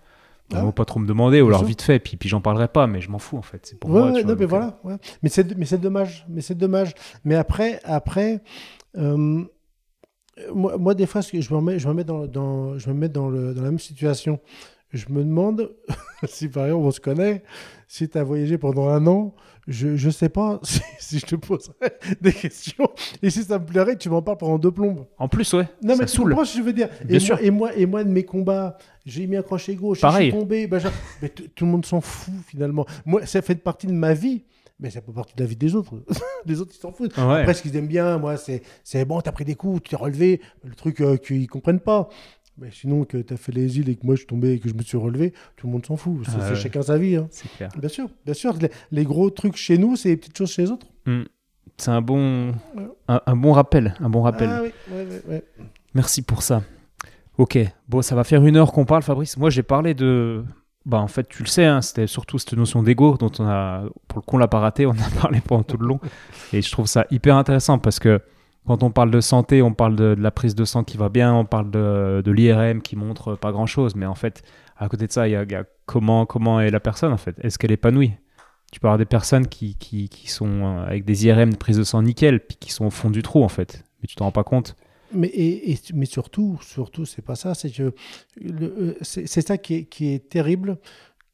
Ah 0.53 0.61
vont 0.61 0.71
pas 0.71 0.85
trop 0.85 0.99
me 1.01 1.07
demander 1.07 1.41
ou 1.41 1.47
alors 1.47 1.59
sûr. 1.59 1.67
vite 1.67 1.81
fait 1.81 1.99
puis, 1.99 2.15
puis 2.15 2.29
j'en 2.29 2.39
parlerai 2.39 2.69
pas 2.69 2.87
mais 2.87 3.01
je 3.01 3.09
m'en 3.11 3.19
fous 3.19 3.37
en 3.37 3.41
fait 3.41 3.65
c'est 3.65 3.77
pour 3.77 3.89
Ouais, 3.89 3.99
moi 3.99 4.11
ouais, 4.11 4.21
tu 4.21 4.25
non, 4.25 4.27
vois, 4.27 4.35
mais 4.37 4.43
euh, 4.45 4.47
voilà. 4.47 4.79
ouais. 4.85 4.95
Mais 5.21 5.27
c'est 5.27 5.57
mais 5.57 5.65
c'est 5.65 5.77
dommage. 5.77 6.25
Mais 6.29 6.39
c'est 6.39 6.55
dommage. 6.55 6.93
Mais 7.25 7.35
après 7.35 7.81
après. 7.83 8.41
euh, 8.97 9.43
moi, 10.53 10.77
moi, 10.77 10.93
des 10.93 11.07
fois, 11.07 11.21
je 11.21 11.35
me 11.51 11.55
remets, 11.55 11.79
je 11.79 11.87
me 11.87 11.93
mets 11.95 12.03
dans, 12.03 12.27
dans, 12.27 12.77
je 12.77 12.89
me 12.89 12.93
mets 12.93 13.09
dans, 13.09 13.27
le, 13.29 13.53
dans 13.55 13.63
la 13.63 13.69
même 13.71 13.79
situation. 13.79 14.39
Je 14.91 15.05
me 15.09 15.23
demande 15.23 15.75
si, 16.25 16.47
par 16.47 16.65
exemple, 16.65 16.85
on 16.85 16.91
se 16.91 16.99
connaît, 16.99 17.43
si 17.87 18.07
tu 18.09 18.17
as 18.17 18.23
voyagé 18.23 18.57
pendant 18.57 18.87
un 18.89 19.05
an, 19.07 19.33
je 19.67 19.89
ne 20.05 20.11
sais 20.11 20.29
pas 20.29 20.59
si, 20.63 20.79
si 20.99 21.19
je 21.19 21.25
te 21.25 21.35
poserais 21.35 21.99
des 22.21 22.31
questions 22.31 22.89
et 23.21 23.29
si 23.29 23.43
ça 23.43 23.59
me 23.59 23.65
plairait 23.65 23.97
tu 23.97 24.09
m'en 24.09 24.21
parles 24.21 24.37
pendant 24.37 24.57
deux 24.57 24.71
plombes. 24.71 25.05
en 25.17 25.27
plus 25.27 25.53
ouais 25.53 25.67
Non, 25.83 25.95
ça 25.95 26.01
mais 26.03 26.07
saoule 26.07 26.35
je 26.55 26.61
veux 26.61 26.71
dire. 26.73 26.87
Bien 27.03 27.17
et, 27.17 27.19
sûr. 27.19 27.35
Moi, 27.35 27.43
et, 27.45 27.51
moi, 27.51 27.75
et 27.75 27.85
moi, 27.85 28.03
de 28.05 28.09
mes 28.09 28.23
combats, 28.23 28.77
j'ai 29.05 29.27
mis 29.27 29.35
un 29.35 29.41
crochet 29.41 29.75
gauche, 29.75 29.99
Pareil. 29.99 30.27
je 30.27 30.31
suis 30.31 30.39
tombé. 30.39 30.67
ben, 30.67 30.81
mais 31.21 31.29
tout 31.29 31.65
le 31.65 31.71
monde 31.71 31.85
s'en 31.85 31.99
fout 32.01 32.33
finalement. 32.47 32.85
Moi, 33.05 33.25
ça 33.25 33.41
fait 33.41 33.55
partie 33.55 33.87
de 33.87 33.91
ma 33.93 34.13
vie, 34.13 34.45
mais 34.79 34.89
ça 34.89 35.01
fait 35.01 35.11
partie 35.11 35.35
de 35.35 35.41
la 35.41 35.47
vie 35.47 35.55
des 35.57 35.75
autres. 35.75 35.95
les 36.45 36.61
autres, 36.61 36.71
ils 36.75 36.79
s'en 36.79 36.93
foutent. 36.93 37.17
ouais. 37.17 37.23
Après, 37.41 37.53
ce 37.53 37.61
qu'ils 37.61 37.75
aiment 37.75 37.87
bien, 37.87 38.17
moi, 38.19 38.37
c'est 38.37 38.61
c'est 38.85 39.03
bon, 39.03 39.19
t'as 39.19 39.31
pris 39.33 39.43
des 39.43 39.55
coups, 39.55 39.83
tu 39.83 39.89
t'es 39.89 39.95
relevé. 39.97 40.39
Le 40.63 40.75
truc 40.75 41.01
euh, 41.01 41.17
qu'ils 41.17 41.47
comprennent 41.47 41.79
pas. 41.81 42.07
Mais 42.59 42.69
sinon, 42.71 43.03
que 43.05 43.17
t'as 43.17 43.37
fait 43.37 43.51
les 43.51 43.77
îles 43.79 43.89
et 43.89 43.95
que 43.95 44.05
moi 44.05 44.15
je 44.15 44.19
suis 44.21 44.27
tombé 44.27 44.53
et 44.53 44.59
que 44.59 44.67
je 44.69 44.73
me 44.73 44.81
suis 44.81 44.97
relevé, 44.97 45.33
tout 45.57 45.67
le 45.67 45.73
monde 45.73 45.85
s'en 45.85 45.95
fout. 45.95 46.21
C'est 46.25 46.31
Ah 46.35 46.39
c'est 46.41 46.49
ouais. 46.49 46.55
chacun 46.55 46.81
sa 46.81 46.97
vie. 46.97 47.15
hein. 47.15 47.27
c'est 47.29 47.47
clair 47.55 47.69
Bien 47.77 47.89
sûr, 47.89 48.09
bien 48.25 48.33
sûr. 48.33 48.55
Les, 48.59 48.71
les 48.91 49.03
gros 49.03 49.29
trucs 49.29 49.55
chez 49.55 49.77
nous, 49.77 49.95
c'est 49.95 50.09
les 50.09 50.17
petites 50.17 50.37
choses 50.37 50.51
chez 50.51 50.63
les 50.63 50.71
autres. 50.71 50.87
c'est 51.77 51.91
un 51.91 52.01
bon 52.01 52.47
Ouais. 52.75 52.87
un, 53.09 53.21
un 53.25 53.35
bon 53.35 53.51
rappel 53.53 53.93
un 53.99 54.09
bon 54.09 54.21
rappel 54.23 54.49
Ah 54.51 54.61
oui, 54.63 54.71
ouais. 55.27 55.43
Merci 55.93 56.21
pour 56.21 56.41
ça. 56.41 56.63
Ok, 57.37 57.59
bon, 57.87 58.01
ça 58.01 58.15
va 58.15 58.23
faire 58.23 58.43
une 58.43 58.55
heure 58.57 58.71
qu'on 58.71 58.85
parle, 58.85 59.03
Fabrice. 59.03 59.37
Moi, 59.37 59.49
j'ai 59.51 59.61
parlé 59.63 59.93
de. 59.93 60.43
Bah, 60.87 60.97
en 60.99 61.07
fait, 61.07 61.27
tu 61.27 61.43
le 61.43 61.47
sais, 61.47 61.65
hein, 61.65 61.81
c'était 61.81 62.07
surtout 62.07 62.39
cette 62.39 62.53
notion 62.53 62.81
d'ego 62.81 63.17
dont 63.17 63.31
on 63.39 63.45
a, 63.45 63.83
pour 64.07 64.17
le 64.19 64.21
coup, 64.23 64.35
on 64.37 64.39
l'a 64.39 64.47
pas 64.47 64.59
raté, 64.59 64.85
on 64.87 64.91
en 64.91 64.93
a 64.93 65.09
parlé 65.21 65.41
pendant 65.41 65.61
tout 65.63 65.77
le 65.77 65.85
long. 65.85 65.99
Et 66.53 66.61
je 66.63 66.71
trouve 66.71 66.87
ça 66.87 67.05
hyper 67.11 67.35
intéressant 67.35 67.77
parce 67.77 67.99
que 67.99 68.21
quand 68.67 68.83
on 68.83 68.91
parle 68.91 69.11
de 69.11 69.21
santé, 69.21 69.61
on 69.61 69.73
parle 69.73 69.95
de, 69.95 70.15
la 70.19 70.29
prise 70.29 70.53
de 70.53 70.65
sang 70.65 70.83
qui 70.83 70.97
va 70.97 71.07
bien, 71.09 71.33
on 71.33 71.45
parle 71.45 71.71
de, 71.71 72.31
l'IRM 72.31 72.81
qui 72.81 72.95
montre 72.95 73.35
pas 73.35 73.51
grand 73.51 73.65
chose. 73.65 73.95
Mais 73.95 74.05
en 74.05 74.15
fait, 74.15 74.43
à 74.77 74.89
côté 74.89 75.07
de 75.07 75.11
ça, 75.11 75.27
il 75.27 75.31
y 75.31 75.35
a, 75.35 75.63
comment, 75.85 76.25
comment 76.25 76.59
est 76.59 76.69
la 76.69 76.81
personne, 76.81 77.13
en 77.13 77.17
fait. 77.17 77.35
Est-ce 77.41 77.57
qu'elle 77.57 77.71
est 77.71 77.75
épanouie? 77.75 78.13
Tu 78.71 78.81
peux 78.81 78.87
avoir 78.87 78.97
des 78.97 79.05
personnes 79.05 79.47
qui, 79.47 79.75
qui, 79.77 80.09
sont 80.29 80.65
euh, 80.65 80.85
avec 80.85 81.05
des 81.05 81.25
IRM 81.25 81.51
de 81.51 81.55
prise 81.55 81.77
de 81.77 81.83
sang 81.83 82.01
nickel, 82.01 82.41
puis 82.45 82.57
qui 82.57 82.73
sont 82.73 82.85
au 82.85 82.89
fond 82.89 83.09
du 83.09 83.23
trou, 83.23 83.43
en 83.43 83.47
fait. 83.47 83.85
Mais 84.01 84.07
tu 84.07 84.15
t'en 84.15 84.25
rends 84.25 84.31
pas 84.33 84.43
compte. 84.43 84.75
Mais, 85.13 85.31
et, 85.33 85.79
mais 85.93 86.05
surtout, 86.05 86.59
surtout, 86.61 87.05
c'est 87.05 87.21
pas 87.21 87.35
ça. 87.35 87.53
C'est 87.55 87.71
que 87.71 87.93
euh, 88.43 88.95
c'est 89.01 89.25
c'est 89.25 89.47
ça 89.47 89.57
qui 89.57 89.75
est, 89.75 89.85
qui 89.85 90.13
est 90.13 90.27
terrible 90.27 90.77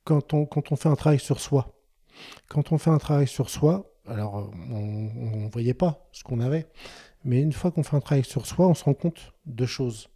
quand 0.03 0.35
on, 0.35 0.45
quand 0.45 0.71
on 0.71 0.75
fait 0.75 0.89
un 0.89 0.95
travail 0.95 1.19
sur 1.19 1.39
soi. 1.39 1.73
Quand 2.47 2.71
on 2.71 2.77
fait 2.77 2.91
un 2.91 2.99
travail 2.99 3.27
sur 3.27 3.49
soi, 3.49 3.91
alors 4.07 4.37
euh, 4.37 4.51
on 4.69 5.45
ne 5.45 5.49
voyait 5.51 5.73
pas 5.73 6.07
ce 6.11 6.23
qu'on 6.23 6.39
avait, 6.39 6.67
mais 7.23 7.41
une 7.41 7.53
fois 7.53 7.71
qu'on 7.71 7.83
fait 7.83 7.95
un 7.95 8.01
travail 8.01 8.23
sur 8.23 8.45
soi, 8.45 8.67
on 8.67 8.73
se 8.73 8.83
rend 8.83 8.93
compte 8.93 9.33
de 9.45 9.65
choses. 9.65 10.09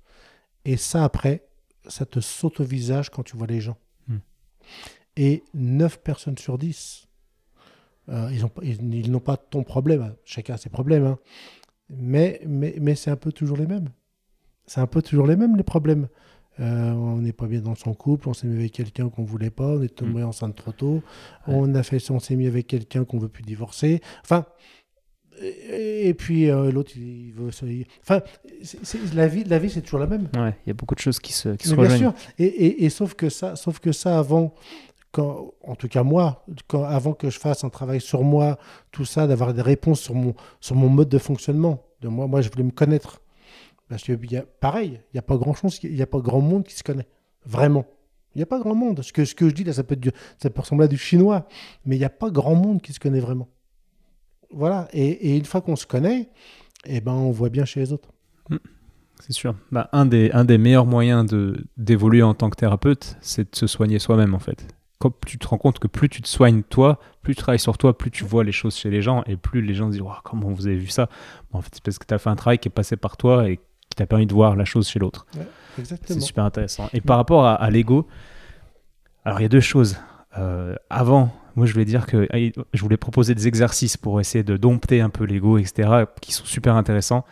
Et 0.66 0.78
ça, 0.78 1.03
après, 1.03 1.47
ça 1.88 2.05
te 2.05 2.20
saute 2.20 2.60
au 2.60 2.64
visage 2.64 3.10
quand 3.10 3.24
tu 3.24 3.38
vois 3.38 3.47
les 3.47 3.62
gens. 3.62 3.78
Hmm. 4.08 4.18
Et 5.16 5.43
9 5.53 6.01
personnes 6.03 6.38
sur 6.38 6.58
10, 6.58 7.08
euh, 8.10 8.30
ils 8.32 8.41
n'ont 8.41 8.51
ils, 8.62 8.93
ils 8.95 9.12
n'ont 9.12 9.20
pas 9.20 9.38
ton 9.38 9.64
problème. 9.64 10.16
Chacun 10.26 10.55
a 10.55 10.58
ses 10.58 10.70
problèmes. 10.70 11.05
hein. 11.05 11.20
Mais, 11.89 12.41
mais, 12.45 12.76
mais 12.82 12.95
c'est 12.95 13.12
un 13.12 13.16
peu 13.16 13.32
toujours 13.32 13.58
les 13.58 13.68
mêmes. 13.68 13.89
C'est 14.66 14.82
un 14.82 14.88
peu 14.88 15.01
toujours 15.01 15.28
les 15.28 15.36
mêmes, 15.38 15.55
les 15.55 15.64
problèmes. 15.64 16.08
Euh, 16.60 16.91
on 16.91 17.18
n'est 17.18 17.34
pas 17.34 17.45
bien 17.47 17.62
dans 17.62 17.76
son 17.76 17.93
couple, 17.93 18.28
on 18.30 18.34
s'est 18.34 18.47
mis 18.47 18.58
avec 18.58 18.72
quelqu'un 18.72 19.10
qu'on 19.10 19.24
voulait 19.24 19.51
pas, 19.51 19.76
on 19.78 19.82
est 19.84 19.93
tombé 19.95 20.24
enceinte 20.24 20.55
trop 20.55 20.72
tôt, 20.72 20.95
Ouais. 21.47 21.53
on 21.55 21.76
a 21.76 21.84
fait, 21.84 22.10
on 22.10 22.20
s'est 22.20 22.36
mis 22.36 22.47
avec 22.47 22.66
quelqu'un 22.66 23.05
qu'on 23.05 23.20
veut 23.20 23.30
plus 23.30 23.43
divorcer. 23.43 24.01
Enfin, 24.24 24.45
et, 25.41 26.07
et 26.09 26.13
puis 26.13 26.49
euh, 26.49 26.71
l'autre, 26.71 26.91
il 26.95 27.31
veut. 27.33 27.51
se- 27.51 27.65
il- 27.65 27.85
Enfin, 28.01 28.21
c'est- 28.63 28.83
c'est- 28.83 29.13
la 29.13 29.27
vie, 29.27 29.43
la 29.43 29.59
vie, 29.59 29.69
c'est 29.69 29.81
toujours 29.81 29.99
la 29.99 30.07
même. 30.07 30.29
Ouais, 30.35 30.55
il 30.65 30.69
y 30.69 30.71
a 30.71 30.73
beaucoup 30.73 30.95
de 30.95 30.99
choses 30.99 31.19
qui 31.19 31.33
se, 31.33 31.49
qui 31.49 31.67
se 31.67 31.75
Mais 31.75 31.83
bien 31.88 31.93
rejoignent. 31.93 32.13
sûr. 32.15 32.29
Et, 32.39 32.45
et- 32.45 32.85
et 32.85 32.89
sauf 32.89 33.13
que 33.13 33.29
ça, 33.29 33.55
sauf 33.55 33.79
que 33.79 33.91
ça 33.91 34.17
avant, 34.19 34.53
quand, 35.11 35.53
en 35.63 35.75
tout 35.75 35.88
cas 35.88 36.03
moi, 36.03 36.45
quand, 36.67 36.83
avant 36.83 37.13
que 37.13 37.29
je 37.29 37.39
fasse 37.39 37.63
un 37.63 37.69
travail 37.69 38.01
sur 38.01 38.23
moi, 38.23 38.57
tout 38.91 39.05
ça, 39.05 39.27
d'avoir 39.27 39.53
des 39.53 39.61
réponses 39.61 40.01
sur 40.01 40.13
mon, 40.15 40.33
sur 40.59 40.75
mon 40.75 40.89
mode 40.89 41.09
de 41.09 41.17
fonctionnement. 41.17 41.83
De 42.01 42.07
moi, 42.09 42.27
moi, 42.27 42.41
je 42.41 42.49
voulais 42.49 42.63
me 42.63 42.71
connaître. 42.71 43.21
Parce 43.89 44.03
que 44.03 44.11
il 44.21 44.31
y 44.31 44.38
a, 44.38 44.43
pareil, 44.43 44.99
il 45.13 45.15
n'y 45.15 45.19
a 45.19 45.23
pas 45.23 45.38
grand 45.38 45.53
chose, 45.53 45.79
il 45.81 45.95
y 45.95 46.01
a 46.01 46.07
pas 46.07 46.19
grand 46.19 46.41
monde 46.41 46.63
qui 46.65 46.75
se 46.75 46.83
connaît. 46.83 47.07
Vraiment. 47.45 47.85
Il 48.35 48.39
n'y 48.39 48.43
a 48.43 48.45
pas 48.45 48.59
grand 48.59 48.75
monde. 48.75 49.01
Ce 49.01 49.11
que, 49.13 49.23
ce 49.25 49.33
que 49.33 49.47
je 49.49 49.53
dis 49.55 49.63
là, 49.63 49.71
ça 49.73 49.83
peut, 49.83 49.93
être 49.93 49.99
du- 50.01 50.11
ça 50.38 50.49
peut 50.49 50.61
ressembler 50.61 50.85
à 50.85 50.88
du 50.89 50.97
chinois, 50.97 51.47
mais 51.85 51.95
il 51.95 51.99
n'y 51.99 52.05
a 52.05 52.09
pas 52.09 52.29
grand 52.29 52.53
monde 52.53 52.81
qui 52.81 52.91
se 52.93 52.99
connaît 52.99 53.21
vraiment. 53.21 53.47
Voilà. 54.52 54.88
Et, 54.93 55.32
et 55.32 55.38
une 55.38 55.45
fois 55.45 55.62
qu'on 55.62 55.76
se 55.76 55.86
connaît, 55.86 56.30
eh 56.86 57.02
ben, 57.02 57.14
on 57.14 57.32
voit 57.32 57.50
bien 57.50 57.66
chez 57.66 57.80
les 57.80 57.93
autres. 57.93 58.10
C'est 59.20 59.34
sûr. 59.34 59.56
Bah, 59.72 59.89
un, 59.93 60.06
des, 60.06 60.32
un 60.32 60.45
des 60.45 60.58
meilleurs 60.60 60.86
moyens 60.86 61.26
de, 61.26 61.66
d'évoluer 61.76 62.22
en 62.22 62.34
tant 62.36 62.50
que 62.52 62.56
thérapeute, 62.56 63.18
c'est 63.20 63.52
de 63.52 63.56
se 63.56 63.66
soigner 63.66 63.98
soi-même, 64.00 64.36
en 64.36 64.39
fait. 64.39 64.68
Quand 65.00 65.12
tu 65.26 65.38
te 65.38 65.48
rends 65.48 65.58
compte 65.58 65.80
que 65.80 65.88
plus 65.88 66.08
tu 66.10 66.22
te 66.22 66.28
soignes 66.28 66.64
toi, 66.64 67.00
plus 67.24 67.36
tu 67.36 67.41
travailles 67.41 67.60
sur 67.60 67.78
toi, 67.78 67.98
plus 67.98 68.12
tu 68.12 68.24
vois 68.24 68.43
les 68.43 68.52
choses 68.52 68.76
chez 68.76 68.89
les 68.89 69.02
gens, 69.02 69.24
et 69.26 69.36
plus 69.36 69.62
les 69.62 69.74
gens 69.74 69.88
se 69.88 69.98
disent 69.98 70.04
Comment 70.24 70.50
vous 70.50 70.68
avez 70.68 70.78
vu 70.78 70.88
ça? 70.88 71.10
Bon, 71.52 71.60
En 71.60 71.62
fait, 71.62 71.70
c'est 71.74 71.84
parce 71.84 71.98
que 72.00 72.06
tu 72.06 72.14
as 72.14 72.20
fait 72.20 72.30
un 72.30 72.36
travail 72.36 72.60
qui 72.60 72.68
est 72.68 72.72
passé 72.72 72.95
par 72.95 73.18
toi 73.18 73.50
et 73.50 73.58
qui 73.58 73.95
t'a 73.95 74.06
permis 74.06 74.28
de 74.28 74.34
voir 74.34 74.56
la 74.56 74.66
chose 74.66 74.88
chez 74.88 75.00
l'autre. 75.00 75.26
C'est 76.06 76.20
super 76.22 76.45
intéressant. 76.45 76.89
Et 76.93 77.02
par 77.02 77.18
rapport 77.18 77.45
à, 77.45 77.56
à 77.56 77.70
l'ego, 77.70 78.08
alors 79.26 79.39
il 79.39 79.43
y 79.43 79.45
a 79.45 79.50
deux 79.50 79.60
choses. 79.60 79.98
Euh, 80.38 80.75
avant, 80.89 81.31
moi 81.55 81.65
je 81.65 81.73
voulais 81.73 81.85
dire 81.85 82.05
que 82.05 82.27
eh, 82.33 82.53
je 82.73 82.81
voulais 82.81 82.97
proposer 82.97 83.33
des 83.35 83.47
exercices 83.47 83.97
pour 83.97 84.19
essayer 84.19 84.43
de 84.43 84.57
dompter 84.57 85.01
un 85.01 85.09
peu 85.09 85.23
l'ego, 85.23 85.57
etc., 85.57 86.05
qui 86.21 86.31
sont 86.31 86.45
super 86.45 86.75
intéressants. 86.75 87.25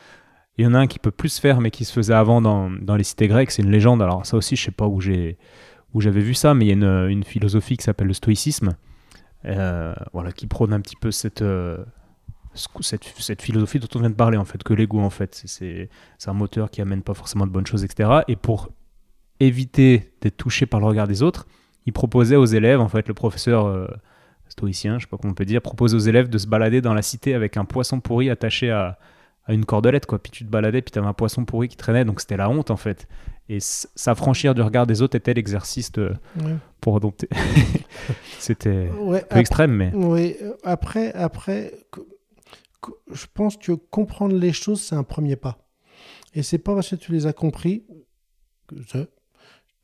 Il 0.57 0.63
y 0.63 0.67
en 0.67 0.73
a 0.73 0.79
un 0.79 0.87
qui 0.87 0.99
peut 0.99 1.11
plus 1.11 1.29
se 1.29 1.41
faire, 1.41 1.59
mais 1.59 1.69
qui 1.69 1.83
se 1.83 1.91
faisait 1.91 2.13
avant 2.13 2.41
dans, 2.41 2.95
les 2.95 3.03
cités 3.03 3.27
grecques. 3.27 3.51
C'est 3.51 3.61
une 3.61 3.71
légende. 3.71 4.01
Alors 4.01 4.25
ça 4.25 4.37
aussi, 4.37 4.55
je 4.55 4.63
sais 4.63 4.71
pas 4.71 4.87
où 4.87 5.01
j'ai 5.01 5.37
où 5.93 6.01
j'avais 6.01 6.21
vu 6.21 6.33
ça, 6.33 6.53
mais 6.53 6.65
il 6.65 6.67
y 6.67 6.85
a 6.85 7.05
une, 7.07 7.23
philosophie 7.23 7.77
qui 7.77 7.83
s'appelle 7.83 8.07
le 8.07 8.13
stoïcisme, 8.13 8.75
euh, 9.45 9.95
voilà, 10.11 10.33
qui 10.33 10.45
prône 10.45 10.73
un 10.73 10.81
petit 10.81 10.97
peu 10.97 11.09
cette, 11.09 11.41
euh, 11.41 11.77
ce- 12.53 12.67
cette, 12.81 13.05
cette 13.17 13.41
philosophie 13.41 13.79
dont 13.79 13.87
on 13.95 13.99
vient 13.99 14.09
de 14.09 14.15
parler, 14.15 14.37
en 14.37 14.43
fait, 14.43 14.61
que 14.61 14.73
l'ego, 14.73 14.99
en 14.99 15.09
fait, 15.09 15.41
c'est 15.45 15.89
un 16.27 16.33
moteur 16.33 16.69
qui 16.69 16.81
amène 16.81 17.01
pas 17.01 17.13
forcément 17.13 17.47
de 17.47 17.51
bonnes 17.51 17.65
choses, 17.65 17.85
etc. 17.85 18.23
Et 18.27 18.35
pour 18.35 18.71
éviter 19.39 20.11
d'être 20.19 20.35
touché 20.35 20.65
par 20.65 20.81
le 20.81 20.85
regard 20.85 21.07
des 21.07 21.23
autres, 21.23 21.47
il 21.85 21.93
proposait 21.93 22.35
aux 22.35 22.45
élèves, 22.45 22.79
en 22.81 22.87
fait, 22.87 23.07
le 23.07 23.13
professeur 23.13 23.65
euh, 23.67 23.87
stoïcien, 24.47 24.97
je 24.99 25.05
sais 25.05 25.09
pas 25.09 25.17
comment 25.17 25.31
on 25.31 25.35
peut 25.35 25.45
dire, 25.45 25.61
proposait 25.61 25.95
aux 25.95 25.99
élèves 25.99 26.29
de 26.29 26.37
se 26.37 26.47
balader 26.47 26.81
dans 26.81 26.93
la 26.93 27.01
cité 27.01 27.33
avec 27.33 27.57
un 27.57 27.65
poisson 27.65 27.99
pourri 27.99 28.29
attaché 28.29 28.71
à, 28.71 28.97
à 29.45 29.53
une 29.53 29.65
cordelette, 29.65 30.05
quoi. 30.05 30.17
Puis 30.19 30.31
tu 30.31 30.45
te 30.45 30.49
baladais, 30.49 30.81
puis 30.81 30.91
tu 30.91 30.99
avais 30.99 31.07
un 31.07 31.13
poisson 31.13 31.45
pourri 31.45 31.67
qui 31.67 31.77
traînait, 31.77 32.05
donc 32.05 32.19
c'était 32.21 32.37
la 32.37 32.49
honte, 32.49 32.71
en 32.71 32.77
fait. 32.77 33.07
Et 33.47 33.59
s'affranchir 33.59 34.55
du 34.55 34.61
regard 34.63 34.87
des 34.87 35.03
autres 35.03 35.15
était 35.15 35.33
l'exercice 35.35 35.91
Ouais. 35.97 36.55
pour 36.81 36.99
dompter. 36.99 37.29
c'était 38.39 38.89
Ouais, 38.99 39.23
un 39.23 39.25
peu 39.27 39.37
extrême, 39.39 39.71
mais 39.71 39.91
Oui, 39.93 40.35
euh, 40.41 40.53
après, 40.63 41.13
après, 41.13 41.73
je 43.11 43.25
pense 43.33 43.57
que 43.57 43.73
comprendre 43.73 44.35
les 44.35 44.53
choses, 44.53 44.81
c'est 44.81 44.95
un 44.95 45.03
premier 45.03 45.35
pas. 45.35 45.59
Et 46.33 46.43
c'est 46.43 46.57
pas 46.57 46.73
parce 46.73 46.89
que 46.89 46.95
tu 46.95 47.11
les 47.11 47.27
as 47.27 47.33
compris 47.33 47.85
que, 48.67 48.75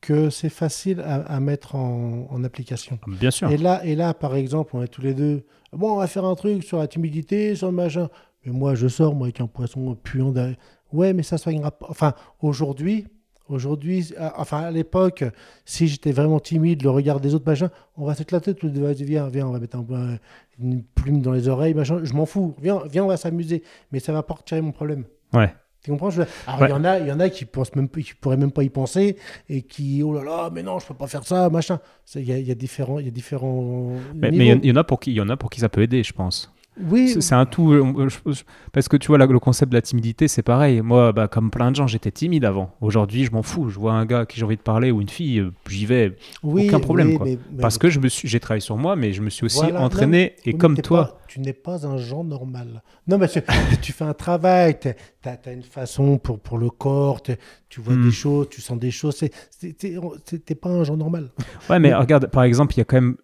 que 0.01 0.29
c'est 0.29 0.49
facile 0.49 0.99
à, 1.01 1.15
à 1.21 1.39
mettre 1.39 1.75
en, 1.75 2.27
en 2.29 2.43
application. 2.43 2.99
bien 3.07 3.31
sûr. 3.31 3.49
Et 3.51 3.57
là, 3.57 3.85
et 3.85 3.95
là, 3.95 4.13
par 4.13 4.35
exemple, 4.35 4.71
on 4.75 4.81
est 4.83 4.87
tous 4.87 5.01
les 5.01 5.13
deux. 5.13 5.43
Bon, 5.71 5.93
on 5.93 5.97
va 5.97 6.07
faire 6.07 6.25
un 6.25 6.35
truc 6.35 6.63
sur 6.63 6.79
la 6.79 6.87
timidité, 6.87 7.55
sur 7.55 7.67
le 7.67 7.73
machin. 7.73 8.09
Mais 8.45 8.51
moi, 8.51 8.73
je 8.75 8.87
sors, 8.87 9.13
moi, 9.15 9.27
avec 9.27 9.39
un 9.41 9.47
poisson 9.47 9.95
puant 9.95 10.31
derrière. 10.31 10.57
Ouais, 10.91 11.13
mais 11.13 11.23
ça 11.23 11.37
soignera 11.37 11.71
pas. 11.71 11.85
Enfin, 11.89 12.13
aujourd'hui, 12.41 13.05
aujourd'hui, 13.47 14.13
à- 14.17 14.39
enfin, 14.41 14.61
à 14.61 14.71
l'époque, 14.71 15.23
si 15.65 15.87
j'étais 15.87 16.11
vraiment 16.11 16.39
timide, 16.39 16.83
le 16.83 16.89
regard 16.89 17.19
des 17.19 17.35
autres, 17.35 17.45
machin, 17.45 17.69
on 17.97 18.05
va 18.05 18.15
s'éclater 18.15 18.53
tous 18.55 18.65
les 18.67 18.71
deux. 18.73 18.81
Vas-y, 18.81 19.03
Viens, 19.03 19.27
viens, 19.27 19.47
on 19.47 19.51
va 19.51 19.59
mettre 19.59 19.77
un- 19.77 19.85
un- 20.13 20.17
une 20.59 20.83
plume 20.83 21.21
dans 21.21 21.31
les 21.31 21.47
oreilles, 21.47 21.73
machin. 21.73 21.99
Je 22.03 22.13
m'en 22.13 22.25
fous. 22.25 22.55
Viens, 22.61 22.81
viens, 22.91 23.03
on 23.05 23.07
va 23.07 23.17
s'amuser. 23.17 23.63
Mais 23.91 23.99
ça 23.99 24.11
va 24.13 24.23
pas 24.23 24.33
retirer 24.33 24.61
mon 24.61 24.71
problème. 24.71 25.05
Ouais. 25.33 25.53
Tu 25.83 25.89
comprends? 25.89 26.09
Je 26.11 26.21
veux- 26.21 26.27
Alors, 26.45 26.59
il 26.59 26.63
Ouais. 26.63 26.69
y 26.69 26.73
en 26.73 26.83
a, 26.85 26.99
il 26.99 27.07
y 27.07 27.11
en 27.11 27.19
a 27.19 27.29
qui 27.29 27.45
pensent 27.45 27.73
même, 27.75 27.89
qui 27.89 28.13
pourraient 28.19 28.37
même 28.37 28.51
pas 28.51 28.63
y 28.63 28.69
penser 28.69 29.17
et 29.49 29.63
qui, 29.63 30.03
oh 30.03 30.13
là 30.13 30.23
là, 30.23 30.49
mais 30.53 30.61
non, 30.61 30.77
je 30.79 30.85
peux 30.85 30.93
pas 30.93 31.07
faire 31.07 31.25
ça, 31.25 31.49
machin. 31.49 31.79
Il 32.15 32.21
y 32.23 32.31
a, 32.33 32.37
il 32.37 32.47
y 32.47 32.51
a 32.51 32.55
différents, 32.55 32.99
il 32.99 33.05
y 33.05 33.07
a 33.07 33.11
différents. 33.11 33.93
Mais 34.15 34.29
il 34.29 34.35
y 34.43 34.53
en- 34.53 34.59
il 34.61 34.65
y, 34.65 34.71
en 34.71 34.75
a 34.75 34.83
pour 34.83 34.99
qui, 34.99 35.11
il 35.11 35.15
y 35.15 35.21
en 35.21 35.29
a 35.29 35.37
pour 35.37 35.49
qui 35.49 35.59
ça 35.59 35.69
peut 35.69 35.81
aider, 35.81 36.03
je 36.03 36.13
pense. 36.13 36.51
Oui, 36.79 37.15
C'est 37.21 37.35
un 37.35 37.45
tout. 37.45 37.73
euh, 37.73 38.07
je- 38.09 38.31
je- 38.31 38.43
Parce 38.71 38.87
que 38.87 38.95
tu 38.95 39.07
vois, 39.09 39.17
là, 39.17 39.25
le 39.25 39.39
concept 39.39 39.71
de 39.71 39.77
la 39.77 39.81
timidité, 39.81 40.27
c'est 40.29 40.41
pareil. 40.41 40.81
Moi, 40.81 41.11
bah, 41.11 41.27
comme 41.27 41.51
plein 41.51 41.69
de 41.69 41.75
gens, 41.75 41.85
j'étais 41.85 42.11
timide 42.11 42.45
avant. 42.45 42.73
Aujourd'hui, 42.79 43.25
je 43.25 43.31
m'en 43.31 43.43
fous. 43.43 43.69
Je 43.69 43.77
vois 43.77 43.91
un 43.93 44.05
gars 44.05 44.19
à 44.21 44.25
qui 44.25 44.39
j'ai 44.39 44.45
envie 44.45 44.55
de 44.55 44.61
parler 44.61 44.89
ou 44.89 45.01
une 45.01 45.09
fille, 45.09 45.39
euh, 45.39 45.51
j'y 45.69 45.85
vais. 45.85 46.15
oui, 46.43 46.67
aucun 46.67 46.79
problème, 46.79 47.09
oui, 47.09 47.17
quoi. 47.17 47.25
mais- 47.25 47.37
mais- 47.51 47.61
Parce 47.61 47.77
que 47.77 47.89
je 47.89 47.99
me 47.99 48.07
suis, 48.07 48.27
j'ai 48.29 48.39
travaillé 48.39 48.61
sur 48.61 48.77
moi, 48.77 48.95
mais 48.95 49.11
je 49.11 49.21
me 49.21 49.29
suis 49.29 49.43
aussi 49.45 49.57
Voilà, 49.59 49.81
entraîné. 49.81 50.33
non, 50.45 50.51
et 50.51 50.57
comme 50.57 50.77
toi, 50.77 51.03
pas- 51.05 51.17
tu 51.27 51.41
n'es 51.41 51.53
pas 51.53 51.85
un 51.85 51.97
genre 51.97 52.23
normal. 52.23 52.81
Non, 53.05 53.17
mais 53.17 53.27
tu, 53.27 53.41
tu 53.81 53.91
fais 53.91 54.05
un 54.05 54.13
travail, 54.13 54.79
tu 54.79 54.87
as, 55.29 55.51
une 55.51 55.63
façon 55.63 56.17
pour, 56.19 56.39
pour 56.39 56.57
le 56.57 56.69
corps, 56.69 57.21
tu 57.21 57.81
vois 57.81 57.95
Hmm. 57.95 58.03
des 58.05 58.11
choses, 58.11 58.47
tu 58.49 58.61
sens 58.61 58.79
des 58.79 58.91
choses. 58.91 59.21
T'es 59.59 60.55
pas 60.55 60.69
un 60.69 60.83
genre 60.85 60.97
normal. 60.97 61.31
Ouais, 61.69 61.79
mais 61.79 61.93
regarde, 61.93 62.27
par 62.27 62.43
exemple, 62.43 62.73
il 62.75 62.77
y 62.77 62.81
a 62.81 62.85
quand 62.85 62.95
même 62.97 63.17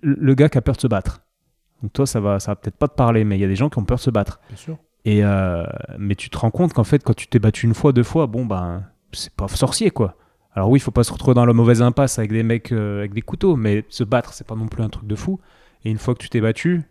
le 0.00 0.34
gars 0.34 0.48
qui 0.48 0.58
a 0.58 0.60
peur 0.62 0.76
de 0.76 0.80
se 0.80 0.86
battre. 0.86 1.22
Donc 1.82 1.92
toi, 1.92 2.06
ça 2.06 2.20
va, 2.20 2.40
ça 2.40 2.52
va 2.52 2.56
peut-être 2.56 2.76
pas 2.76 2.88
te 2.88 2.94
parler, 2.94 3.24
mais 3.24 3.36
il 3.36 3.40
y 3.40 3.44
a 3.44 3.48
des 3.48 3.56
gens 3.56 3.68
qui 3.68 3.78
ont 3.78 3.84
peur 3.84 3.98
de 3.98 4.02
se 4.02 4.10
battre. 4.10 4.40
Bien 4.48 4.56
sûr. 4.56 4.78
Et 5.04 5.24
euh, 5.24 5.64
mais 5.98 6.14
tu 6.14 6.28
te 6.28 6.36
rends 6.36 6.50
compte 6.50 6.72
qu'en 6.72 6.84
fait, 6.84 7.02
quand 7.02 7.14
tu 7.14 7.28
t'es 7.28 7.38
battu 7.38 7.66
une 7.66 7.74
fois, 7.74 7.92
deux 7.92 8.02
fois, 8.02 8.26
bon 8.26 8.44
ben, 8.44 8.84
c'est 9.12 9.32
pas 9.32 9.48
sorcier 9.48 9.90
quoi. 9.90 10.16
Alors 10.52 10.70
oui, 10.70 10.78
il 10.78 10.82
faut 10.82 10.90
pas 10.90 11.04
se 11.04 11.12
retrouver 11.12 11.34
dans 11.34 11.46
la 11.46 11.52
mauvaise 11.52 11.82
impasse 11.82 12.18
avec 12.18 12.32
des 12.32 12.42
mecs 12.42 12.72
euh, 12.72 12.98
avec 12.98 13.14
des 13.14 13.22
couteaux, 13.22 13.56
mais 13.56 13.84
se 13.88 14.04
battre, 14.04 14.34
c'est 14.34 14.46
pas 14.46 14.56
non 14.56 14.66
plus 14.66 14.82
un 14.82 14.88
truc 14.88 15.06
de 15.06 15.14
fou. 15.14 15.38
Et 15.84 15.90
une 15.90 15.98
fois 15.98 16.14
que 16.14 16.18
tu 16.18 16.28
t'es 16.28 16.40
battu, 16.40 16.82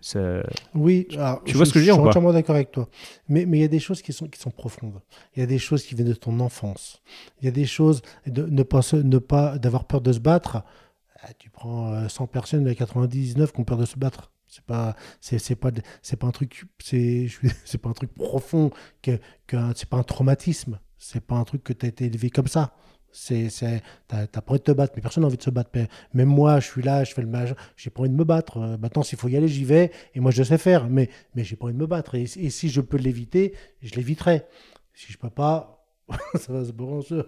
c'est 0.00 0.42
Oui, 0.74 1.06
alors, 1.14 1.42
Tu 1.44 1.56
vois 1.56 1.64
ce 1.64 1.72
que 1.72 1.78
je 1.78 1.84
veux 1.84 1.84
dire 1.84 1.94
suis 1.94 2.00
ou 2.00 2.04
pas 2.04 2.10
entièrement 2.10 2.32
d'accord 2.32 2.56
avec 2.56 2.72
toi. 2.72 2.88
Mais 3.28 3.46
mais 3.46 3.58
il 3.58 3.60
y 3.60 3.64
a 3.64 3.68
des 3.68 3.78
choses 3.78 4.02
qui 4.02 4.12
sont, 4.12 4.26
qui 4.26 4.40
sont 4.40 4.50
profondes. 4.50 5.00
Il 5.36 5.40
y 5.40 5.42
a 5.42 5.46
des 5.46 5.58
choses 5.58 5.84
qui 5.84 5.94
viennent 5.94 6.08
de 6.08 6.14
ton 6.14 6.40
enfance. 6.40 7.00
Il 7.40 7.44
y 7.44 7.48
a 7.48 7.52
des 7.52 7.64
choses 7.64 8.02
de 8.26 8.44
ne 8.44 8.64
pas 8.64 8.80
ne 8.92 9.18
pas 9.18 9.58
d'avoir 9.58 9.84
peur 9.84 10.00
de 10.00 10.12
se 10.12 10.18
battre. 10.18 10.64
Ah, 11.22 11.32
Tu 11.38 11.50
prends 11.50 11.92
euh, 11.92 12.08
100 12.08 12.26
personnes, 12.26 12.62
il 12.62 12.68
y 12.68 12.70
a 12.70 12.74
99 12.74 13.52
qui 13.52 13.60
ont 13.60 13.64
peur 13.64 13.78
de 13.78 13.86
se 13.86 13.96
battre. 13.98 14.32
C'est 14.48 14.64
pas 14.64 14.96
c'est 15.20 15.38
c'est 15.38 15.54
pas 15.54 15.70
c'est 16.02 16.16
pas 16.18 16.26
un 16.26 16.30
truc 16.30 16.66
c'est 16.78 17.28
c'est 17.64 17.78
pas 17.78 17.88
un 17.88 17.94
truc 17.94 18.12
profond 18.12 18.70
que 19.00 19.18
c'est 19.74 19.88
pas 19.88 19.96
un 19.96 20.02
traumatisme. 20.02 20.78
C'est 20.98 21.24
pas 21.24 21.36
un 21.36 21.44
truc 21.44 21.64
que 21.64 21.72
tu 21.72 21.86
as 21.86 21.88
été 21.88 22.04
élevé 22.06 22.30
comme 22.30 22.46
ça. 22.48 22.74
C'est, 23.14 23.50
c'est, 23.50 23.82
t'as, 24.08 24.26
pas 24.26 24.42
envie 24.48 24.58
de 24.60 24.64
te 24.64 24.72
battre, 24.72 24.94
mais 24.96 25.02
personne 25.02 25.22
n'a 25.22 25.26
envie 25.26 25.36
de 25.36 25.42
se 25.42 25.50
battre. 25.50 25.70
Même 26.14 26.28
moi, 26.28 26.60
je 26.60 26.68
suis 26.68 26.82
là, 26.82 27.04
je 27.04 27.12
fais 27.12 27.20
le 27.20 27.28
match, 27.28 27.50
j'ai 27.76 27.90
pas 27.90 28.00
envie 28.00 28.08
de 28.08 28.14
me 28.14 28.24
battre. 28.24 28.56
Euh, 28.58 28.78
Maintenant, 28.78 29.02
s'il 29.02 29.18
faut 29.18 29.28
y 29.28 29.36
aller, 29.36 29.48
j'y 29.48 29.64
vais, 29.64 29.90
et 30.14 30.20
moi, 30.20 30.30
je 30.30 30.42
sais 30.42 30.56
faire, 30.56 30.88
mais, 30.88 31.10
mais 31.34 31.44
j'ai 31.44 31.56
pas 31.56 31.66
envie 31.66 31.74
de 31.74 31.78
me 31.78 31.86
battre. 31.86 32.14
Et, 32.14 32.22
et 32.22 32.50
si 32.50 32.70
je 32.70 32.80
peux 32.80 32.96
l'éviter, 32.96 33.54
je 33.82 33.94
l'éviterai. 33.96 34.46
Si 34.94 35.12
je 35.12 35.18
peux 35.18 35.28
pas, 35.28 35.81
ça 36.34 36.52
va 36.52 36.64
se 36.64 36.72
brancher 36.72 37.22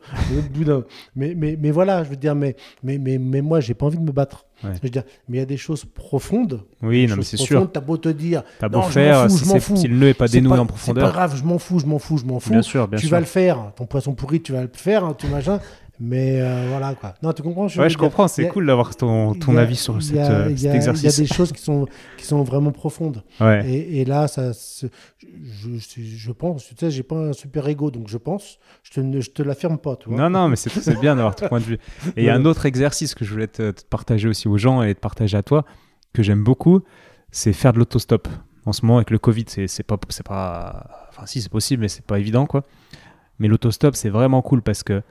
Mais, 1.17 1.35
mais, 1.35 1.57
mais 1.61 1.71
voilà, 1.71 2.05
je 2.05 2.11
veux 2.11 2.17
dire, 2.17 2.35
mais, 2.35 2.57
mais, 2.83 2.99
mais, 2.99 3.19
mais 3.19 3.41
moi, 3.41 3.61
j'ai 3.61 3.75
pas 3.75 3.87
envie 3.87 3.99
de 3.99 4.03
me 4.03 4.13
battre. 4.13 4.47
Ouais. 4.63 4.71
Je 4.77 4.81
veux 4.83 4.89
dire, 4.91 5.03
mais 5.29 5.39
il 5.39 5.41
y 5.41 5.43
a 5.43 5.47
des 5.47 5.57
choses 5.57 5.85
profondes. 5.85 6.63
oui, 6.83 7.07
non 7.07 7.17
mais 7.17 7.23
c'est 7.23 7.37
sûr. 7.37 7.71
T'as 7.71 7.81
beau 7.81 7.97
te 7.97 8.09
dire, 8.09 8.43
T'as 8.59 8.69
beau 8.69 8.79
non, 8.79 8.83
je 8.83 8.87
m'en 8.89 8.93
faire, 8.93 9.29
je 9.29 9.45
m'en 9.45 9.53
c'est- 9.55 9.61
fous. 9.61 9.77
si 9.77 9.89
le 9.89 9.97
nœud 9.97 10.09
est 10.09 10.15
pas 10.15 10.29
dénoué 10.29 10.53
en 10.53 10.57
c'est 10.57 10.59
pas 10.61 10.67
profondeur, 10.69 11.13
grave, 11.13 11.37
je 11.37 11.45
m'en 11.45 11.59
fous, 11.59 11.79
je 11.81 11.87
m'en 11.87 11.99
fous, 11.99 12.19
je 12.19 12.25
m'en 12.25 12.41
fous. 12.41 12.51
bien 12.51 12.63
sûr, 12.63 12.89
bien 12.89 12.99
tu 12.99 13.07
sûr. 13.07 13.11
vas 13.15 13.21
le 13.21 13.27
faire. 13.27 13.73
Ton 13.77 13.87
poisson 13.87 14.15
pourri, 14.15 14.41
tu 14.43 14.53
vas 14.53 14.63
le 14.63 14.71
faire, 14.73 15.05
hein, 15.05 15.15
tu 15.19 15.27
machin. 15.27 15.61
Mais 16.01 16.41
euh, 16.41 16.67
voilà 16.71 16.95
quoi. 16.95 17.15
Non, 17.23 17.33
tu 17.33 17.43
comprends 17.43 17.63
Ouais, 17.67 17.69
veux 17.77 17.83
je 17.85 17.89
dire 17.89 17.99
comprends. 17.99 18.27
C'est 18.27 18.47
a- 18.49 18.51
cool 18.51 18.67
d'avoir 18.67 18.97
ton, 18.97 19.33
ton 19.35 19.57
a- 19.57 19.61
avis 19.63 19.77
sur 19.77 20.03
cette, 20.03 20.17
y 20.17 20.19
a- 20.19 20.31
euh, 20.31 20.47
il 20.51 20.57
y 20.57 20.59
cet 20.59 20.67
a- 20.73 20.75
Il 20.75 20.83
y 20.83 20.89
a 20.89 20.91
exercice. 20.93 21.17
des 21.19 21.27
choses 21.27 21.53
qui 21.53 21.63
sont, 21.63 21.87
qui 22.19 22.25
sont 22.25 22.43
vraiment 22.43 22.73
profondes. 22.73 23.23
Ouais. 23.41 23.65
Et, 23.71 24.01
et 24.01 24.05
là, 24.05 24.27
ça, 24.27 24.51
je, 24.53 24.87
je, 25.79 26.03
je 26.03 26.33
pense, 26.33 26.67
tu 26.67 26.75
sais, 26.79 26.91
j'ai 26.91 27.03
pas 27.05 27.17
un 27.17 27.33
super 27.33 27.69
ego, 27.69 27.91
donc 27.93 28.09
je 28.09 28.19
pense, 28.19 28.59
je 28.83 28.91
te, 28.93 29.01
ne- 29.01 29.21
je 29.21 29.31
te 29.31 29.43
l'affirme 29.43 29.79
pas, 29.79 29.97
tu 29.97 30.09
vois. 30.09 30.19
Non, 30.19 30.31
non, 30.31 30.49
mais 30.49 30.57
c'est 30.57 30.71
c'est 30.71 30.99
bien 31.01 31.15
d'avoir 31.17 31.37
ton 31.37 31.49
point 31.49 31.61
de 31.61 31.65
vue. 31.65 31.79
Et 32.17 32.23
il 32.23 32.25
y 32.25 32.29
a 32.29 32.35
un 32.35 32.41
Ouais. 32.43 32.47
autre 32.49 32.67
exercice 32.67 33.15
que 33.15 33.25
je 33.25 33.31
voulais 33.33 33.47
te, 33.47 33.71
te 33.71 33.83
partager 33.89 34.29
aussi 34.29 34.49
aux 34.49 34.59
gens 34.59 34.83
et 34.83 34.95
te 34.95 35.01
partager 35.01 35.37
à 35.37 35.43
toi, 35.43 35.65
que 36.13 36.23
j'aime 36.23 36.43
beaucoup, 36.43 36.81
c'est 37.31 37.53
faire 37.53 37.73
de 37.73 37.79
l'autostop. 37.79 38.29
En 38.67 38.73
ce 38.73 38.83
moment, 38.85 38.97
avec 38.97 39.11
le 39.11 39.19
Covid, 39.19 39.45
c'est 39.47 39.69
c'est 39.69 39.83
pas, 39.83 39.99
c'est 40.09 40.27
pas, 40.27 41.07
enfin 41.11 41.27
si 41.27 41.41
c'est 41.43 41.51
possible, 41.53 41.83
mais 41.83 41.89
c'est 41.89 42.05
pas 42.05 42.19
évident 42.19 42.47
quoi. 42.47 42.65
Mais 43.39 43.47
l'autostop, 43.49 43.95
c'est 43.95 44.09
vraiment 44.11 44.43
cool 44.43 44.63
parce 44.63 44.83
que 44.83 45.03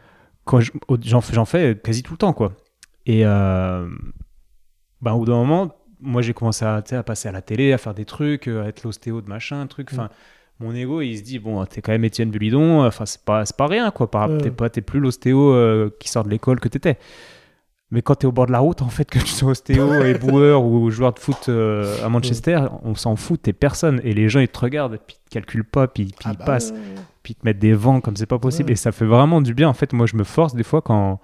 quand 0.46 0.60
j'en 1.02 1.22
fais, 1.22 1.34
j'en 1.34 1.46
fais 1.46 1.80
quasi 1.82 2.04
tout 2.04 2.14
le 2.14 2.18
temps, 2.18 2.34
quoi. 2.34 2.54
Et 3.06 3.26
euh, 3.26 3.88
bah, 5.02 5.14
au 5.14 5.20
bout 5.20 5.26
d'un 5.26 5.34
moment, 5.34 5.76
moi, 6.00 6.22
j'ai 6.22 6.34
commencé 6.34 6.66
à, 6.66 6.82
passer 7.04 7.30
à 7.30 7.32
la 7.32 7.42
télé, 7.42 7.74
à 7.74 7.78
faire 7.78 7.94
des 7.94 8.06
trucs, 8.06 8.48
euh, 8.48 8.64
à 8.64 8.68
être 8.68 8.84
l'ostéo 8.84 9.22
de 9.22 9.30
machin, 9.30 9.66
truc. 9.68 9.90
Enfin, 9.92 10.10
mon 10.60 10.74
ego, 10.76 11.02
il 11.02 11.18
se 11.18 11.24
dit, 11.24 11.40
bon, 11.40 11.64
t'es 11.66 11.82
quand 11.82 11.92
même 11.92 12.04
Étienne 12.04 12.30
Bulidon, 12.30 12.86
enfin, 12.86 13.06
c'est 13.06 13.24
pas, 13.24 13.46
c'est 13.46 13.58
pas 13.58 13.68
rien, 13.68 13.92
quoi. 13.92 14.10
T'es 14.42 14.52
pas, 14.52 14.70
t'es 14.70 14.82
plus 14.82 15.00
l'ostéo 15.00 15.54
euh, 15.54 15.90
qui 16.00 16.10
sort 16.10 16.24
de 16.24 16.30
l'école 16.30 16.60
que 16.60 16.68
t'étais. 16.68 16.98
Mais 17.92 18.02
quand 18.02 18.16
t'es 18.16 18.26
au 18.26 18.32
bord 18.32 18.48
de 18.48 18.52
la 18.52 18.60
route, 18.60 18.82
en 18.82 18.90
fait, 18.90 19.06
que 19.06 19.20
tu 19.20 19.28
sois 19.28 19.52
ostéo 19.52 19.94
et 20.04 20.16
boueur 20.16 20.64
ou 20.64 20.90
joueur 20.90 21.14
de 21.14 21.20
foot 21.20 21.48
euh, 21.48 22.04
à 22.04 22.10
Manchester, 22.10 22.62
on 22.84 22.96
s'en 22.96 23.16
fout, 23.16 23.42
t'es 23.42 23.54
personne. 23.54 24.02
Et 24.04 24.14
les 24.14 24.30
gens, 24.30 24.40
ils 24.40 24.48
te 24.48 24.60
regardent, 24.60 24.98
puis 25.06 25.18
ils 25.20 25.30
te 25.30 25.34
calculent 25.34 25.64
pas, 25.64 25.88
puis, 25.88 26.06
puis 26.06 26.16
Ah 26.26 26.32
ils 26.34 26.38
bah, 26.38 26.46
passent. 26.46 26.74
Puis 27.24 27.36
te 27.36 27.46
mettre 27.46 27.60
des 27.60 27.74
vents 27.74 28.02
comme 28.02 28.16
c'est 28.16 28.26
pas 28.26 28.38
possible. 28.40 28.68
Ouais. 28.68 28.74
Et 28.74 28.76
ça 28.76 28.92
fait 28.92 29.06
vraiment 29.06 29.42
du 29.42 29.54
bien. 29.54 29.70
En 29.70 29.74
fait, 29.74 29.94
moi, 29.94 30.06
je 30.06 30.16
me 30.16 30.24
force 30.24 30.54
des 30.56 30.64
fois 30.64 30.82
quand, 30.82 31.20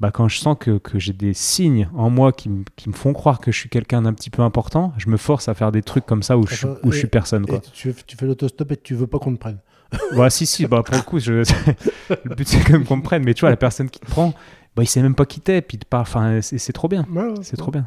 bah, 0.00 0.10
quand 0.10 0.28
je 0.28 0.38
sens 0.38 0.56
que, 0.58 0.78
que 0.78 0.98
j'ai 0.98 1.12
des 1.12 1.34
signes 1.34 1.88
en 1.94 2.10
moi 2.10 2.32
qui, 2.32 2.48
me- 2.48 2.64
qui 2.76 2.88
me 2.88 2.94
font 2.94 3.12
croire 3.12 3.40
que 3.40 3.50
je 3.52 3.58
suis 3.58 3.68
quelqu'un 3.68 4.02
d'un 4.02 4.12
petit 4.14 4.30
peu 4.30 4.42
important. 4.42 4.92
Je 4.98 5.08
me 5.10 5.16
force 5.16 5.48
à 5.48 5.54
faire 5.54 5.72
des 5.72 5.82
trucs 5.82 6.06
comme 6.06 6.22
ça 6.22 6.38
où, 6.38 6.46
je, 6.46 6.66
où 6.84 6.92
je 6.92 6.98
suis 6.98 7.08
personne. 7.08 7.44
Quoi. 7.46 7.60
tu, 7.72 7.92
tu 8.06 8.16
fais 8.16 8.26
l'autostop 8.26 8.70
et 8.72 8.76
tu 8.76 8.94
veux 8.94 9.06
pas 9.06 9.18
qu'on 9.18 9.34
te 9.34 9.38
prenne. 9.40 9.58
bah, 10.16 10.30
si, 10.30 10.46
si, 10.46 10.66
bah, 10.66 10.82
pour 10.84 10.94
le 10.96 11.02
coup, 11.02 11.18
je... 11.18 11.32
le 12.24 12.34
but 12.34 12.46
c'est 12.46 12.60
quand 12.64 12.72
même 12.74 12.84
qu'on 12.84 12.96
me 12.98 13.02
prenne. 13.02 13.24
Mais 13.24 13.34
tu 13.34 13.40
vois, 13.40 13.50
la 13.50 13.56
personne 13.56 13.88
qui 13.90 14.00
te 14.00 14.06
prend, 14.06 14.32
bah, 14.76 14.82
il 14.82 14.86
sait 14.86 15.02
même 15.02 15.14
pas 15.14 15.26
qui 15.26 15.40
t'es. 15.40 15.60
Puis 15.62 15.78
parle. 15.88 16.02
Enfin, 16.02 16.40
c'est 16.42 16.58
c'est 16.58 16.72
trop 16.72 16.88
bien. 16.88 17.04
Ouais, 17.10 17.22
ouais, 17.24 17.34
C'est 17.42 17.56
trop 17.56 17.70
bien. 17.70 17.86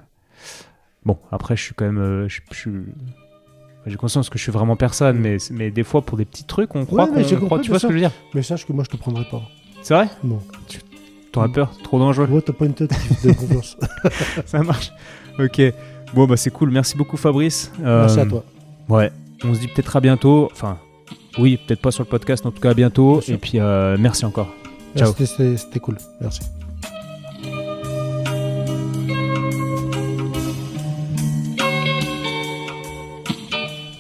Bon, 1.06 1.18
après, 1.32 1.56
je 1.56 1.64
suis 1.64 1.74
quand 1.76 1.86
même. 1.86 1.98
euh, 2.00 2.28
je, 2.28 2.42
je 2.52 2.56
suis- 2.58 2.72
J'ai 3.86 3.96
conscience 3.96 4.30
que 4.30 4.38
je 4.38 4.44
suis 4.44 4.52
vraiment 4.52 4.76
personne, 4.76 5.18
mais, 5.18 5.38
mais 5.52 5.72
des 5.72 5.84
fois, 5.84 6.02
pour 6.02 6.18
des 6.18 6.26
petits 6.26 6.44
trucs, 6.44 6.76
on 6.76 6.86
croit 6.86 7.08
mais 7.08 7.24
qu'on 7.24 7.36
croit. 7.38 7.50
compris, 7.50 7.62
Tu 7.64 7.70
vois 7.70 7.80
ce 7.80 7.88
que 7.88 7.94
je 7.94 7.98
veux 7.98 8.02
dire 8.02 8.12
Mais 8.34 8.44
sache 8.44 8.66
que 8.68 8.74
moi, 8.74 8.84
je 8.84 8.90
te 8.90 8.98
prendrai 8.98 9.24
pas. 9.32 9.42
C'est 9.82 9.94
vrai 9.94 10.10
Non. 10.24 10.40
T'aurais 11.32 11.48
peur 11.50 11.72
Trop 11.84 12.00
dangereux 12.00 12.28
Ouais, 12.30 12.42
t'as 12.42 12.54
pas 12.54 12.66
une 12.66 12.74
tête 12.74 12.92
donne 13.24 13.36
confiance. 13.36 13.78
Ça 14.46 14.62
marche. 14.64 14.92
Ok. 15.40 15.62
Bon, 16.14 16.26
bah 16.26 16.38
c'est 16.38 16.50
cool. 16.52 16.72
Merci 16.72 16.98
beaucoup, 16.98 17.18
Fabrice. 17.18 17.72
Euh, 17.84 18.02
Merci 18.02 18.20
à 18.20 18.26
toi. 18.26 18.44
Ouais. 18.90 19.12
On 19.44 19.54
se 19.54 19.60
dit 19.60 19.68
peut-être 19.68 19.96
à 19.96 20.02
bientôt. 20.02 20.50
Enfin, 20.52 20.78
oui, 21.38 21.58
peut-être 21.66 21.82
pas 21.82 21.92
sur 21.92 22.04
le 22.04 22.10
podcast, 22.10 22.46
en 22.46 22.52
tout 22.52 22.60
cas 22.60 22.72
à 22.72 22.74
bientôt. 22.74 23.14
Bien 23.14 23.22
sûr. 23.22 23.36
Et 23.36 23.38
puis, 23.38 23.60
euh, 23.60 23.96
merci 24.00 24.26
encore. 24.26 24.50
Ciao. 24.98 25.10
C'était- 25.10 25.26
C'était 25.28 25.58
c'était 25.58 25.80
cool. 25.80 25.98
Merci. 26.20 26.42